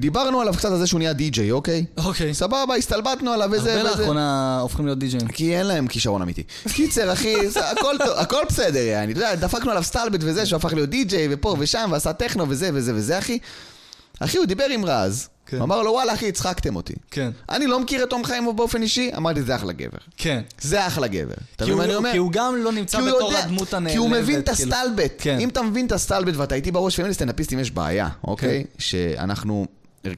דיברנו 0.00 0.40
עליו 0.40 0.54
קצת 0.54 0.70
על 0.70 0.78
זה 0.78 0.86
שהוא 0.86 0.98
נהיה 0.98 1.12
די-ג'יי, 1.12 1.50
אוקיי? 1.50 1.84
אוקיי. 1.96 2.34
סבבה, 2.34 2.74
הסתלבטנו 2.78 3.30
עליו 3.32 3.48
וזה 3.52 3.76
הרבה 3.76 3.90
וזה. 3.90 4.00
לאחרונה 4.00 4.58
הופכים 4.62 4.86
להיות 4.86 4.98
די-ג'אים. 4.98 5.28
כי 5.28 5.56
אין 5.56 5.66
להם 5.66 5.86
כישרון 5.86 6.22
אמיתי. 6.22 6.42
קיצר, 6.74 7.12
אחי, 7.12 7.48
זה- 7.50 7.70
הכל 7.70 7.96
טוב, 7.98 8.16
הכל 8.16 8.42
בסדר, 8.48 8.78
יעני. 8.78 9.12
אתה 9.12 9.20
יודע, 9.20 9.34
דפקנו 9.34 9.70
עליו 9.70 9.82
סטלבט 9.82 10.20
וזה, 10.22 10.46
שהוא 10.46 10.56
הפך 10.56 10.72
להיות 10.74 10.90
די-ג'יי, 10.90 11.28
ופה 11.30 11.56
ושם, 11.58 11.88
ועשה 11.92 12.12
טכנו 12.12 12.44
וזה 12.48 12.70
וזה 12.74 12.92
וזה, 12.94 13.18
אחי. 13.18 13.38
אחי, 14.20 14.38
הוא 14.38 14.46
דיבר 14.46 14.64
עם 14.64 14.84
רז, 14.84 15.28
כן. 15.46 15.56
הוא 15.56 15.64
אמר 15.64 15.82
לו, 15.82 15.90
וואלה, 15.92 16.14
אחי, 16.14 16.28
הצחקתם 16.28 16.76
אותי. 16.76 16.92
כן. 17.10 17.30
אני 17.48 17.66
לא 17.66 17.80
מכיר 17.80 18.02
את 18.04 18.10
תום 18.10 18.24
חיימוב 18.24 18.56
באופן 18.56 18.82
אישי, 18.82 19.10
אמרתי, 19.16 19.42
זה 19.42 19.54
אחלה 19.56 19.72
גבר. 19.72 19.98
כן. 20.16 20.40
זה 20.60 20.86
אחלה 20.86 21.06
גבר. 21.06 21.34
אתה 21.56 21.64
כי 21.64 21.70
מבין 21.70 21.76
מה 21.78 21.84
אני 21.84 21.92
הוא- 21.92 21.98
אומר? 21.98 22.12
כי 22.12 22.16
הוא 22.18 22.32
גם 22.32 22.56
לא 22.56 22.72
נמצא 22.72 22.98
כי 22.98 23.04
הוא 23.04 23.16
בתור 23.16 23.32
יודע- 23.32 23.44
הדמות 23.44 23.74
הנעלבת. 23.74 23.92
כי 23.92 23.98
הוא 23.98 24.10
מבין 24.10 24.40
את 24.40 24.48
כאילו. 24.50 24.72
הסטלבט. 24.74 25.12
כן. 25.18 25.38
אם 25.40 25.48
אתה 25.48 25.62
מבין 25.62 25.86
את 25.86 25.92
הסטלבט 25.92 26.36
ואתה 26.36 26.54
איתי 26.54 26.70
בראש, 26.70 26.94
לפעמים 26.94 27.10
לסטנדאפיסטים 27.10 27.58
יש 27.58 27.70
בעיה, 27.70 28.08
אוקיי? 28.24 28.64
כן. 28.64 28.70
שאנחנו 28.78 29.66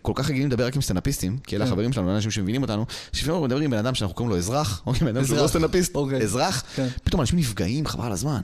כל 0.02 0.12
כך 0.14 0.30
רגילים 0.30 0.48
לדבר 0.48 0.66
רק 0.66 0.74
עם 0.76 0.82
סטנדאפיסטים, 0.82 1.38
כי 1.38 1.56
אלה 1.56 1.64
כן. 1.64 1.70
החברים 1.70 1.92
שלנו, 1.92 2.14
אנשים 2.14 2.30
שמבינים 2.30 2.62
אותנו, 2.62 2.86
שלפעמים 3.12 3.34
אנחנו 3.34 3.46
מדברים 3.46 3.64
עם 3.64 3.70
בן 3.70 3.78
אדם 3.78 3.94
שאנחנו 3.94 4.14
קוראים 4.16 4.30
לו 4.30 4.38
אזרח, 4.38 4.82
או 4.86 4.92
עם 4.92 4.98
בן 4.98 5.16
אדם 5.16 5.24
שהוא 5.24 5.36
לא 5.36 5.40
אזרח. 5.40 5.50
סטנדאפיסט, 5.50 5.94
אוקיי. 5.94 6.22
אזרח, 6.22 6.62
כן. 6.76 6.88
פתאום 7.04 7.20
אנשים 7.20 7.38
נפגעים, 7.38 7.86
חבל 7.86 8.06
על 8.06 8.12
הזמן. 8.12 8.40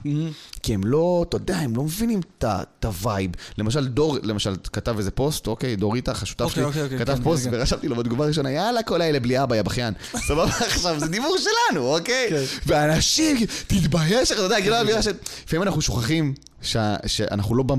כי 0.63 0.73
הם 0.73 0.81
לא, 0.85 1.25
אתה 1.29 1.37
יודע, 1.37 1.57
הם 1.57 1.75
לא 1.75 1.83
מבינים 1.83 2.19
את 2.37 2.85
ה 2.85 2.93
vibe. 2.93 3.31
למשל, 3.57 3.87
דור, 3.87 4.17
למשל, 4.23 4.55
כתב 4.73 4.97
איזה 4.97 5.11
פוסט, 5.11 5.47
אוקיי, 5.47 5.75
דור 5.75 5.95
איתך, 5.95 6.23
השותף 6.23 6.41
אוקיי, 6.41 6.55
שלי, 6.55 6.63
אוקיי, 6.63 6.83
אוקיי, 6.83 6.99
כתב 6.99 7.15
כן, 7.15 7.23
פוסט. 7.23 7.47
ורשמתי 7.51 7.87
לו 7.87 7.95
בתגובה 7.95 8.25
הראשונה, 8.25 8.51
יאללה, 8.51 8.83
כל 8.83 9.01
האלה 9.01 9.19
בלי 9.19 9.43
אבא, 9.43 9.55
יא 9.55 9.61
בכיין. 9.61 9.93
סבבה, 10.27 10.45
עכשיו, 10.45 10.99
זה 10.99 11.07
דיבור 11.07 11.37
שלנו, 11.37 11.95
אוקיי? 11.95 12.29
ואנשים, 12.65 13.37
תתבייש, 13.67 14.31
אתה 14.31 14.41
יודע, 14.41 14.61
כאילו, 14.61 14.75
האווירה 14.75 15.01
של... 15.01 15.13
לפעמים 15.45 15.63
אנחנו 15.63 15.81
שוכחים 15.81 16.33
שה- 16.61 16.95
שאנחנו 17.07 17.55
לא, 17.55 17.63
ב- 17.63 17.73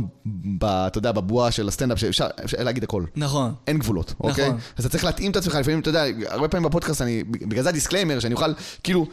ב- 0.58 0.64
אתה 0.64 0.98
יודע, 0.98 1.12
בבועה 1.12 1.50
של 1.50 1.68
הסטנדאפ, 1.68 1.98
שאפשר 1.98 2.26
אפשר 2.44 2.56
להגיד 2.64 2.84
הכל. 2.84 3.04
נכון. 3.16 3.54
אין 3.66 3.78
גבולות, 3.78 4.14
אוקיי? 4.20 4.48
נכון. 4.48 4.58
אז 4.76 4.84
אתה 4.84 4.92
צריך 4.92 5.04
להתאים 5.04 5.30
את 5.30 5.36
עצמך, 5.36 5.54
לפעמים, 5.54 5.80
אתה 5.80 5.88
יודע, 5.88 6.04
הרבה 6.28 6.48
פעמים 6.48 6.68
בפודקאסט 6.68 7.02
אני, 7.02 7.24
בגלל 7.24 7.62
זה 7.62 7.68
הדיסקליימר, 7.68 8.20
שאני 8.20 8.34
אוכל, 8.34 8.52
כאילו, 8.82 9.06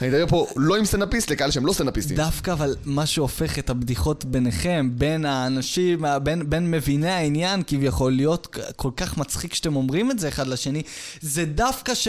אני 0.00 0.08
מדבר 0.08 0.26
פה 0.26 0.46
לא 0.56 0.76
עם 0.76 0.84
סטנדאפיסט, 0.84 1.30
לקהל 1.30 1.50
שהם 1.50 1.66
לא 1.66 1.72
סטנדאפיסטים. 1.72 2.16
דווקא 2.16 2.50
אבל 2.50 2.76
מה 2.84 3.06
שהופך 3.06 3.58
את 3.58 3.70
הבדיחות 3.70 4.24
ביניכם, 4.24 4.90
בין 4.94 5.24
האנשים, 5.24 6.04
בין, 6.22 6.50
בין 6.50 6.70
מביני 6.70 7.10
העניין, 7.10 7.62
כביכול 7.66 8.12
להיות 8.12 8.56
כל 8.76 8.90
כך 8.96 9.16
מצחיק 9.18 9.54
שאתם 9.54 9.76
אומרים 9.76 10.10
את 10.10 10.18
זה 10.18 10.28
אחד 10.28 10.46
לשני, 10.46 10.82
זה 11.20 11.44
דווקא 11.44 11.94
ש... 11.94 12.08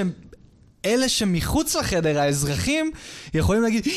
אלה 0.86 1.10
שמחוץ 1.10 1.76
לחדר, 1.76 2.20
האזרחים, 2.20 2.92
יכולים 3.34 3.64
להגיד, 3.64 3.88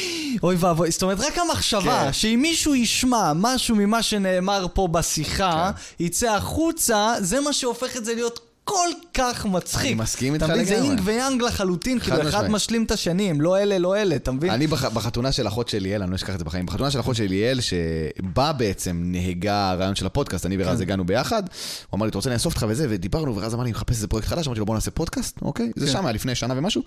אוי 0.43 0.57
ואבוי, 0.59 0.91
זאת 0.91 1.03
אומרת, 1.03 1.21
רק 1.21 1.39
המחשבה, 1.39 2.03
כן. 2.05 2.13
שאם 2.13 2.39
מישהו 2.43 2.75
ישמע 2.75 3.33
משהו 3.35 3.77
ממה 3.77 4.03
שנאמר 4.03 4.67
פה 4.75 4.89
בשיחה, 4.89 5.71
כן. 5.99 6.05
יצא 6.05 6.35
החוצה, 6.35 7.15
זה 7.21 7.41
מה 7.41 7.53
שהופך 7.53 7.97
את 7.97 8.05
זה 8.05 8.15
להיות 8.15 8.52
כל 8.65 8.89
כך 9.15 9.47
מצחיק. 9.47 9.87
אני 9.87 9.95
מסכים 9.95 10.35
איתך 10.35 10.45
מבין? 10.51 10.65
זה 10.65 10.75
לגמרי. 10.75 10.89
יין 10.89 11.01
ויאנג 11.05 11.43
לחלוטין, 11.43 11.99
כאילו 11.99 12.29
אחד. 12.29 12.51
משלים 12.51 12.85
את 12.85 12.91
השני, 12.91 13.31
הם 13.31 13.41
לא 13.41 13.59
אלה, 13.59 13.79
לא 13.79 13.97
אלה, 13.97 14.17
אתה 14.17 14.33
מבין? 14.33 14.51
אני 14.51 14.67
בח, 14.67 14.85
בחתונה 14.85 15.33
של 15.33 15.49
אחות 15.49 15.69
של 15.69 15.79
ליאל, 15.79 16.03
אני 16.03 16.11
לא 16.11 16.17
אשכח 16.17 16.35
את 16.35 16.39
זה 16.39 16.45
בחיים, 16.45 16.67
בחתונה 16.67 16.91
של 16.91 17.01
אחות 17.01 17.17
של 17.17 17.25
ליאל, 17.25 17.59
שבה 17.61 18.53
בעצם 18.53 19.03
נהגה 19.05 19.71
הרעיון 19.71 19.95
של 19.95 20.07
הפודקאסט, 20.07 20.47
אני 20.47 20.57
ורז 20.59 20.77
כן. 20.77 20.83
הגענו 20.83 21.07
ביחד, 21.07 21.43
הוא 21.91 21.99
אמר 21.99 22.07
לי, 22.07 22.11
אתה 22.11 22.19
רוצה 22.19 22.31
לאסוף 22.31 22.55
אותך 22.55 22.67
וזה, 22.69 22.87
ודיברנו, 22.91 23.37
ורז 23.37 23.55
אמר 23.55 23.65
לי, 23.65 23.71
מחפש 23.71 23.97
איזה 23.97 24.09
פרויקט 24.09 24.29
חדש, 24.29 24.47
אמרתי 24.47 24.61
לו, 24.61 24.67
בוא 24.67 24.75
נעשה 24.75 24.91
פודקאסט, 24.91 25.39
אוקיי? 25.43 25.73
זה 25.77 25.87
כן. 25.87 25.93
שם 25.93 26.07
היה 26.07 26.13
לפני 26.13 26.35
שנה 26.35 26.55
ומשהו. 26.57 26.83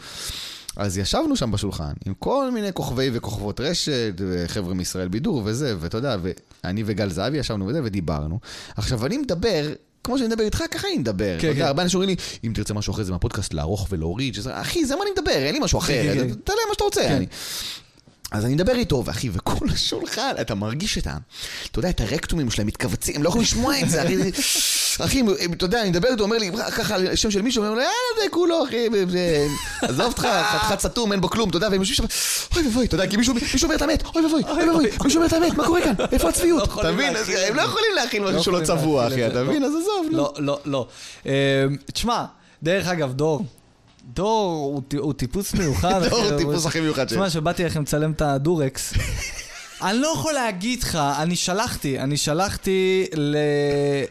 אז 0.78 0.98
ישבנו 0.98 1.36
שם 1.36 1.52
בשולחן, 1.52 1.94
עם 2.06 2.14
כל 2.20 2.52
מיני 2.52 2.74
כוכבי 2.74 3.10
וכוכבות 3.14 3.60
רשת, 3.60 4.14
וחבר'ה 4.18 4.74
מישראל 4.74 5.08
בידור 5.08 5.42
וזה, 5.46 5.76
ואתה 5.80 5.98
יודע, 5.98 6.18
ואני 6.64 6.84
וגל 6.86 7.10
זהבי 7.10 7.38
ישבנו 7.38 7.68
וזה, 7.68 7.82
ודיברנו. 7.84 8.40
עכשיו, 8.76 9.06
אני 9.06 9.18
מדבר... 9.18 9.66
כמו 10.06 10.18
שאני 10.18 10.28
מדבר 10.28 10.44
איתך, 10.44 10.64
ככה 10.72 10.88
אני 10.88 10.98
מדבר. 10.98 11.38
כן. 11.40 11.48
יודע, 11.48 11.68
הרבה 11.68 11.84
אנשים 11.84 12.00
אומרים 12.00 12.18
לי, 12.18 12.48
אם 12.48 12.52
תרצה 12.56 12.74
משהו 12.74 12.94
אחרי 12.94 13.04
זה 13.04 13.12
מהפודקאסט, 13.12 13.54
לערוך 13.54 13.88
ולהוריד, 13.90 14.36
שזה, 14.36 14.62
אחי, 14.62 14.86
זה 14.86 14.96
מה 14.96 15.02
אני 15.04 15.12
מדבר, 15.12 15.32
אין 15.32 15.54
לי 15.54 15.60
משהו 15.60 15.80
אחר, 15.80 16.04
כן, 16.04 16.14
כן. 16.14 16.34
תעלה 16.44 16.60
מה 16.68 16.74
שאתה 16.74 16.84
רוצה. 16.84 17.18
אז 18.32 18.46
אני 18.46 18.54
מדבר 18.54 18.76
איתו, 18.76 19.04
ואחי, 19.06 19.30
וכל 19.34 19.66
השולחן, 19.74 20.32
אתה 20.42 20.56
מרגיש 20.56 20.98
את 20.98 21.08
ה... 21.08 21.18
אתה 21.72 21.80
יודע, 21.80 21.90
את 21.90 22.02
הרקטומים 22.02 22.52
שלהם 22.52 22.68
מתכווצים, 22.68 23.16
הם 23.16 23.24
לא 23.24 23.30
יכולים 23.30 23.44
לשמוע 23.44 23.80
את 23.80 23.90
זה, 23.90 24.04
אחי. 24.04 24.16
אחי, 25.06 25.24
אתה 25.54 25.66
יודע, 25.66 25.82
אני 25.82 25.90
מדבר 25.90 26.08
איתו, 26.12 26.24
אומר 26.24 26.38
לי, 26.38 26.52
ככה, 26.72 27.16
שם 27.16 27.32
של 27.32 27.42
מישהו, 27.42 27.64
אומר 27.64 27.74
לו, 27.74 27.80
יאללה, 27.82 28.24
זה 28.24 28.30
כולו, 28.32 28.64
אחי, 28.64 28.88
עזוב 29.82 30.06
אותך, 30.06 30.28
חתיכת 30.52 30.80
סתום, 30.80 31.12
אין 31.12 31.22
בו 31.22 31.30
כלום, 31.30 31.50
אתה 31.50 31.58
יודע, 31.58 31.68
והם 31.72 31.82
יושבים 31.82 32.10
שם, 32.10 32.16
אוי 32.56 32.68
ואבוי, 32.68 32.86
אתה 32.86 32.96
יודע, 32.96 33.08
כי 33.08 33.18
מישהו 33.18 33.36
אומר 33.64 33.76
את 33.76 33.82
האמת, 33.82 34.04
אוי 34.16 34.26
ואבוי, 34.26 34.44
אוי 34.44 34.70
ואבוי, 34.70 34.90
מישהו 35.04 35.18
אומר 35.18 35.28
את 35.28 35.34
האמת, 35.34 35.54
מה 35.58 35.66
קורה 35.66 35.82
כאן? 35.82 35.94
איפה 36.12 36.30
הצביעות? 36.30 36.70
לא 36.76 36.82
אתה 36.82 36.92
מבין? 36.92 37.14
הם 37.48 37.56
לא. 37.56 37.62
יכולים 37.62 37.92
להכיל 37.96 38.22
משהו 38.22 38.36
לא 38.36 38.44
שלא 38.44 38.58
יכולים 38.58 38.80
צבוע, 38.80 39.08
אחי, 39.08 39.28
אתה 39.28 39.44
מבין? 39.44 39.64
אז 39.64 39.72
עזוב. 39.82 40.08
לא, 40.12 40.34
לא, 40.38 40.60
לא. 40.66 40.88
אמ, 41.26 41.32
תשמע, 41.94 42.26
דרך 42.64 42.88
אגב, 42.88 43.14
דור. 43.14 43.46
דור 44.14 44.82
הוא 44.98 45.14
טיפוס 45.14 45.54
מיוחד. 45.54 46.02
דור 46.10 46.20
הוא 46.24 46.38
טיפוס 46.38 46.66
הכי 46.66 46.82
מיוחד 46.82 47.04
שיש. 47.10 47.14
תשמע, 47.18 47.30
שבאתי 47.30 47.64
לכם 47.64 47.82
לצלם 47.82 48.12
את 48.12 48.22
הדורקס. 48.22 48.94
אני 49.82 49.98
לא 50.00 50.08
יכול 50.16 50.34
להגיד 50.34 50.84
לך, 50.84 50.96
אני 50.96 51.36
שלחתי, 51.36 52.00
אני 52.00 52.18
שלחתי 52.18 53.06
ל- 53.16 53.36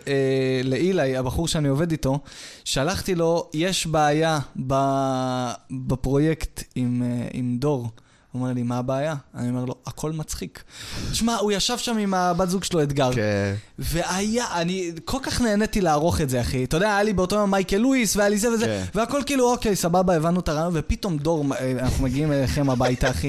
אה, 0.08 0.60
לאילי, 0.64 1.16
הבחור 1.16 1.48
שאני 1.48 1.68
עובד 1.68 1.90
איתו, 1.90 2.18
שלחתי 2.64 3.14
לו, 3.14 3.50
יש 3.54 3.86
בעיה 3.86 4.38
ב- 4.66 5.50
בפרויקט 5.70 6.62
עם, 6.74 7.02
אה, 7.02 7.26
עם 7.32 7.56
דור. 7.60 7.88
הוא 8.34 8.42
אומר 8.42 8.52
לי, 8.52 8.62
מה 8.62 8.78
הבעיה? 8.78 9.14
אני 9.34 9.48
אומר 9.48 9.64
לו, 9.64 9.74
הכל 9.86 10.12
מצחיק. 10.12 10.62
תשמע, 11.10 11.36
הוא 11.36 11.52
ישב 11.52 11.78
שם 11.78 11.98
עם 11.98 12.14
הבת 12.14 12.48
זוג 12.48 12.64
שלו, 12.64 12.82
אתגר. 12.82 13.12
כן. 13.12 13.54
והיה, 13.78 14.46
אני 14.54 14.92
כל 15.04 15.18
כך 15.22 15.40
נהניתי 15.40 15.80
לערוך 15.80 16.20
את 16.20 16.30
זה, 16.30 16.40
אחי. 16.40 16.64
אתה 16.64 16.76
יודע, 16.76 16.86
היה 16.86 17.02
לי 17.02 17.12
באותו 17.12 17.36
יום 17.36 17.50
מייקל 17.50 17.76
לואיס, 17.76 18.16
והיה 18.16 18.28
לי 18.28 18.38
זה 18.38 18.52
וזה, 18.52 18.64
כן. 18.64 18.84
והכל 18.94 19.22
כאילו, 19.26 19.52
אוקיי, 19.52 19.76
סבבה, 19.76 20.16
הבנו 20.16 20.40
את 20.40 20.48
הרעיון, 20.48 20.72
ופתאום 20.74 21.18
דור, 21.18 21.44
אה, 21.54 21.72
אנחנו 21.78 22.04
מגיעים 22.04 22.32
אליכם 22.32 22.70
הביתה, 22.70 23.10
אחי. 23.10 23.28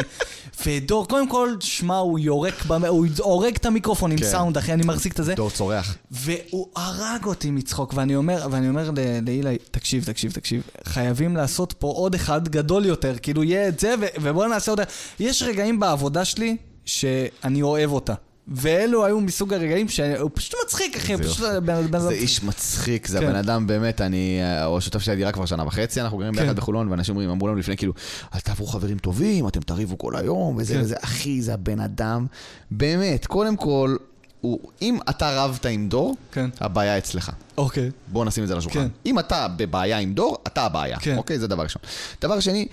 ודור, 0.65 1.07
קודם 1.07 1.30
כל, 1.30 1.56
שמע, 1.60 1.95
הוא 1.95 2.19
יורק, 2.19 2.65
במ... 2.65 2.86
הוא 2.86 3.07
הורג 3.19 3.56
את 3.56 3.65
המיקרופון 3.65 4.11
עם 4.11 4.18
כן. 4.18 4.26
סאונד, 4.26 4.57
אחי, 4.57 4.73
אני 4.73 4.84
מחזיק 4.86 5.14
את 5.14 5.19
הזה. 5.19 5.36
דור 5.36 5.49
צורח. 5.49 5.95
והוא 6.11 6.68
הרג 6.76 7.26
אותי 7.26 7.52
מצחוק, 7.52 7.94
ואני 7.95 8.15
אומר, 8.15 8.48
ואני 8.52 8.69
אומר 8.69 8.91
לאילי, 9.26 9.57
תקשיב, 9.72 10.03
תקשיב, 10.03 10.32
תקשיב, 10.32 10.64
חייבים 10.84 11.36
לעשות 11.36 11.73
פה 11.73 11.88
עוד 11.88 12.15
אחד 12.15 12.48
גדול 12.48 12.86
יותר, 12.86 13.15
כאילו 13.22 13.44
יהיה 13.44 13.68
את 13.68 13.80
זה, 13.80 13.95
ו- 14.02 14.22
ובואו 14.22 14.48
נעשה 14.48 14.72
עוד... 14.72 14.80
יש 15.19 15.44
רגעים 15.44 15.80
בעבודה 15.80 16.26
שלי 16.26 16.57
שאני 16.86 17.61
אוהב 17.61 17.91
אותה. 17.91 18.14
ואלו 18.47 19.05
היו 19.05 19.22
מסוג 19.22 19.53
הרגעים 19.53 19.89
שהוא 19.89 20.30
פשוט 20.34 20.55
מצחיק, 20.65 20.95
אחי, 20.97 21.17
פשוט 21.17 21.45
בן 21.63 21.99
זה. 21.99 22.09
איש 22.09 22.43
מצחיק, 22.43 23.07
זה 23.07 23.19
כן. 23.19 23.26
הבן 23.26 23.35
אדם 23.35 23.67
באמת, 23.67 24.01
אני, 24.01 24.39
הוא 24.65 24.77
השותף 24.77 24.99
של 24.99 25.11
הדירה 25.11 25.31
כבר 25.31 25.45
שנה 25.45 25.67
וחצי, 25.67 26.01
אנחנו 26.01 26.17
גרים 26.17 26.34
כן. 26.35 26.41
ביחד 26.41 26.55
בחולון, 26.55 26.88
ואנשים 26.91 27.15
אומרים, 27.15 27.30
אמרו 27.30 27.47
לנו 27.47 27.57
לפני, 27.57 27.77
כאילו, 27.77 27.93
אל 28.35 28.39
תעברו 28.39 28.67
חברים 28.67 28.97
טובים, 28.97 29.47
אתם 29.47 29.61
תריבו 29.61 29.97
כל 29.97 30.15
היום, 30.15 30.55
וזה 30.57 30.73
כן. 30.73 30.81
וזה, 30.81 30.95
אחי, 31.01 31.41
זה 31.41 31.53
הבן 31.53 31.80
אדם, 31.80 32.26
באמת, 32.72 33.26
קודם 33.26 33.55
כל, 33.57 33.95
הוא, 34.41 34.59
אם 34.81 34.97
אתה 35.09 35.43
רבת 35.43 35.65
עם 35.65 35.89
דור, 35.89 36.15
כן. 36.31 36.49
הבעיה 36.59 36.97
אצלך. 36.97 37.31
אוקיי. 37.57 37.91
בוא 38.07 38.26
נשים 38.26 38.43
את 38.43 38.47
זה 38.47 38.53
על 38.53 38.59
השולחן. 38.59 38.80
כן. 38.80 38.88
אם 39.05 39.19
אתה 39.19 39.47
בבעיה 39.57 39.97
עם 39.97 40.13
דור, 40.13 40.38
אתה 40.47 40.61
הבעיה. 40.65 40.99
כן. 40.99 41.17
אוקיי? 41.17 41.39
זה 41.39 41.47
דבר 41.47 41.63
ראשון. 41.63 41.81
דבר 42.22 42.39
שני, 42.39 42.67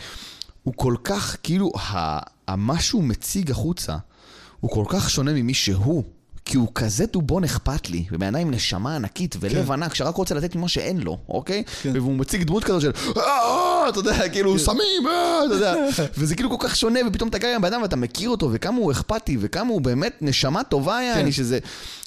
הוא 0.63 0.75
כל 0.77 0.95
כך, 1.05 1.37
כאילו, 1.43 1.73
ה- 1.77 2.19
ה- 2.49 2.57
מה 2.57 2.81
שהוא 2.81 3.05
מציג 3.05 3.51
החוצה, 3.51 3.97
הוא 4.63 4.71
כל 4.71 4.85
כך 4.89 5.11
שונה 5.11 5.33
ממי 5.33 5.55
שהוא. 5.55 6.03
כי 6.45 6.57
הוא 6.57 6.69
כזה 6.75 7.07
דובון 7.07 7.45
אכפת 7.45 7.91
לי, 7.91 8.05
אדם 8.15 8.37
עם 8.37 8.51
נשמה 8.51 8.97
ענקית 8.97 9.37
ולב 9.41 9.67
כן. 9.67 9.73
ענק, 9.73 9.95
שרק 9.95 10.15
רוצה 10.15 10.35
לתת 10.35 10.57
ממה 10.57 10.69
שאין 10.69 11.01
לו, 11.01 11.19
אוקיי? 11.29 11.63
כן. 11.83 11.91
והוא 11.95 12.15
מציג 12.15 12.43
דמות 12.43 12.65
כזאת 12.65 12.81
של, 12.83 12.91
"אה, 13.17 13.23
אה", 13.23 13.89
אתה 13.89 13.99
יודע, 13.99 14.29
כאילו, 14.29 14.59
סמים, 14.59 15.07
אה", 15.07 15.41
אתה 15.47 15.55
יודע, 15.55 15.75
וזה 16.19 16.35
כאילו 16.37 16.51
כל 16.59 16.69
כך 16.69 16.77
שונה, 16.77 17.01
ופתאום 17.09 17.29
אתה 17.29 17.39
גר 17.39 17.49
עם 17.49 17.63
בן 17.63 17.73
אדם 17.73 17.83
ואתה 17.83 17.97
מכיר 17.97 18.31
אותו, 18.31 18.49
וכמה 18.53 18.77
הוא 18.77 18.93
אכפתי, 18.93 19.37
וכמה 19.41 19.71
הוא 19.71 19.81
באמת 19.81 20.17
נשמה 20.21 20.65
טובה, 20.65 21.03
יעני, 21.03 21.33
שזה 21.33 21.59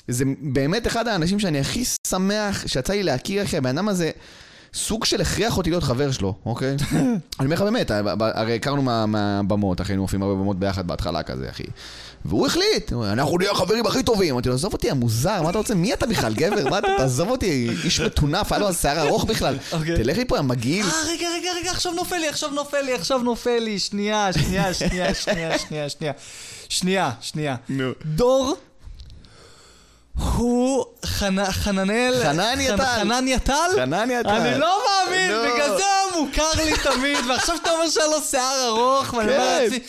זה 0.07 0.23
באמת 0.41 0.87
אחד 0.87 1.07
האנשים 1.07 1.39
שאני 1.39 1.59
הכי 1.59 1.83
שמח 2.07 2.67
שיצא 2.67 2.93
לי 2.93 3.03
להכיר, 3.03 3.43
אחי, 3.43 3.57
הבן 3.57 3.77
אדם 3.77 3.87
הזה... 3.87 4.11
סוג 4.73 5.05
של 5.05 5.21
הכריח 5.21 5.57
אותי 5.57 5.69
להיות 5.69 5.83
חבר 5.83 6.11
שלו, 6.11 6.33
אוקיי? 6.45 6.75
אני 7.39 7.45
אומר 7.45 7.55
לך 7.55 7.61
באמת, 7.61 7.91
הרי 8.19 8.55
הכרנו 8.55 8.81
מה- 8.81 9.05
מהבמות, 9.05 9.81
אחי, 9.81 9.91
היינו 9.91 10.01
מופיעים 10.01 10.23
הרבה 10.23 10.35
במות 10.35 10.59
ביחד 10.59 10.87
בהתחלה 10.87 11.23
כזה, 11.23 11.49
אחי. 11.49 11.63
והוא 12.25 12.47
החליט, 12.47 12.93
אנחנו 12.93 13.37
נהיה 13.37 13.51
החברים 13.51 13.85
הכי 13.85 14.03
טובים. 14.03 14.33
אמרתי 14.33 14.49
לו, 14.49 14.55
עזוב 14.55 14.73
אותי, 14.73 14.91
המוזר, 14.91 15.41
מה 15.41 15.49
אתה 15.49 15.57
רוצה? 15.57 15.75
מי 15.75 15.93
אתה 15.93 16.05
בכלל, 16.05 16.33
גבר? 16.33 16.69
מה 16.69 16.77
אתה, 16.77 16.87
תעזוב 16.97 17.29
אותי, 17.29 17.69
איש 17.83 17.99
מטונף, 17.99 18.51
היה 18.51 18.59
לו 18.61 18.73
שיער 18.73 18.99
ארוך 19.07 19.23
בכלל. 19.23 19.57
אוקיי. 19.71 19.95
תלך 19.95 20.17
לי 20.17 20.25
פה, 20.25 20.37
המגעיל. 20.37 20.85
אה, 20.85 20.91
רגע, 21.07 21.27
רגע, 21.35 21.49
רגע, 21.61 21.71
עכשיו 21.71 21.91
נופל 21.91 22.17
לי, 22.17 22.27
עכשיו 22.27 22.49
נופל 22.49 22.81
לי, 22.81 22.93
עכשיו 22.93 23.17
נופל 23.17 23.59
לי. 23.59 23.79
שנייה, 23.79 24.29
שנייה, 24.33 24.73
שנייה, 24.73 25.13
שנייה, 25.13 25.59
שנייה, 25.59 25.89
שנייה. 25.89 26.13
שנייה, 26.69 27.11
שנייה. 27.21 27.55
דור 28.05 28.55
הוא 30.35 30.85
חנ- 31.05 31.51
חננאל... 31.51 32.21
חנניה 32.23 32.73
חנ- 32.73 32.77
טל. 32.77 32.99
חנניה 32.99 33.39
טל? 33.39 33.53
חנניה 33.75 34.23
טל. 34.23 34.29
אני 34.29 34.59
לא 34.59 34.79
מאמין. 34.85 35.31
בגלל 35.31 35.77
זה 35.77 35.83
הוא 36.13 36.27
מוכר 36.27 36.49
לי 36.63 36.71
תמיד, 36.83 37.17
ועכשיו 37.29 37.55
אתה 37.61 37.71
אומר 37.71 37.89
שהיה 37.89 38.07
לו 38.07 38.21
שיער 38.21 38.65
ארוך, 38.67 39.13
ואני 39.13 39.31
אומר 39.31 39.45
כן. 39.57 39.61
לעצמי, 39.63 39.79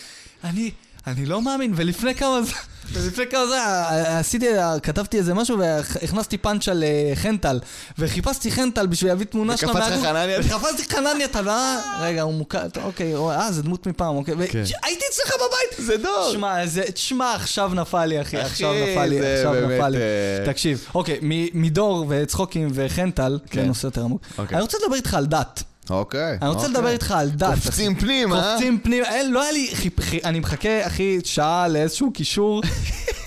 אני, 0.44 0.70
אני 1.06 1.26
לא 1.26 1.42
מאמין, 1.42 1.72
ולפני 1.76 2.14
כמה 2.14 2.42
זמן... 2.42 2.58
ולפני 2.92 3.24
כמה 3.30 3.46
זמן 3.46 3.56
אה, 3.56 4.18
עשיתי, 4.18 4.46
כתבתי 4.82 5.18
איזה 5.18 5.34
משהו 5.34 5.58
והכנסתי 5.58 6.38
פאנץ' 6.38 6.68
על 6.68 6.84
אה, 6.84 7.12
חנטל 7.14 7.60
וחיפשתי 7.98 8.50
חנטל 8.50 8.86
בשביל 8.86 9.10
להביא 9.10 9.26
תמונה 9.26 9.56
שלה 9.56 9.70
וקפץ 9.70 9.82
לך 9.82 9.88
מהגוף. 9.90 10.06
חנניה? 10.06 10.40
וקפצתי 10.40 10.94
חנניה 10.94 11.28
טל, 11.28 11.48
אה, 11.48 11.98
רגע, 12.00 12.22
הוא 12.22 12.34
מוכר, 12.34 12.66
אוקיי, 12.82 13.14
אה, 13.14 13.52
זה 13.52 13.62
דמות 13.62 13.86
מפעם, 13.86 14.16
אוקיי. 14.16 14.34
כן. 14.48 14.62
והייתי 14.82 15.04
אצלך 15.10 15.34
בבית! 15.34 15.86
זה 15.86 15.96
דור. 15.96 16.30
תשמע, 16.30 16.66
זה, 16.66 16.82
תשמע, 16.82 17.34
עכשיו 17.34 17.70
נפל 17.74 18.04
לי, 18.04 18.20
אחי, 18.20 18.36
עכשיו 18.36 18.72
נפל 18.72 19.06
לי, 19.06 19.20
זה 19.20 19.34
עכשיו 19.34 19.68
נפל 19.68 19.88
לי. 19.88 19.98
אה, 19.98 20.52
תקשיב, 20.52 20.86
אוקיי, 20.94 21.18
מדור 21.54 22.06
וצחוקים 22.08 22.68
וחנטל, 22.74 23.38
כן. 23.50 23.60
זה 23.60 23.66
נושא 23.66 23.86
יותר 23.86 24.04
עמוק. 24.04 24.20
אוקיי. 24.38 24.54
אני 24.54 24.62
רוצה 24.62 24.78
לדבר 24.82 24.96
איתך 24.96 25.14
על 25.14 25.26
דת. 25.26 25.62
אוקיי. 25.90 26.38
אני 26.42 26.48
רוצה 26.48 26.60
אוקיי. 26.60 26.74
לדבר 26.74 26.88
איתך 26.90 27.10
על 27.10 27.30
דת. 27.30 27.54
קופצים 27.54 27.94
פנים, 27.94 28.32
אה? 28.32 28.52
קופצים 28.52 28.78
פנים, 28.82 29.04
אין, 29.04 29.32
לא 29.32 29.42
היה 29.42 29.52
לי, 29.52 29.70
אני 30.24 30.40
מחכה, 30.40 30.86
אחי, 30.86 31.18
שעה 31.24 31.68
לאיזשהו 31.68 32.10
קישור. 32.12 32.62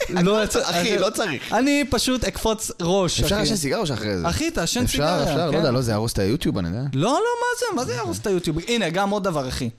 לא 0.09 0.43
יצא- 0.43 0.69
אחי, 0.69 0.97
לא 0.97 1.09
צריך. 1.09 1.53
אני 1.53 1.83
פשוט 1.89 2.23
אקפוץ 2.23 2.71
ראש, 2.81 3.21
אפשר. 3.21 3.37
לעשן 3.39 3.55
סיגר 3.55 3.77
או 3.77 3.85
שאחרי 3.87 4.17
זה? 4.17 4.29
אחי, 4.29 4.51
תעשן 4.51 4.87
סיגריה. 4.87 5.23
אפשר, 5.23 5.31
אפשר, 5.31 5.45
לא 5.47 5.51
כן. 5.51 5.57
יודע, 5.57 5.71
לא, 5.71 5.81
זה 5.81 5.91
יהרוס 5.91 6.13
את 6.13 6.19
היוטיוב, 6.19 6.57
אני 6.57 6.67
יודע. 6.67 6.81
לא, 6.93 7.09
לא, 7.09 7.17
מה 7.19 7.59
זה? 7.59 7.65
מה 7.75 7.85
זה 7.85 7.93
יהרוס 7.93 8.19
את 8.19 8.27
היוטיוב? 8.27 8.57
הנה, 8.67 8.89
גם 8.89 9.09
עוד 9.09 9.23
דבר, 9.23 9.47
אחי. 9.49 9.69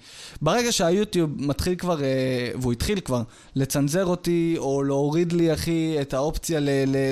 ברגע 0.42 0.72
שהיוטיוב 0.72 1.30
מתחיל 1.36 1.74
כבר, 1.74 2.02
אה, 2.02 2.06
והוא 2.60 2.72
התחיל 2.72 3.00
כבר, 3.00 3.22
לצנזר 3.56 4.04
אותי, 4.06 4.54
או 4.58 4.82
להוריד 4.82 5.32
לי, 5.32 5.54
אחי, 5.54 5.96
את 6.00 6.14
האופציה 6.14 6.60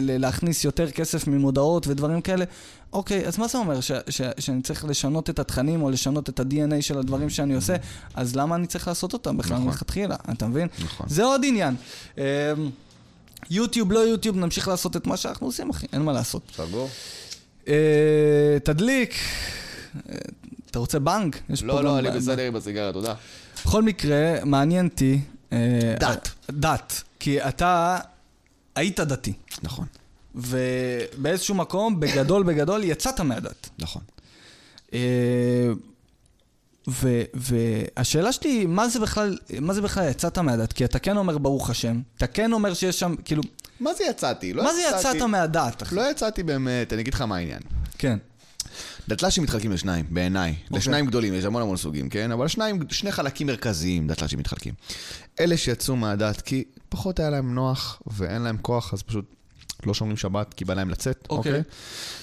להכניס 0.02 0.64
יותר 0.64 0.90
כסף 0.90 1.26
ממודעות 1.26 1.86
ודברים 1.86 2.20
כאלה, 2.20 2.44
אוקיי, 2.92 3.26
אז 3.26 3.38
מה 3.38 3.48
זה 3.48 3.58
אומר? 3.58 3.80
ש- 3.80 3.92
ש- 4.08 4.20
שאני 4.38 4.62
צריך 4.62 4.84
לשנות 4.84 5.30
את 5.30 5.38
התכנים, 5.38 5.82
או 5.82 5.90
לשנות 5.90 6.28
את 6.28 6.40
ה-DNA 6.40 6.80
של 6.82 6.98
הדברים 6.98 7.30
שאני 7.30 7.54
עושה? 7.54 7.76
אז 8.14 8.36
למה 8.36 8.54
אני 8.56 8.66
צריך 8.66 8.88
לעשות 8.88 9.12
אותם 9.12 9.36
בכלל 9.36 9.56
נכון. 9.56 9.66
מלכתחילה? 9.66 10.16
אתה 10.32 10.46
מבין? 10.46 10.68
נכון. 10.84 11.06
זה 11.08 11.24
עוד 11.24 11.40
עניין. 11.44 11.76
אה, 12.18 12.24
יוטיוב, 13.50 13.92
לא 13.92 13.98
יוטיוב, 13.98 14.36
נמשיך 14.36 14.68
לעשות 14.68 14.96
את 14.96 15.06
מה 15.06 15.16
שאנחנו 15.16 15.46
עושים, 15.46 15.70
אחי, 15.70 15.86
אין 15.92 16.02
מה 16.02 16.12
לעשות. 16.12 16.42
סגור? 16.56 16.88
אה, 17.68 17.74
תדליק. 18.64 19.14
אה, 20.10 20.14
אתה 20.70 20.78
רוצה 20.78 20.98
בנק? 20.98 21.40
לא, 21.62 21.84
לא, 21.84 21.98
אני 21.98 22.10
בסדר 22.10 22.42
עם 22.42 22.56
הסיגריה, 22.56 22.92
תודה. 22.92 23.14
בכל 23.64 23.82
מקרה, 23.82 24.44
מעניין 24.44 24.86
אותי... 24.86 25.20
אה, 25.52 25.58
דת. 26.00 26.28
דת. 26.50 27.02
כי 27.20 27.42
אתה 27.42 27.98
היית 28.74 29.00
דתי, 29.00 29.32
נכון, 29.62 29.86
ובאיזשהו 30.38 31.54
מקום, 31.54 32.00
בגדול 32.00 32.42
בגדול, 32.42 32.84
יצאת 32.84 33.20
מהדת. 33.20 33.68
נכון. 33.78 34.02
אה, 34.94 34.98
ו- 36.88 37.22
והשאלה 37.34 38.32
שלי 38.32 38.66
מה 38.66 38.88
זה 38.88 39.00
בכלל, 39.00 39.38
מה 39.60 39.74
זה 39.74 39.82
בכלל 39.82 40.08
יצאת 40.10 40.38
מהדת? 40.38 40.72
כי 40.72 40.84
אתה 40.84 40.98
כן 40.98 41.16
אומר 41.16 41.38
ברוך 41.38 41.70
השם, 41.70 42.00
אתה 42.16 42.26
כן 42.26 42.52
אומר 42.52 42.74
שיש 42.74 43.00
שם, 43.00 43.14
כאילו, 43.24 43.42
מה 43.80 43.94
זה 43.94 44.04
יצאתי? 44.04 44.52
לא 44.52 44.64
מה 44.64 44.74
זה 44.74 44.80
יצאתי- 44.88 45.16
יצאת 45.16 45.28
מהדת, 45.28 45.82
אחי? 45.82 45.94
לא 45.94 46.10
יצאתי 46.10 46.42
באמת, 46.42 46.92
אני 46.92 47.02
אגיד 47.02 47.14
לך 47.14 47.20
מה 47.22 47.36
העניין. 47.36 47.60
כן. 47.98 48.18
דתל"שים 49.08 49.42
מתחלקים 49.42 49.72
לשניים, 49.72 50.06
בעיניי. 50.10 50.54
לשניים 50.70 51.06
גדולים, 51.06 51.34
יש 51.34 51.44
המון 51.44 51.62
המון 51.62 51.76
סוגים, 51.76 52.08
כן? 52.08 52.32
אבל 52.32 52.48
שניים, 52.48 52.78
שני 52.90 53.12
חלקים 53.12 53.46
מרכזיים 53.46 54.06
דתל"שים 54.06 54.38
מתחלקים. 54.38 54.74
אלה 55.40 55.56
שיצאו 55.56 55.96
מהדת 55.96 56.40
כי 56.40 56.64
פחות 56.88 57.20
היה 57.20 57.30
להם 57.30 57.54
נוח 57.54 58.02
ואין 58.06 58.42
להם 58.42 58.56
כוח, 58.62 58.94
אז 58.94 59.02
פשוט 59.02 59.24
לא 59.86 59.94
שומרים 59.94 60.16
שבת 60.16 60.54
כי 60.54 60.64
בא 60.64 60.74
להם 60.74 60.90
לצאת, 60.90 61.26
אוקיי. 61.30 61.52
אוקיי? 61.52 61.62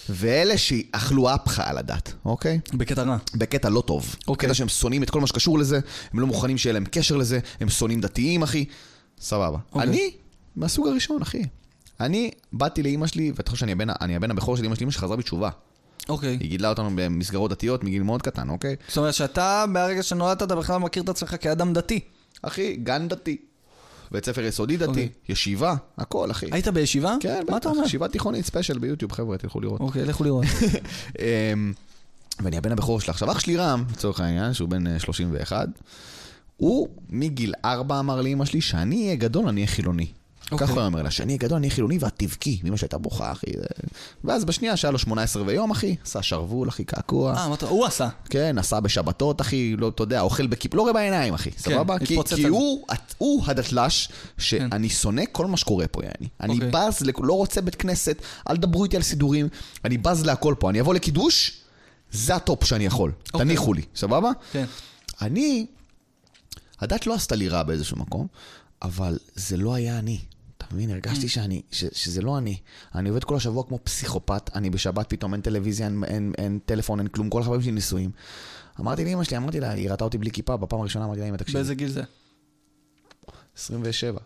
ואלה 0.09 0.57
שאכלו 0.57 1.35
אפחה 1.35 1.69
על 1.69 1.77
הדת, 1.77 2.13
אוקיי? 2.25 2.59
בקטע 2.73 3.03
רע. 3.03 3.17
בקטע 3.35 3.69
לא 3.69 3.81
טוב. 3.81 4.15
אוקיי. 4.27 4.47
בקטע 4.47 4.53
שהם 4.53 4.69
שונאים 4.69 5.03
את 5.03 5.09
כל 5.09 5.21
מה 5.21 5.27
שקשור 5.27 5.59
לזה, 5.59 5.79
הם 6.13 6.19
לא 6.19 6.27
מוכנים 6.27 6.57
שיהיה 6.57 6.73
להם 6.73 6.85
קשר 6.91 7.17
לזה, 7.17 7.39
הם 7.59 7.69
שונאים 7.69 8.01
דתיים, 8.01 8.43
אחי. 8.43 8.65
סבבה. 9.19 9.57
אוקיי. 9.73 9.89
אני, 9.89 10.11
מהסוג 10.55 10.87
הראשון, 10.87 11.21
אחי. 11.21 11.43
אני 11.99 12.31
באתי 12.53 12.83
לאימא 12.83 13.07
שלי, 13.07 13.31
ואתה 13.35 13.51
חושב 13.51 13.59
שאני 13.59 13.71
הבן, 14.15 14.31
הבכור 14.31 14.57
של 14.57 14.63
אימא 14.63 14.75
שלי, 14.75 14.83
אימא 14.83 14.91
שחזרה 14.91 15.15
בתשובה. 15.15 15.49
אוקיי. 16.09 16.37
היא 16.39 16.49
גידלה 16.49 16.69
אותנו 16.69 16.89
במסגרות 16.95 17.51
דתיות 17.51 17.83
מגיל 17.83 18.03
מאוד 18.03 18.21
קטן, 18.21 18.49
אוקיי? 18.49 18.75
זאת 18.87 18.97
אומרת 18.97 19.13
שאתה, 19.13 19.65
מהרגע 19.67 20.03
שנולדת, 20.03 20.43
אתה 20.43 20.55
בכלל 20.55 20.77
מכיר 20.77 21.03
את 21.03 21.09
עצמך 21.09 21.35
כאדם 21.41 21.73
דתי. 21.73 21.99
אחי, 22.41 22.75
גן 22.75 23.07
דתי. 23.07 23.37
בית 24.15 24.25
ספר 24.25 24.41
יסודי 24.43 24.77
דתי, 24.77 24.89
אוקיי. 24.89 25.09
ישיבה, 25.29 25.75
הכל, 25.97 26.31
אחי. 26.31 26.45
היית 26.51 26.67
בישיבה? 26.67 27.15
כן, 27.19 27.43
מה 27.49 27.57
אתה 27.57 27.69
אומר? 27.69 27.83
ישיבה 27.83 28.07
תיכונית 28.07 28.45
ספיישל 28.45 28.79
ביוטיוב, 28.79 29.11
חבר'ה, 29.11 29.37
תלכו 29.37 29.61
לראות. 29.61 29.81
אוקיי, 29.81 30.05
לכו 30.05 30.23
לראות. 30.23 30.45
אמ, 31.19 31.73
ואני 32.39 32.57
הבן 32.57 32.71
הבכור 32.71 33.01
שלה. 33.01 33.11
עכשיו, 33.11 33.31
אח 33.31 33.39
שלי 33.39 33.57
רם, 33.57 33.83
לצורך 33.91 34.19
העניין, 34.19 34.53
שהוא 34.53 34.69
בן 34.69 34.87
אה, 34.87 34.99
31, 34.99 35.67
הוא 36.57 36.87
מגיל 37.09 37.53
4 37.65 37.99
אמר 37.99 38.21
לאמא 38.21 38.45
שלי 38.45 38.61
שאני 38.61 39.05
אהיה 39.05 39.15
גדול, 39.15 39.47
אני 39.47 39.61
אהיה 39.61 39.67
חילוני. 39.67 40.07
אוקיי. 40.51 40.67
ככה 40.67 40.75
הוא 40.75 40.85
אומר 40.85 41.01
לה, 41.01 41.11
שאני 41.11 41.37
גדול, 41.37 41.57
אני 41.57 41.69
חילוני 41.69 41.97
ואת 41.99 42.13
תבכי. 42.17 42.59
ואמא 42.63 42.77
שהייתה 42.77 42.97
בוכה, 42.97 43.31
אחי. 43.31 43.45
ואז 44.23 44.45
בשנייה 44.45 44.77
שהיה 44.77 44.91
לו 44.91 44.99
18 44.99 45.43
ויום, 45.45 45.71
אחי, 45.71 45.95
עשה 46.03 46.21
שרוול, 46.21 46.69
אחי, 46.69 46.83
קעקוע. 46.83 47.33
אה, 47.37 47.53
אתה... 47.53 47.65
הוא 47.65 47.85
עשה. 47.85 48.09
כן, 48.29 48.55
נסע 48.59 48.79
בשבתות, 48.79 49.41
אחי, 49.41 49.75
לא, 49.77 49.89
אתה 49.89 50.03
יודע, 50.03 50.21
אוכל 50.21 50.47
בכיף, 50.47 50.73
רואה 50.73 50.93
בעיניים, 50.93 51.33
אחי, 51.33 51.49
סבבה? 51.57 51.99
כי, 51.99 52.15
הוא, 53.17 53.43
הדתל"ש, 53.45 54.09
שאני 54.37 54.89
שונא 54.89 55.23
כל 55.31 55.45
מה 55.45 55.57
שקורה 55.57 55.87
פה, 55.87 56.01
יעני. 56.03 56.29
אני 56.41 56.53
אוקיי. 56.53 56.71
בז, 56.71 57.03
לא 57.23 57.33
רוצה 57.33 57.61
בית 57.61 57.75
כנסת, 57.75 58.21
אל 58.49 58.57
תדברו 58.57 58.83
איתי 58.83 58.95
על 58.95 59.03
סידורים, 59.03 59.47
אני 59.85 59.97
בז 59.97 60.25
להכל 60.25 60.55
פה. 60.59 60.69
אני 60.69 60.81
אבוא 60.81 60.93
לקידוש, 60.93 61.61
זה 62.11 62.35
הטופ 62.35 62.63
שאני 62.63 62.85
יכול. 62.85 63.11
אוקיי. 63.33 63.45
תניחו 63.45 63.73
לי, 63.73 63.81
סבבה? 63.95 64.31
כן. 64.51 64.65
אני, 65.21 65.65
הדת 66.79 67.07
לא 67.07 67.13
עשתה 67.13 67.35
לי 67.35 67.49
רע 67.49 67.63
באיזשהו 67.63 67.97
מקום, 67.97 68.27
אבל 68.81 69.17
זה 69.35 69.57
לא 69.57 69.73
היה 69.73 69.99
אני. 69.99 70.19
אתה 70.67 70.75
מבין? 70.75 70.91
הרגשתי 70.91 71.27
שאני, 71.27 71.61
ש, 71.71 71.85
שזה 71.91 72.21
לא 72.21 72.37
אני. 72.37 72.57
אני 72.95 73.09
עובד 73.09 73.23
כל 73.23 73.35
השבוע 73.35 73.63
כמו 73.63 73.79
פסיכופת, 73.83 74.49
אני 74.55 74.69
בשבת 74.69 75.09
פתאום 75.09 75.33
אין 75.33 75.41
טלוויזיה, 75.41 75.87
אין, 75.87 76.03
אין, 76.03 76.33
אין 76.37 76.59
טלפון, 76.65 76.99
אין 76.99 77.07
כלום, 77.07 77.29
כל 77.29 77.41
החברים 77.41 77.61
שלי 77.61 77.71
נשואים. 77.71 78.11
אמרתי 78.79 79.05
לאמא 79.05 79.23
שלי, 79.23 79.37
אמרתי 79.37 79.59
לה, 79.59 79.71
היא 79.71 79.89
ראתה 79.89 80.03
אותי 80.03 80.17
בלי 80.17 80.31
כיפה, 80.31 80.57
בפעם 80.57 80.79
הראשונה 80.79 81.05
אמרתי 81.05 81.19
לה, 81.19 81.29
אמא, 81.29 81.37
תקשיבי, 81.37 81.57
באיזה 81.57 81.75
גיל 81.75 81.89
זה? 81.89 82.03
27. 83.57 84.19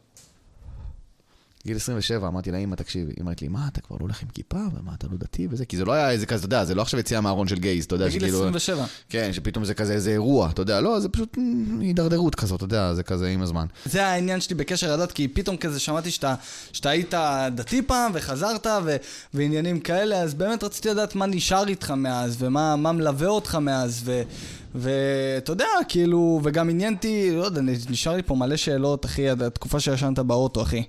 גיל 1.66 1.76
27, 1.76 2.28
אמרתי 2.28 2.52
לה, 2.52 2.58
אמא, 2.58 2.76
תקשיבי. 2.76 3.12
היא 3.12 3.16
אומרת 3.20 3.42
לי, 3.42 3.48
מה, 3.48 3.68
אתה 3.68 3.82
כבר 3.82 3.96
לא 4.00 4.02
הולך 4.02 4.22
עם 4.22 4.28
כיפה, 4.34 4.58
ומה, 4.58 4.92
אתה 4.98 5.08
לא 5.12 5.18
דתי 5.18 5.48
וזה? 5.52 5.66
כי 5.66 5.78
זה 5.78 5.86
לא 5.86 5.92
היה 5.94 6.12
איזה 6.12 6.26
כזה, 6.26 6.40
אתה 6.40 6.46
יודע, 6.46 6.66
זה 6.66 6.76
לא 6.76 6.82
עכשיו 6.82 7.00
יציאה 7.00 7.22
מהארון 7.22 7.48
של 7.48 7.60
גייז, 7.60 7.86
אתה 7.86 7.96
יודע, 7.96 8.06
בגיל 8.06 8.20
שכאילו... 8.20 8.38
27. 8.38 8.86
כן, 9.10 9.34
שפתאום 9.34 9.66
זה 9.66 9.74
כזה 9.74 9.94
איזה 9.94 10.12
אירוע, 10.12 10.50
אתה 10.50 10.62
יודע, 10.62 10.82
לא, 10.82 11.00
זה 11.00 11.10
פשוט 11.10 11.38
הידרדרות 11.80 12.36
כזאת, 12.36 12.58
אתה 12.58 12.66
יודע, 12.66 12.94
זה 12.94 13.04
כזה 13.04 13.28
עם 13.28 13.42
הזמן. 13.42 13.66
זה 13.86 14.06
העניין 14.06 14.42
שלי 14.42 14.56
בקשר 14.56 14.94
לדת, 14.94 15.12
כי 15.12 15.28
פתאום 15.28 15.58
כזה 15.58 15.80
שמעתי 15.80 16.12
שאתה, 16.12 16.36
שאתה 16.74 16.90
היית 16.90 17.14
דתי 17.56 17.82
פעם 17.82 18.12
וחזרת 18.16 18.68
ו, 18.86 18.96
ועניינים 19.34 19.80
כאלה, 19.80 20.22
אז 20.22 20.34
באמת 20.34 20.64
רציתי 20.64 20.90
לדעת 20.90 21.16
מה 21.16 21.26
נשאר 21.26 21.68
איתך 21.68 21.92
מאז, 21.92 22.36
ומה 22.40 22.76
מה 22.76 22.92
מלווה 22.92 23.28
אותך 23.28 23.56
מאז, 23.56 24.02
ו- 24.06 24.22
ואתה 24.76 25.52
יודע, 25.52 25.66
כאילו, 25.90 26.40
וגם 26.44 26.70
עניין 26.70 26.94
אותי, 26.94 27.32
לא 27.36 27.46
יודע, 27.46 27.62
נשאר 27.90 28.16
לי 28.16 28.24
פה 28.24 28.36
מלא 28.36 28.56
שאלות, 28.56 29.06
אחי, 29.06 29.30
התקופה 29.30 29.80
שישנת 29.80 30.20
באוטו, 30.20 30.62
אחי. 30.62 30.84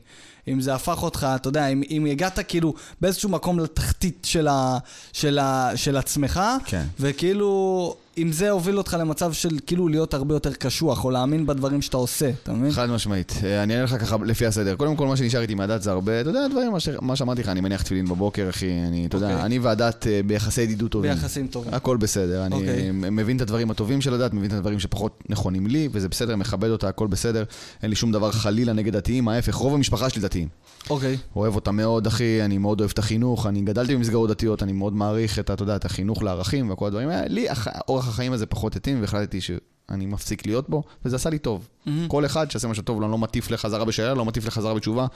אם 0.48 0.60
זה 0.60 0.74
הפך 0.74 1.02
אותך, 1.02 1.26
אתה 1.34 1.48
יודע, 1.48 1.66
אם, 1.66 1.82
אם 1.90 2.06
הגעת 2.10 2.38
כאילו 2.48 2.74
באיזשהו 3.00 3.28
מקום 3.28 3.58
לתחתית 3.58 4.26
של, 4.30 4.48
ה, 4.48 4.78
של, 5.12 5.38
ה, 5.38 5.70
של 5.76 5.96
עצמך, 5.96 6.40
כן. 6.64 6.84
וכאילו, 7.00 7.94
אם 8.22 8.32
זה 8.32 8.50
הוביל 8.50 8.78
אותך 8.78 8.96
למצב 9.00 9.32
של 9.32 9.58
כאילו 9.66 9.88
להיות 9.88 10.14
הרבה 10.14 10.34
יותר 10.34 10.52
קשוח, 10.52 11.04
או 11.04 11.10
להאמין 11.10 11.46
בדברים 11.46 11.82
שאתה 11.82 11.96
עושה, 11.96 12.30
אתה 12.42 12.52
מבין? 12.52 12.72
חד 12.72 12.90
משמעית. 12.90 13.32
אה, 13.44 13.62
אני 13.62 13.74
אענה 13.74 13.84
לך 13.84 13.96
ככה 14.00 14.16
לפי 14.24 14.46
הסדר. 14.46 14.76
קודם 14.76 14.96
כל, 14.96 15.06
מה 15.06 15.16
שנשאר 15.16 15.40
איתי 15.40 15.54
מהדת 15.54 15.82
זה 15.82 15.90
הרבה, 15.90 16.20
אתה 16.20 16.30
יודע, 16.30 16.48
דברים, 16.48 16.72
מה 17.02 17.16
שאמרתי 17.16 17.42
לך, 17.42 17.48
אני 17.48 17.60
מניח 17.60 17.82
תפילין 17.82 18.06
בבוקר, 18.06 18.46
אחי, 18.50 18.70
אני, 18.88 19.06
אתה 19.06 19.16
יודע, 19.16 19.30
אוקיי. 19.30 19.44
אני 19.44 19.58
והדת 19.58 20.06
אה, 20.06 20.20
ביחסי 20.26 20.62
ידידות 20.62 20.90
טובים. 20.90 21.14
ביחסים 21.14 21.46
טובים. 21.46 21.74
הכל 21.74 21.96
בסדר, 21.96 22.46
אני 22.46 22.54
אוקיי. 22.54 22.90
מבין 22.92 23.36
את 23.36 23.42
הדברים 23.42 23.70
הטובים 23.70 24.00
של 24.00 24.14
הדת, 24.14 24.34
מבין 24.34 24.50
את 24.50 24.56
הדברים 24.56 24.80
שפחות 24.80 25.22
נכונים 25.28 25.66
לי, 25.66 25.88
וזה 25.92 26.08
בסדר, 26.08 26.36
מכבד 26.36 26.68
אותה, 26.68 26.88
הכל 26.88 27.06
בסדר. 27.06 27.44
אין 27.82 27.90
לי 27.90 27.96
שום 27.96 28.12
דבר 28.12 28.30
חלילה 28.30 28.72
נגד 28.72 28.96
דתיים, 28.96 29.28
ההפך, 29.28 29.54
רוב 29.54 29.74
המשפחה 29.74 30.10
שלי 30.10 30.22
דתיים. 30.22 30.48
אוקיי. 30.90 31.16
אוהב 31.36 31.54
אותה 31.54 31.70
מאוד, 31.70 32.06
אחי, 32.06 32.44
אני 32.44 32.58
מאוד 32.58 32.80
אוהב 32.80 32.90
את 32.90 32.98
החינוך, 32.98 33.46
אני 33.46 33.60
גדלתי 33.60 33.96
במסגרות 33.96 34.30
דתיות, 34.30 34.62
אני 34.62 34.72
מאוד 34.72 34.92
מעריך 34.92 35.38
את, 35.38 35.50
אתה 35.50 35.62
יודע, 35.62 35.76
את 35.76 35.84
החינוך 35.84 36.22
לערכים 36.22 36.70
וכל 36.70 36.86
הדברים 36.86 37.08
האלה. 37.08 37.28
לי 37.28 37.46
אורח 37.88 38.08
החיים 38.10 38.32
הזה 38.32 38.46
פחות 38.46 38.76
התאים, 38.76 39.00
והחלטתי 39.00 39.40
שאני 39.40 40.06
מפסיק 40.06 40.46
להיות 40.46 40.70
בו, 40.70 40.82
וזה 41.04 41.16
עשה 41.16 41.30
לי 41.30 41.38
טוב. 41.38 41.68
מהמם. 41.86 42.08
כל 42.08 42.26
אחד 42.26 42.50
שיעשה 42.50 42.68
מה 42.68 42.74
שטוב 42.74 43.00
לו, 43.00 43.06
אני 43.06 43.12
לא 43.12 43.18
מטיף 43.18 43.50
לחזרה 43.50 43.84
בשאלה, 43.84 44.14
לא 44.14 44.24
מטיף 44.24 44.46
לחזרה 44.46 44.74
בתשובה, 44.74 45.06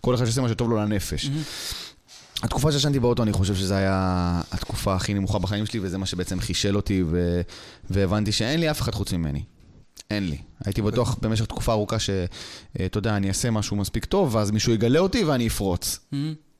כל 0.00 0.14
אחד 0.14 0.24
שיעשה 0.24 0.40
מה 0.40 0.48
שטוב 0.48 0.70
לו 0.70 0.76
לנפש. 0.76 1.30
התקופה 2.42 2.72
שישנתי 2.72 3.00
באוטו, 3.00 3.22
אני 3.22 3.32
חושב 3.32 3.54
שזו 3.54 3.74
הייתה 3.74 4.40
התקופה 4.52 4.94
הכי 4.94 5.14
נמוכה 5.14 5.38
בחיים 5.38 5.66
שלי, 5.66 5.80
וזה 5.82 5.98
מה 5.98 6.06
שבעצם 6.06 6.40
חישל 6.40 6.76
אותי, 6.76 7.04
ו... 7.06 7.40
והבנתי 7.90 8.32
שאין 8.32 8.60
לי 8.60 8.70
אף 8.70 8.80
אחד 8.80 8.94
חוץ 8.94 9.12
ממני. 9.12 9.42
אין 10.10 10.28
לי. 10.28 10.38
הייתי 10.64 10.82
בטוח 10.82 11.16
במשך 11.22 11.44
תקופה 11.44 11.72
ארוכה 11.72 11.98
שאתה 11.98 12.98
יודע, 12.98 13.16
אני 13.16 13.28
אעשה 13.28 13.50
משהו 13.50 13.76
מספיק 13.76 14.04
טוב, 14.04 14.34
ואז 14.34 14.50
מישהו 14.50 14.72
יגלה 14.72 14.98
אותי 14.98 15.24
ואני 15.24 15.46
אפרוץ. 15.46 15.98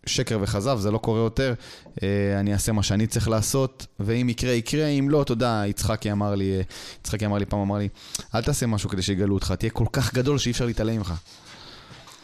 שקר 0.06 0.38
וכזב, 0.42 0.78
זה 0.78 0.90
לא 0.90 0.98
קורה 0.98 1.20
יותר. 1.20 1.54
אה, 2.02 2.40
אני 2.40 2.52
אעשה 2.52 2.72
מה 2.72 2.82
שאני 2.82 3.06
צריך 3.06 3.28
לעשות, 3.28 3.86
ואם 4.00 4.28
יקרה, 4.28 4.52
יקרה, 4.52 4.86
אם 4.86 5.10
לא, 5.10 5.24
יודע, 5.30 5.62
יצחקי 5.66 6.12
אמר 6.12 6.34
לי, 6.34 6.56
אה, 6.56 6.60
יצחקי 7.00 7.26
אמר 7.26 7.38
לי 7.38 7.46
פעם, 7.46 7.60
אמר 7.60 7.78
לי, 7.78 7.88
אל 8.34 8.42
תעשה 8.42 8.66
משהו 8.66 8.90
כדי 8.90 9.02
שיגלו 9.02 9.34
אותך, 9.34 9.54
תהיה 9.58 9.70
כל 9.70 9.86
כך 9.92 10.14
גדול 10.14 10.38
שאי 10.38 10.52
אפשר 10.52 10.66
להתעלם 10.66 10.96
ממך. 10.96 11.14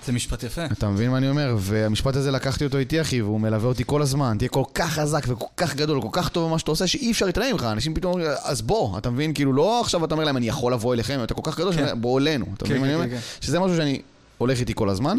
זה 0.07 0.13
משפט 0.13 0.43
יפה. 0.43 0.65
אתה 0.65 0.89
מבין 0.89 1.11
מה 1.11 1.17
אני 1.17 1.29
אומר? 1.29 1.57
והמשפט 1.59 2.17
הזה 2.17 2.31
לקחתי 2.31 2.65
אותו 2.65 2.79
איתי, 2.79 3.01
אחי, 3.01 3.23
והוא 3.23 3.41
מלווה 3.41 3.69
אותי 3.69 3.83
כל 3.87 4.03
הזמן. 4.03 4.37
תהיה 4.39 4.49
כל 4.49 4.65
כך 4.75 4.93
חזק 4.93 5.25
וכל 5.29 5.47
כך 5.57 5.77
גדול, 5.77 6.03
כל 6.03 6.09
כך 6.13 6.29
טוב 6.29 6.49
במה 6.49 6.59
שאתה 6.59 6.71
עושה, 6.71 6.87
שאי 6.87 7.11
אפשר 7.11 7.27
להתעלם 7.27 7.53
ממך. 7.53 7.65
אנשים 7.65 7.95
פתאום 7.95 8.13
אומרים, 8.13 8.31
אז 8.43 8.63
בוא, 8.63 8.99
אתה 8.99 9.11
מבין? 9.11 9.35
כאילו, 9.35 9.53
לא 9.53 9.81
עכשיו 9.81 10.05
אתה 10.05 10.15
אומר 10.15 10.25
להם, 10.25 10.37
אני 10.37 10.49
יכול 10.49 10.73
לבוא 10.73 10.95
אליכם, 10.95 11.21
אתה 11.25 11.35
כל 11.35 11.51
כך 11.51 11.59
גדול, 11.59 11.73
כן. 11.73 12.01
בוא 12.01 12.21
אלינו. 12.21 12.47
אתה 12.57 12.65
כן, 12.65 12.71
מבין 12.71 12.81
מה 12.81 12.87
אני 12.87 12.95
כן, 12.95 13.01
אומר? 13.01 13.21
כן, 13.21 13.21
שזה 13.41 13.61
משהו 13.61 13.77
שאני 13.77 14.01
הולך 14.39 14.61
איתי 14.61 14.73
כל 14.75 14.89
הזמן. 14.89 15.19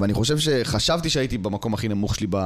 ואני 0.00 0.14
חושב 0.14 0.38
שחשבתי 0.38 1.10
שהייתי 1.10 1.38
במקום 1.38 1.74
הכי 1.74 1.88
נמוך 1.88 2.14
שלי, 2.14 2.26
ב, 2.30 2.36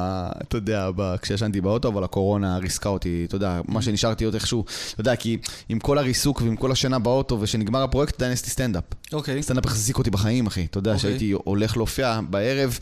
אתה 0.43 0.57
יודע, 0.57 0.91
ב, 0.97 1.17
כשישנתי 1.23 1.61
באוטו, 1.61 1.89
אבל 1.89 2.05
הקורונה 2.05 2.59
ריסקה 2.59 2.89
אותי, 2.89 3.25
אתה 3.29 3.37
יודע, 3.37 3.61
מה 3.69 3.83
שנשארתי 3.83 4.25
עוד 4.25 4.35
איכשהו, 4.35 4.65
אתה 4.93 5.01
יודע, 5.01 5.17
כי 5.17 5.39
עם 5.69 5.79
כל 5.79 5.99
הריסוק 5.99 6.43
ועם 6.43 6.57
כל 6.57 6.73
השינה 6.73 6.99
באוטו, 6.99 7.39
ושנגמר 7.41 7.83
הפרויקט, 7.83 8.15
עדיין 8.15 8.33
עשיתי 8.33 8.51
סטנדאפ. 8.51 8.85
אוקיי. 9.13 9.43
סטנדאפ 9.43 9.67
החזיק 9.67 9.99
אותי 9.99 10.11
בחיים, 10.11 10.47
אחי. 10.47 10.65
אתה 10.65 10.79
יודע, 10.79 10.95
אוקיי. 10.95 11.11
שהייתי 11.11 11.33
הולך 11.45 11.77
להופיע 11.77 12.21
בערב, 12.31 12.79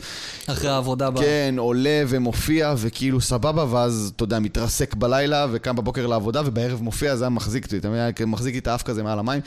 אחרי 0.47 0.69
העבודה 0.69 1.11
ב... 1.11 1.19
כן, 1.19 1.55
עולה 1.57 2.03
ומופיע, 2.07 2.73
וכאילו 2.77 3.21
סבבה, 3.21 3.65
ואז, 3.73 4.11
אתה 4.15 4.23
יודע, 4.23 4.39
מתרסק 4.39 4.95
בלילה, 4.95 5.47
וקם 5.51 5.75
בבוקר 5.75 6.07
לעבודה, 6.07 6.41
ובערב 6.45 6.81
מופיע, 6.81 7.15
זה 7.15 7.23
היה 7.23 7.29
מחזיק 7.29 7.65
אותי, 7.65 7.77
אתה 7.77 7.87
היה 7.93 8.25
מחזיק 8.27 8.53
לי 8.53 8.59
את 8.59 8.67
האף 8.67 8.83
כזה 8.83 9.03
מעל 9.03 9.19
המים. 9.19 9.41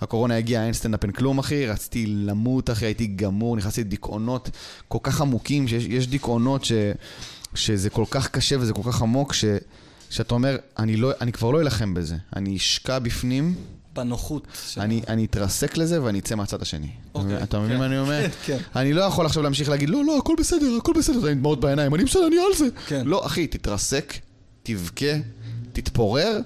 הקורונה 0.00 0.36
הגיעה, 0.36 0.64
אין 0.64 0.72
סטנדאפ, 0.72 1.02
אין 1.02 1.12
כלום, 1.12 1.38
אחי, 1.38 1.66
רציתי 1.66 2.06
למות, 2.06 2.70
אחי, 2.70 2.86
הייתי 2.86 3.06
גמור, 3.06 3.56
נכנסתי 3.56 3.80
לדיכאונות 3.80 4.50
כל 4.88 4.98
כך 5.02 5.20
עמוקים, 5.20 5.68
שיש 5.68 5.84
יש 5.84 6.08
דיכאונות 6.08 6.64
ש, 6.64 6.72
שזה 7.54 7.90
כל 7.90 8.04
כך 8.10 8.28
קשה 8.28 8.56
וזה 8.60 8.72
כל 8.72 8.82
כך 8.92 9.02
עמוק, 9.02 9.32
ש, 9.32 9.44
שאתה 10.10 10.34
אומר, 10.34 10.56
אני, 10.78 10.96
לא, 10.96 11.10
אני 11.20 11.32
כבר 11.32 11.50
לא 11.50 11.60
אלחם 11.60 11.94
בזה, 11.94 12.16
אני 12.36 12.56
אשקע 12.56 12.98
בפנים, 12.98 13.54
בנוחות. 13.94 14.46
של- 14.68 14.80
אני, 14.80 15.00
אני 15.08 15.24
אתרסק 15.24 15.76
לזה 15.76 16.02
ואני 16.02 16.18
אצא 16.18 16.34
מהצד 16.34 16.62
השני. 16.62 16.88
אוקיי, 17.14 17.42
אתה 17.42 17.58
מבין 17.58 17.72
כן. 17.72 17.78
מה 17.78 17.86
אני 17.86 17.98
אומר? 17.98 18.26
כן. 18.46 18.58
אני 18.76 18.92
לא 18.92 19.02
יכול 19.02 19.26
עכשיו 19.26 19.42
להמשיך 19.42 19.68
להגיד, 19.68 19.90
לא, 19.90 20.04
לא, 20.04 20.18
הכל 20.18 20.34
בסדר, 20.38 20.66
הכל 20.78 20.92
בסדר, 20.98 21.18
אתה 21.18 21.28
עם 21.28 21.38
דמעות 21.38 21.60
בעיניים, 21.60 21.94
אני 21.94 22.04
בסדר, 22.04 22.26
אני 22.26 22.36
על 22.36 22.56
זה. 22.58 22.66
כן. 22.86 23.02
לא, 23.06 23.26
אחי, 23.26 23.46
תתרסק, 23.46 24.14
תבכה, 24.62 25.06
תתפורר, 25.72 26.40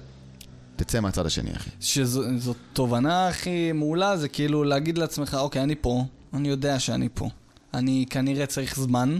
תצא 0.75 0.99
מהצד 0.99 1.25
השני, 1.25 1.51
אחי. 1.55 1.69
שזאת 1.79 2.55
תובנה 2.73 3.27
הכי 3.27 3.71
מעולה, 3.71 4.17
זה 4.17 4.27
כאילו 4.27 4.63
להגיד 4.63 4.97
לעצמך, 4.97 5.37
אוקיי, 5.39 5.63
אני 5.63 5.75
פה, 5.81 6.03
אני 6.33 6.49
יודע 6.49 6.79
שאני 6.79 7.09
פה. 7.13 7.29
אני 7.73 8.05
כנראה 8.09 8.45
צריך 8.45 8.75
זמן, 8.75 9.17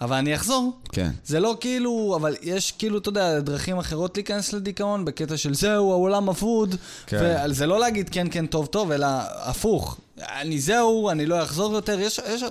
אבל 0.00 0.16
אני 0.16 0.34
אחזור. 0.34 0.78
כן. 0.92 1.10
זה 1.24 1.40
לא 1.40 1.56
כאילו, 1.60 2.12
אבל 2.16 2.36
יש 2.42 2.72
כאילו, 2.72 2.98
אתה 2.98 3.08
יודע, 3.08 3.40
דרכים 3.40 3.78
אחרות 3.78 4.16
להיכנס 4.16 4.52
לדיכאון, 4.52 5.04
בקטע 5.04 5.36
של 5.36 5.54
זהו, 5.54 5.92
העולם 5.92 6.28
אבוד. 6.28 6.74
כן. 7.06 7.36
וזה 7.50 7.66
לא 7.66 7.80
להגיד 7.80 8.08
כן, 8.08 8.26
כן, 8.30 8.46
טוב, 8.46 8.66
טוב, 8.66 8.90
אלא 8.90 9.06
הפוך. 9.42 10.00
אני 10.28 10.60
זהו, 10.60 11.10
אני 11.10 11.26
לא 11.26 11.42
אחזור 11.42 11.72
יותר. 11.72 12.00
יש, 12.00 12.20
יש... 12.28 12.44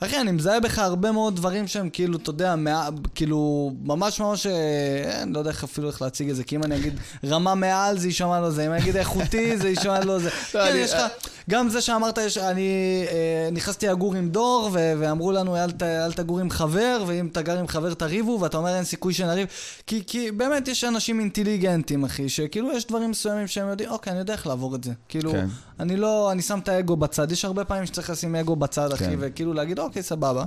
אחי, 0.00 0.20
אני 0.20 0.32
מזהה 0.32 0.60
בך 0.60 0.78
הרבה 0.78 1.12
מאוד 1.12 1.36
דברים 1.36 1.66
שהם 1.66 1.90
כאילו, 1.90 2.18
אתה 2.18 2.30
יודע, 2.30 2.56
מה, 2.56 2.88
כאילו, 3.14 3.72
ממש 3.82 4.20
ממש, 4.20 4.46
אה, 4.46 5.22
אני 5.22 5.32
לא 5.32 5.38
יודע 5.38 5.50
איך 5.50 5.64
אפילו 5.64 5.88
איך 5.88 6.02
להציג 6.02 6.30
את 6.30 6.36
זה, 6.36 6.44
כי 6.44 6.56
אם 6.56 6.64
אני 6.64 6.76
אגיד 6.76 6.94
רמה 7.24 7.54
מעל 7.54 7.98
זה 7.98 8.06
יישמע 8.06 8.40
לו 8.40 8.50
זה, 8.50 8.66
אם 8.66 8.72
אני 8.72 8.80
אגיד 8.80 8.96
איכותי 8.96 9.58
זה 9.58 9.68
יישמע 9.68 10.00
לו 10.00 10.20
זה. 10.20 10.30
לא, 10.54 10.64
כן, 10.64 10.76
יש 10.76 10.92
לך, 10.92 11.02
גם 11.50 11.68
זה 11.68 11.80
שאמרת, 11.80 12.18
יש, 12.18 12.38
אני 12.38 13.04
אה, 13.08 13.48
נכנסתי 13.52 13.86
לגור 13.86 14.14
עם 14.14 14.28
דור, 14.28 14.70
ו- 14.72 14.92
ואמרו 14.98 15.32
לנו, 15.32 15.56
אל, 15.56 15.70
ת, 15.70 15.82
אל 15.82 16.12
תגור 16.12 16.40
עם 16.40 16.50
חבר, 16.50 17.04
ואם 17.06 17.26
אתה 17.26 17.42
גר 17.42 17.58
עם 17.58 17.68
חבר 17.68 17.94
תריבו, 17.94 18.38
ואתה 18.40 18.56
אומר, 18.56 18.76
אין 18.76 18.84
סיכוי 18.84 19.14
שנריב. 19.14 19.46
כי, 19.86 20.02
כי 20.06 20.30
באמת 20.30 20.68
יש 20.68 20.84
אנשים 20.84 21.20
אינטליגנטים, 21.20 22.04
אחי, 22.04 22.28
שכאילו 22.28 22.72
יש 22.72 22.86
דברים 22.86 23.10
מסוימים 23.10 23.46
שהם 23.46 23.68
יודעים, 23.68 23.90
אוקיי, 23.90 24.10
אני 24.10 24.18
יודע 24.18 24.32
איך 24.32 24.46
לעבור 24.46 24.74
את 24.74 24.84
זה. 24.84 24.92
כאילו, 25.08 25.32
כן. 25.32 25.46
אני 25.80 25.96
לא, 25.96 26.32
אני 26.32 26.42
שם 26.42 26.58
את 26.58 26.68
האגו 26.68 26.96
בצד. 26.96 27.32
יש 27.32 27.44
הרבה 27.44 27.64
פעמים 27.64 27.86
שצריך 27.86 28.10
לשים 28.10 28.36
אגו 28.36 28.56
בצד, 28.56 28.92
אחי, 28.92 29.04
כן. 29.04 29.16
וכאילו 29.20 29.52
להגיד, 29.54 29.78
אוקיי, 29.78 30.02
סבבה. 30.02 30.44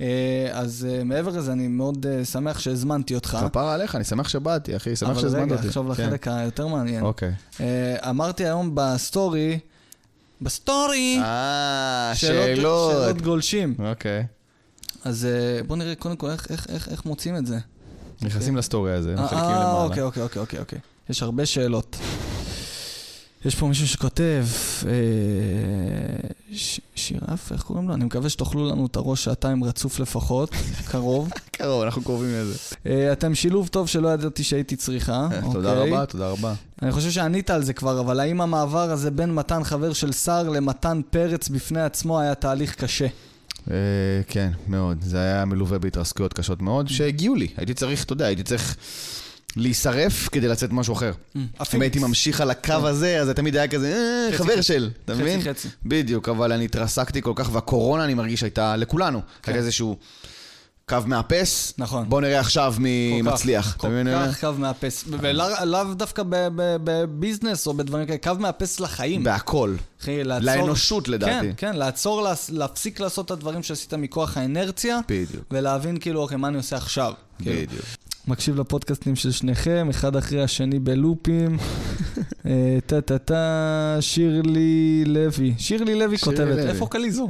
אה, 0.00 0.06
אז 0.52 0.86
אה, 0.90 1.04
מעבר 1.04 1.30
לזה, 1.38 1.52
אני 1.52 1.68
מאוד 1.68 2.06
אה, 2.06 2.24
שמח 2.24 2.58
שהזמנתי 2.58 3.14
אותך. 3.14 3.38
כפרה 3.48 3.74
עליך, 3.74 3.94
אני 3.96 4.04
שמח 4.04 4.28
שבאתי, 4.28 4.76
אחי, 4.76 4.96
שמח 4.96 5.10
אבל 5.10 5.20
שהזמנת 5.20 5.42
רגע, 5.44 5.54
אותי. 5.54 5.66
עכשיו 5.68 5.84
כן. 5.84 5.90
לחלק 5.90 6.28
היותר 6.28 6.66
מעניין. 6.66 7.02
אוקיי. 7.04 7.32
אמרתי 8.08 8.44
היום 8.44 8.70
בסטורי, 8.74 9.58
בסטורי, 10.42 11.20
שאלות 12.14 12.92
שאלות. 12.92 13.22
גולשים. 13.22 13.74
אוקיי. 13.78 14.26
אז 15.04 15.28
בוא 15.66 15.76
נראה 15.76 15.94
קודם 15.94 16.16
כל 16.16 16.30
איך- 16.30 16.46
איך- 16.50 16.66
איך 16.70 16.88
איך 16.88 17.04
מוצאים 17.06 17.36
את 17.36 17.46
זה. 17.46 17.58
נכנסים 18.22 18.56
לסטורי 18.56 18.92
הזה, 18.92 19.14
מחלקים 19.14 19.38
למעלה. 19.38 19.82
אוקיי, 19.82 20.02
אוקיי, 20.02 20.22
אוקיי, 20.22 20.40
אוקיי, 20.42 20.58
אוקיי. 20.60 20.78
יש 21.10 21.22
הרבה 21.22 21.46
שאלות. 21.46 21.96
יש 23.44 23.54
פה 23.54 23.66
מישהו 23.68 23.88
שכותב, 23.88 24.44
אה, 24.86 24.90
ש- 26.52 26.80
שירף, 26.94 27.52
איך 27.52 27.62
קוראים 27.62 27.88
לו? 27.88 27.94
אני 27.94 28.04
מקווה 28.04 28.28
שתאכלו 28.28 28.70
לנו 28.70 28.86
את 28.86 28.96
הראש 28.96 29.24
שעתיים 29.24 29.64
רצוף 29.64 30.00
לפחות, 30.00 30.50
קרוב. 30.90 31.30
קרוב, 31.50 31.82
אנחנו 31.82 32.02
קרובים 32.02 32.28
לזה. 32.34 32.54
אה, 32.86 33.12
אתם 33.12 33.34
שילוב 33.34 33.68
טוב 33.68 33.88
שלא 33.88 34.08
ידעתי 34.08 34.44
שהייתי 34.44 34.76
צריכה. 34.76 35.28
תודה 35.52 35.76
אוקיי. 35.78 35.92
רבה, 35.92 36.06
תודה 36.06 36.28
רבה. 36.28 36.54
אני 36.82 36.92
חושב 36.92 37.10
שענית 37.10 37.50
על 37.50 37.62
זה 37.64 37.72
כבר, 37.72 38.00
אבל 38.00 38.20
האם 38.20 38.40
המעבר 38.40 38.90
הזה 38.90 39.10
בין 39.10 39.34
מתן 39.34 39.64
חבר 39.64 39.92
של 39.92 40.12
שר 40.12 40.42
למתן 40.48 41.00
פרץ 41.10 41.48
בפני 41.48 41.80
עצמו 41.82 42.20
היה 42.20 42.34
תהליך 42.34 42.74
קשה? 42.74 43.06
אה, 43.70 43.74
כן, 44.28 44.50
מאוד. 44.68 44.98
זה 45.02 45.18
היה 45.18 45.44
מלווה 45.44 45.78
בהתרסקויות 45.78 46.32
קשות 46.32 46.62
מאוד, 46.62 46.88
שהגיעו 46.88 47.34
לי. 47.34 47.48
הייתי 47.56 47.74
צריך, 47.74 48.04
אתה 48.04 48.12
יודע, 48.12 48.26
הייתי 48.26 48.42
צריך 48.42 48.76
להישרף 49.56 50.28
כדי 50.28 50.48
לצאת 50.48 50.72
משהו 50.72 50.94
אחר. 50.94 51.12
אם 51.74 51.80
הייתי 51.80 51.98
ממשיך 51.98 52.40
על 52.40 52.50
הקו 52.50 52.72
הזה, 52.88 53.20
אז 53.20 53.26
זה 53.26 53.34
תמיד 53.34 53.56
היה 53.56 53.68
כזה, 53.68 54.26
אה, 54.32 54.38
חבר. 54.38 54.60
של, 54.60 54.90
אתה 55.04 55.14
מבין? 55.14 55.40
חצי 55.40 55.50
חצי. 55.50 55.68
בדיוק, 55.84 56.28
אבל 56.28 56.52
אני 56.52 56.64
התרסקתי 56.64 57.22
כל 57.22 57.32
כך, 57.34 57.48
והקורונה, 57.52 58.04
אני 58.04 58.14
מרגיש, 58.14 58.42
הייתה 58.42 58.76
לכולנו. 58.76 59.20
כן. 59.42 59.52
היה 59.52 59.60
איזשהו 59.60 59.96
קו 60.88 60.96
מאפס, 61.06 61.74
נכון. 61.78 62.08
בוא 62.08 62.20
נראה 62.20 62.40
עכשיו 62.40 62.74
מי 62.78 63.22
מצליח. 63.22 63.76
כל 63.76 63.88
כך 64.06 64.40
קו 64.40 64.52
מאפס. 64.58 65.04
ולאו 65.08 65.46
לאו 65.64 65.94
דווקא 65.94 66.22
בביזנס 66.84 67.66
או 67.66 67.74
בדברים 67.74 68.06
כאלה, 68.06 68.18
קו 68.18 68.32
מאפס 68.38 68.80
לחיים. 68.80 69.24
בהכל. 69.24 69.74
אחי, 70.02 70.24
לעצור... 70.24 70.46
לאנושות, 70.46 71.08
לדעתי. 71.08 71.46
כן, 71.46 71.52
כן, 71.56 71.76
לעצור, 71.76 72.26
להפסיק 72.48 73.00
לעשות 73.00 73.26
את 73.26 73.30
הדברים 73.30 73.62
שעשית 73.62 73.94
מכוח 73.94 74.36
האנרציה, 74.36 75.00
בדיוק. 75.08 75.44
ולהבין 75.50 75.96
כאילו, 75.96 76.20
אוקיי, 76.20 76.36
מה 76.36 76.48
אני 76.48 76.56
עושה 76.56 76.76
עכשיו? 76.76 77.12
כאילו, 77.38 77.56
בדיוק. 77.56 77.84
מקשיב 78.28 78.60
לפודקאסטים 78.60 79.16
של 79.16 79.30
שניכם, 79.32 79.86
אחד 79.90 80.16
אחרי 80.16 80.42
השני 80.42 80.78
בלופים. 80.78 81.56
אה, 82.46 82.78
טה-טה-טה, 82.86 83.96
שירלי 84.00 85.04
לוי. 85.06 85.54
שירלי 85.58 85.94
לוי 85.94 86.18
כותבת. 86.18 86.58
איפה 86.58 86.86
קליזו? 86.86 87.28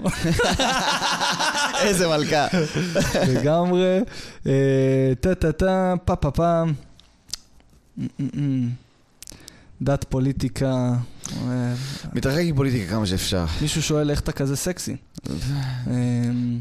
איזה 1.84 2.08
מלכה. 2.08 2.46
לגמרי. 3.28 3.98
אה, 4.46 4.52
טה-טה-טה, 5.20 5.94
פה-פה-פה. 6.04 6.62
דת 9.82 10.04
פוליטיקה. 10.08 10.92
אה, 11.48 11.74
מתרחק 12.12 12.42
עם 12.44 12.56
פוליטיקה 12.56 12.90
כמה 12.90 13.06
שאפשר. 13.06 13.44
מישהו 13.62 13.82
שואל 13.82 14.10
איך 14.10 14.20
אתה 14.20 14.32
כזה 14.32 14.56
סקסי. 14.56 14.96
אה, 15.30 15.32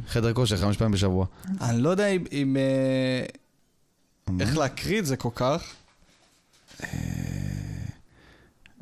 חדר 0.10 0.34
כושר 0.34 0.58
חמש 0.58 0.78
פעמים 0.78 0.92
בשבוע. 0.94 1.26
אני 1.62 1.82
לא 1.82 1.90
יודע 1.90 2.08
אם- 2.08 2.24
אם... 2.32 2.58
אה, 2.58 3.26
איך 4.40 4.58
להקריא 4.58 5.00
את 5.00 5.06
זה 5.06 5.18
כל 5.18 5.30
כך. 5.36 5.74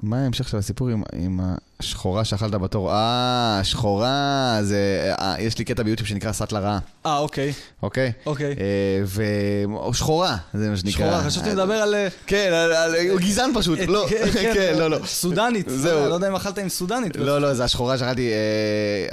מה 0.04 0.24
ההמשך 0.24 0.50
של 0.50 0.58
הסיפור 0.58 0.90
עם, 0.90 1.04
עם 1.14 1.40
השחורה 1.82 2.26
שאכלת 2.26 2.52
בתור? 2.52 2.92
אה, 2.92 3.60
שחורה, 3.64 4.58
זה... 4.62 5.14
אה, 5.20 5.36
יש 5.40 5.58
לי 5.58 5.66
קטע 5.66 5.84
ביוטיוב 5.84 6.08
שנקרא 6.08 6.32
סאטלה 6.32 6.60
רעה, 6.60 6.80
אה, 7.06 7.18
אוקיי, 7.18 7.54
אוקיי? 7.84 8.12
אוקיי. 8.26 8.56
אה, 8.60 9.94
שחורה, 9.94 10.38
זה 10.54 10.70
מה 10.70 10.78
שנקרא. 10.78 10.92
שחורה, 10.92 11.24
חשבתי 11.24 11.50
לדבר 11.50 11.74
על... 11.74 11.96
אה, 11.96 12.08
כן, 12.28 12.52
על- 12.54 12.96
הוא 13.10 13.20
גזען 13.20 13.50
פשוט, 13.56 13.80
לא, 13.88 14.06
כן, 14.10 14.26
כן, 14.54 14.76
לא, 14.78 14.90
לא. 14.90 14.98
סודנית. 15.06 15.66
זהו. 15.70 16.10
לא 16.10 16.14
יודע 16.14 16.28
אם 16.28 16.36
אכלת 16.36 16.58
עם 16.58 16.70
סודנית. 16.70 17.16
לא, 17.16 17.42
לא, 17.42 17.54
זה 17.54 17.64
השחורה 17.64 17.98
שאכלתי. 17.98 18.30
אה, 18.32 18.38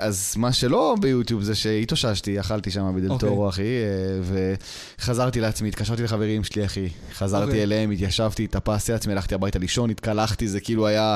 אז 0.07 0.35
מה 0.37 0.53
שלא 0.53 0.97
ביוטיוב 1.01 1.43
זה 1.43 1.55
שהתאוששתי, 1.55 2.41
אכלתי 2.41 2.71
שם 2.71 2.81
אוקיי. 2.87 3.03
בדלתורו, 3.03 3.49
אחי, 3.49 3.63
אה, 3.63 4.55
וחזרתי 5.01 5.41
לעצמי, 5.41 5.69
התקשרתי 5.69 6.03
לחברים 6.03 6.45
שלי, 6.45 6.65
אחי. 6.67 6.89
חזרתי 7.15 7.45
אוקיי. 7.47 7.63
אליהם, 7.63 7.91
התיישבתי, 7.91 8.45
התאפסתי 8.45 8.93
לעצמי, 8.93 9.13
הלכתי 9.13 9.35
הביתה 9.35 9.59
לישון, 9.59 9.91
התקלחתי, 9.91 10.49
זה 10.49 10.61
כאילו 10.61 10.87
היה... 10.87 11.15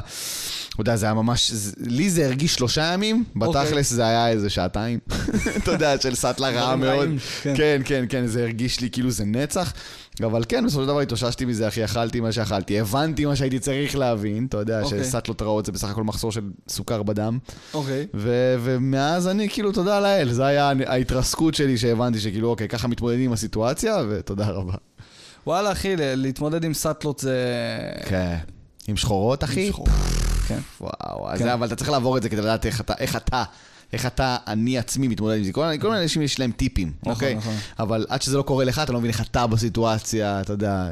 אתה 0.73 0.81
יודע, 0.81 0.97
זה 0.97 1.07
היה 1.07 1.15
ממש... 1.15 1.42
זה- 1.51 1.73
לי 1.87 2.11
זה 2.11 2.27
הרגיש 2.27 2.55
שלושה 2.55 2.83
ימים, 2.95 3.25
אוקיי. 3.41 3.63
בתכלס 3.65 3.91
זה 3.91 4.03
היה 4.07 4.29
איזה 4.29 4.51
שעתיים. 4.51 4.99
אתה 5.63 5.71
יודע, 5.73 6.01
של 6.01 6.15
סאטלה 6.15 6.49
רעה 6.51 6.77
מאוד. 6.77 7.09
כן. 7.43 7.55
כן, 7.57 7.81
כן, 7.85 8.05
כן, 8.09 8.27
זה 8.27 8.43
הרגיש 8.43 8.81
לי 8.81 8.91
כאילו 8.91 9.11
זה 9.11 9.25
נצח. 9.25 9.73
אבל 10.25 10.43
כן, 10.49 10.65
בסופו 10.67 10.83
של 10.83 10.89
דבר 10.89 11.01
התאוששתי 11.01 11.45
מזה, 11.45 11.69
אחי, 11.69 11.85
אכלתי 11.85 12.21
מה 12.21 12.33
שאכלתי, 12.33 12.81
הבנתי 12.81 13.25
מה 13.25 13.37
שהייתי 13.37 13.59
צריך 13.59 13.97
להבין, 13.97 14.47
אתה 14.49 14.57
יודע, 14.57 14.83
אוקיי. 14.83 15.05
שסאטלות 15.05 15.43
רעות 15.43 15.67
זה 15.67 15.73
בסך 15.73 15.89
הכל 15.89 16.05
מחסור 16.05 16.33
של 16.33 16.41
סוכר 16.69 17.03
בדם. 17.03 17.39
אוקיי. 17.75 18.07
ו- 18.15 18.57
ומאז 18.63 19.29
אני, 19.29 19.49
כאילו, 19.49 19.73
תודה 19.73 20.01
לאל, 20.01 20.33
זה 20.33 20.45
היה 20.47 20.73
ההתרסקות 20.87 21.55
שלי 21.55 21.79
שהבנתי 21.79 22.21
שכאילו, 22.21 22.49
אוקיי, 22.49 22.69
ככה 22.69 22.89
מתמודדים 22.89 23.21
עם 23.21 23.33
הסיטואציה, 23.33 23.97
ותודה 24.11 24.49
רבה. 24.49 24.75
וואלה, 25.47 25.73
אחי, 25.73 25.95
להתמודד 25.97 26.65
עם 26.65 26.75
סאטלות 26.75 27.19
זה... 27.19 27.37
כן. 28.09 28.37
עם 28.89 28.97
שחורות, 28.97 29.45
אחי? 29.45 29.69
שחור. 29.69 29.87
כן. 30.49 30.59
וואו, 30.81 31.29
כן. 31.39 31.45
זה, 31.45 31.55
אבל 31.55 31.67
אתה 31.67 31.77
צריך 31.77 31.91
לעבור 31.91 32.17
את 32.17 32.23
זה 32.23 32.29
כדי 32.29 32.41
לדעת 32.41 32.67
איך 32.67 32.81
אתה, 32.81 32.95
איך 32.99 33.17
אתה, 33.17 33.45
איך 33.93 34.07
אתה, 34.07 34.37
אני 34.47 34.79
עצמי 34.79 35.09
מתמודד 35.09 35.37
עם 35.37 35.45
זה. 35.45 35.53
כל 35.53 35.75
מיני 35.83 36.03
אנשים 36.03 36.23
יש 36.23 36.41
להם 36.41 36.53
טיפים, 36.53 36.93
נכון, 37.01 37.13
אוקיי? 37.13 37.35
נכון. 37.35 37.55
אבל 37.79 38.07
עד 38.09 38.23
שזה 38.23 38.37
לא 38.37 38.43
קורה 38.43 38.65
לך, 38.65 38.79
אתה 38.79 38.93
לא 38.93 38.99
מבין 38.99 39.11
איך 39.11 39.21
אתה 39.21 39.47
בסיטואציה, 39.47 40.41
אתה 40.41 40.53
יודע, 40.53 40.89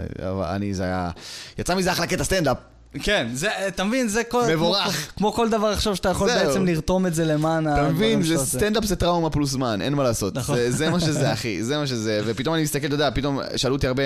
אני, 0.50 0.74
זה 0.74 0.84
היה... 0.84 1.10
יצא 1.58 1.74
מזה 1.74 1.92
אחלה 1.92 2.06
קטע 2.06 2.24
סטנדאפ. 2.24 2.56
כן, 3.02 3.28
זה, 3.34 3.68
אתה 3.68 3.84
מבין, 3.84 4.08
זה 4.08 4.24
כל... 4.24 4.42
מבורך. 4.54 4.84
כמו, 4.94 5.16
כמו 5.16 5.32
כל 5.32 5.48
דבר 5.50 5.66
עכשיו 5.66 5.96
שאתה 5.96 6.08
יכול 6.08 6.28
זהו. 6.30 6.46
בעצם 6.46 6.64
לרתום 6.66 7.06
את 7.06 7.14
זה 7.14 7.24
למען 7.24 7.66
אתה 7.68 7.74
הדברים 7.76 7.94
מבין, 8.18 8.24
שאתה 8.24 8.36
זה. 8.44 8.46
סטנדאפ 8.58 8.84
זה 8.84 8.96
טראומה 8.96 9.30
פלוס 9.30 9.50
זמן, 9.50 9.82
אין 9.82 9.92
מה 9.94 10.02
לעשות. 10.02 10.34
נכון. 10.34 10.56
זה- 10.56 10.70
זה 10.70 10.90
מה 10.90 11.00
שזה, 11.06 11.32
אחי, 11.32 11.62
זה 11.64 11.78
מה 11.78 11.86
שזה. 11.86 12.22
ופתאום 12.26 12.54
אני 12.54 12.62
מסתכל, 12.62 12.86
אתה 12.86 12.94
יודע, 12.94 13.10
פתאום 13.14 13.40
שאלו 13.56 13.74
אותי 13.74 13.86
הרבה 13.86 14.02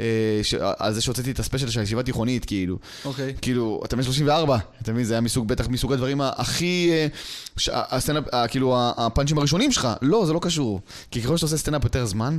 אה, 0.00 0.06
ש- 0.42 0.54
על 0.78 0.92
זה 0.94 1.00
שהוצאתי 1.00 1.30
את 1.30 1.38
הספיישל 1.38 1.70
של 1.70 1.80
הישיבה 1.80 2.02
תיכונית, 2.02 2.44
כאילו. 2.44 2.78
אוקיי. 3.04 3.34
כאילו, 3.42 3.80
אתה 3.84 3.96
בן 3.96 4.02
34, 4.02 4.58
אתה 4.82 4.92
מבין? 4.92 5.04
זה 5.04 5.14
היה 5.14 5.20
מסוג, 5.20 5.48
בטח 5.48 5.68
מסוג 5.68 5.92
הדברים 5.92 6.20
הכי... 6.20 6.90
אה, 6.92 7.06
ש- 7.56 7.70
הסטנדאפ, 7.72 8.24
כאילו, 8.48 8.76
הפאנצ'ים 8.96 9.38
הראשונים 9.38 9.72
שלך. 9.72 9.88
לא, 10.02 10.26
זה 10.26 10.32
לא 10.32 10.38
קשור. 10.42 10.80
כי 11.10 11.22
ככל 11.22 11.36
שאתה 11.36 11.46
עושה 11.46 11.56
סטנדאפ 11.56 11.84
יותר 11.84 12.06
זמן, 12.06 12.38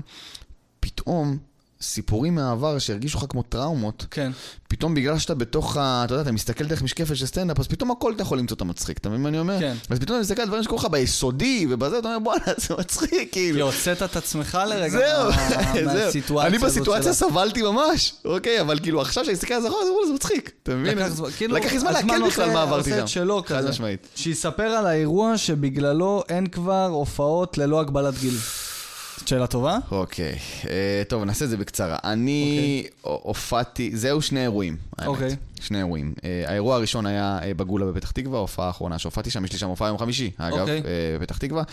פתאום 0.80 1.38
סיפורים 1.84 2.36
מהעבר 2.36 2.80
שהרגישו 2.80 3.18
לך 3.18 3.26
כמו 3.30 3.44
טראומות, 3.44 4.06
כן. 4.12 4.32
פתאום 4.68 4.96
בגלל 4.96 5.20
שאתה 5.20 5.36
בתוך 5.36 5.78
ה... 5.78 6.02
אתה 6.06 6.14
יודע, 6.14 6.22
אתה 6.22 6.32
מסתכל 6.32 6.66
דרך 6.66 6.82
משקפת 6.82 7.16
של 7.16 7.26
סטנדאפ, 7.26 7.60
אז 7.60 7.68
פתאום 7.68 7.92
הכל 7.92 8.14
אתה 8.14 8.22
יכול 8.22 8.38
למצוא 8.38 8.56
את 8.56 8.62
המצחיק, 8.62 8.98
אתה 8.98 9.10
מבין 9.10 9.22
מה 9.22 9.30
אני 9.30 9.40
אומר? 9.40 9.60
כן. 9.60 9.76
אז 9.90 10.00
פתאום 10.00 10.18
אתה 10.18 10.24
מסתכל 10.24 10.42
על 10.42 10.48
דברים 10.48 10.64
שקורים 10.64 10.86
לך 10.86 10.92
ביסודי, 10.92 11.68
ובזה 11.70 12.00
אתה 12.00 12.08
אומר, 12.08 12.20
בואנה, 12.20 12.42
זה 12.58 12.76
מצחיק, 12.80 13.12
כי 13.12 13.28
כאילו. 13.32 13.66
הוצאת 13.66 14.04
את 14.04 14.16
עצמך 14.16 14.58
לרגע. 14.70 15.00
מהסיטואציה 15.86 16.48
אני 16.48 16.58
הזאת 16.58 16.70
בסיטואציה 16.70 17.14
שלה. 17.14 17.30
סבלתי 17.30 17.62
ממש, 17.62 18.14
אוקיי, 18.26 18.62
אבל 18.62 18.80
כאילו 18.80 19.02
עכשיו 19.02 19.26
שאני 19.26 19.34
מסתכל 19.34 19.54
על 19.54 19.62
זה 19.62 19.68
אחורה, 19.68 19.84
זה 20.08 20.14
מצחיק, 20.14 20.52
אתה 20.64 20.76
מבין? 20.76 20.98
לקח 20.98 21.08
זמן, 21.08 21.30
כאילו, 21.32 21.60
זמן 21.80 21.94
לעכל 21.94 22.28
בכלל 22.28 22.52
מה 22.54 22.62
עברתי 22.62 22.90
שם. 22.90 23.08
חד. 23.48 23.70
משמעית. 23.70 24.08
שיספר 24.16 24.64
על 24.64 24.88
האירוע 24.88 25.38
שבגללו 25.38 26.24
אין 26.30 26.48
כבר 26.48 26.86
הופעות 26.86 27.58
ללא 27.58 27.80
הגבלת 27.80 28.14
גיל. 28.20 28.38
שאלה 29.26 29.48
טובה? 29.48 29.78
אוקיי, 29.92 30.36
אה, 30.70 31.04
טוב, 31.08 31.24
נעשה 31.24 31.46
את 31.46 31.50
זה 31.50 31.58
בקצרה. 31.58 31.98
אני 32.04 32.84
הופעתי, 33.02 33.98
זהו 33.98 34.22
שני 34.22 34.42
אירועים, 34.42 34.78
האמת. 34.98 35.08
אוקיי. 35.08 35.36
שני 35.62 35.78
אירועים. 35.78 36.14
אה, 36.24 36.44
האירוע 36.48 36.76
הראשון 36.76 37.06
היה 37.06 37.40
אה, 37.44 37.54
בגולה 37.54 37.86
בפתח 37.86 38.12
תקווה, 38.12 38.38
ההופעה 38.38 38.68
האחרונה 38.68 39.00
שהופעתי 39.00 39.32
שם, 39.32 39.46
יש 39.46 39.52
לי 39.52 39.58
שם 39.60 39.68
הופעה 39.70 39.88
יום 39.88 39.98
חמישי, 39.98 40.32
אגב, 40.38 40.60
אוקיי. 40.60 40.78
אה, 40.86 41.18
בפתח 41.20 41.38
תקווה, 41.38 41.64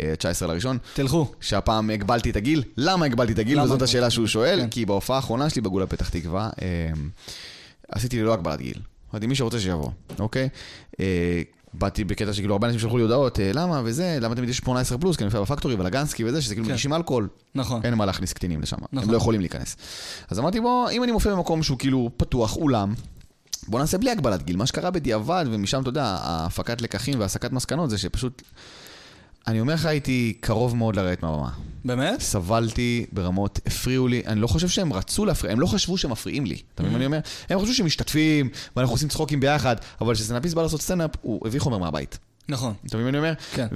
אה, 0.00 0.16
19 0.16 0.48
לראשון. 0.48 0.78
תלכו. 0.94 1.32
שהפעם 1.40 1.90
הגבלתי 1.90 2.30
את 2.30 2.36
הגיל. 2.36 2.62
למה 2.76 3.06
הגבלתי 3.06 3.32
את 3.32 3.38
הגיל? 3.38 3.58
למה 3.58 3.64
וזאת? 3.64 3.82
השאלה 3.82 4.10
שהוא 4.10 4.26
שואל, 4.26 4.60
כן. 4.60 4.68
כי 4.68 4.86
בהופעה 4.86 5.16
האחרונה 5.16 5.50
שלי 5.50 5.62
בגולה 5.62 5.86
פתח 5.86 6.08
תקווה, 6.08 6.50
אה, 6.62 6.66
עשיתי 7.88 8.22
ללא 8.22 8.32
הגבלת 8.32 8.58
גיל. 8.58 8.78
אמרתי, 9.12 9.26
מי 9.26 9.34
שרוצה 9.34 9.60
שיבוא, 9.60 9.90
אוקיי? 10.18 10.48
אה, 11.00 11.42
באתי 11.78 12.04
בקטע 12.04 12.32
שכאילו 12.32 12.54
הרבה 12.54 12.66
אנשים 12.66 12.80
שלחו 12.80 12.96
לי 12.96 13.02
הודעות, 13.02 13.40
אה, 13.40 13.50
למה 13.54 13.82
וזה, 13.84 14.18
למה 14.20 14.34
תמיד 14.34 14.48
יש 14.48 14.56
18 14.56 14.98
פלוס, 14.98 15.16
כי 15.16 15.24
אני 15.24 15.26
מופיע 15.26 15.40
בפקטורי 15.40 15.74
ולגנסקי 15.74 16.24
וזה, 16.24 16.42
שזה 16.42 16.54
כאילו 16.54 16.66
כן. 16.66 16.72
מגישים 16.72 16.92
אלכוהול, 16.92 17.28
נכון. 17.54 17.80
אין 17.84 17.94
מה 17.94 18.06
להכניס 18.06 18.32
קטינים 18.32 18.62
לשם, 18.62 18.76
הם 18.80 18.86
נכון. 18.92 19.10
לא 19.10 19.16
יכולים 19.16 19.40
להיכנס. 19.40 19.76
אז 20.30 20.38
אמרתי, 20.38 20.60
בוא, 20.60 20.90
אם 20.90 21.04
אני 21.04 21.12
מופיע 21.12 21.34
במקום 21.34 21.62
שהוא 21.62 21.78
כאילו 21.78 22.10
פתוח, 22.16 22.56
אולם, 22.56 22.94
בוא 23.68 23.80
נעשה 23.80 23.98
בלי 23.98 24.10
הגבלת 24.10 24.42
גיל. 24.42 24.56
מה 24.56 24.66
שקרה 24.66 24.90
בדיעבד, 24.90 25.44
ומשם, 25.50 25.80
אתה 25.80 25.88
יודע, 25.88 26.04
ההפקת 26.04 26.82
לקחים 26.82 27.20
והסקת 27.20 27.52
מסקנות, 27.52 27.90
זה 27.90 27.98
שפשוט, 27.98 28.42
אני 29.46 29.60
אומר 29.60 29.74
לך, 29.74 29.86
הייתי 29.86 30.36
קרוב 30.40 30.76
מאוד 30.76 30.96
לרדת 30.96 31.22
מהבמה. 31.22 31.50
באמת? 31.84 32.20
סבלתי 32.20 33.06
ברמות, 33.12 33.60
הפריעו 33.66 34.08
לי, 34.08 34.22
אני 34.26 34.40
לא 34.40 34.46
חושב 34.46 34.68
שהם 34.68 34.92
רצו 34.92 35.24
להפריע, 35.24 35.52
הם 35.52 35.60
לא 35.60 35.66
חשבו 35.66 35.98
שהם 35.98 36.10
מפריעים 36.10 36.46
לי, 36.46 36.56
אתה 36.74 36.82
מבין 36.82 36.92
מה 36.92 36.98
אני 36.98 37.06
אומר? 37.06 37.20
הם 37.48 37.60
חשבו 37.60 37.74
שהם 37.74 37.86
משתתפים, 37.86 38.48
ואנחנו 38.76 38.94
עושים 38.94 39.08
צחוקים 39.08 39.40
ביחד, 39.40 39.76
אבל 40.00 40.14
כשסטנדאפיסט 40.14 40.54
בא 40.54 40.62
לעשות 40.62 40.80
סטנדאפ, 40.80 41.10
הוא 41.20 41.48
הביא 41.48 41.60
חומר 41.60 41.78
מהבית. 41.78 42.18
נכון. 42.48 42.74
אתה 42.86 42.96
מבין 42.96 43.04
מה 43.04 43.08
אני 43.08 43.18
אומר? 43.18 43.32
כן. 43.54 43.66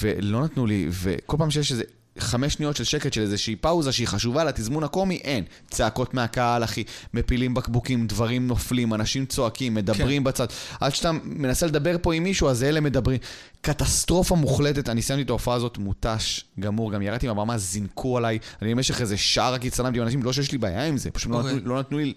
ולא 0.00 0.44
נתנו 0.44 0.66
לי, 0.66 0.86
וכל 0.90 1.36
פעם 1.38 1.50
שיש 1.50 1.72
איזה 1.72 1.84
חמש 2.22 2.52
שניות 2.52 2.76
של 2.76 2.84
שקט, 2.84 3.12
של 3.12 3.20
איזושהי 3.20 3.56
פאוזה 3.56 3.92
שהיא 3.92 4.06
חשובה 4.08 4.44
לתזמון 4.44 4.84
הקומי, 4.84 5.16
אין. 5.16 5.44
צעקות 5.70 6.14
מהקהל, 6.14 6.64
אחי, 6.64 6.84
מפילים 7.14 7.54
בקבוקים, 7.54 8.06
דברים 8.06 8.46
נופלים, 8.46 8.94
אנשים 8.94 9.26
צועקים, 9.26 9.74
מדברים 9.74 10.24
בצד. 10.24 10.46
עד 10.80 10.94
שאתה 10.94 11.10
מנסה 11.24 11.66
לדבר 11.66 11.96
פה 12.02 12.14
עם 12.14 12.22
מישהו, 12.22 12.48
אז 12.48 12.62
אלה 12.62 12.80
מדברים. 12.80 13.18
קטסטרופה 13.60 14.34
מוחלטת, 14.36 14.88
אני 14.88 15.02
סיימתי 15.02 15.24
את 15.24 15.30
ההופעה 15.30 15.54
הזאת 15.54 15.78
מותש, 15.78 16.44
גמור, 16.60 16.92
גם 16.92 17.02
ירדתי 17.02 17.26
מהבמה, 17.26 17.58
זינקו 17.58 18.16
עליי. 18.16 18.38
אני 18.62 18.74
במשך 18.74 19.00
איזה 19.00 19.16
שעה 19.16 19.50
רק 19.50 19.64
הצטלמתי 19.66 19.98
עם 19.98 20.04
אנשים, 20.04 20.22
לא 20.22 20.32
שיש 20.32 20.52
לי 20.52 20.58
בעיה 20.58 20.86
עם 20.86 20.96
זה, 20.96 21.10
פשוט 21.10 21.30
לא 21.32 21.36
אוקיי. 21.36 21.54
נתנו- 21.54 21.68
לא 21.68 21.80
נתנו 21.80 21.98
לי... 21.98 22.14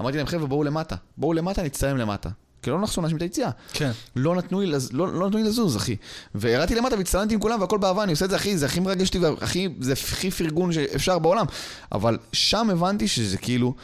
אמרתי 0.00 0.16
להם, 0.16 0.26
חבר'ה, 0.26 0.46
בואו 0.46 0.64
למטה. 0.64 0.96
בואו 1.16 1.32
למטה, 1.32 1.62
נצטלם 1.62 1.96
למטה. 1.96 2.28
כי 2.62 2.70
לא 2.70 2.80
נחסום 2.80 3.04
אנשים 3.04 3.16
את 3.16 3.22
היציאה. 3.22 3.50
כן. 3.72 3.90
לא 4.16 4.34
נתנו 4.34 4.60
לי, 4.60 4.66
לז... 4.66 4.92
לא, 4.92 5.12
לא 5.12 5.26
נתנו 5.26 5.38
לי 5.38 5.44
לזוז, 5.44 5.76
אחי. 5.76 5.96
וירדתי 6.34 6.74
למטה 6.74 6.96
והצטלמתי 6.96 7.34
עם 7.34 7.40
כולם 7.40 7.60
והכל 7.60 7.78
באהבה, 7.78 8.02
אני 8.02 8.12
עושה 8.12 8.24
את 8.24 8.30
זה, 8.30 8.36
אחי, 8.36 8.58
זה 8.58 8.66
הכי 8.66 8.80
מרגש 8.80 9.08
אותי, 9.08 9.18
והכי, 9.18 9.68
זה 9.80 9.92
הכי 9.92 10.30
פרגון 10.30 10.72
שאפשר 10.72 11.18
בעולם. 11.18 11.46
אבל 11.92 12.18
שם 12.32 12.70
הבנתי 12.70 13.08
שזה 13.08 13.38
כאילו, 13.38 13.74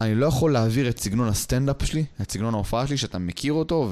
אני 0.00 0.14
לא 0.14 0.26
יכול 0.26 0.52
להעביר 0.52 0.88
את 0.88 0.98
סגנון 0.98 1.28
הסטנדאפ 1.28 1.86
שלי, 1.86 2.04
את 2.22 2.30
סגנון 2.30 2.54
ההופעה 2.54 2.86
שלי, 2.86 2.96
שאתה 2.96 3.18
מכיר 3.18 3.52
אותו, 3.52 3.90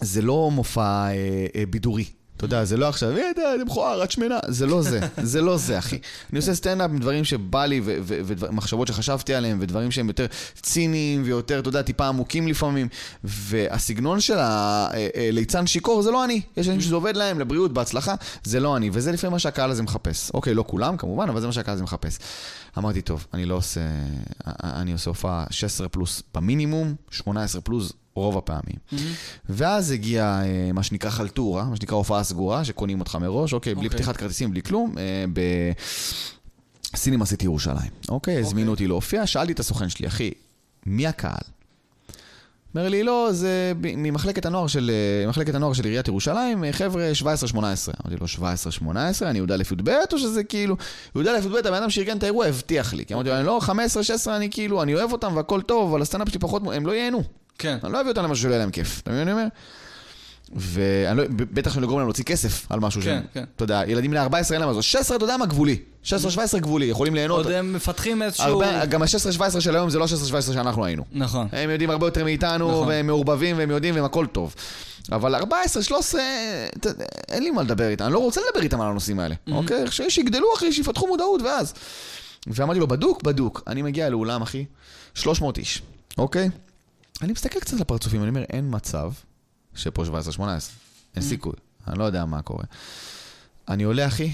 וזה 0.00 0.22
לא 0.22 0.50
מופע 0.50 1.06
אה, 1.06 1.46
אה, 1.56 1.64
בידורי. 1.70 2.04
אתה 2.36 2.44
יודע, 2.44 2.64
זה 2.64 2.76
לא 2.76 2.88
עכשיו, 2.88 3.16
אה, 3.16 3.30
אתה 3.30 3.42
מכוער, 3.66 4.04
את 4.04 4.10
שמנה, 4.10 4.38
זה 4.48 4.66
לא 4.66 4.82
זה, 4.82 5.00
זה 5.22 5.40
לא 5.40 5.56
זה, 5.56 5.78
אחי. 5.78 5.98
אני 6.30 6.38
עושה 6.38 6.54
סטנדאפ 6.54 6.90
עם 6.90 6.98
דברים 6.98 7.24
שבא 7.24 7.64
לי, 7.64 7.80
ומחשבות 7.84 8.88
שחשבתי 8.88 9.34
עליהם, 9.34 9.58
ודברים 9.60 9.90
שהם 9.90 10.08
יותר 10.08 10.26
ציניים, 10.62 11.22
ויותר, 11.24 11.58
אתה 11.58 11.68
יודע, 11.68 11.82
טיפה 11.82 12.06
עמוקים 12.06 12.48
לפעמים. 12.48 12.88
והסגנון 13.24 14.20
של 14.20 14.36
הליצן 14.38 15.66
שיכור 15.66 16.02
זה 16.02 16.10
לא 16.10 16.24
אני. 16.24 16.40
יש 16.56 16.68
אנשים 16.68 16.80
שזה 16.80 16.94
עובד 16.94 17.16
להם, 17.16 17.40
לבריאות, 17.40 17.72
בהצלחה, 17.72 18.14
זה 18.44 18.60
לא 18.60 18.76
אני. 18.76 18.90
וזה 18.92 19.12
לפעמים 19.12 19.32
מה 19.32 19.38
שהקהל 19.38 19.70
הזה 19.70 19.82
מחפש. 19.82 20.30
אוקיי, 20.34 20.54
לא 20.54 20.64
כולם 20.66 20.96
כמובן, 20.96 21.28
אבל 21.28 21.40
זה 21.40 21.46
מה 21.46 21.52
שהקהל 21.52 21.74
הזה 21.74 21.82
מחפש. 21.82 22.18
אמרתי, 22.78 23.02
טוב, 23.02 23.26
אני 23.34 23.44
לא 23.44 23.54
עושה... 23.54 23.80
אני 24.46 24.92
עושה 24.92 25.10
הופעה 25.10 25.44
16 25.50 25.88
פלוס 25.88 26.22
במינימום, 26.34 26.94
18 27.10 27.60
פלוס 27.60 27.92
רוב 28.14 28.38
הפעמים. 28.38 28.76
ואז 29.48 29.90
הגיע 29.90 30.40
אה, 30.44 30.72
מה 30.72 30.82
שנקרא 30.82 31.10
חלטורה, 31.10 31.64
מה 31.64 31.76
שנקרא 31.76 31.96
הופעה 31.96 32.24
סגורה, 32.24 32.64
שקונים 32.64 33.00
אותך 33.00 33.18
מראש, 33.20 33.52
אוקיי, 33.52 33.74
בלי 33.74 33.86
אוקיי. 33.86 33.98
פתיחת 33.98 34.16
כרטיסים, 34.16 34.50
בלי 34.50 34.62
כלום, 34.62 34.94
אה, 34.98 35.24
בסינימה 36.92 37.26
סיטי 37.26 37.44
ירושלים. 37.44 37.90
אוקיי, 38.08 38.38
הזמינו 38.38 38.70
אותי 38.70 38.86
להופיע, 38.86 39.26
שאלתי 39.26 39.52
את 39.52 39.60
הסוכן 39.60 39.88
שלי, 39.88 40.06
אחי, 40.06 40.30
מי 40.86 41.06
הקהל? 41.06 41.42
אומר 42.74 42.88
לי, 42.88 43.02
לא, 43.02 43.28
זה 43.32 43.72
ב- 43.80 43.96
ממחלקת 43.96 44.46
הנוער 44.46 44.66
של, 44.66 44.90
אה, 44.90 45.28
מחלקת 45.28 45.54
הנוער 45.54 45.72
של 45.72 45.84
עיריית 45.84 46.08
ירושלים, 46.08 46.64
חבר'ה 46.72 47.10
17-18. 47.14 47.24
אמרתי 47.56 48.16
לו, 48.20 48.26
17-18, 48.26 49.22
אני 49.22 49.38
י"א-י"ב, 49.38 49.90
או 50.12 50.18
שזה 50.18 50.44
כאילו, 50.44 50.76
י"א-י"ב, 51.16 51.56
הבן 51.56 51.74
אדם 51.74 51.90
שארגן 51.90 52.16
את 52.18 52.22
האירוע 52.22 52.46
הבטיח 52.46 52.94
לי. 52.94 53.06
כי 53.06 53.14
אמרתי 53.14 53.28
לו, 53.28 53.36
אני 53.36 53.46
לא, 53.46 53.60
15-16, 53.66 53.70
אני 54.28 54.50
כאילו, 54.50 54.82
אני 54.82 54.94
אוהב 54.94 55.12
אותם 55.12 55.36
והכל 55.36 55.62
טוב, 55.62 55.90
אבל 55.90 56.02
הסטנדאפ 56.02 56.28
שלי 56.28 56.38
פחות, 56.38 56.62
הם 56.74 56.86
לא 56.86 56.92
ייהנו. 56.92 57.22
כן. 57.58 57.78
אני 57.84 57.92
לא 57.92 58.00
אביא 58.00 58.10
אותם 58.10 58.22
למשהו 58.24 58.42
שלא 58.42 58.50
יהיה 58.50 58.58
להם 58.58 58.70
כיף, 58.70 59.00
אתה 59.00 59.10
מבין 59.10 59.24
מה 59.24 59.32
אני 59.32 59.32
אומר? 59.32 59.46
ואני 60.54 61.16
לא, 61.16 61.24
שאני 61.72 61.86
גורם 61.86 61.98
להם 61.98 62.06
להוציא 62.06 62.24
כסף 62.24 62.66
על 62.72 62.80
משהו 62.80 63.02
כן, 63.02 63.22
כן. 63.34 63.44
אתה 63.56 63.64
יודע, 63.64 63.82
ילדים 63.86 64.10
בני 64.10 64.20
14 64.20 64.54
אין 64.54 64.60
להם 64.60 64.68
לעשות, 64.70 64.82
16 64.84 65.16
אתה 65.16 65.24
יודע 65.24 65.36
מה 65.36 65.46
גבולי, 65.46 65.76
16-17 66.04 66.08
גבולי, 66.56 66.86
יכולים 66.86 67.14
ליהנות, 67.14 67.46
עוד 67.46 67.54
הם 67.54 67.72
מפתחים 67.72 68.22
איזשהו... 68.22 68.44
הרבה, 68.62 68.84
גם 68.86 69.02
ה-16-17 69.02 69.60
של 69.60 69.74
היום 69.76 69.90
זה 69.90 69.98
לא 69.98 70.04
16-17 70.04 70.08
שאנחנו 70.42 70.84
היינו. 70.84 71.04
נכון. 71.12 71.48
הם 71.52 71.70
יודעים 71.70 71.90
הרבה 71.90 72.06
יותר 72.06 72.24
מאיתנו, 72.24 72.70
נכון. 72.70 72.88
והם 72.88 73.06
מעורבבים, 73.06 73.58
והם 73.58 73.70
יודעים, 73.70 73.94
והם 73.94 74.04
הכל 74.04 74.26
טוב. 74.26 74.54
אבל 75.12 75.34
14, 75.34 75.82
13, 75.82 76.20
אתה 76.78 76.88
יודע, 76.88 77.04
אין 77.28 77.42
לי 77.42 77.50
מה 77.50 77.62
לדבר 77.62 77.88
איתם, 77.88 78.04
אני 78.04 78.12
לא 78.12 78.18
רוצה 78.18 78.40
לדבר 78.48 78.62
איתם 78.64 78.80
על 78.80 78.88
הנושאים 78.88 79.18
האלה, 79.20 79.34
אוקיי? 79.52 79.90
ש- 79.90 80.00
שיגדלו 80.08 80.46
אחי, 80.56 80.72
שיפתחו 80.72 81.06
מודעות, 81.06 81.42
ואז. 81.42 81.74
ואמרתי 82.46 82.80
לו, 82.80 82.86
בדוק, 82.86 83.22
בדוק. 83.22 83.62
אני 83.66 83.82
מגיע 83.82 84.10
לאולם, 84.10 84.42
אחי, 84.42 84.64
300 85.14 85.58
איש, 85.58 85.82
אוקיי? 86.18 86.50
אני 87.22 87.32
מסתכל 87.32 87.60
קצת 87.60 87.80
לפרצופים, 87.80 88.20
אני 88.20 88.28
אומר, 88.28 88.42
אין 88.42 88.68
מצב 88.70 89.12
שפה 89.74 90.04
17-18, 90.36 90.40
אין 91.16 91.22
סיכוי, 91.22 91.52
אני 91.88 91.98
לא 91.98 92.04
יודע 92.04 92.24
מה 92.24 92.42
קורה. 92.42 92.64
אני 93.68 93.82
עולה, 93.82 94.06
אחי, 94.06 94.32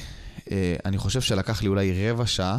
אה, 0.50 0.76
אני 0.84 0.98
חושב 0.98 1.20
שלקח 1.20 1.62
לי 1.62 1.68
אולי 1.68 2.10
רבע 2.10 2.26
שעה 2.26 2.58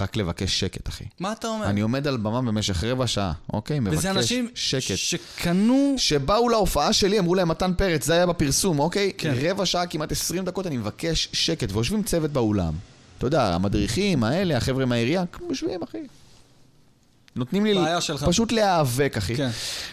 רק 0.00 0.16
לבקש 0.16 0.60
שקט, 0.60 0.88
אחי. 0.88 1.04
מה 1.20 1.32
אתה 1.32 1.48
אומר? 1.48 1.66
אני 1.66 1.80
עומד 1.80 2.06
על 2.06 2.16
במה 2.16 2.42
במשך 2.42 2.84
רבע 2.84 3.06
שעה, 3.06 3.32
אוקיי? 3.52 3.80
מבקש 3.80 3.98
וזה 3.98 4.10
אנשים 4.10 4.48
שקט. 4.54 4.96
שקנו... 4.96 5.94
שבאו 5.98 6.48
להופעה 6.48 6.92
שלי, 6.92 7.18
אמרו 7.18 7.34
להם 7.34 7.48
מתן 7.48 7.72
פרץ, 7.74 8.06
זה 8.06 8.12
היה 8.12 8.26
בפרסום, 8.26 8.78
אוקיי? 8.78 9.12
כן. 9.18 9.34
רבע 9.40 9.66
שעה, 9.66 9.86
כמעט 9.86 10.12
20 10.12 10.44
דקות, 10.44 10.66
אני 10.66 10.76
מבקש 10.76 11.28
שקט, 11.32 11.72
ויושבים 11.72 12.02
צוות 12.02 12.30
באולם. 12.30 12.72
אתה 13.18 13.26
יודע, 13.26 13.54
המדריכים 13.54 14.24
האלה, 14.24 14.56
החבר'ה 14.56 14.84
מהעירייה, 14.84 15.24
יושבים, 15.48 15.82
אחי. 15.82 15.98
נותנים 17.40 17.64
לי. 17.64 17.74
פשוט 18.26 18.52
להיאבק, 18.52 19.14
אחי. 19.18 19.36
כן. 19.36 19.50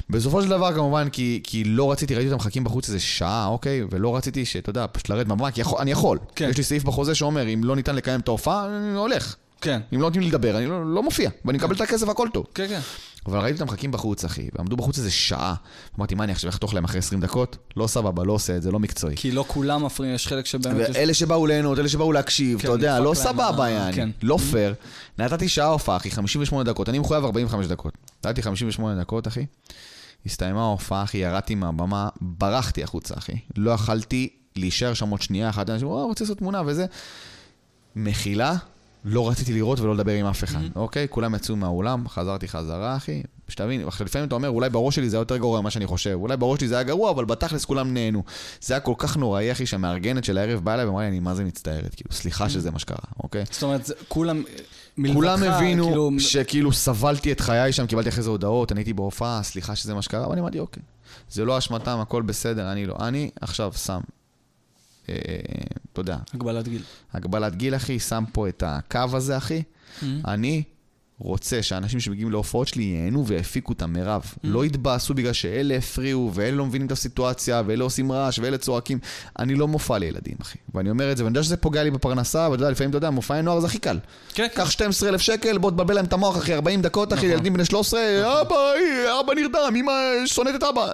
בסופו 0.10 0.42
של 0.42 0.50
דבר, 0.50 0.74
כמובן, 0.74 1.10
כי, 1.10 1.40
כי 1.44 1.64
לא 1.64 1.92
רציתי, 1.92 2.16
ראיתי 2.16 2.28
אותם 2.32 2.38
מחכים 2.38 2.64
בחוץ 2.64 2.88
איזה 2.88 3.00
שעה, 3.00 3.48
אוקיי? 3.48 3.82
ולא 3.92 4.16
רציתי 4.16 4.46
שאתה 4.46 4.70
יודע, 4.70 4.86
פשוט 4.92 5.10
לרדת 5.10 5.28
מהבמה, 5.28 5.52
כי 5.52 5.62
יכול, 5.62 5.80
אני 5.82 5.92
יכול. 5.92 6.20
כן. 6.36 6.50
יש 6.50 6.58
לי 6.58 6.64
סעיף 6.64 6.84
בחוזה 6.84 7.16
שאומר, 7.16 7.54
אם 7.54 7.62
לא 7.64 7.76
ניתן 7.76 7.96
לקיים 7.96 8.20
את 8.20 8.28
ההופעה, 8.28 8.66
אני 8.66 8.98
הולך. 8.98 9.36
כן. 9.62 9.82
אם 9.94 9.98
לא 10.00 10.04
נותנים 10.06 10.22
לי 10.24 10.30
לדבר, 10.30 10.58
אני 10.58 10.66
לא, 10.68 10.94
לא 10.94 11.04
מופיע, 11.04 11.30
ואני 11.46 11.58
מקבל 11.58 11.76
את 11.76 11.82
הכסף, 11.82 12.10
הכל 12.10 12.28
טוב. 12.34 12.46
כן, 12.56 12.68
כן. 12.68 12.80
אבל 13.26 13.40
ראיתי 13.40 13.62
אותם 13.62 13.74
מחכים 13.74 13.92
בחוץ, 13.92 14.26
אחי, 14.26 14.50
ועמדו 14.58 14.76
בחוץ 14.78 14.98
איזה 14.98 15.12
שעה. 15.12 15.56
אמרתי, 15.98 16.16
מה, 16.16 16.24
אני 16.24 16.32
עכשיו 16.32 16.50
אחתוך 16.50 16.74
להם 16.74 16.84
אחרי 16.84 17.00
20 17.00 17.22
דקות? 17.22 17.58
לא 17.78 17.88
סבבה, 17.88 18.24
לא 18.24 18.34
עושה 18.34 18.58
את 18.58 18.62
זה, 18.62 18.72
לא 18.72 18.80
מקצועי. 18.80 19.16
כי 19.16 19.32
לא 19.32 19.46
כולם 19.48 19.86
מפריעים, 19.86 20.16
יש 20.16 20.28
חלק 20.28 20.46
שבאמת... 20.46 20.90
יש- 20.90 20.96
ואלה 20.96 21.14
שבאו 21.14 21.48
ליהנות, 21.48 21.80
אלה 21.80 21.90
שבאו 21.90 22.12
להקשיב, 22.12 22.60
כן, 22.60 22.68
אתה 22.68 22.76
יודע, 22.76 23.00
לא 23.00 23.14
סבבה, 23.14 23.66
ה- 23.66 23.70
יעני. 23.70 23.94
כן. 23.96 24.10
לא 24.24 24.38
פייר. 24.52 24.74
נתתי 25.18 25.50
שעה 25.50 25.68
הופעה, 25.68 25.98
אחי, 25.98 26.12
58 26.12 26.64
דקות, 26.64 26.90
אני 26.90 27.00
מחויב 27.00 27.26
45 27.26 27.68
דקות. 27.68 27.94
נתתי 28.26 28.42
58 28.42 29.02
דקות, 29.02 29.28
אחי. 29.28 29.46
הסתיימה 30.26 30.62
ההופעה, 30.62 31.04
אחי, 31.04 31.18
ירדתי 31.18 31.56
מהבמה, 31.56 32.10
ברחתי 32.22 32.84
החוצה, 32.84 33.14
אחי. 33.18 33.34
לא 33.58 33.72
יכלתי 33.72 34.30
להישאר 34.56 34.94
שם 34.94 35.10
עוד 35.10 35.22
שנייה 35.22 35.50
אחת, 35.50 35.70
אנשים, 35.70 35.88
וואו, 35.88 36.08
רוצה 36.08 36.24
לעשות 36.24 36.38
תמונה 36.38 36.62
וזה. 36.66 36.86
מחילה, 37.96 38.56
לא 39.10 39.30
רציתי 39.30 39.54
לראות 39.54 39.80
ולא 39.80 39.94
לדבר 39.96 40.12
עם 40.12 40.26
אף 40.26 40.44
אחד, 40.44 40.60
אוקיי? 40.76 41.08
כולם 41.10 41.36
יצאו 41.36 41.56
מהאולם, 41.56 42.08
חזרתי 42.08 42.48
חזרה, 42.48 42.96
אחי. 42.96 43.24
שתבין, 43.50 43.88
עכשיו 43.88 44.06
לפעמים 44.06 44.28
אתה 44.28 44.36
אומר, 44.36 44.50
אולי 44.50 44.70
בראש 44.70 44.96
שלי 44.96 45.10
זה 45.10 45.18
היה 45.18 45.22
יותר 45.22 45.38
גרוע 45.38 45.62
ממה 45.62 45.70
שאני 45.70 45.86
חושב. 45.86 46.14
אולי 46.14 46.38
בראש 46.38 46.60
שלי 46.60 46.68
זה 46.68 46.76
היה 46.76 46.84
גרוע, 46.84 47.12
אבל 47.12 47.26
בתכלס 47.26 47.66
כולם 47.66 47.94
נהנו. 47.94 48.24
זה 48.62 48.74
היה 48.74 48.82
כל 48.82 48.94
כך 48.98 49.18
נוראי, 49.18 49.52
אחי, 49.52 49.66
שהמארגנת 49.66 50.24
של 50.24 50.38
הערב 50.38 50.64
באה 50.64 50.76
אליי 50.76 50.86
ואמרה 50.86 51.02
לי, 51.02 51.08
אני 51.08 51.20
מה 51.20 51.36
זה 51.36 51.44
מצטערת, 51.44 51.96
כאילו, 51.96 52.12
סליחה 52.12 52.50
שזה 52.50 52.72
מה 52.72 52.80
שקרה, 52.80 52.98
אוקיי? 53.24 53.44
זאת 53.52 53.64
אומרת, 53.64 53.92
כולם... 54.08 54.44
כולם 55.14 55.40
מלבדך, 55.40 55.56
הבינו 55.56 55.86
כאילו, 55.86 56.12
שכאילו 56.20 56.72
סבלתי 56.72 57.32
את 57.32 57.40
חיי 57.40 57.74
שם, 57.74 57.86
קיבלתי 57.86 58.10
אחרי 58.10 58.24
זה 58.24 58.30
הודעות, 58.30 58.72
אני 58.72 58.80
הייתי 58.80 58.94
בהופעה, 58.94 59.44
סליחה 59.44 59.76
שזה 59.76 59.94
מה 59.94 60.02
שקרה, 60.02 60.30
ואני 60.30 60.42
אמרתי, 60.42 60.60
אוקיי, 60.60 60.84
זה 61.32 61.46
לא 61.46 61.58
אשמתם, 61.58 62.00
הכל 62.00 62.22
בסדר, 62.22 62.72
אני 62.72 62.86
לא. 62.86 62.96
אני 63.00 63.30
עכשיו 63.42 63.74
שם, 63.74 64.00
אתה 65.94 66.02
יודע, 66.02 66.18
הגבלת 66.34 66.68
גיל. 66.68 66.82
הגבלת 67.14 67.56
גיל, 67.56 67.76
אחי, 67.76 68.00
שם 68.00 68.24
פה 68.32 68.48
את 68.50 68.64
הקו 68.66 69.00
הזה, 69.14 69.38
אחי. 69.38 69.64
אני 70.04 70.64
רוצה 71.20 71.64
שאנשים 71.64 72.00
שמגיעים 72.00 72.32
להופעות 72.32 72.68
שלי 72.68 72.84
ייהנו 72.84 73.28
ויפיקו 73.28 73.74
את 73.74 73.82
המרב. 73.82 74.22
לא 74.44 74.66
יתבאסו 74.66 75.14
בגלל 75.14 75.34
שאלה 75.34 75.76
הפריעו, 75.76 76.32
ואלה 76.34 76.58
לא 76.58 76.66
מבינים 76.66 76.88
את 76.88 76.92
הסיטואציה, 76.92 77.62
ואלה 77.66 77.84
עושים 77.84 78.12
רעש, 78.12 78.40
ואלה 78.40 78.58
צועקים. 78.58 79.00
אני 79.40 79.56
לא 79.56 79.68
מופע 79.68 79.98
לילדים, 79.98 80.36
אחי. 80.42 80.58
ואני 80.74 80.90
אומר 80.90 81.12
את 81.12 81.18
זה, 81.18 81.24
ואני 81.24 81.32
יודע 81.32 81.44
שזה 81.44 81.58
פוגע 81.58 81.84
לי 81.84 81.92
בפרנסה, 81.92 82.48
ואתה 82.52 82.62
יודע, 82.62 82.72
לפעמים, 82.72 82.90
אתה 82.90 82.98
יודע, 82.98 83.10
מופעי 83.10 83.42
נוער 83.42 83.60
זה 83.60 83.68
הכי 83.68 83.80
קל. 83.80 84.00
כן, 84.34 84.48
כן. 84.48 84.56
קח 84.56 84.72
12,000 84.72 85.22
שקל, 85.22 85.58
בוא 85.58 85.72
תבלבל 85.72 85.96
להם 85.96 86.06
את 86.06 86.14
המוח 86.14 86.38
אחי 86.38 86.54
40 86.54 86.82
דקות, 86.82 87.14
אחי, 87.14 87.26
נכון. 87.26 87.32
ילדים 87.32 87.54
בני 87.54 87.66
13, 87.66 88.42
אבא, 88.42 88.56
אבא 89.20 89.34
נרדם, 89.34 89.74
אמא 89.76 89.92
שונאת 90.26 90.56
את 90.56 90.64
אבא. 90.64 90.88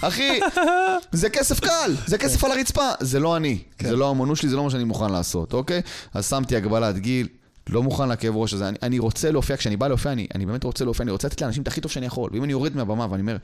אחי, 0.00 0.40
זה 1.12 1.30
כסף 1.30 1.60
קל, 1.60 1.94
זה 2.06 2.18
כסף 2.18 2.44
על 2.44 2.52
הרצפה. 2.52 2.88
זה 3.00 3.20
לא 3.20 3.36
אני, 3.36 3.58
זה 3.82 3.96
לא 3.96 4.08
האמנות 4.08 4.36
שלי, 4.36 4.48
זה 4.48 4.56
לא 4.56 4.64
מה 4.64 4.70
שאני 4.70 4.84
מוכן 4.84 5.10
לעשות, 5.10 5.52
אוקיי? 5.52 5.82
אז 6.14 6.28
שמתי 6.28 6.56
הגבלת 6.56 6.98
גיל. 6.98 7.26
לא 7.70 7.82
מוכן 7.82 8.08
לכאב 8.08 8.36
ראש 8.36 8.54
הזה, 8.54 8.68
אני, 8.68 8.78
אני 8.82 8.98
רוצה 8.98 9.30
להופיע, 9.30 9.56
כשאני 9.56 9.76
בא 9.76 9.88
להופיע, 9.88 10.12
אני, 10.12 10.26
אני 10.34 10.46
באמת 10.46 10.64
רוצה 10.64 10.84
להופיע, 10.84 11.04
אני 11.04 11.10
רוצה 11.10 11.28
לתת 11.28 11.40
לאנשים 11.42 11.62
את 11.62 11.68
הכי 11.68 11.80
טוב 11.80 11.92
שאני 11.92 12.06
יכול. 12.06 12.30
ואם 12.32 12.44
אני 12.44 12.52
יורד 12.52 12.76
מהבמה 12.76 13.06
ואני 13.10 13.20
אומר, 13.22 13.36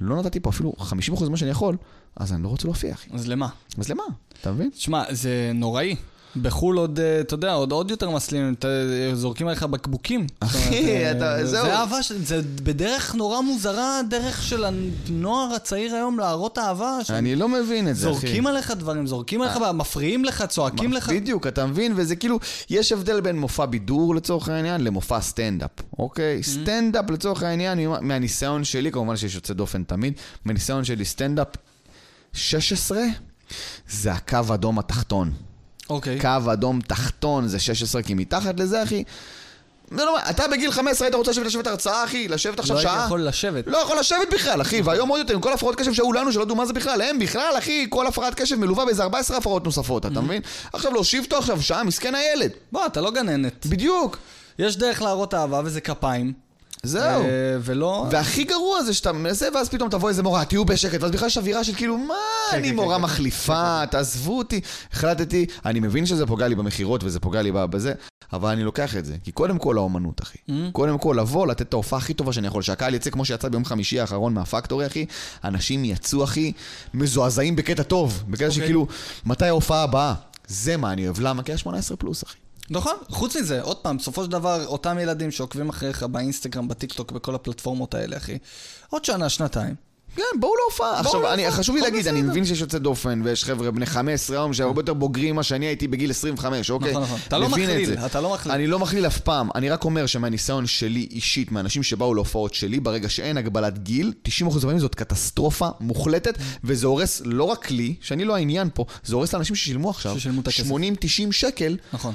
לא 0.00 0.16
נתתי 0.16 0.40
פה 0.40 0.50
אפילו 0.50 0.72
50% 0.78 1.28
ממה 1.28 1.36
שאני 1.36 1.50
יכול, 1.50 1.76
אז 2.16 2.32
אני 2.32 2.42
לא 2.42 2.48
רוצה 2.48 2.68
להופיע, 2.68 2.94
אחי. 2.94 3.10
אז 3.12 3.28
למה? 3.28 3.48
אז 3.78 3.88
למה? 3.88 4.02
אתה 4.40 4.52
מבין? 4.52 4.70
תשמע, 4.70 5.04
זה 5.10 5.50
נוראי. 5.54 5.96
בחו"ל 6.42 6.76
עוד, 6.78 7.00
אה, 7.00 7.20
אתה 7.20 7.34
יודע, 7.34 7.52
עוד 7.52 7.72
עוד 7.72 7.90
יותר 7.90 8.10
מסלימים, 8.10 8.52
אתה- 8.58 8.68
זורקים 9.14 9.46
עליך 9.48 9.62
בקבוקים. 9.62 10.26
אחי, 10.40 10.78
אומרת, 10.80 10.86
אה, 10.86 11.10
אתה- 11.36 11.46
זהו. 11.46 11.64
זה 11.66 11.74
אהבה, 11.76 12.02
של- 12.02 12.24
זה 12.24 12.40
בדרך 12.62 13.14
נורא 13.14 13.40
מוזרה, 13.40 14.00
דרך 14.10 14.42
של 14.42 14.64
הנוער 14.64 15.54
הצעיר 15.54 15.94
היום 15.94 16.18
להראות 16.18 16.58
אהבה. 16.58 16.98
שהם 17.04 17.16
אני 17.16 17.36
לא 17.36 17.48
מבין 17.48 17.88
את 17.88 17.96
זה, 17.96 18.10
אחי. 18.10 18.18
זורקים 18.20 18.46
עליך 18.46 18.70
דברים, 18.70 19.06
זורקים 19.06 19.42
עליך, 19.42 19.56
מפריעים 19.74 20.24
לך, 20.24 20.44
צועקים 20.48 20.92
לך. 20.92 21.10
בדיוק, 21.10 21.46
אתה 21.46 21.66
מבין? 21.66 21.92
וזה 21.96 22.16
כאילו, 22.16 22.38
יש 22.70 22.92
הבדל 22.92 23.20
בין 23.20 23.38
מופע 23.38 23.66
בידור 23.66 24.14
לצורך 24.14 24.48
העניין 24.48 24.84
למופע 24.84 25.20
סטנדאפ, 25.20 25.70
אוקיי? 25.98 26.42
סטנדאפ 26.42 27.10
לצורך 27.10 27.42
העניין, 27.42 27.88
מה- 27.88 28.00
מהניסיון 28.00 28.64
שלי, 28.64 28.92
כמובן 28.92 29.16
שיש 29.16 29.34
יוצא 29.34 29.54
דופן 29.54 29.82
תמיד, 29.82 30.12
מהניסיון 30.44 30.84
שלי 30.84 31.04
סטנדאפ 31.04 31.48
16 32.32 32.98
זה 33.90 34.12
הקו 34.12 34.38
אדום 34.54 34.78
התחתון. 34.78 35.32
אוקיי. 35.90 36.20
קו 36.20 36.52
אדום 36.52 36.80
תחתון 36.80 37.48
זה 37.48 37.58
16, 37.58 38.02
כי 38.02 38.14
מתחת 38.14 38.60
לזה, 38.60 38.82
אחי... 38.82 39.04
זה 39.90 40.04
לא, 40.04 40.18
אתה 40.30 40.48
בגיל 40.48 40.70
15 40.72 41.06
היית 41.06 41.14
רוצה 41.14 41.30
לשבת 41.30 41.46
לשבת 41.46 41.66
הרצאה, 41.66 42.04
אחי? 42.04 42.28
לשבת 42.28 42.58
עכשיו 42.58 42.76
לא 42.76 42.82
שעה? 42.82 42.92
הייתי 42.92 43.06
יכול 43.06 43.22
לשבת. 43.26 43.66
לא 43.66 43.78
יכול 43.78 43.98
לשבת 43.98 44.28
בכלל, 44.34 44.60
אחי, 44.60 44.82
והיום 44.82 45.08
עוד 45.08 45.18
יותר, 45.18 45.34
עם 45.34 45.40
כל 45.40 45.52
הפרעות 45.52 45.76
קשב 45.76 45.92
שהיו 45.92 46.12
לנו, 46.12 46.32
שלא 46.32 46.42
ידעו 46.42 46.56
מה 46.56 46.66
זה 46.66 46.72
בכלל, 46.72 47.02
הם 47.02 47.18
בכלל, 47.18 47.54
אחי, 47.58 47.86
כל 47.90 48.06
הפרעת 48.06 48.34
קשב 48.34 48.56
מלווה 48.56 48.84
באיזה 48.84 49.02
14 49.02 49.36
הפרעות 49.36 49.64
נוספות, 49.64 50.06
אתה 50.06 50.20
מבין? 50.20 50.42
עכשיו 50.72 50.92
להושיב 50.92 51.24
אותו 51.24 51.38
עכשיו 51.38 51.62
שעה, 51.62 51.84
מסכן 51.84 52.14
הילד. 52.14 52.50
בוא, 52.72 52.86
אתה 52.86 53.00
לא 53.00 53.10
גננת. 53.10 53.66
בדיוק. 53.66 54.18
יש 54.58 54.76
דרך 54.76 55.02
להראות 55.02 55.34
אהבה 55.34 55.60
וזה 55.64 55.80
כפיים. 55.80 56.49
זהו. 56.82 57.22
אה, 57.22 57.28
ולא... 57.60 58.06
והכי 58.10 58.44
גרוע 58.44 58.82
זה 58.82 58.94
שאתה 58.94 59.12
מנסה, 59.12 59.48
ואז 59.54 59.68
פתאום 59.68 59.88
תבוא 59.88 60.08
איזה 60.08 60.22
מורה, 60.22 60.44
תהיו 60.44 60.64
בשקט, 60.64 61.02
ואז 61.02 61.10
בכלל 61.10 61.26
יש 61.26 61.38
אווירה 61.38 61.64
של 61.64 61.74
כאילו, 61.74 61.98
מה, 61.98 62.14
כן, 62.50 62.56
אני 62.56 62.68
כן, 62.68 62.76
מורה 62.76 62.96
כן, 62.96 63.02
מחליפה, 63.02 63.86
תעזבו 63.90 64.38
אותי. 64.38 64.60
החלטתי, 64.92 65.46
אני 65.64 65.80
מבין 65.80 66.06
שזה 66.06 66.26
פוגע 66.26 66.48
לי 66.48 66.54
במכירות 66.54 67.04
וזה 67.04 67.20
פוגע 67.20 67.42
לי 67.42 67.52
בזה, 67.52 67.92
אבל 68.32 68.50
אני 68.50 68.64
לוקח 68.64 68.96
את 68.96 69.04
זה. 69.04 69.16
כי 69.24 69.32
קודם 69.32 69.58
כל 69.58 69.76
האומנות, 69.76 70.22
אחי. 70.22 70.38
Mm. 70.48 70.52
קודם 70.72 70.98
כל 70.98 71.16
לבוא, 71.18 71.46
לתת 71.46 71.62
את 71.62 71.72
ההופעה 71.72 71.98
הכי 71.98 72.14
טובה 72.14 72.32
שאני 72.32 72.46
יכול, 72.46 72.62
שהקהל 72.62 72.94
יצא 72.94 73.10
כמו 73.10 73.24
שיצא 73.24 73.48
ביום 73.48 73.64
חמישי 73.64 74.00
האחרון 74.00 74.34
מהפקטורי, 74.34 74.86
אחי. 74.86 75.06
אנשים 75.44 75.84
יצאו, 75.84 76.24
אחי, 76.24 76.52
מזועזעים 76.94 77.56
בקטע 77.56 77.82
טוב. 77.82 78.22
בקטע 78.28 78.46
אוקיי. 78.46 78.62
שכאילו, 78.62 78.86
מתי 79.26 79.46
ההופעה 79.46 79.82
הבאה? 79.82 80.14
זה 80.46 80.76
מה 80.76 80.92
אני 80.92 81.06
אוהב. 81.06 81.20
למה? 81.20 81.42
כי 81.42 81.52
היה 81.52 81.58
18 81.58 81.96
פלוס, 81.96 82.24
אחי. 82.24 82.36
נכון, 82.70 82.94
חוץ 83.08 83.36
מזה, 83.36 83.62
עוד 83.62 83.76
פעם, 83.76 83.96
בסופו 83.96 84.24
של 84.24 84.30
דבר, 84.30 84.66
אותם 84.66 84.98
ילדים 84.98 85.30
שעוקבים 85.30 85.68
אחריך 85.68 86.02
באינסטגרם, 86.02 86.68
בטיקטוק, 86.68 87.12
בכל 87.12 87.34
הפלטפורמות 87.34 87.94
האלה, 87.94 88.16
אחי, 88.16 88.38
עוד 88.90 89.04
שנה, 89.04 89.28
שנתיים. 89.28 89.89
כן, 90.16 90.22
בואו 90.40 90.52
להופעה. 90.64 91.00
עכשיו, 91.00 91.32
אני, 91.32 91.50
חשוב 91.50 91.76
לי 91.76 91.82
להגיד, 91.82 92.08
אני 92.08 92.20
בסדר. 92.20 92.30
מבין 92.30 92.44
שיש 92.44 92.60
יוצא 92.60 92.78
דופן, 92.78 93.20
ויש 93.24 93.44
חבר'ה 93.44 93.70
בני 93.70 93.86
15 93.86 94.36
היום 94.36 94.54
שהרבה 94.54 94.80
יותר 94.80 94.94
בוגרים 94.94 95.34
ממה 95.34 95.42
שאני 95.42 95.66
הייתי 95.66 95.88
בגיל 95.88 96.10
25, 96.10 96.70
אוקיי? 96.70 96.90
נכון, 96.90 97.02
נכון. 97.02 97.18
אתה 97.28 97.38
לא 97.38 97.46
את 97.46 97.50
מכליל, 97.50 97.86
זה. 97.86 98.06
אתה 98.06 98.20
לא 98.20 98.32
מכליל. 98.34 98.54
אני 98.54 98.66
לא 98.66 98.78
מכליל 98.78 99.06
אף 99.06 99.18
פעם, 99.18 99.48
אני 99.54 99.70
רק 99.70 99.84
אומר 99.84 100.06
שמהניסיון 100.06 100.66
שלי 100.66 101.08
אישית, 101.10 101.52
מהאנשים 101.52 101.82
שבאו 101.82 102.14
להופעות 102.14 102.54
שלי, 102.54 102.80
ברגע 102.80 103.08
שאין 103.08 103.36
הגבלת 103.36 103.78
גיל, 103.78 104.12
90% 104.28 104.44
מהפעמים 104.54 104.78
זאת 104.78 104.94
קטסטרופה 104.94 105.68
מוחלטת, 105.80 106.38
וזה 106.64 106.86
הורס 106.86 107.22
לא 107.24 107.44
רק 107.44 107.70
לי, 107.70 107.94
שאני 108.00 108.24
לא 108.24 108.34
העניין 108.36 108.68
פה, 108.74 108.84
זה 109.04 109.14
הורס 109.14 109.32
לאנשים 109.34 109.56
ששילמו 109.56 109.90
עכשיו 109.90 110.18
ששילמו 110.20 110.40
את 110.40 110.48
הכסף. 110.48 110.70
80-90 110.70 111.32
שקל, 111.32 111.76
נכון. 111.92 112.14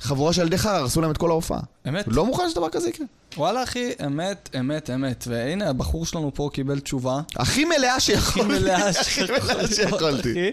וחבורה 0.00 0.32
של 0.32 0.42
ילדי 0.42 0.58
חרא 0.58 0.76
הרסו 0.76 1.00
להם 1.00 1.10
את 1.10 1.16
כל 1.18 1.30
ההופעה. 1.30 1.60
אמת. 1.88 2.04
לא 2.08 2.26
מוכן 2.26 2.50
שדבר 2.50 2.68
כזה 2.68 2.88
יקרה. 2.88 3.06
וואלה, 3.36 3.62
אחי, 3.62 3.90
אמת, 4.06 4.50
אמת, 4.60 4.90
אמת. 4.94 5.24
והנה, 5.28 5.70
הבחור 5.70 6.06
שלנו 6.06 6.30
פה 6.34 6.50
קיבל 6.52 6.80
תשובה. 6.80 7.20
הכי 7.36 7.64
מלאה 7.64 8.00
שיכולתי. 8.00 8.40
הכי 8.40 9.22
מלאה 9.22 9.66
שיכולתי. 9.74 10.50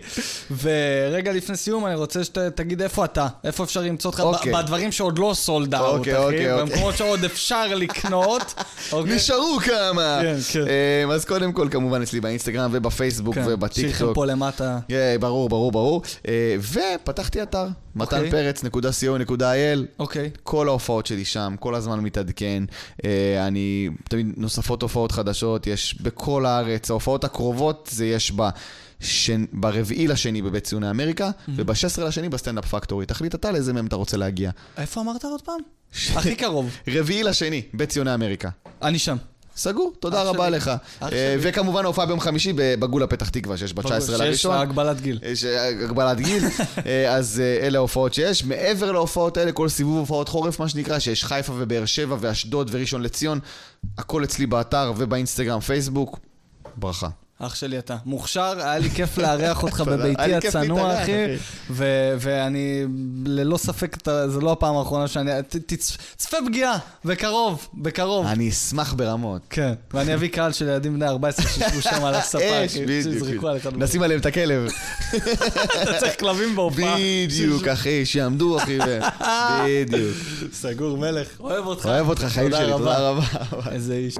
ורגע 0.62 1.32
לפני 1.34 1.58
סיום, 1.58 1.86
אני 1.86 1.96
רוצה 1.96 2.24
שתגיד 2.24 2.82
איפה 2.82 3.06
אתה. 3.06 3.28
איפה 3.44 3.64
אפשר 3.64 3.82
למצוא 3.82 4.12
אותך 4.12 4.20
אוקיי. 4.20 4.54
בדברים 4.54 4.92
שעוד 4.92 5.20
לא 5.20 5.32
סולד 5.36 5.76
אאוט, 5.76 6.00
אוקיי, 6.00 6.14
אחי. 6.18 6.24
אוקיי. 6.24 6.58
במקומות 6.58 6.98
שעוד 6.98 7.24
אפשר 7.24 7.76
לקנות. 7.76 8.54
נשארו 9.06 9.58
כמה. 9.66 10.20
כן, 10.22 10.36
כן. 10.54 10.68
אה, 10.68 11.14
אז 11.16 11.26
קודם 11.26 11.54
כל, 11.54 11.68
כמובן, 11.72 12.02
אצלי 12.02 12.22
באינסטגרם 12.22 12.70
ובפייסבוק 12.74 13.36
כן, 13.36 13.44
ובטיקטוק. 13.48 13.98
שירחם 13.98 14.14
פה 14.14 14.26
למטה. 14.26 14.80
ברור, 15.20 15.50
ברור, 15.50 15.72
ברור. 15.72 16.02
אה, 16.28 16.56
ופתחתי 16.60 17.44
אתר, 17.44 17.68
אוקיי. 18.00 18.30
מתן 18.30 18.62
פרץ.co.il. 18.62 19.80
אוקיי. 20.00 20.30
כל 20.44 20.68
ההופעות 20.68 21.06
שלי 21.06 21.26
שם, 21.26 21.56
כל 21.60 21.76
הזמן 21.76 22.00
מתעדכן. 22.00 22.64
אה, 23.06 23.48
אני, 23.48 23.90
תמיד 24.10 24.34
נוספות 24.38 24.82
הופעות 24.82 25.12
חדשות, 25.12 25.68
יש 25.68 26.02
בכל 26.02 26.46
הארץ. 26.46 26.90
ההופעות 26.90 27.24
הקרובות 27.24 27.90
זה 27.92 28.06
יש 28.06 28.32
ב... 28.36 28.42
שנ... 29.02 29.46
ברביעי 29.54 30.08
לשני 30.08 30.42
בבית 30.42 30.64
ציוני 30.64 30.90
אמריקה, 30.90 31.32
וב-16 31.56 32.02
לשני 32.02 32.30
בסטנדאפ 32.30 32.66
פקטורי. 32.66 33.06
תחליט 33.06 33.36
אתה 33.36 33.52
לאיזה 33.52 33.74
מהם 33.74 33.86
אתה 33.86 33.96
רוצה 33.96 34.18
להגיע. 34.18 34.52
איפה 34.78 35.02
אמרת 35.02 35.26
עוד 35.26 35.42
פעם? 35.42 35.60
הכי 36.16 36.36
קרוב. 36.36 36.70
רביעי 36.88 37.24
לשני, 37.24 37.62
בית 37.74 37.90
ציוני 37.90 38.14
אמריקה. 38.14 38.50
אני 38.82 39.00
שם. 39.00 39.18
סגור, 39.56 39.94
תודה 40.00 40.24
רבה 40.24 40.48
שלי. 40.48 40.58
לך. 40.58 40.72
אה. 41.02 41.36
וכמובן 41.40 41.84
ההופעה 41.86 42.06
ביום 42.06 42.20
חמישי 42.20 42.54
בגולה 42.56 43.08
פתח 43.08 43.30
תקווה, 43.30 43.58
שיש 43.58 43.74
ב-19 43.74 43.90
שיש 44.02 44.10
לראשון. 44.10 44.56
הגבלת 44.56 45.02
גיל. 45.02 45.20
יש 45.24 45.44
אה, 45.46 45.68
הגבלת 45.68 46.18
גיל, 46.18 46.44
אה, 46.86 47.14
אז 47.18 47.42
אלה 47.62 47.78
ההופעות 47.78 48.14
שיש. 48.14 48.44
מעבר 48.44 48.92
להופעות 48.92 49.38
האלה, 49.38 49.52
כל 49.52 49.70
סיבוב 49.70 49.98
הופעות 49.98 50.30
חורף, 50.30 50.60
מה 50.60 50.70
שנקרא, 50.70 51.00
שיש 51.00 51.26
חיפה 51.26 51.54
ובאר 51.58 51.86
שבע 51.86 52.16
ואשדוד 52.20 52.70
וראשון 52.74 53.02
לציון, 53.02 53.40
הכל 53.98 54.24
אצלי 54.24 54.46
באתר 54.46 54.94
ובאינסטגרם, 54.98 55.60
פייסבוק. 55.60 56.20
ברכה. 56.76 57.08
אח 57.44 57.56
שלי 57.56 57.80
אתה. 57.80 57.96
מוכשר, 58.06 58.54
היה 58.58 58.78
לי 58.80 58.90
כיף 58.90 59.18
לארח 59.18 59.64
אותך 59.64 59.82
בביתי 59.88 60.36
הצנוע, 60.36 61.02
אחי. 61.04 61.12
ואני, 62.20 62.86
ללא 63.26 63.58
ספק, 63.58 63.98
זו 64.28 64.42
לא 64.42 64.52
הפעם 64.52 64.76
האחרונה 64.76 65.08
שאני... 65.08 65.32
ת- 65.50 65.56
תצ- 65.56 65.98
צפה 66.18 66.38
פגיעה, 66.48 66.78
בקרוב, 67.06 67.68
בקרוב. 67.74 68.26
אני 68.28 68.50
אשמח 68.50 68.94
ברמות. 68.94 69.42
כן, 69.50 69.74
ואני 69.94 70.14
אביא 70.14 70.30
קהל 70.30 70.52
של 70.52 70.68
ילדים 70.68 70.94
בני 70.94 71.08
14 71.08 71.46
שישבו 71.48 71.82
שם 71.92 72.04
על 72.04 72.16
הספה. 72.16 72.40
שיזרקו 72.68 73.48
עליך 73.48 73.66
דברים. 73.66 73.84
נשים 73.84 74.02
עליהם 74.04 74.20
את 74.20 74.26
הכלב. 74.26 74.68
אתה 75.16 75.94
צריך 76.00 76.20
כלבים 76.20 76.56
בהופעה. 76.56 76.96
בדיוק, 77.26 77.68
אחי, 77.68 78.06
שיעמדו, 78.06 78.58
אחי. 78.58 78.78
בדיוק. 79.66 80.18
סגור 80.62 80.98
מלך, 80.98 81.28
אוהב 81.40 81.66
אותך. 81.66 81.86
אוהב 81.86 82.10
אותך, 82.10 82.24
חיים 82.24 82.52
שלי, 82.52 82.72
תודה 82.72 82.98
רבה. 83.10 83.24
איזה 83.72 83.94
איש. 83.94 84.16